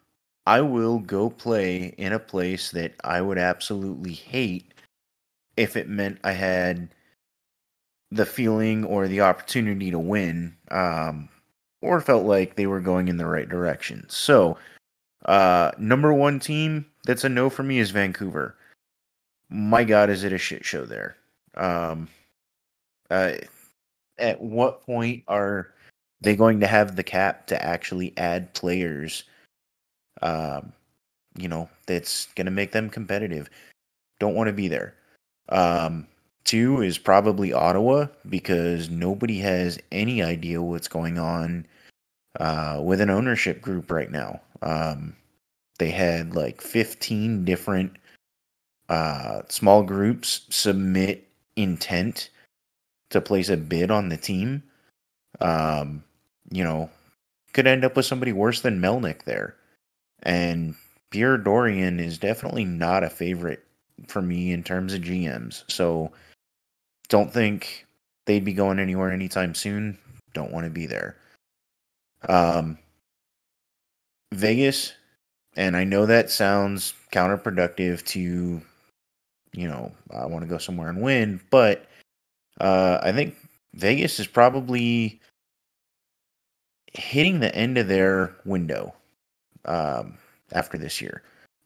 I 0.47 0.61
will 0.61 0.99
go 0.99 1.31
play 1.31 1.95
in 1.97 2.13
a 2.13 2.19
place 2.19 2.71
that 2.73 2.93
I 3.03 3.23
would 3.23 3.39
absolutely 3.39 4.13
hate 4.13 4.75
if 5.57 5.75
it 5.75 5.89
meant 5.89 6.19
I 6.23 6.33
had 6.33 6.91
the 8.11 8.27
feeling 8.27 8.85
or 8.85 9.09
the 9.09 9.23
opportunity 9.23 9.91
to 9.91 9.99
win 9.99 10.55
um 10.71 11.31
or 11.81 12.03
felt 12.03 12.27
like 12.27 12.57
they 12.57 12.67
were 12.67 12.81
going 12.81 13.09
in 13.09 13.17
the 13.17 13.27
right 13.27 13.49
direction. 13.49 14.05
So, 14.11 14.59
uh 15.25 15.71
number 15.79 16.13
1 16.13 16.41
team 16.41 16.87
that's 17.07 17.25
a 17.25 17.29
no 17.29 17.49
for 17.49 17.63
me 17.63 17.79
is 17.79 17.91
Vancouver. 17.91 18.57
My 19.49 19.85
God, 19.85 20.11
is 20.11 20.25
it 20.25 20.33
a 20.33 20.39
shit 20.39 20.65
show 20.65 20.85
there? 20.85 21.17
Um, 21.55 22.09
uh, 23.11 23.33
at 24.19 24.41
what 24.41 24.85
point 24.85 25.23
are 25.29 25.73
they 26.21 26.35
going 26.35 26.61
to 26.61 26.67
have 26.67 26.97
the 26.97 27.03
cap 27.03 27.47
to 27.49 27.63
actually 27.63 28.13
add 28.17 28.53
players? 28.55 29.25
Um, 30.23 30.73
you 31.39 31.49
know, 31.49 31.69
that's 31.87 32.27
going 32.35 32.47
to 32.47 32.51
make 32.51 32.73
them 32.73 32.91
competitive. 32.91 33.49
Don't 34.19 34.35
want 34.35 34.49
to 34.49 34.53
be 34.53 34.69
there. 34.69 34.95
Um, 35.51 36.07
two 36.45 36.83
is 36.83 36.99
probably 36.99 37.53
Ottawa 37.53 38.07
because 38.29 38.91
nobody 38.91 39.39
has 39.39 39.79
any 39.93 40.23
idea 40.23 40.63
what's 40.63 40.89
going 40.89 41.19
on 41.19 41.67
uh, 42.41 42.81
with 42.83 43.01
an 43.01 43.11
ownership 43.11 43.61
group 43.61 43.91
right 43.91 44.11
now. 44.11 44.41
Um, 44.63 45.15
they 45.79 45.91
had 45.91 46.35
like 46.35 46.61
15 46.61 47.45
different 47.45 47.97
uh, 48.89 49.43
small 49.49 49.83
groups 49.83 50.43
submit 50.51 51.29
intent 51.57 52.31
to 53.11 53.21
place 53.21 53.49
a 53.49 53.57
bid 53.57 53.91
on 53.91 54.09
the 54.09 54.17
team. 54.17 54.63
Um, 55.41 56.03
you 56.51 56.65
know, 56.65 56.91
could 57.53 57.67
end 57.67 57.85
up 57.85 57.97
with 57.97 58.07
somebody 58.07 58.33
worse 58.33 58.61
than 58.61 58.81
Melnyk 58.81 59.25
there. 59.25 59.57
And 60.23 60.75
Pierre 61.11 61.39
Dorion 61.39 62.01
is 62.01 62.19
definitely 62.19 62.65
not 62.65 63.05
a 63.05 63.11
favorite 63.11 63.65
for 64.09 64.23
me 64.23 64.53
in 64.53 64.63
terms 64.63 64.93
of 64.93 65.03
GMs. 65.03 65.65
So 65.69 66.13
don't 67.09 67.33
think 67.33 67.87
they'd 68.27 68.45
be 68.45 68.53
going 68.53 68.79
anywhere 68.79 69.11
anytime 69.11 69.55
soon. 69.55 69.99
Don't 70.35 70.53
want 70.53 70.65
to 70.65 70.71
be 70.71 70.87
there. 70.87 71.17
Um, 72.29 72.79
Vegas 74.33 74.93
and 75.57 75.77
I 75.77 75.85
know 75.85 76.07
that 76.07 76.31
sounds 76.31 76.95
counterproductive 77.13 78.05
to, 78.07 78.21
you 79.53 79.69
know, 79.69 79.93
I 80.15 80.27
want 80.27 80.43
to 80.43 80.49
go 80.49 80.59
somewhere 80.59 80.91
and 80.91 81.01
win, 81.01 81.41
but 81.51 81.87
uh, 82.61 82.99
I 83.03 83.13
think 83.13 83.35
Vegas 83.75 84.21
is 84.21 84.27
probably 84.27 85.21
hitting 86.93 87.41
the 87.41 87.55
end 87.55 87.79
of 87.79 87.89
their 87.89 88.35
window 88.45 88.95
um, 89.65 90.19
after 90.53 90.79
this 90.79 91.01
year. 91.01 91.23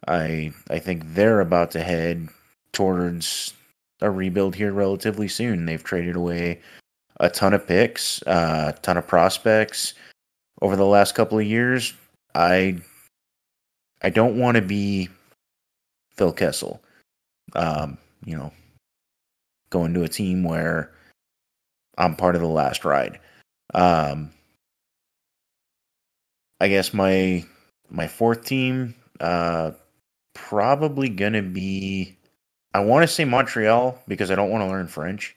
I 0.08 0.52
I 0.70 0.78
think 0.78 1.14
they're 1.14 1.40
about 1.40 1.70
to 1.72 1.82
head 1.82 2.28
towards 2.72 3.52
a 4.00 4.10
rebuild 4.10 4.54
here 4.54 4.72
relatively 4.72 5.28
soon. 5.28 5.66
They've 5.66 5.84
traded 5.84 6.16
away 6.16 6.60
a 7.18 7.28
ton 7.28 7.52
of 7.52 7.66
picks, 7.66 8.22
a 8.22 8.30
uh, 8.30 8.72
ton 8.82 8.96
of 8.96 9.06
prospects 9.06 9.94
over 10.62 10.74
the 10.74 10.86
last 10.86 11.14
couple 11.14 11.38
of 11.38 11.44
years. 11.44 11.92
I 12.34 12.78
I 14.02 14.10
don't 14.10 14.38
want 14.38 14.56
to 14.56 14.62
be 14.62 15.08
Phil 16.16 16.32
Kessel. 16.32 16.80
Um, 17.54 17.98
you 18.24 18.36
know, 18.36 18.52
going 19.70 19.94
to 19.94 20.04
a 20.04 20.08
team 20.08 20.44
where 20.44 20.92
I'm 21.98 22.16
part 22.16 22.34
of 22.34 22.40
the 22.40 22.48
last 22.48 22.84
ride. 22.84 23.20
Um, 23.74 24.30
I 26.60 26.68
guess 26.68 26.92
my 26.92 27.44
my 27.90 28.06
fourth 28.06 28.44
team 28.44 28.94
uh, 29.20 29.72
probably 30.34 31.08
gonna 31.08 31.42
be. 31.42 32.16
I 32.72 32.80
want 32.80 33.02
to 33.02 33.08
say 33.08 33.24
Montreal 33.24 33.98
because 34.06 34.30
I 34.30 34.36
don't 34.36 34.50
want 34.50 34.62
to 34.62 34.68
learn 34.68 34.86
French. 34.86 35.36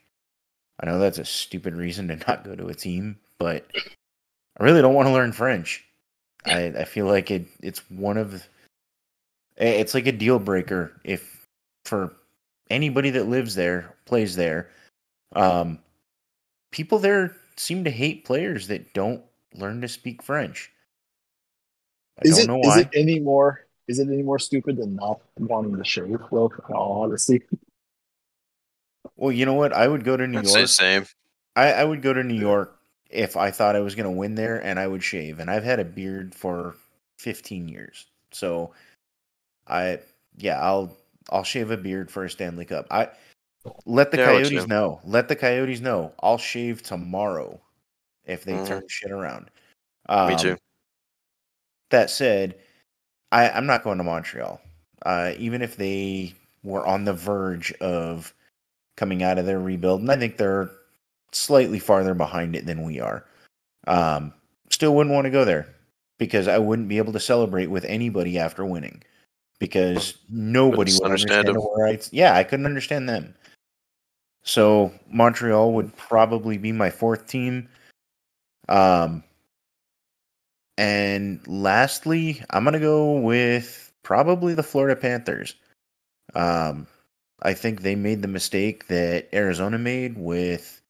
I 0.80 0.86
know 0.86 1.00
that's 1.00 1.18
a 1.18 1.26
stupid 1.26 1.76
reason 1.76 2.08
to 2.10 2.16
not 2.28 2.44
go 2.44 2.56
to 2.56 2.68
a 2.68 2.76
team, 2.76 3.18
but 3.40 3.66
I 4.60 4.64
really 4.64 4.82
don't 4.82 4.94
want 4.94 5.08
to 5.08 5.14
learn 5.14 5.32
French. 5.32 5.84
I, 6.46 6.66
I 6.80 6.84
feel 6.86 7.06
like 7.06 7.32
it 7.32 7.46
it's 7.62 7.80
one 7.90 8.18
of 8.18 8.48
it's 9.58 9.94
like 9.94 10.08
a 10.08 10.12
deal 10.12 10.40
breaker 10.40 11.00
if 11.04 11.46
for 11.86 12.14
anybody 12.70 13.10
that 13.12 13.28
lives 13.28 13.56
there, 13.56 13.96
plays 14.06 14.36
there. 14.36 14.70
Um, 15.36 15.80
people 16.72 17.00
there 17.00 17.36
seem 17.56 17.84
to 17.84 17.92
hate 17.92 18.26
players 18.26 18.68
that 18.68 18.94
don't 18.94 19.22
learn 19.54 19.82
to 19.82 19.88
speak 19.88 20.24
French. 20.24 20.72
I 22.20 22.28
is 22.28 22.40
it, 22.40 22.50
Is 22.50 22.78
it 22.78 22.90
any 22.94 23.20
more? 23.20 23.66
Is 23.88 24.00
it 24.00 24.08
any 24.08 24.24
more 24.24 24.40
stupid 24.40 24.78
than 24.78 24.96
not 24.96 25.20
wanting 25.38 25.76
to 25.76 25.84
shave? 25.84 26.20
Well, 26.32 26.52
in 26.70 26.76
all 26.76 27.04
honesty. 27.04 27.44
Well, 29.18 29.32
you 29.32 29.46
know 29.46 29.54
what? 29.54 29.74
I 29.74 29.88
would 29.88 30.04
go 30.04 30.16
to 30.16 30.26
New 30.26 30.40
I'd 30.40 30.48
York. 30.48 30.68
same. 30.68 31.06
I, 31.56 31.74
I 31.74 31.84
would 31.84 32.02
go 32.02 32.14
to 32.14 32.24
New 32.24 32.40
York 32.40 32.80
if 33.14 33.38
I 33.38 33.52
thought 33.52 33.76
I 33.76 33.80
was 33.80 33.96
going 33.96 34.06
to 34.06 34.12
win 34.12 34.36
there, 34.36 34.58
and 34.64 34.80
I 34.80 34.88
would 34.88 35.04
shave. 35.04 35.40
And 35.40 35.50
I've 35.50 35.64
had 35.64 35.80
a 35.80 35.86
beard 35.86 36.34
for 36.34 36.76
15 37.20 37.70
years, 37.70 38.08
so 38.32 38.74
I 39.68 40.00
yeah, 40.38 40.60
I'll 40.60 40.96
I'll 41.30 41.44
shave 41.44 41.72
a 41.72 41.78
beard 41.78 42.12
for 42.12 42.26
a 42.26 42.30
Stanley 42.30 42.66
Cup. 42.66 42.88
I 42.92 43.10
let 43.86 44.12
the 44.12 44.18
yeah, 44.18 44.26
Coyotes 44.26 44.68
know. 44.68 45.00
Let 45.06 45.30
the 45.30 45.36
Coyotes 45.36 45.80
know. 45.80 46.14
I'll 46.22 46.38
shave 46.38 46.84
tomorrow 46.84 47.62
if 48.26 48.44
they 48.44 48.54
mm-hmm. 48.54 48.66
turn 48.66 48.84
shit 48.90 49.12
around. 49.12 49.50
Um, 50.10 50.30
Me 50.30 50.36
too. 50.36 50.58
That 51.92 52.10
said, 52.10 52.56
I, 53.32 53.50
I'm 53.50 53.66
not 53.66 53.84
going 53.84 54.00
to 54.00 54.04
Montreal. 54.04 54.60
Uh, 55.06 55.34
even 55.38 55.62
if 55.62 55.78
they 55.78 56.34
were 56.64 56.86
on 56.86 57.06
the 57.06 57.14
verge 57.14 57.72
of 57.74 58.34
coming 58.98 59.24
out 59.24 59.38
of 59.38 59.46
their 59.46 59.60
rebuild, 59.60 60.02
and 60.02 60.12
I 60.12 60.18
think 60.18 60.38
they're 60.38 60.72
slightly 61.36 61.80
farther 61.80 62.14
behind 62.14 62.56
it 62.56 62.66
than 62.66 62.84
we 62.84 63.00
are. 63.00 63.26
Um, 63.88 64.34
still 64.70 64.96
wouldn't 64.96 65.14
want 65.14 65.26
to 65.26 65.32
go 65.32 65.46
there 65.46 65.68
because 66.18 66.48
I 66.48 66.58
wouldn't 66.58 66.88
be 66.88 66.98
able 66.98 67.14
to 67.14 67.20
celebrate 67.20 67.68
with 67.68 67.86
anybody 67.86 68.40
after 68.40 68.66
winning 68.66 69.04
because 69.60 70.18
nobody 70.30 70.92
would 70.94 71.04
understand, 71.04 71.50
understand 71.50 71.68
where 71.76 71.88
I. 71.88 72.00
Yeah, 72.12 72.36
I 72.36 72.44
couldn't 72.44 72.66
understand 72.66 73.08
them. 73.08 73.34
So 74.44 74.92
Montreal 75.10 75.74
would 75.74 75.96
probably 75.96 76.58
be 76.58 76.72
my 76.72 76.90
fourth 76.90 77.28
team. 77.28 77.70
Um, 78.68 79.24
and 80.78 81.46
lastly, 81.48 82.44
I'm 82.50 82.64
gonna 82.64 82.80
go 82.80 83.14
with 83.14 83.92
probably 84.04 84.54
the 84.54 84.64
Florida 84.64 85.00
Panthers. 85.00 85.56
Um, 86.36 86.88
I 87.42 87.54
think 87.54 87.82
they 87.82 87.96
made 87.96 88.22
the 88.22 88.28
mistake 88.28 88.88
that 88.88 89.28
Arizona 89.34 89.78
made 89.78 90.18
with 90.18 90.82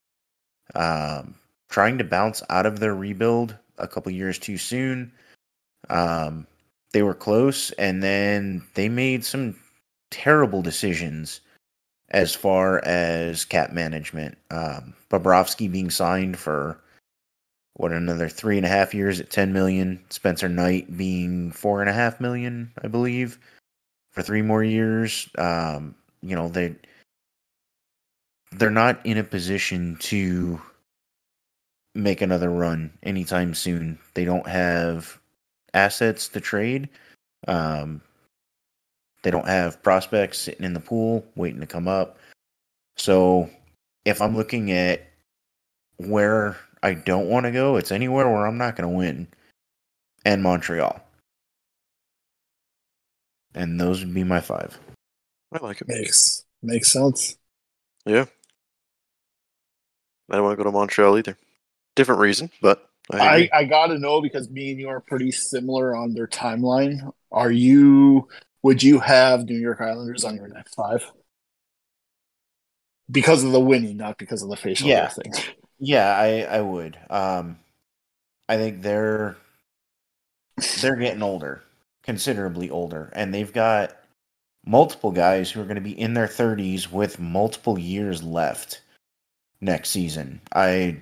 um, 0.76 1.36
trying 1.70 1.98
to 1.98 2.04
bounce 2.04 2.44
out 2.50 2.66
of 2.66 2.80
their 2.80 2.96
rebuild 2.96 3.56
a 3.78 3.88
couple 3.88 4.12
years 4.12 4.38
too 4.38 4.58
soon. 4.58 5.12
Um, 5.90 6.48
they 6.92 7.04
were 7.04 7.16
close, 7.16 7.72
and 7.72 8.02
then 8.02 8.64
they 8.76 8.90
made 8.90 9.26
some 9.26 9.56
terrible 10.12 10.62
decisions 10.62 11.42
as 12.12 12.36
far 12.36 12.84
as 12.86 13.46
cap 13.46 13.72
management. 13.72 14.38
Um, 14.52 14.94
Bobrovsky 15.10 15.72
being 15.72 15.90
signed 15.90 16.38
for 16.38 16.80
what 17.76 17.92
another 17.92 18.30
three 18.30 18.58
and 18.58 18.66
a 18.66 18.70
half 18.70 18.94
years 18.94 19.20
at 19.20 19.32
ten 19.32 19.52
million. 19.52 20.00
Spencer 20.10 20.48
Knight 20.48 20.96
being 20.96 21.52
four 21.52 21.82
and 21.82 21.90
a 21.90 21.94
half 21.94 22.22
million, 22.22 22.72
I 22.84 22.88
believe, 22.88 23.40
for 24.12 24.22
three 24.22 24.44
more 24.44 24.64
years. 24.64 25.28
Um, 25.38 25.96
you 26.24 26.36
know 26.36 26.48
they 26.48 26.76
they're 28.58 28.70
not 28.70 29.06
in 29.06 29.18
a 29.18 29.24
position 29.24 29.98
to 30.02 30.62
make 31.96 32.22
another 32.22 32.50
run 32.50 32.92
anytime 33.04 33.54
soon. 33.54 34.00
They 34.14 34.26
don't 34.26 34.48
have 34.48 35.20
assets 35.74 36.28
to 36.30 36.40
trade. 36.40 36.90
Um, 37.48 38.02
they 39.24 39.32
don't 39.32 39.48
have 39.48 39.82
prospects 39.84 40.40
sitting 40.40 40.66
in 40.66 40.74
the 40.74 40.80
pool 40.80 41.26
waiting 41.36 41.62
to 41.62 41.68
come 41.68 41.88
up. 41.88 42.18
So 42.98 43.50
if 44.06 44.22
I'm 44.22 44.36
looking 44.36 44.72
at 44.72 45.08
where 45.98 46.58
I 46.82 46.94
don't 46.94 47.30
want 47.30 47.46
to 47.46 47.52
go, 47.52 47.78
it's 47.78 47.92
anywhere 47.92 48.30
where 48.30 48.46
I'm 48.46 48.58
not 48.58 48.76
going 48.76 48.90
to 48.90 48.96
win, 48.96 49.28
and 50.26 50.44
Montreal. 50.44 51.00
And 53.56 53.80
those 53.80 54.04
would 54.04 54.14
be 54.14 54.24
my 54.24 54.42
five. 54.42 54.78
I 55.54 55.60
like 55.64 55.82
it. 55.82 55.88
Makes 55.88 56.44
makes 56.62 56.92
sense. 56.92 57.38
Yeah. 58.06 58.26
I 60.34 60.38
don't 60.38 60.46
want 60.46 60.58
to 60.58 60.64
go 60.64 60.68
to 60.68 60.76
Montreal 60.76 61.20
either. 61.20 61.38
Different 61.96 62.20
reason, 62.20 62.50
but 62.60 62.90
I, 63.12 63.20
I, 63.20 63.50
I 63.54 63.64
got 63.66 63.88
to 63.88 64.00
know 64.00 64.20
because 64.20 64.50
me 64.50 64.72
and 64.72 64.80
you 64.80 64.90
are 64.90 65.00
pretty 65.00 65.32
similar 65.32 65.96
on 65.96 66.16
their 66.16 66.26
timeline. 66.26 67.14
Are 67.32 67.52
you? 67.52 68.28
Would 68.64 68.82
you 68.82 69.00
have 69.00 69.46
New 69.46 69.60
York 69.60 69.80
Islanders 69.80 70.24
on 70.24 70.36
your 70.36 70.48
next 70.48 70.74
five? 70.74 71.06
Because 73.12 73.44
of 73.44 73.52
the 73.52 73.60
winning, 73.60 73.96
not 73.96 74.18
because 74.18 74.42
of 74.42 74.50
the 74.50 74.56
facial 74.56 74.88
yeah. 74.88 75.10
thing. 75.10 75.34
Yeah, 75.78 76.18
I 76.18 76.42
I 76.50 76.62
would. 76.62 76.98
Um, 77.12 77.60
I 78.50 78.58
think 78.58 78.82
they're 78.82 79.38
they're 80.82 80.96
getting 80.96 81.22
older, 81.22 81.62
considerably 82.02 82.72
older, 82.72 83.12
and 83.14 83.32
they've 83.32 83.54
got 83.54 83.96
multiple 84.66 85.12
guys 85.12 85.52
who 85.52 85.62
are 85.62 85.66
going 85.66 85.76
to 85.76 85.82
be 85.82 86.00
in 86.00 86.16
their 86.16 86.28
30s 86.28 86.90
with 86.90 87.20
multiple 87.20 87.78
years 87.78 88.24
left 88.24 88.80
next 89.64 89.90
season. 89.90 90.42
I 90.54 91.02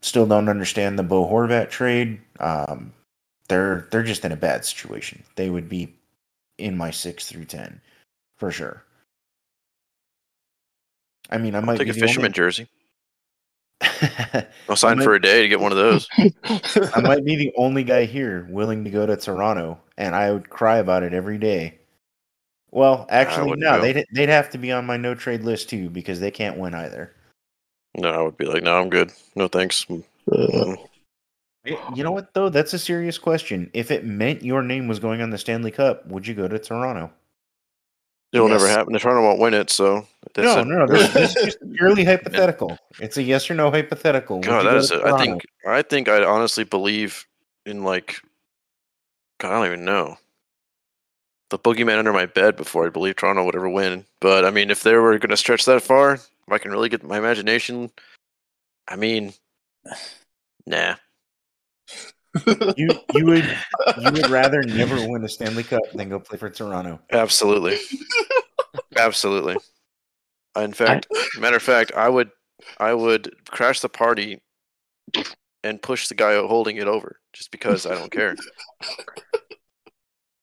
Still 0.00 0.26
don't 0.26 0.48
understand 0.48 0.98
the 0.98 1.02
Bo 1.02 1.26
Horvat 1.26 1.70
trade. 1.70 2.20
Um, 2.38 2.92
they're 3.48 3.88
they're 3.90 4.04
just 4.04 4.24
in 4.24 4.30
a 4.30 4.36
bad 4.36 4.64
situation. 4.64 5.24
They 5.34 5.50
would 5.50 5.68
be 5.68 5.92
in 6.56 6.76
my 6.76 6.92
six 6.92 7.28
through 7.28 7.46
ten 7.46 7.80
for 8.36 8.52
sure. 8.52 8.84
I 11.30 11.38
mean, 11.38 11.56
I 11.56 11.60
might 11.60 11.78
take 11.78 11.88
a 11.88 11.94
fisherman 11.94 12.26
only... 12.26 12.34
jersey. 12.34 12.68
I'll 14.68 14.76
sign 14.76 14.98
might... 14.98 15.04
for 15.04 15.14
a 15.14 15.20
day 15.20 15.42
to 15.42 15.48
get 15.48 15.58
one 15.58 15.72
of 15.72 15.78
those. 15.78 16.08
I 16.44 17.00
might 17.00 17.24
be 17.24 17.34
the 17.34 17.52
only 17.56 17.82
guy 17.82 18.04
here 18.04 18.46
willing 18.50 18.84
to 18.84 18.90
go 18.90 19.04
to 19.04 19.16
Toronto, 19.16 19.80
and 19.96 20.14
I 20.14 20.30
would 20.30 20.48
cry 20.48 20.78
about 20.78 21.02
it 21.02 21.12
every 21.12 21.38
day. 21.38 21.80
Well, 22.70 23.06
actually, 23.10 23.56
no, 23.56 23.78
go. 23.78 23.82
they'd 23.82 24.06
they'd 24.12 24.28
have 24.28 24.50
to 24.50 24.58
be 24.58 24.70
on 24.70 24.86
my 24.86 24.96
no 24.96 25.16
trade 25.16 25.42
list 25.42 25.70
too 25.70 25.90
because 25.90 26.20
they 26.20 26.30
can't 26.30 26.56
win 26.56 26.74
either. 26.74 27.16
No, 27.96 28.10
I 28.10 28.22
would 28.22 28.36
be 28.36 28.44
like, 28.44 28.62
no, 28.62 28.78
I'm 28.78 28.90
good. 28.90 29.12
No 29.34 29.48
thanks. 29.48 29.84
Mm, 29.86 30.04
uh, 30.30 30.76
you 31.94 32.04
know 32.04 32.12
what 32.12 32.32
though? 32.34 32.48
That's 32.48 32.72
a 32.72 32.78
serious 32.78 33.18
question. 33.18 33.70
If 33.74 33.90
it 33.90 34.04
meant 34.04 34.42
your 34.42 34.62
name 34.62 34.88
was 34.88 34.98
going 34.98 35.20
on 35.20 35.30
the 35.30 35.38
Stanley 35.38 35.70
Cup, 35.70 36.06
would 36.06 36.26
you 36.26 36.34
go 36.34 36.48
to 36.48 36.58
Toronto? 36.58 37.10
It'll 38.32 38.48
yes. 38.48 38.60
never 38.60 38.70
happen. 38.70 38.92
The 38.92 38.98
Toronto 38.98 39.22
won't 39.22 39.40
win 39.40 39.54
it, 39.54 39.70
so 39.70 40.06
no, 40.36 40.62
no, 40.62 40.84
no. 40.84 40.86
This, 40.86 41.12
this 41.14 41.36
is 41.36 41.44
just 41.44 41.58
purely 41.74 42.04
hypothetical. 42.04 42.78
It's 43.00 43.16
a 43.16 43.22
yes 43.22 43.50
or 43.50 43.54
no 43.54 43.70
hypothetical. 43.70 44.40
God, 44.40 44.66
that 44.66 44.76
is. 44.76 44.90
A, 44.90 45.02
I 45.02 45.18
think. 45.18 45.42
I 45.66 45.82
think 45.82 46.08
I 46.08 46.24
honestly 46.24 46.64
believe 46.64 47.26
in 47.64 47.84
like. 47.84 48.20
God, 49.38 49.52
I 49.52 49.56
don't 49.56 49.66
even 49.66 49.84
know. 49.84 50.18
The 51.50 51.58
boogeyman 51.58 51.98
under 51.98 52.12
my 52.12 52.26
bed 52.26 52.56
before 52.56 52.86
I 52.86 52.90
believe 52.90 53.16
Toronto 53.16 53.44
would 53.44 53.56
ever 53.56 53.70
win. 53.70 54.04
But 54.20 54.44
I 54.44 54.50
mean, 54.50 54.70
if 54.70 54.82
they 54.82 54.94
were 54.94 55.18
going 55.18 55.30
to 55.30 55.36
stretch 55.36 55.64
that 55.64 55.82
far, 55.82 56.18
if 56.48 56.52
I 56.52 56.58
can 56.58 56.70
really 56.70 56.88
get 56.88 57.02
my 57.02 57.18
imagination, 57.18 57.90
I 58.88 58.96
mean, 58.96 59.34
nah. 60.66 60.94
you 62.76 62.88
you 63.14 63.26
would 63.26 63.44
you 63.98 64.12
would 64.12 64.30
rather 64.30 64.62
never 64.62 64.96
win 65.06 65.24
a 65.24 65.28
Stanley 65.28 65.62
Cup 65.62 65.82
than 65.92 66.08
go 66.08 66.20
play 66.20 66.38
for 66.38 66.48
Toronto. 66.48 67.00
Absolutely, 67.10 67.76
absolutely. 68.96 69.56
In 70.56 70.72
fact, 70.72 71.06
I, 71.14 71.40
matter 71.40 71.56
of 71.56 71.62
fact, 71.62 71.92
I 71.94 72.08
would 72.08 72.30
I 72.78 72.94
would 72.94 73.34
crash 73.48 73.80
the 73.80 73.88
party 73.90 74.40
and 75.62 75.82
push 75.82 76.08
the 76.08 76.14
guy 76.14 76.34
holding 76.38 76.76
it 76.76 76.88
over 76.88 77.20
just 77.34 77.50
because 77.50 77.84
I 77.84 77.94
don't 77.94 78.10
care. 78.10 78.36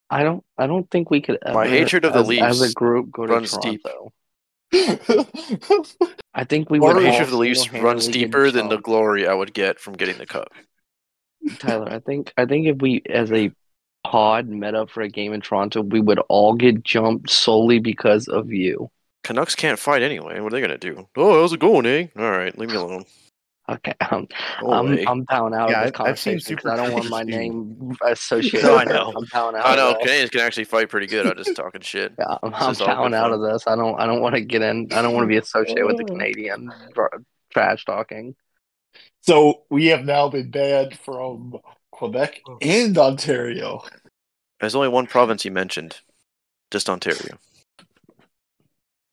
I 0.10 0.23
don't. 0.23 0.44
I 0.57 0.68
don't 0.68 0.90
think 0.91 1.10
we 1.10 1.22
could. 1.22 1.40
Ever, 1.44 1.56
My 1.56 1.68
hatred 1.68 2.06
of 2.06 2.14
the 2.14 2.40
as, 2.41 2.61
as 2.61 2.72
a 2.72 2.73
group 2.73 3.11
go 3.11 3.26
to 3.26 3.34
runs 3.34 3.57
deep. 3.57 3.82
I 6.34 6.43
think 6.43 6.69
we 6.69 6.80
would. 6.80 6.97
all 6.97 7.22
of 7.22 7.30
the 7.30 7.38
Leafs 7.38 7.72
runs 7.72 8.07
deeper 8.07 8.52
than 8.52 8.69
the 8.69 8.77
glory 8.77 9.27
I 9.27 9.34
would 9.34 9.53
get 9.53 9.80
from 9.80 9.93
getting 9.93 10.18
the 10.18 10.26
cup. 10.26 10.49
Tyler, 11.60 11.91
I 11.91 11.99
think 11.99 12.34
I 12.38 12.45
think 12.45 12.68
if 12.68 12.77
we 12.77 13.02
as 13.10 13.31
a 13.31 13.52
pod 14.03 14.47
met 14.47 14.76
up 14.76 14.89
for 14.89 15.02
a 15.02 15.10
game 15.10 15.34
in 15.34 15.41
Toronto, 15.41 15.81
we 15.81 15.99
would 15.99 16.19
all 16.30 16.53
get 16.53 16.84
jumped 16.84 17.30
solely 17.30 17.80
because 17.80 18.27
of 18.27 18.52
you. 18.52 18.89
Canucks 19.23 19.56
can't 19.56 19.80
fight 19.80 20.02
anyway. 20.03 20.39
What 20.39 20.53
are 20.53 20.56
they 20.56 20.61
gonna 20.61 20.77
do? 20.77 21.07
Oh, 21.15 21.41
how's 21.41 21.53
it 21.53 21.60
going, 21.60 21.85
eh? 21.85 22.07
All 22.18 22.31
right, 22.31 22.57
leave 22.57 22.69
me 22.69 22.76
alone. 22.76 23.06
Okay, 23.68 23.94
um, 24.12 24.28
Go 24.62 24.72
I'm 24.72 24.88
away. 24.88 25.06
I'm 25.08 25.24
bowing 25.24 25.54
out 25.54 25.70
Yeah, 25.70 25.80
of 25.82 25.86
this 25.88 25.98
conversation. 25.98 26.36
I've 26.36 26.44
seen 26.44 26.56
conversation 26.56 26.58
'cause 26.58 26.64
Super 26.64 26.72
I 26.72 26.76
don't 26.78 26.92
want 26.94 27.10
my 27.10 27.24
name 27.38 27.98
associated. 28.06 28.68
No, 28.68 28.78
I 28.78 28.84
know. 28.84 29.14
I'm 29.16 29.26
bowing 29.32 29.56
out. 29.56 29.66
I 29.66 29.76
know 29.76 29.90
this. 29.94 30.02
Canadians 30.02 30.30
can 30.30 30.42
actually 30.42 30.64
fight 30.66 30.90
pretty 30.90 31.08
good. 31.08 31.26
I'm 31.26 31.36
just 31.38 31.56
talking 31.56 31.82
shit. 31.82 32.14
Yeah, 32.20 32.38
I'm, 32.44 32.52
This 32.52 32.62
I'm 32.62 32.72
is 32.74 32.80
bowing 32.80 33.14
out 33.14 33.32
fun. 33.32 33.34
of 33.34 33.42
this. 33.42 33.64
I 33.68 33.76
don't 33.76 34.00
I 34.00 34.06
don't 34.06 34.22
want 34.22 34.36
to 34.36 34.42
get 34.42 34.62
in. 34.62 34.88
I 34.92 35.02
don't 35.02 35.14
want 35.14 35.24
to 35.24 35.28
be 35.28 35.38
associated 35.38 35.86
with 35.86 35.98
the 35.98 36.04
Canadian 36.06 36.72
trash 37.52 37.86
talking. 37.86 38.36
so 39.22 39.64
we 39.70 39.88
have 39.88 40.06
now 40.06 40.30
been 40.30 40.52
banned 40.52 40.98
from 41.00 41.58
Quebec 41.92 42.42
and 42.62 42.98
Ontario. 42.98 43.84
There's 44.60 44.76
only 44.76 44.90
one 44.90 45.08
province 45.08 45.44
he 45.44 45.50
mentioned, 45.50 46.02
just 46.72 46.90
Ontario. 46.90 47.38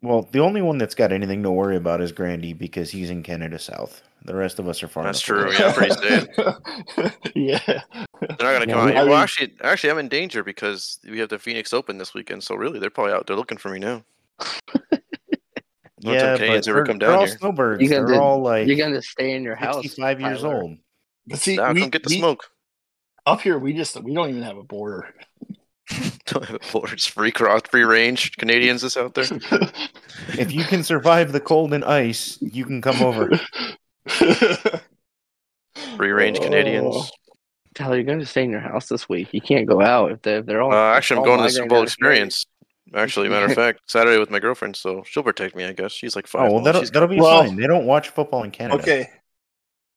Well, 0.03 0.29
the 0.33 0.41
only 0.41 0.63
one 0.63 0.79
that's 0.79 0.95
got 0.97 1.13
anything 1.13 1.43
to 1.45 1.51
worry 1.51 1.77
about 1.77 2.01
is 2.01 2.11
Grandy 2.13 2.53
because 2.53 2.91
he's 2.91 3.09
in 3.11 3.23
Canada 3.23 3.59
South. 3.59 4.03
The 4.25 4.35
rest 4.37 4.59
of 4.59 4.69
us 4.69 4.83
are 4.83 4.89
far. 4.89 5.05
That's 5.05 5.21
true. 5.21 5.45
away. 5.45 5.55
Yeah, 5.59 5.73
pretty 5.73 5.95
safe. 5.95 6.27
yeah. 7.35 7.59
They're 7.67 8.29
not 8.29 8.39
gonna 8.39 8.67
Yeah, 8.67 8.75
come 8.75 8.87
we- 8.87 8.93
out. 8.93 8.97
I 8.97 9.03
well, 9.03 9.07
mean- 9.07 9.13
actually, 9.19 9.55
actually, 9.63 9.91
I'm 9.91 9.99
in 9.99 10.09
danger 10.09 10.45
because 10.45 10.99
we 11.09 11.19
have 11.19 11.29
the 11.29 11.39
Phoenix 11.39 11.73
Open 11.73 11.99
this 11.99 12.15
weekend. 12.15 12.45
So 12.45 12.55
really, 12.55 12.79
they're 12.79 12.91
probably 12.91 13.13
out 13.15 13.27
there 13.27 13.37
looking 13.37 13.59
for 13.59 13.69
me 13.71 13.79
now. 13.81 14.05
No 16.05 16.13
Yeah, 16.13 16.21
time 16.21 16.33
but 16.33 16.37
Canadians 16.39 16.69
ever 16.69 16.79
they're, 16.79 16.87
come 16.87 16.99
they're 16.99 17.09
down 17.11 17.19
all 17.19 17.27
here. 17.27 17.37
snowbirds. 17.39 17.83
You 17.83 17.89
They're 17.89 18.07
gotta- 18.07 18.21
all 18.21 18.43
like 18.43 18.67
You're 18.67 18.77
gonna 18.77 19.03
stay 19.03 19.35
in 19.35 19.43
your 19.43 19.55
house. 19.57 19.95
Five 19.95 20.21
years 20.21 20.45
old. 20.45 20.77
But 21.27 21.39
see, 21.39 21.57
Now 21.57 21.73
we, 21.73 21.81
come 21.83 21.91
get 21.91 22.03
the 22.05 22.11
we- 22.11 22.19
smoke. 22.19 22.45
up 23.27 23.41
here, 23.41 23.59
we 23.59 23.73
just 23.73 24.01
we 24.03 24.13
don't 24.15 24.31
even 24.31 24.43
have 24.43 24.57
a 24.57 24.63
border. 24.65 25.15
Don't 26.27 26.45
have 26.47 26.57
a 26.57 26.73
border. 26.73 26.95
It's 26.95 27.07
free 27.07 27.31
cross, 27.33 27.61
free 27.71 27.83
range 27.85 28.37
Canadians 28.39 28.81
that's 28.83 28.97
out 28.97 29.15
there. 29.15 29.25
If 30.39 30.51
you 30.53 30.65
can 30.65 30.83
survive 30.83 31.33
the 31.33 31.41
cold 31.41 31.75
and 31.75 31.85
ice, 31.85 32.39
you 32.41 32.65
can 32.65 32.81
come 32.81 33.03
over. 33.03 33.31
Free 35.97 36.11
range 36.11 36.39
Oh. 36.41 36.45
Canadians. 36.45 37.11
Tyler, 37.75 37.97
you're 37.97 38.05
gonna 38.05 38.27
stay 38.27 38.45
in 38.45 38.51
your 38.51 38.61
house 38.61 38.89
this 38.89 39.09
week. 39.09 39.29
You 39.33 39.41
can't 39.41 39.67
go 39.67 39.81
out 39.81 40.13
if 40.13 40.23
they're 40.23 40.41
if 40.41 40.47
they're 40.47 40.61
all. 40.61 40.73
Uh, 40.73 40.93
actually, 40.95 41.21
I'm 41.21 41.25
going 41.25 41.39
to 41.39 41.45
the 41.45 41.51
Super 41.51 41.69
Bowl 41.69 41.79
out 41.79 41.85
of 41.85 41.89
state. 41.91 41.95
experience. 42.05 42.47
Actually, 42.95 43.31
matter 43.31 43.47
of 43.47 43.55
fact, 43.55 43.81
Saturday 43.87 44.19
with 44.19 44.31
my 44.31 44.39
girlfriend, 44.39 44.77
so 44.77 45.03
she'll 45.07 45.23
protect 45.23 45.57
me. 45.57 45.65
I 45.65 45.73
guess 45.73 45.93
she's 45.93 46.15
like 46.15 46.27
five. 46.27 46.51
Oh 46.51 46.55
well, 46.57 46.59
now. 46.65 46.73
that'll 46.73 46.91
that'll 46.91 47.09
be 47.09 47.19
Well- 47.19 47.45
fine. 47.45 47.57
They 47.57 47.67
don't 47.67 47.87
watch 47.87 48.11
football 48.11 48.43
in 48.43 48.51
Canada. 48.51 48.83
Okay. 48.83 49.09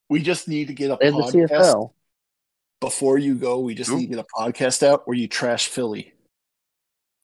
We 0.10 0.22
just 0.22 0.48
need 0.48 0.68
to 0.68 0.74
get 0.74 0.92
a 0.92 0.98
They 1.00 1.08
have 1.08 1.16
the 1.16 1.22
podcast 1.24 1.50
CFL. 1.50 1.92
before 2.80 3.18
you 3.18 3.36
go. 3.36 3.60
We 3.60 3.76
just 3.76 3.90
Who? 3.90 3.98
need 3.98 4.08
to 4.12 4.16
get 4.16 4.20
a 4.26 4.40
podcast 4.42 4.82
out 4.88 5.06
where 5.08 5.18
you 5.18 5.28
trash 5.28 5.68
Philly. 5.68 6.14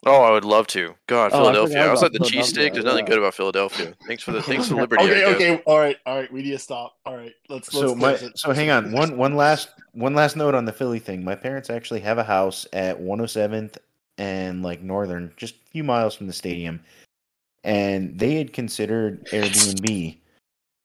Oh, 0.05 0.23
I 0.23 0.31
would 0.31 0.45
love 0.45 0.65
to. 0.67 0.95
God, 1.07 1.31
Oh, 1.31 1.37
I 1.37 1.41
Philadelphia. 1.41 1.77
forgot 1.77 1.89
Outside 1.89 2.13
the 2.13 2.19
cheesesteak, 2.19 2.31
Philadelphia, 2.31 2.71
there's 2.73 2.85
nothing 2.85 3.05
yeah. 3.05 3.09
good 3.09 3.17
about 3.19 3.33
Philadelphia. 3.35 3.93
Thanks 4.07 4.23
for 4.23 4.31
the 4.31 4.41
thanks 4.41 4.67
for 4.67 4.73
the 4.73 4.81
liberty. 4.81 5.03
Okay, 5.03 5.13
guess. 5.19 5.35
okay, 5.35 5.63
all 5.67 5.77
right, 5.79 5.97
all 6.07 6.15
right. 6.17 6.31
We 6.33 6.41
need 6.41 6.51
to 6.51 6.59
stop. 6.59 6.97
All 7.05 7.15
right, 7.15 7.33
let's. 7.49 7.71
let's 7.73 7.87
So 7.89 7.95
my 7.95 8.13
it. 8.13 8.37
so 8.37 8.51
hang 8.51 8.71
on 8.71 8.91
one 8.91 9.15
one 9.15 9.35
last 9.35 9.69
one 9.91 10.15
last 10.15 10.35
note 10.35 10.55
on 10.55 10.65
the 10.65 10.73
Philly 10.73 10.97
thing. 10.99 11.23
My 11.23 11.35
parents 11.35 11.69
actually 11.69 11.99
have 11.99 12.17
a 12.17 12.23
house 12.23 12.65
at 12.73 12.99
107th 12.99 13.77
and 14.17 14.63
like 14.63 14.81
Northern, 14.81 15.31
just 15.37 15.53
a 15.55 15.69
few 15.69 15.83
miles 15.83 16.15
from 16.15 16.25
the 16.25 16.33
stadium, 16.33 16.79
and 17.63 18.17
they 18.17 18.33
had 18.35 18.53
considered 18.53 19.23
Airbnb 19.27 20.17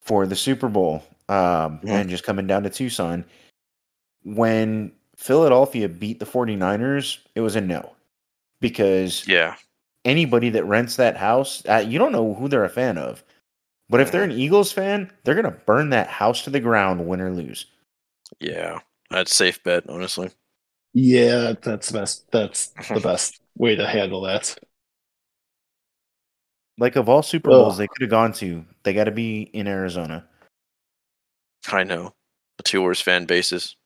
for 0.03 0.27
the 0.27 0.37
Super 0.37 0.69
Bowl 0.69 1.03
um, 1.31 1.81
Mhm. 1.81 1.89
and 1.89 2.11
just 2.11 2.23
coming 2.23 2.47
down 2.47 2.63
to 2.65 2.71
Tucson. 2.71 3.25
When 4.25 4.93
Philadelphia 5.17 5.89
beat 5.89 6.19
the 6.19 6.27
49ers, 6.27 7.19
it 7.35 7.41
was 7.41 7.57
a 7.57 7.61
no 7.63 7.93
because 8.61 9.27
Yeah. 9.27 9.57
anybody 10.05 10.51
that 10.51 10.65
rents 10.65 10.97
that 10.97 11.17
house, 11.17 11.65
uh, 11.67 11.85
you 11.87 11.99
don't 11.99 12.13
know 12.13 12.35
who 12.35 12.49
they're 12.49 12.65
a 12.65 12.69
fan 12.69 12.99
of. 12.99 13.23
But 13.89 14.01
if 14.01 14.11
they're 14.11 14.25
an 14.25 14.33
Eagles 14.33 14.73
fan, 14.73 15.13
they're 15.23 15.37
gonna 15.37 15.61
burn 15.67 15.91
that 15.91 16.09
house 16.09 16.43
to 16.43 16.51
the 16.51 16.59
ground, 16.61 17.07
win 17.07 17.21
or 17.21 17.31
lose. 17.33 17.67
Yeah. 18.41 18.81
That's 19.11 19.35
safe 19.35 19.63
bet, 19.63 19.89
honestly. 19.89 20.31
Yeah, 20.93 21.53
that's 21.63 21.91
the 21.91 21.99
best. 22.01 22.31
That's 22.33 22.69
the 22.89 23.01
best 23.01 23.41
way 23.57 23.77
to 23.77 23.87
handle 23.87 24.23
that. 24.23 24.59
Like 26.79 26.97
of 26.97 27.09
all 27.09 27.23
Super 27.23 27.51
Bowls 27.51 27.75
Ugh. 27.75 27.79
they 27.79 27.89
could 27.89 28.03
have 28.03 28.11
gone 28.11 28.33
to, 28.35 28.65
they 28.83 28.93
got 28.93 29.05
to 29.05 29.11
be 29.11 29.43
in 29.43 29.67
Arizona. 29.67 30.27
I 31.69 31.85
know. 31.85 32.13
The 32.59 32.65
two 32.65 32.83
worst 32.83 33.03
fan 33.03 33.25
bases. 33.25 33.77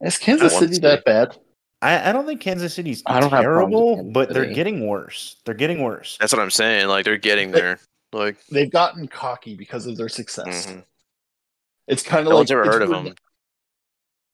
Is 0.00 0.18
Kansas 0.18 0.56
City 0.58 0.78
that 0.78 1.04
bad? 1.04 1.36
I, 1.82 2.10
I 2.10 2.12
don't 2.12 2.26
think 2.26 2.40
Kansas 2.40 2.72
City's 2.74 3.02
I 3.04 3.20
don't 3.20 3.30
have 3.30 3.42
terrible, 3.42 3.96
Kansas 3.96 4.12
but 4.14 4.28
they're 4.30 4.46
getting 4.54 4.86
worse. 4.86 5.36
They're 5.44 5.54
getting 5.54 5.82
worse. 5.82 6.16
That's 6.20 6.32
what 6.32 6.40
I'm 6.40 6.50
saying. 6.50 6.86
Like 6.88 7.04
they're 7.04 7.18
getting 7.18 7.50
there. 7.50 7.80
Like 8.12 8.36
They've 8.46 8.70
gotten 8.70 9.08
cocky 9.08 9.56
because 9.56 9.86
of 9.86 9.96
their 9.96 10.08
success. 10.08 10.66
mhm. 10.66 10.84
It's 11.88 12.02
kind 12.02 12.20
of 12.20 12.30
no 12.30 12.36
like 12.36 12.40
one's 12.42 12.50
ever 12.52 12.62
it's 12.62 12.70
heard 12.72 12.82
of 12.82 12.90
them. 12.90 13.14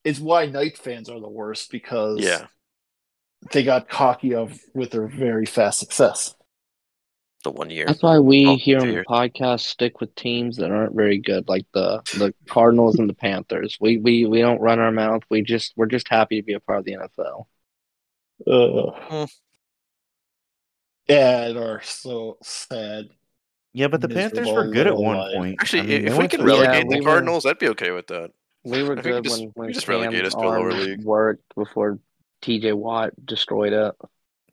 It's 0.05 0.21
why 0.21 0.47
Knight 0.47 0.77
fans 0.79 1.09
are 1.09 1.21
the 1.21 1.29
worst 1.29 1.71
because 1.71 2.21
Yeah. 2.21 2.47
they 3.53 3.65
got 3.65 3.89
cocky 3.89 4.35
of 4.35 4.61
with 4.75 4.91
their 4.91 5.07
very 5.07 5.47
fast 5.47 5.79
success. 5.79 6.35
The 7.45 7.51
one 7.53 7.71
year. 7.71 7.87
That's 7.87 8.03
why 8.03 8.19
we 8.19 8.47
Oh, 8.47 8.57
here 8.57 8.81
on 8.81 8.89
the 8.89 9.05
podcast 9.05 9.61
stick 9.61 10.01
with 10.01 10.13
teams 10.17 10.57
that 10.57 10.73
aren't 10.73 10.97
very 10.97 11.19
good, 11.19 11.49
like 11.49 11.67
the 11.73 12.03
the 12.19 12.35
Cardinals 12.49 12.99
and 12.99 13.09
the 13.09 13.15
Panthers. 13.15 13.77
We 13.81 13.97
we 13.99 14.25
we 14.27 14.41
don't 14.41 14.61
run 14.61 14.81
our 14.81 14.91
mouth. 14.91 15.23
We 15.31 15.43
just 15.43 15.73
we're 15.77 15.87
just 15.87 16.09
happy 16.09 16.41
to 16.41 16.45
be 16.45 16.55
a 16.55 16.61
part 16.61 16.81
of 16.81 16.85
the 16.85 16.97
NFL. 16.97 17.47
Uh, 18.47 18.91
Hmm. 19.25 19.25
Yeah, 21.09 21.45
and 21.47 21.59
are 21.59 21.81
so 21.83 22.39
sad. 22.43 23.07
Yeah, 23.73 23.89
but 23.89 24.01
the 24.01 24.09
Panthers 24.09 24.49
were 24.51 24.69
good 24.71 24.87
at 24.87 24.97
one 24.97 25.17
life. 25.17 25.37
point. 25.37 25.57
Actually, 25.61 25.81
I 25.81 25.87
mean, 25.87 26.07
if 26.09 26.13
we 26.15 26.19
went 26.19 26.31
could 26.33 26.39
to- 26.41 26.45
rele- 26.47 26.63
relegate 26.63 26.89
we 26.89 26.95
the 26.97 27.01
were- 27.01 27.11
Cardinals, 27.11 27.47
I'd 27.47 27.59
be 27.59 27.69
okay 27.69 27.93
with 27.93 28.09
that. 28.09 28.31
We 28.65 28.83
were 28.83 28.93
I 28.93 28.95
we 28.97 29.03
good 29.03 29.25
just- 29.25 29.41
when 29.55 29.67
we 29.69 29.73
just 29.73 29.89
relegate 29.89 30.25
us 30.25 30.35
to 30.35 30.41
a 30.41 30.43
lower 30.43 30.73
league. 30.73 31.03
worked 31.05 31.45
before 31.55 31.99
T.J. 32.43 32.73
Watt 32.73 33.13
destroyed 33.25 33.73
it. 33.73 33.95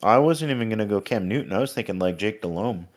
I 0.03 0.17
wasn't 0.17 0.51
even 0.51 0.69
gonna 0.69 0.85
go 0.85 1.01
Cam 1.01 1.27
Newton. 1.27 1.53
I 1.53 1.59
was 1.59 1.73
thinking 1.73 1.99
like 1.99 2.17
Jake 2.17 2.41
Delhomme. 2.41 2.87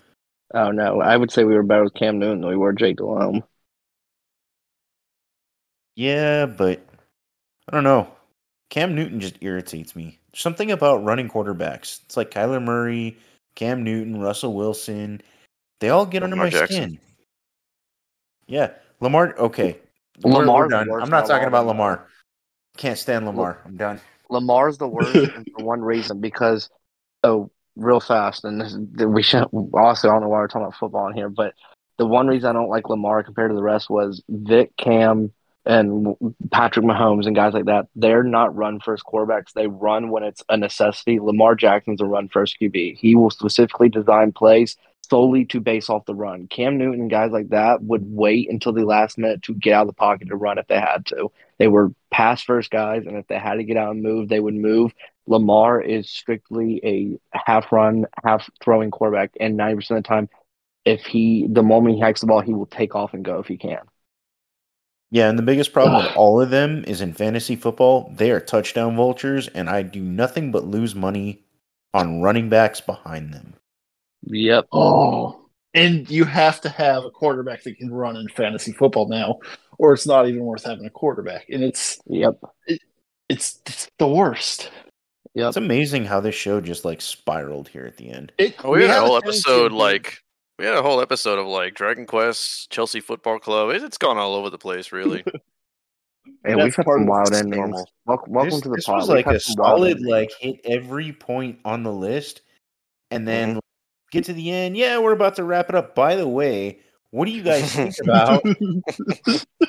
Oh 0.54 0.70
no, 0.70 1.00
I 1.00 1.16
would 1.16 1.30
say 1.30 1.44
we 1.44 1.54
were 1.54 1.62
better 1.62 1.84
with 1.84 1.94
Cam 1.94 2.18
Newton 2.18 2.40
than 2.40 2.50
we 2.50 2.56
were 2.56 2.72
Jake 2.72 2.96
Delhomme. 2.96 3.42
Yeah, 5.96 6.46
but 6.46 6.80
I 7.68 7.72
don't 7.72 7.84
know. 7.84 8.08
Cam 8.70 8.94
Newton 8.94 9.20
just 9.20 9.36
irritates 9.40 9.96
me. 9.96 10.18
There's 10.32 10.42
something 10.42 10.70
about 10.70 11.04
running 11.04 11.28
quarterbacks. 11.28 12.02
It's 12.04 12.16
like 12.16 12.30
Kyler 12.30 12.62
Murray, 12.62 13.16
Cam 13.54 13.82
Newton, 13.82 14.20
Russell 14.20 14.54
Wilson. 14.54 15.20
They 15.80 15.88
all 15.90 16.06
get 16.06 16.22
under 16.22 16.36
my 16.36 16.50
Jackson. 16.50 16.76
skin. 16.76 16.98
Yeah, 18.46 18.70
Lamar. 19.00 19.34
Okay, 19.38 19.78
We're- 20.22 20.34
we're 20.36 20.40
Lamar's 20.40 20.70
the 20.70 20.84
done. 20.84 21.02
I'm 21.02 21.10
not 21.10 21.26
talking 21.26 21.48
about. 21.48 21.66
Lamar. 21.66 22.06
Can't 22.76 22.98
stand 22.98 23.26
Lamar. 23.26 23.58
I'm 23.64 23.76
done. 23.76 24.00
Lamar's 24.30 24.78
the 24.78 24.86
worst 24.88 25.12
for 25.56 25.64
one 25.64 25.80
reason 25.80 26.20
because 26.20 26.70
oh 27.24 27.50
real 27.76 28.00
fast 28.00 28.44
and 28.44 28.60
this, 28.60 28.76
we 29.04 29.22
should 29.22 29.46
honestly 29.74 30.10
I 30.10 30.12
don't 30.12 30.22
know 30.22 30.28
why 30.28 30.38
we're 30.38 30.48
talking 30.48 30.62
about 30.62 30.76
football 30.76 31.08
in 31.08 31.14
here 31.14 31.28
but 31.28 31.54
the 31.96 32.06
one 32.06 32.26
reason 32.26 32.48
I 32.48 32.52
don't 32.52 32.68
like 32.68 32.88
Lamar 32.88 33.22
compared 33.22 33.50
to 33.50 33.56
the 33.56 33.62
rest 33.62 33.90
was 33.90 34.22
Vic 34.28 34.76
Cam 34.76 35.32
and 35.64 36.16
Patrick 36.50 36.84
Mahomes 36.84 37.26
and 37.26 37.36
guys 37.36 37.54
like 37.54 37.66
that 37.66 37.86
they're 37.94 38.22
not 38.22 38.56
run 38.56 38.80
first 38.80 39.04
quarterbacks. 39.04 39.52
They 39.52 39.66
run 39.66 40.10
when 40.10 40.22
it's 40.22 40.42
a 40.48 40.56
necessity. 40.56 41.20
Lamar 41.20 41.54
Jackson's 41.54 42.00
a 42.00 42.04
run 42.04 42.28
first 42.28 42.56
QB 42.60 42.98
he 42.98 43.14
will 43.14 43.30
specifically 43.30 43.88
design 43.88 44.32
plays 44.32 44.76
solely 45.08 45.44
to 45.46 45.60
base 45.60 45.88
off 45.88 46.04
the 46.06 46.14
run. 46.14 46.46
Cam 46.48 46.78
Newton 46.78 47.02
and 47.02 47.10
guys 47.10 47.30
like 47.32 47.48
that 47.48 47.82
would 47.82 48.02
wait 48.04 48.50
until 48.50 48.72
the 48.72 48.84
last 48.84 49.18
minute 49.18 49.42
to 49.42 49.54
get 49.54 49.72
out 49.72 49.82
of 49.82 49.88
the 49.88 49.94
pocket 49.94 50.28
to 50.28 50.36
run 50.36 50.58
if 50.58 50.66
they 50.66 50.78
had 50.78 51.06
to. 51.06 51.30
They 51.58 51.68
were 51.68 51.92
pass 52.10 52.42
first 52.42 52.70
guys, 52.70 53.06
and 53.06 53.16
if 53.16 53.26
they 53.26 53.38
had 53.38 53.54
to 53.54 53.64
get 53.64 53.76
out 53.76 53.92
and 53.92 54.02
move, 54.02 54.28
they 54.28 54.40
would 54.40 54.54
move. 54.54 54.92
Lamar 55.28 55.80
is 55.80 56.08
strictly 56.08 56.80
a 56.84 57.38
half 57.38 57.70
run, 57.70 58.06
half 58.24 58.48
throwing 58.62 58.90
quarterback, 58.90 59.30
and 59.38 59.58
90% 59.58 59.76
of 59.90 59.96
the 59.96 60.02
time, 60.02 60.28
if 60.84 61.04
he, 61.04 61.46
the 61.50 61.62
moment 61.62 61.96
he 61.96 62.00
hikes 62.00 62.20
the 62.20 62.26
ball, 62.26 62.40
he 62.40 62.54
will 62.54 62.66
take 62.66 62.94
off 62.94 63.14
and 63.14 63.24
go 63.24 63.38
if 63.38 63.46
he 63.46 63.58
can. 63.58 63.80
Yeah, 65.10 65.28
and 65.28 65.38
the 65.38 65.42
biggest 65.42 65.72
problem 65.72 66.04
with 66.04 66.16
all 66.16 66.40
of 66.40 66.50
them 66.50 66.84
is 66.86 67.00
in 67.00 67.14
fantasy 67.14 67.56
football, 67.56 68.12
they 68.14 68.30
are 68.30 68.40
touchdown 68.40 68.96
vultures, 68.96 69.48
and 69.48 69.68
I 69.70 69.82
do 69.82 70.02
nothing 70.02 70.50
but 70.50 70.66
lose 70.66 70.94
money 70.94 71.44
on 71.94 72.20
running 72.20 72.48
backs 72.48 72.80
behind 72.80 73.32
them. 73.32 73.54
Yep. 74.24 74.66
Oh, 74.72 75.48
and 75.74 76.10
you 76.10 76.24
have 76.24 76.60
to 76.62 76.68
have 76.68 77.04
a 77.04 77.10
quarterback 77.10 77.62
that 77.62 77.78
can 77.78 77.90
run 77.90 78.16
in 78.16 78.28
fantasy 78.28 78.72
football 78.72 79.08
now, 79.08 79.38
or 79.78 79.94
it's 79.94 80.06
not 80.06 80.28
even 80.28 80.40
worth 80.40 80.64
having 80.64 80.86
a 80.86 80.90
quarterback. 80.90 81.46
And 81.48 81.62
it's 81.62 82.00
Yep. 82.06 82.40
it's, 83.28 83.60
it's 83.66 83.90
the 83.98 84.08
worst. 84.08 84.70
Yep. 85.38 85.48
It's 85.48 85.56
amazing 85.56 86.04
how 86.04 86.18
this 86.18 86.34
show 86.34 86.60
just 86.60 86.84
like 86.84 87.00
spiraled 87.00 87.68
here 87.68 87.86
at 87.86 87.96
the 87.96 88.10
end. 88.10 88.32
It, 88.38 88.56
Oh, 88.64 88.72
we, 88.72 88.82
had 88.82 88.90
a 88.98 89.00
whole 89.06 89.16
episode 89.16 89.66
of 89.66 89.72
like 89.72 90.18
we 90.58 90.64
had 90.64 90.74
a 90.74 90.82
whole 90.82 91.00
episode 91.00 91.38
of 91.38 91.46
like 91.46 91.74
Dragon 91.74 92.06
Quest, 92.06 92.70
Chelsea 92.70 92.98
Football 92.98 93.38
Club. 93.38 93.70
It, 93.70 93.84
it's 93.84 93.98
gone 93.98 94.18
all 94.18 94.34
over 94.34 94.50
the 94.50 94.58
place, 94.58 94.90
really. 94.92 95.22
And 96.44 96.60
That's 96.60 96.76
we've 96.76 96.76
had 96.76 96.92
some 96.92 97.06
wild 97.06 97.28
it's 97.28 97.36
endings. 97.38 97.56
normal. 97.56 97.88
Welcome, 98.04 98.32
welcome 98.34 98.50
this, 98.50 98.60
to 98.62 98.68
the 98.68 98.74
this 98.76 98.84
pod. 98.84 98.96
was 98.96 99.08
like 99.08 99.24
had 99.24 99.36
a 99.36 99.40
wild 99.56 99.78
solid, 99.78 100.00
like 100.02 100.30
hit 100.38 100.60
every 100.64 101.12
point 101.12 101.58
on 101.64 101.84
the 101.84 101.92
list, 101.92 102.42
and 103.10 103.26
then 103.26 103.48
Mm-hmm. 103.50 103.58
get 104.12 104.24
to 104.24 104.34
the 104.34 104.50
end. 104.50 104.76
Yeah, 104.76 104.98
we're 104.98 105.12
about 105.12 105.36
to 105.36 105.44
wrap 105.44 105.70
it 105.70 105.74
up. 105.74 105.94
By 105.94 106.16
the 106.16 106.28
way, 106.28 106.80
what 107.12 107.24
do 107.24 107.30
you 107.30 107.42
guys 107.42 107.72
think 107.74 107.94
about? 108.02 108.42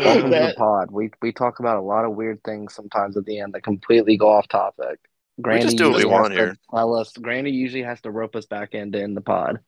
Welcome 0.00 0.30
to 0.30 0.38
the 0.38 0.54
pod. 0.56 0.90
We 0.90 1.10
we 1.20 1.32
talk 1.32 1.58
about 1.60 1.76
a 1.76 1.82
lot 1.82 2.04
of 2.04 2.14
weird 2.14 2.42
things 2.44 2.74
sometimes 2.74 3.16
at 3.16 3.24
the 3.24 3.38
end 3.40 3.52
that 3.54 3.62
completely 3.62 4.16
go 4.16 4.28
off 4.28 4.48
topic. 4.48 4.98
Grandy 5.40 5.64
just 5.66 5.76
do 5.78 5.84
what 5.90 5.96
we 5.96 6.02
usually 6.02 6.12
has 6.12 6.20
want 6.20 6.32
to 6.34 6.38
here. 6.38 6.56
Tell 6.70 6.94
us. 6.94 7.12
Grandy 7.12 7.50
usually 7.50 7.82
has 7.82 8.00
to 8.02 8.10
rope 8.10 8.36
us 8.36 8.46
back 8.46 8.74
into 8.74 8.98
in 9.02 9.14
the 9.14 9.20
pod. 9.20 9.60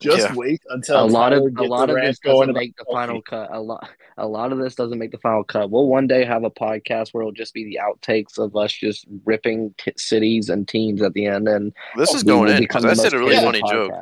Just 0.00 0.28
Yeah. 0.28 0.34
wait 0.36 0.60
until 0.70 1.04
a 1.04 1.06
lot 1.06 1.32
of 1.32 1.40
Tyler 1.40 1.66
a 1.66 1.68
lot 1.68 1.86
the 1.88 1.96
of 1.96 2.00
this 2.02 2.20
doesn't 2.20 2.52
make 2.54 2.76
the 2.76 2.84
Chelsea. 2.84 2.94
final 2.96 3.22
cut. 3.22 3.48
A 3.52 3.60
lot 3.60 3.88
a 4.16 4.26
lot 4.28 4.52
of 4.52 4.58
this 4.58 4.76
doesn't 4.76 4.98
make 4.98 5.10
the 5.10 5.18
final 5.18 5.42
cut. 5.42 5.70
We'll 5.70 5.88
one 5.88 6.06
day 6.06 6.24
have 6.24 6.44
a 6.44 6.50
podcast 6.50 7.08
where 7.10 7.22
it'll 7.22 7.32
just 7.32 7.52
be 7.52 7.64
the 7.64 7.80
outtakes 7.82 8.38
of 8.38 8.54
us 8.56 8.72
just 8.72 9.06
ripping 9.24 9.74
t- 9.76 9.92
cities 9.96 10.50
and 10.50 10.68
teams 10.68 11.02
at 11.02 11.14
the 11.14 11.26
end, 11.26 11.48
and 11.48 11.72
This 11.96 12.14
is 12.14 12.22
going 12.22 12.48
in 12.50 12.60
become 12.60 12.86
I 12.86 12.94
said 12.94 13.12
a 13.12 13.18
really 13.18 13.36
funny 13.36 13.58
hated 13.58 13.72
joke. 13.72 13.92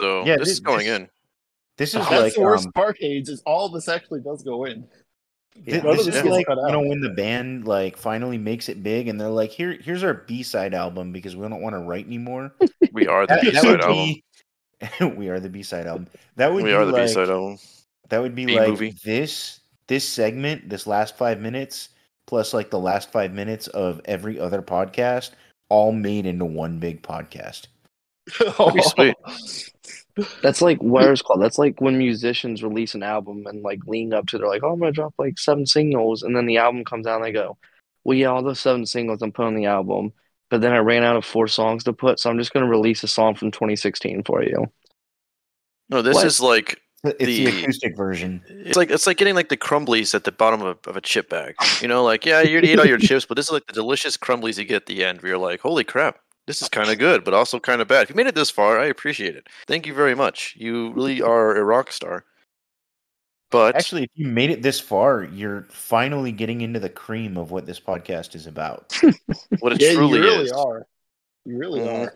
So 0.00 0.24
Yeah, 0.26 0.36
this 0.36 0.48
this- 0.48 0.54
is 0.54 0.60
going 0.60 0.86
this- 0.86 1.00
in. 1.00 1.08
This 1.78 1.90
is 1.90 2.00
That's 2.08 2.10
like 2.10 2.34
the 2.34 2.40
worst 2.40 2.66
um, 2.66 2.72
part, 2.72 2.96
Hayes, 3.00 3.28
is 3.28 3.42
all 3.46 3.68
this 3.68 3.88
actually 3.88 4.20
does 4.20 4.42
go 4.42 4.64
in. 4.64 4.86
Th- 5.64 5.82
None 5.82 5.86
of 5.92 5.96
this 5.96 6.06
this 6.06 6.16
is 6.16 6.24
like 6.24 6.46
you 6.48 6.54
know 6.72 6.80
when 6.80 7.00
the 7.00 7.10
band 7.10 7.66
like 7.66 7.96
finally 7.96 8.36
makes 8.36 8.68
it 8.68 8.82
big 8.82 9.08
and 9.08 9.18
they're 9.18 9.28
like 9.30 9.50
here 9.50 9.72
here's 9.80 10.04
our 10.04 10.12
b-side 10.12 10.74
album 10.74 11.12
because 11.12 11.34
we 11.34 11.48
don't 11.48 11.62
want 11.62 11.74
to 11.74 11.78
write 11.80 12.04
anymore 12.04 12.52
We 12.92 13.06
are 13.06 13.26
the 13.26 13.38
B 13.40 13.52
side 13.54 13.80
album. 13.80 13.94
be 13.96 14.24
we 15.16 15.28
are 15.30 15.40
the 15.40 15.48
b-side 15.48 15.86
album 15.86 16.08
that 16.36 16.52
would 16.52 16.62
We 16.62 16.70
be 16.70 16.74
are 16.74 16.84
the 16.84 16.92
like, 16.92 17.06
B 17.06 17.12
side 17.12 17.30
album. 17.30 17.56
that 18.10 18.20
would 18.20 18.34
be 18.34 18.44
B 18.44 18.56
like 18.58 18.68
movie. 18.68 18.94
this 19.02 19.60
this 19.88 20.06
segment 20.06 20.68
this 20.68 20.86
last 20.86 21.16
five 21.16 21.40
minutes 21.40 21.88
plus 22.26 22.52
like 22.52 22.68
the 22.70 22.78
last 22.78 23.10
five 23.10 23.32
minutes 23.32 23.66
of 23.68 24.02
every 24.04 24.38
other 24.38 24.60
podcast 24.60 25.30
all 25.70 25.90
made 25.90 26.26
into 26.26 26.44
one 26.44 26.78
big 26.78 27.00
podcast 27.00 27.68
Pretty 28.26 28.82
sweet. 28.82 29.14
That's 30.42 30.62
like 30.62 30.78
where's 30.80 31.20
called. 31.22 31.42
That's 31.42 31.58
like 31.58 31.80
when 31.80 31.98
musicians 31.98 32.62
release 32.62 32.94
an 32.94 33.02
album 33.02 33.46
and 33.46 33.62
like 33.62 33.80
lean 33.86 34.12
up 34.14 34.26
to, 34.28 34.38
they're 34.38 34.48
like, 34.48 34.62
"Oh, 34.62 34.72
I'm 34.72 34.78
gonna 34.78 34.92
drop 34.92 35.14
like 35.18 35.38
seven 35.38 35.66
singles," 35.66 36.22
and 36.22 36.34
then 36.34 36.46
the 36.46 36.56
album 36.58 36.84
comes 36.84 37.06
out 37.06 37.16
and 37.16 37.24
they 37.24 37.32
go, 37.32 37.58
"Well, 38.04 38.16
yeah, 38.16 38.28
all 38.28 38.42
those 38.42 38.60
seven 38.60 38.86
singles 38.86 39.20
I'm 39.22 39.32
putting 39.32 39.48
on 39.48 39.54
the 39.56 39.66
album, 39.66 40.12
but 40.48 40.60
then 40.62 40.72
I 40.72 40.78
ran 40.78 41.02
out 41.02 41.16
of 41.16 41.24
four 41.24 41.48
songs 41.48 41.84
to 41.84 41.92
put, 41.92 42.18
so 42.18 42.30
I'm 42.30 42.38
just 42.38 42.52
gonna 42.54 42.68
release 42.68 43.02
a 43.02 43.08
song 43.08 43.34
from 43.34 43.50
2016 43.50 44.22
for 44.24 44.42
you." 44.42 44.66
No, 45.90 46.02
this 46.02 46.14
What? 46.14 46.26
is 46.26 46.40
like 46.40 46.80
it's 47.04 47.18
the, 47.18 47.44
The- 47.46 47.60
acoustic 47.62 47.96
version 47.96 48.42
it's 48.48 48.76
like 48.76 48.90
it's 48.90 49.06
like 49.06 49.16
getting 49.18 49.34
like 49.34 49.48
the 49.50 49.56
crumblies 49.56 50.14
at 50.14 50.24
the 50.24 50.32
bottom 50.32 50.62
of 50.62 50.78
a, 50.86 50.90
of 50.90 50.96
a 50.96 51.00
chip 51.00 51.28
bag. 51.28 51.54
You 51.82 51.88
know, 51.88 52.02
like 52.02 52.24
yeah, 52.24 52.40
you 52.42 52.58
eat 52.58 52.78
all 52.78 52.86
your 52.86 52.98
chips, 53.08 53.26
but 53.26 53.36
this 53.36 53.46
is 53.46 53.52
like 53.52 53.66
the 53.66 53.72
delicious 53.74 54.16
crumblies 54.16 54.56
you 54.58 54.64
get 54.64 54.76
at 54.76 54.86
the 54.86 55.04
end. 55.04 55.20
Where 55.20 55.30
you're 55.32 55.38
like, 55.38 55.60
holy 55.60 55.84
crap, 55.84 56.18
this 56.46 56.62
is 56.62 56.68
kind 56.68 56.90
of 56.90 56.98
good, 56.98 57.24
but 57.24 57.34
also 57.34 57.58
kind 57.58 57.80
of 57.80 57.88
bad. 57.88 58.02
If 58.04 58.10
you 58.10 58.14
made 58.16 58.26
it 58.28 58.34
this 58.34 58.50
far, 58.50 58.78
I 58.78 58.86
appreciate 58.86 59.34
it. 59.36 59.48
Thank 59.66 59.86
you 59.86 59.94
very 59.94 60.14
much. 60.14 60.54
You 60.56 60.92
really 60.92 61.20
are 61.22 61.56
a 61.56 61.64
rock 61.64 61.90
star. 61.92 62.24
But 63.50 63.76
actually 63.76 64.02
if 64.04 64.10
you 64.14 64.26
made 64.26 64.50
it 64.50 64.60
this 64.62 64.80
far 64.80 65.22
you're 65.22 65.62
finally 65.70 66.32
getting 66.32 66.62
into 66.62 66.80
the 66.80 66.88
cream 66.88 67.36
of 67.36 67.52
what 67.52 67.64
this 67.64 67.78
podcast 67.78 68.34
is 68.34 68.48
about 68.48 68.92
what 69.60 69.72
it 69.72 69.80
yeah, 69.80 69.92
truly 69.92 70.18
you 70.18 70.24
really 70.24 70.44
is, 70.46 70.52
are. 70.52 70.84
You 71.44 71.56
really 71.56 71.78
Mhm. 71.80 72.06
are. 72.08 72.14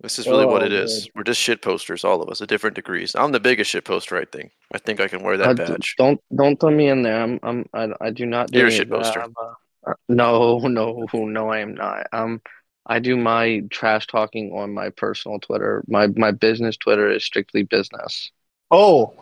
this 0.00 0.18
is 0.18 0.26
really 0.26 0.46
what 0.46 0.62
Oh, 0.62 0.64
it 0.64 0.72
is. 0.72 1.02
man. 1.02 1.08
We're 1.14 1.22
just 1.24 1.38
shit 1.40 1.60
posters, 1.60 2.02
all 2.02 2.22
of 2.22 2.30
us, 2.30 2.40
at 2.40 2.48
different 2.48 2.74
degrees. 2.76 3.14
I'm 3.14 3.30
the 3.32 3.40
biggest 3.40 3.70
shit 3.70 3.84
poster, 3.84 4.16
I 4.16 4.24
think. 4.24 4.52
I 4.72 4.78
think 4.78 5.00
I 5.00 5.06
can 5.06 5.22
wear 5.22 5.36
that 5.36 5.48
Uh, 5.48 5.52
d- 5.52 5.64
badge. 5.64 5.94
don't 5.98 6.18
don't 6.34 6.58
throw 6.58 6.70
me 6.70 6.88
in 6.88 7.02
there. 7.02 7.20
I'm 7.22 7.38
I'm 7.42 7.66
I, 7.74 7.88
I 8.00 8.10
do 8.10 8.24
not 8.24 8.50
do 8.50 8.58
You're 8.58 8.68
a 8.68 8.72
any 8.72 8.80
of 8.80 8.88
that. 8.88 8.98
shitposter. 9.04 9.22
I'm, 9.22 9.34
uh, 9.40 9.52
uh, 9.86 9.94
no, 10.08 10.58
no, 10.66 11.06
no, 11.12 11.48
I 11.50 11.58
am 11.60 11.74
not. 11.74 12.06
Um, 12.12 12.40
I 12.86 12.98
do 12.98 13.16
my 13.16 13.62
trash 13.70 14.06
talking 14.06 14.52
on 14.52 14.74
my 14.74 14.90
personal 14.90 15.38
Twitter. 15.38 15.84
My 15.86 16.08
my 16.08 16.32
business 16.32 16.76
Twitter 16.76 17.10
is 17.10 17.24
strictly 17.24 17.62
business. 17.62 18.30
Oh, 18.70 19.14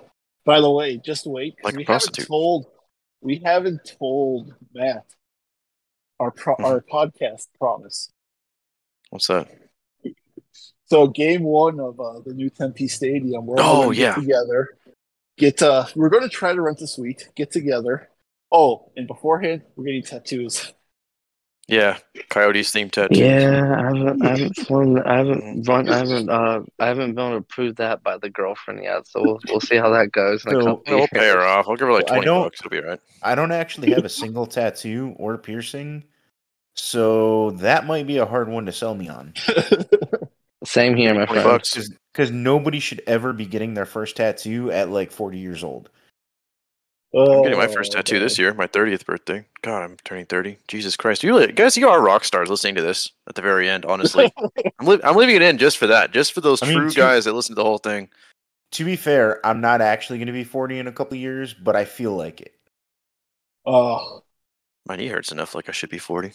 by 0.45 0.61
the 0.61 0.71
way, 0.71 0.97
just 0.97 1.27
wait. 1.27 1.57
Like 1.63 1.77
we 1.77 1.85
prostitute. 1.85 2.25
haven't 2.25 2.29
told 2.29 2.67
we 3.21 3.43
haven't 3.45 3.97
told 3.99 4.55
Matt 4.73 5.05
our 6.19 6.31
pro- 6.31 6.57
Mhm. 6.57 6.65
our 6.65 6.81
podcast 6.81 7.49
promise. 7.59 8.11
What's 9.11 9.27
that? 9.27 9.49
So 10.87 11.07
game 11.07 11.43
one 11.43 11.79
of 11.81 12.01
uh, 12.01 12.21
the 12.25 12.33
new 12.35 12.51
Tempe 12.51 12.89
Stadium, 12.89 13.47
we're 13.47 13.61
Oh, 13.61 13.63
all 13.63 13.83
gonna 13.85 13.95
yeah. 13.97 14.15
together. 14.15 14.71
Get 15.37 15.63
uh, 15.63 15.87
we're 15.95 16.09
going 16.09 16.23
to 16.25 16.29
try 16.29 16.53
to 16.53 16.61
rent 16.61 16.81
a 16.81 16.87
suite. 16.87 17.29
Get 17.37 17.51
together. 17.51 18.09
Oh, 18.53 18.91
and 18.97 19.07
beforehand, 19.07 19.63
we're 19.77 19.85
getting 19.85 20.03
tattoos. 20.03 20.73
Yeah, 21.69 21.99
Coyotes 22.31 22.73
themed 22.73 22.91
tattoo. 22.91 23.17
Yeah, 23.21 23.77
I 23.79 23.85
haven't, 23.97 24.27
I 24.27 24.29
haven't 24.31 24.55
flown, 24.57 24.99
I 25.03 25.19
haven't 25.19 25.69
run, 25.69 25.89
I 25.89 25.99
haven't, 25.99 26.29
uh, 26.29 26.61
I 26.81 26.87
haven't 26.87 27.15
been 27.15 27.27
able 27.29 27.39
to 27.39 27.45
prove 27.47 27.77
that 27.77 28.03
by 28.03 28.19
the 28.19 28.29
girlfriend 28.29 28.83
yet. 28.83 29.07
So 29.07 29.23
we'll, 29.23 29.39
we'll 29.49 29.61
see 29.61 29.77
how 29.77 29.91
that 29.91 30.11
goes 30.11 30.45
in 30.45 30.51
a 30.57 30.61
So- 30.63 30.77
couple 30.79 30.97
we'll 30.97 31.07
pay 31.09 31.29
her 31.29 31.43
off. 31.43 31.69
I'll 31.69 31.77
give 31.77 31.87
her 31.87 31.93
like 31.93 32.09
twenty 32.09 32.25
don't- 32.25 32.43
bucks. 32.43 32.59
It'll 32.61 32.71
be 32.71 32.79
all 32.79 32.85
right. 32.91 33.01
I 33.23 33.37
don't 33.37 33.53
actually 33.53 33.93
have 33.93 34.05
a 34.05 34.09
single 34.09 34.47
tattoo 34.47 35.15
or 35.17 35.39
piercing, 35.39 36.03
so 36.75 37.53
that 37.53 37.87
might 37.87 38.09
be 38.09 38.17
a 38.19 38.27
hard 38.27 38.49
one 38.49 38.67
to 38.67 38.73
sell 38.73 38.97
me 38.97 39.09
on. 39.09 39.35
Same 40.65 40.97
here, 40.97 41.15
my 41.15 41.25
20 41.25 41.41
friend. 41.41 41.45
bucks. 41.45 41.89
Because 42.13 42.31
nobody 42.33 42.81
should 42.81 43.03
ever 43.07 43.33
be 43.33 43.47
getting 43.47 43.75
their 43.75 43.87
first 43.87 44.17
tattoo 44.17 44.71
at 44.73 44.91
like 44.91 45.13
40 45.13 45.39
years 45.39 45.63
old. 45.63 45.89
I'm 47.13 47.43
getting 47.43 47.59
my 47.59 47.67
first 47.67 47.93
Oh, 47.93 47.97
tattoo 47.97 48.15
man. 48.17 48.23
this 48.23 48.39
year, 48.39 48.55
my 48.55 48.67
30th 48.67 49.05
birthday. 49.05 49.45
God, 49.63 49.83
I'm 49.83 49.97
turning 50.05 50.27
30. 50.27 50.59
Jesus 50.69 50.97
Christ. 50.97 51.23
You 51.23 51.31
really, 51.31 51.53
guys, 51.53 51.77
you 51.77 51.89
are 51.89 52.01
rock 52.01 52.25
stars 52.25 52.49
listening 52.49 52.77
to 52.77 52.83
this 52.83 53.11
at 53.29 53.35
the 53.35 53.43
very 53.43 53.69
end, 53.69 53.85
honestly. 53.85 54.33
I'm, 54.79 54.87
li- 54.87 55.01
I'm 55.03 55.17
leaving 55.17 55.37
it 55.37 55.43
in 55.43 55.59
just 55.59 55.79
for 55.79 55.89
that, 55.89 56.13
just 56.13 56.33
for 56.33 56.41
those 56.41 56.63
I 56.63 56.67
mean, 56.67 56.77
true 56.77 56.93
guys 56.93 57.25
that 57.25 57.33
listen 57.33 57.55
to 57.55 57.61
the 57.61 57.65
whole 57.65 57.79
thing. 57.79 58.09
To 58.73 58.85
be 58.85 58.95
fair, 58.95 59.45
I'm 59.45 59.61
not 59.61 59.81
actually 59.81 60.19
going 60.19 60.29
to 60.29 60.33
be 60.33 60.45
40 60.45 60.79
in 60.79 60.87
a 60.87 60.93
couple 60.93 61.17
years, 61.17 61.53
but 61.53 61.75
I 61.75 61.85
feel 61.85 62.13
like 62.17 62.41
it. 62.41 62.55
Oh, 63.67 64.23
My 64.87 64.97
knee 64.97 65.09
hurts 65.09 65.33
enough 65.33 65.55
like 65.55 65.69
I 65.69 65.73
should 65.73 65.91
be 65.91 65.99
40. 65.99 66.33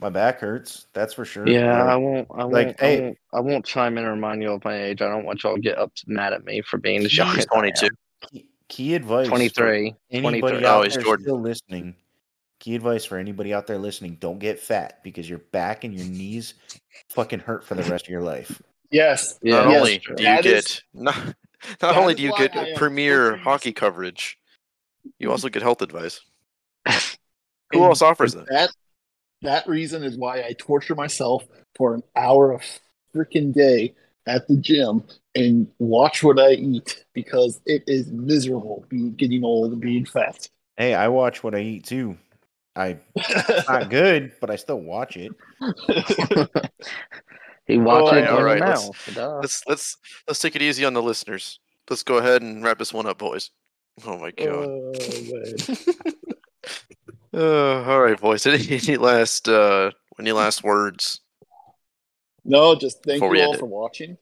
My 0.00 0.08
back 0.08 0.40
hurts, 0.40 0.86
that's 0.94 1.12
for 1.12 1.26
sure. 1.26 1.46
Yeah, 1.46 1.84
I 1.84 1.96
won't, 1.96 2.26
I 2.30 2.38
won't, 2.44 2.52
like, 2.54 2.82
I 2.82 2.86
hey- 2.86 3.00
won't, 3.02 3.18
I 3.34 3.40
won't 3.40 3.66
chime 3.66 3.98
in 3.98 4.04
and 4.04 4.14
remind 4.14 4.42
you 4.42 4.52
of 4.52 4.64
my 4.64 4.82
age. 4.82 5.02
I 5.02 5.08
don't 5.08 5.26
want 5.26 5.42
y'all 5.44 5.56
to 5.56 5.60
get 5.60 5.76
up 5.76 5.92
mad 6.06 6.32
at 6.32 6.42
me 6.44 6.62
for 6.62 6.78
being 6.78 7.00
as 7.04 7.10
He's 7.10 7.18
young 7.18 7.36
as 7.38 7.46
I 7.52 7.56
am. 7.56 7.60
22. 7.60 7.88
key, 8.32 8.48
key 8.70 8.94
advice. 8.94 9.28
23, 9.28 9.94
Anybody 10.10 10.40
23. 10.40 10.66
out 10.66 10.78
Oh, 10.86 10.88
there 10.88 11.02
Jordan. 11.02 11.24
still 11.26 11.40
listening? 11.40 11.94
Key 12.60 12.74
advice 12.76 13.04
for 13.04 13.18
anybody 13.18 13.52
out 13.52 13.66
there 13.66 13.78
listening: 13.78 14.16
Don't 14.20 14.38
get 14.38 14.58
fat 14.60 15.02
because 15.02 15.28
your 15.28 15.38
back 15.38 15.84
and 15.84 15.94
your 15.94 16.06
knees 16.06 16.54
fucking 17.10 17.40
hurt 17.40 17.64
for 17.64 17.74
the 17.74 17.82
rest 17.84 18.06
of 18.06 18.10
your 18.10 18.22
life. 18.22 18.60
yes. 18.90 19.38
Yeah, 19.42 19.64
not 19.64 19.70
yes, 19.70 19.78
only 19.80 19.98
do 19.98 20.04
you 20.10 20.16
that 20.28 20.42
get 20.44 20.54
is- 20.64 20.82
not, 20.94 21.16
not 21.82 21.96
only 21.96 22.14
do 22.14 22.22
you 22.22 22.32
get 22.36 22.54
premier 22.76 23.36
hockey 23.36 23.72
coverage, 23.72 24.38
you 25.18 25.30
also 25.30 25.48
get 25.48 25.62
health 25.62 25.80
advice. 25.82 26.20
Who 26.86 26.94
And 27.72 27.82
else 27.84 28.02
offers 28.02 28.34
that? 28.34 28.46
That 28.48 28.70
that 29.42 29.66
reason 29.66 30.02
is 30.04 30.18
why 30.18 30.40
I 30.42 30.54
torture 30.58 30.94
myself 30.94 31.44
for 31.76 31.94
an 31.94 32.02
hour 32.14 32.52
of 32.52 32.62
freaking 33.14 33.54
day 33.54 33.94
at 34.26 34.46
the 34.48 34.56
gym 34.56 35.02
and 35.34 35.68
watch 35.78 36.22
what 36.22 36.38
I 36.38 36.52
eat 36.52 37.04
because 37.12 37.60
it 37.66 37.84
is 37.86 38.10
miserable 38.10 38.84
being 38.88 39.14
getting 39.14 39.44
old 39.44 39.72
and 39.72 39.80
being 39.80 40.04
fat. 40.04 40.48
Hey, 40.76 40.94
I 40.94 41.08
watch 41.08 41.42
what 41.44 41.54
I 41.54 41.60
eat 41.60 41.84
too. 41.84 42.16
I 42.76 42.98
not 43.68 43.90
good, 43.90 44.32
but 44.40 44.50
I 44.50 44.56
still 44.56 44.80
watch 44.80 45.16
it. 45.16 45.32
he 47.66 47.78
watches 47.78 48.12
right, 48.12 48.24
it 48.24 48.30
all 48.30 48.42
right, 48.42 48.60
the 48.60 48.66
let's- 48.66 49.16
mouth. 49.16 49.40
Let's 49.40 49.62
let's 49.66 49.96
let's 50.26 50.40
take 50.40 50.56
it 50.56 50.62
easy 50.62 50.84
on 50.84 50.94
the 50.94 51.02
listeners. 51.02 51.60
Let's 51.88 52.02
go 52.02 52.18
ahead 52.18 52.42
and 52.42 52.62
wrap 52.62 52.78
this 52.78 52.92
one 52.94 53.06
up, 53.06 53.18
boys. 53.18 53.50
Oh 54.06 54.18
my 54.18 54.30
god. 54.30 54.68
Oh. 57.32 57.82
Uh, 57.82 57.84
all 57.88 58.00
right, 58.00 58.20
boys. 58.20 58.44
Any, 58.44 58.66
any 58.70 58.96
last 58.96 59.48
uh, 59.48 59.92
any 60.18 60.32
last 60.32 60.64
words? 60.64 61.20
no, 62.44 62.74
just 62.74 63.04
thank 63.04 63.20
Before 63.20 63.36
you 63.36 63.44
all 63.44 63.56
for 63.56 63.66
watching. 63.66 64.18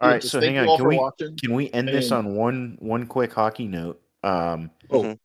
All 0.00 0.08
Yeah, 0.08 0.14
right, 0.14 0.20
just 0.20 0.32
so 0.32 0.40
hang 0.40 0.58
on. 0.58 0.76
Can 0.76 0.86
we 0.88 0.98
watching. 0.98 1.36
can 1.36 1.54
we 1.54 1.70
end 1.72 1.88
this 1.88 2.10
on 2.12 2.34
one 2.34 2.76
one 2.80 3.06
quick 3.06 3.32
hockey 3.32 3.66
note? 3.66 4.00
Um, 4.22 4.70
Oh. 4.90 5.02
Mhm. 5.02 5.18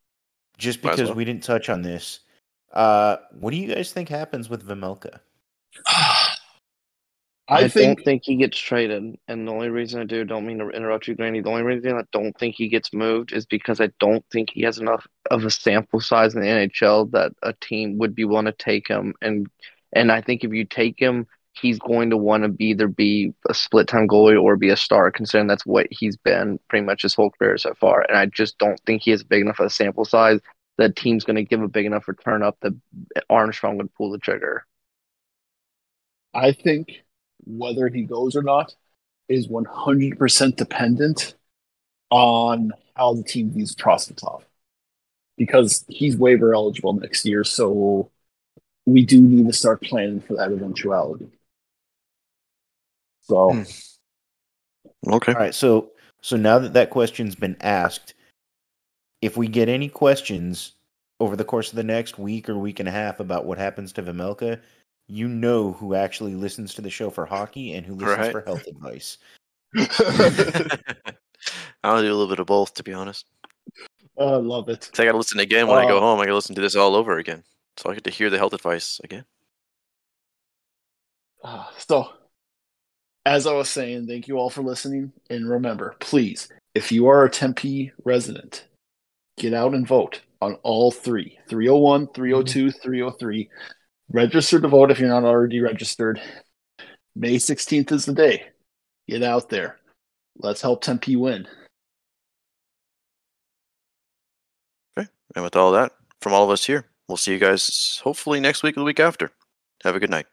just 0.58 0.82
because 0.82 1.10
well. 1.10 1.16
we 1.16 1.26
didn't 1.26 1.44
touch 1.44 1.70
on 1.70 1.82
this. 1.82 2.20
Uh, 2.74 3.18
what 3.40 3.52
do 3.52 3.58
you 3.58 3.74
guys 3.74 3.91
think 3.91 4.10
happens 4.10 4.50
with 4.50 4.68
Vejmelka? 4.68 5.20
I, 7.52 7.64
I, 7.64 7.68
think 7.68 7.98
don't 7.98 8.06
think 8.06 8.22
he 8.26 8.36
gets 8.36 8.60
traded, 8.60 9.18
and 9.28 9.48
the 9.48 9.52
only 9.52 9.70
reason 9.70 10.00
I 10.00 10.04
do 10.04 10.24
don't 10.24 10.46
mean 10.46 10.60
to 10.60 10.70
interrupt 10.70 11.08
you, 11.08 11.16
Granny. 11.16 11.41
The 11.41 11.50
only 11.50 11.64
reason 11.64 11.98
I 11.98 12.04
don't 12.12 12.38
think 12.38 12.54
he 12.56 12.68
gets 12.68 12.94
moved 12.94 13.34
is 13.34 13.48
because 13.48 13.82
I 13.82 13.90
don't 14.00 14.24
think 14.32 14.52
he 14.52 14.62
has 14.62 14.78
enough 14.78 15.08
of 15.32 15.44
a 15.44 15.50
sample 15.50 16.00
size 16.00 16.36
in 16.36 16.41
the 16.41 16.48
NHL 16.48 17.12
that 17.12 17.32
a 17.41 17.54
team 17.54 17.98
would 17.98 18.14
be 18.14 18.24
willing 18.24 18.46
to 18.46 18.52
take 18.52 18.88
him. 18.88 19.16
And 19.24 19.48
and 19.94 20.12
I 20.12 20.22
think 20.22 20.44
if 20.44 20.54
you 20.54 20.64
take 20.64 21.00
him, 21.00 21.26
he's 21.60 21.80
going 21.80 22.10
to 22.10 22.18
want 22.18 22.44
to 22.44 22.49
be 22.49 22.65
either 22.65 22.88
be 22.88 23.34
a 23.48 23.53
split 23.53 23.88
time 23.88 24.07
goalie 24.07 24.41
or 24.41 24.56
be 24.56 24.69
a 24.69 24.77
star, 24.77 25.11
considering 25.11 25.48
that's 25.48 25.65
what 25.65 25.88
he's 25.91 26.18
been 26.18 26.60
pretty 26.69 26.86
much 26.86 27.03
his 27.03 27.14
whole 27.15 27.31
career 27.31 27.57
so 27.57 27.73
far. 27.73 28.06
And 28.07 28.18
I 28.18 28.26
just 28.26 28.57
don't 28.57 28.80
think 28.86 29.02
he 29.02 29.11
has 29.11 29.23
big 29.23 29.41
enough 29.41 29.60
a 29.60 29.69
sample 29.69 30.06
size 30.06 30.40
that 30.77 30.95
team's 30.95 31.26
going 31.26 31.36
to 31.36 31.44
give 31.44 31.61
a 31.61 31.68
big 31.68 31.86
enough 31.86 32.07
return 32.07 32.41
up 32.41 32.57
that 32.61 32.73
Armstrong 33.30 33.77
would 33.77 33.94
pull 33.95 34.11
the 34.11 34.18
trigger. 34.18 34.65
I 36.34 36.53
think 36.53 37.03
whether 37.45 37.88
he 37.88 38.03
goes 38.03 38.36
or 38.36 38.44
not 38.44 38.76
is 39.27 39.48
100% 39.48 40.56
dependent 40.56 41.36
on 42.10 42.72
how 42.95 43.14
the 43.14 43.23
team 43.23 43.52
views 43.52 43.76
Prosvetov. 43.76 44.44
Because 45.38 45.86
he's 45.88 46.18
waiver 46.18 46.53
eligible 46.53 46.94
next 46.94 47.26
year, 47.26 47.44
so 47.45 48.11
we 48.86 49.06
do 49.06 49.22
need 49.22 49.48
to 49.48 49.53
start 49.53 49.81
planning 49.81 50.19
for 50.19 50.36
that 50.36 50.52
eventuality. 50.52 51.30
So, 53.30 53.53
Hmm. 53.53 53.64
Okay. 55.14 55.34
All 55.34 55.39
right, 55.39 55.56
so 55.56 55.91
so 56.22 56.35
now 56.35 56.60
that 56.60 56.73
that 56.73 56.89
question's 56.89 57.35
been 57.35 57.56
asked, 57.61 58.14
if 59.22 59.38
we 59.38 59.47
get 59.47 59.69
any 59.69 59.88
questions 59.88 60.73
over 61.19 61.35
the 61.35 61.45
course 61.45 61.69
of 61.69 61.76
the 61.76 61.84
next 61.84 62.18
week 62.19 62.49
or 62.49 62.57
week 62.57 62.80
and 62.80 62.89
a 62.89 62.91
half 62.91 63.19
about 63.19 63.45
what 63.45 63.57
happens 63.57 63.93
to 63.93 64.01
Vejmelka, 64.01 64.60
you 65.07 65.27
know 65.27 65.73
who 65.73 65.93
actually 65.95 66.34
listens 66.35 66.73
to 66.73 66.81
the 66.81 66.89
show 66.89 67.10
for 67.10 67.26
hockey 67.26 67.73
and 67.73 67.85
who 67.85 67.93
listens 67.95 68.18
Right. 68.18 68.31
for 68.31 68.41
health 68.41 68.65
advice. 68.68 69.18
I'll 71.84 72.01
do 72.01 72.07
a 72.07 72.15
little 72.15 72.27
bit 72.27 72.39
of 72.39 72.47
both, 72.47 72.73
to 72.76 72.84
be 72.84 72.93
honest. 72.93 73.26
I 74.18 74.23
love 74.35 74.68
it. 74.69 74.89
So 74.93 75.03
I 75.03 75.06
got 75.06 75.14
to 75.14 75.18
listen 75.18 75.39
again 75.39 75.68
when 75.68 75.77
I 75.77 75.88
go 75.88 75.97
Uh, 75.97 76.01
home. 76.01 76.19
I 76.19 76.23
got 76.26 76.31
to 76.31 76.35
listen 76.35 76.56
to 76.56 76.61
this 76.61 76.76
all 76.76 76.95
over 76.95 77.18
again, 77.19 77.43
so 77.77 77.89
I 77.89 77.93
get 77.93 78.03
to 78.06 78.10
hear 78.10 78.30
the 78.30 78.38
health 78.38 78.53
advice 78.53 78.99
again. 79.03 79.26
Uh, 81.43 81.65
so, 81.77 82.11
as 83.30 83.45
I 83.45 83.53
was 83.53 83.69
saying, 83.69 84.07
thank 84.07 84.27
you 84.27 84.39
all 84.39 84.49
for 84.49 84.64
listening. 84.64 85.14
And 85.30 85.47
remember, 85.47 85.95
please, 85.99 86.49
if 86.73 86.91
you 86.91 87.07
are 87.10 87.23
a 87.23 87.30
Tempe 87.30 87.91
resident, 88.03 88.65
get 89.38 89.53
out 89.53 89.76
and 89.76 89.88
vote 89.88 90.22
on 90.41 90.56
all 90.64 90.89
three 90.89 91.38
301, 91.47 92.07
302, 92.07 92.72
303. 92.72 93.49
Register 94.11 94.60
to 94.60 94.68
vote 94.68 94.89
if 94.89 94.99
you're 94.99 95.10
not 95.10 95.26
already 95.26 95.61
registered. 95.61 96.19
May 97.15 97.35
16th 97.35 97.91
is 97.91 98.06
the 98.06 98.14
day. 98.14 98.47
Get 99.07 99.22
out 99.22 99.49
there. 99.49 99.77
Let's 100.39 100.64
help 100.64 100.81
Tempe 100.81 101.15
win. 101.15 101.47
Okay. 104.97 105.07
And 105.35 105.43
with 105.43 105.56
all 105.56 105.72
that, 105.73 105.91
from 106.19 106.34
all 106.34 106.45
of 106.45 106.49
us 106.49 106.65
here, 106.65 106.85
we'll 107.07 107.18
see 107.18 107.34
you 107.34 107.39
guys 107.39 108.01
hopefully 108.03 108.39
next 108.39 108.64
week 108.64 108.76
or 108.76 108.80
the 108.80 108.85
week 108.85 108.99
after. 108.99 109.31
Have 109.84 109.95
a 109.95 109.99
good 109.99 110.10
night. 110.10 110.26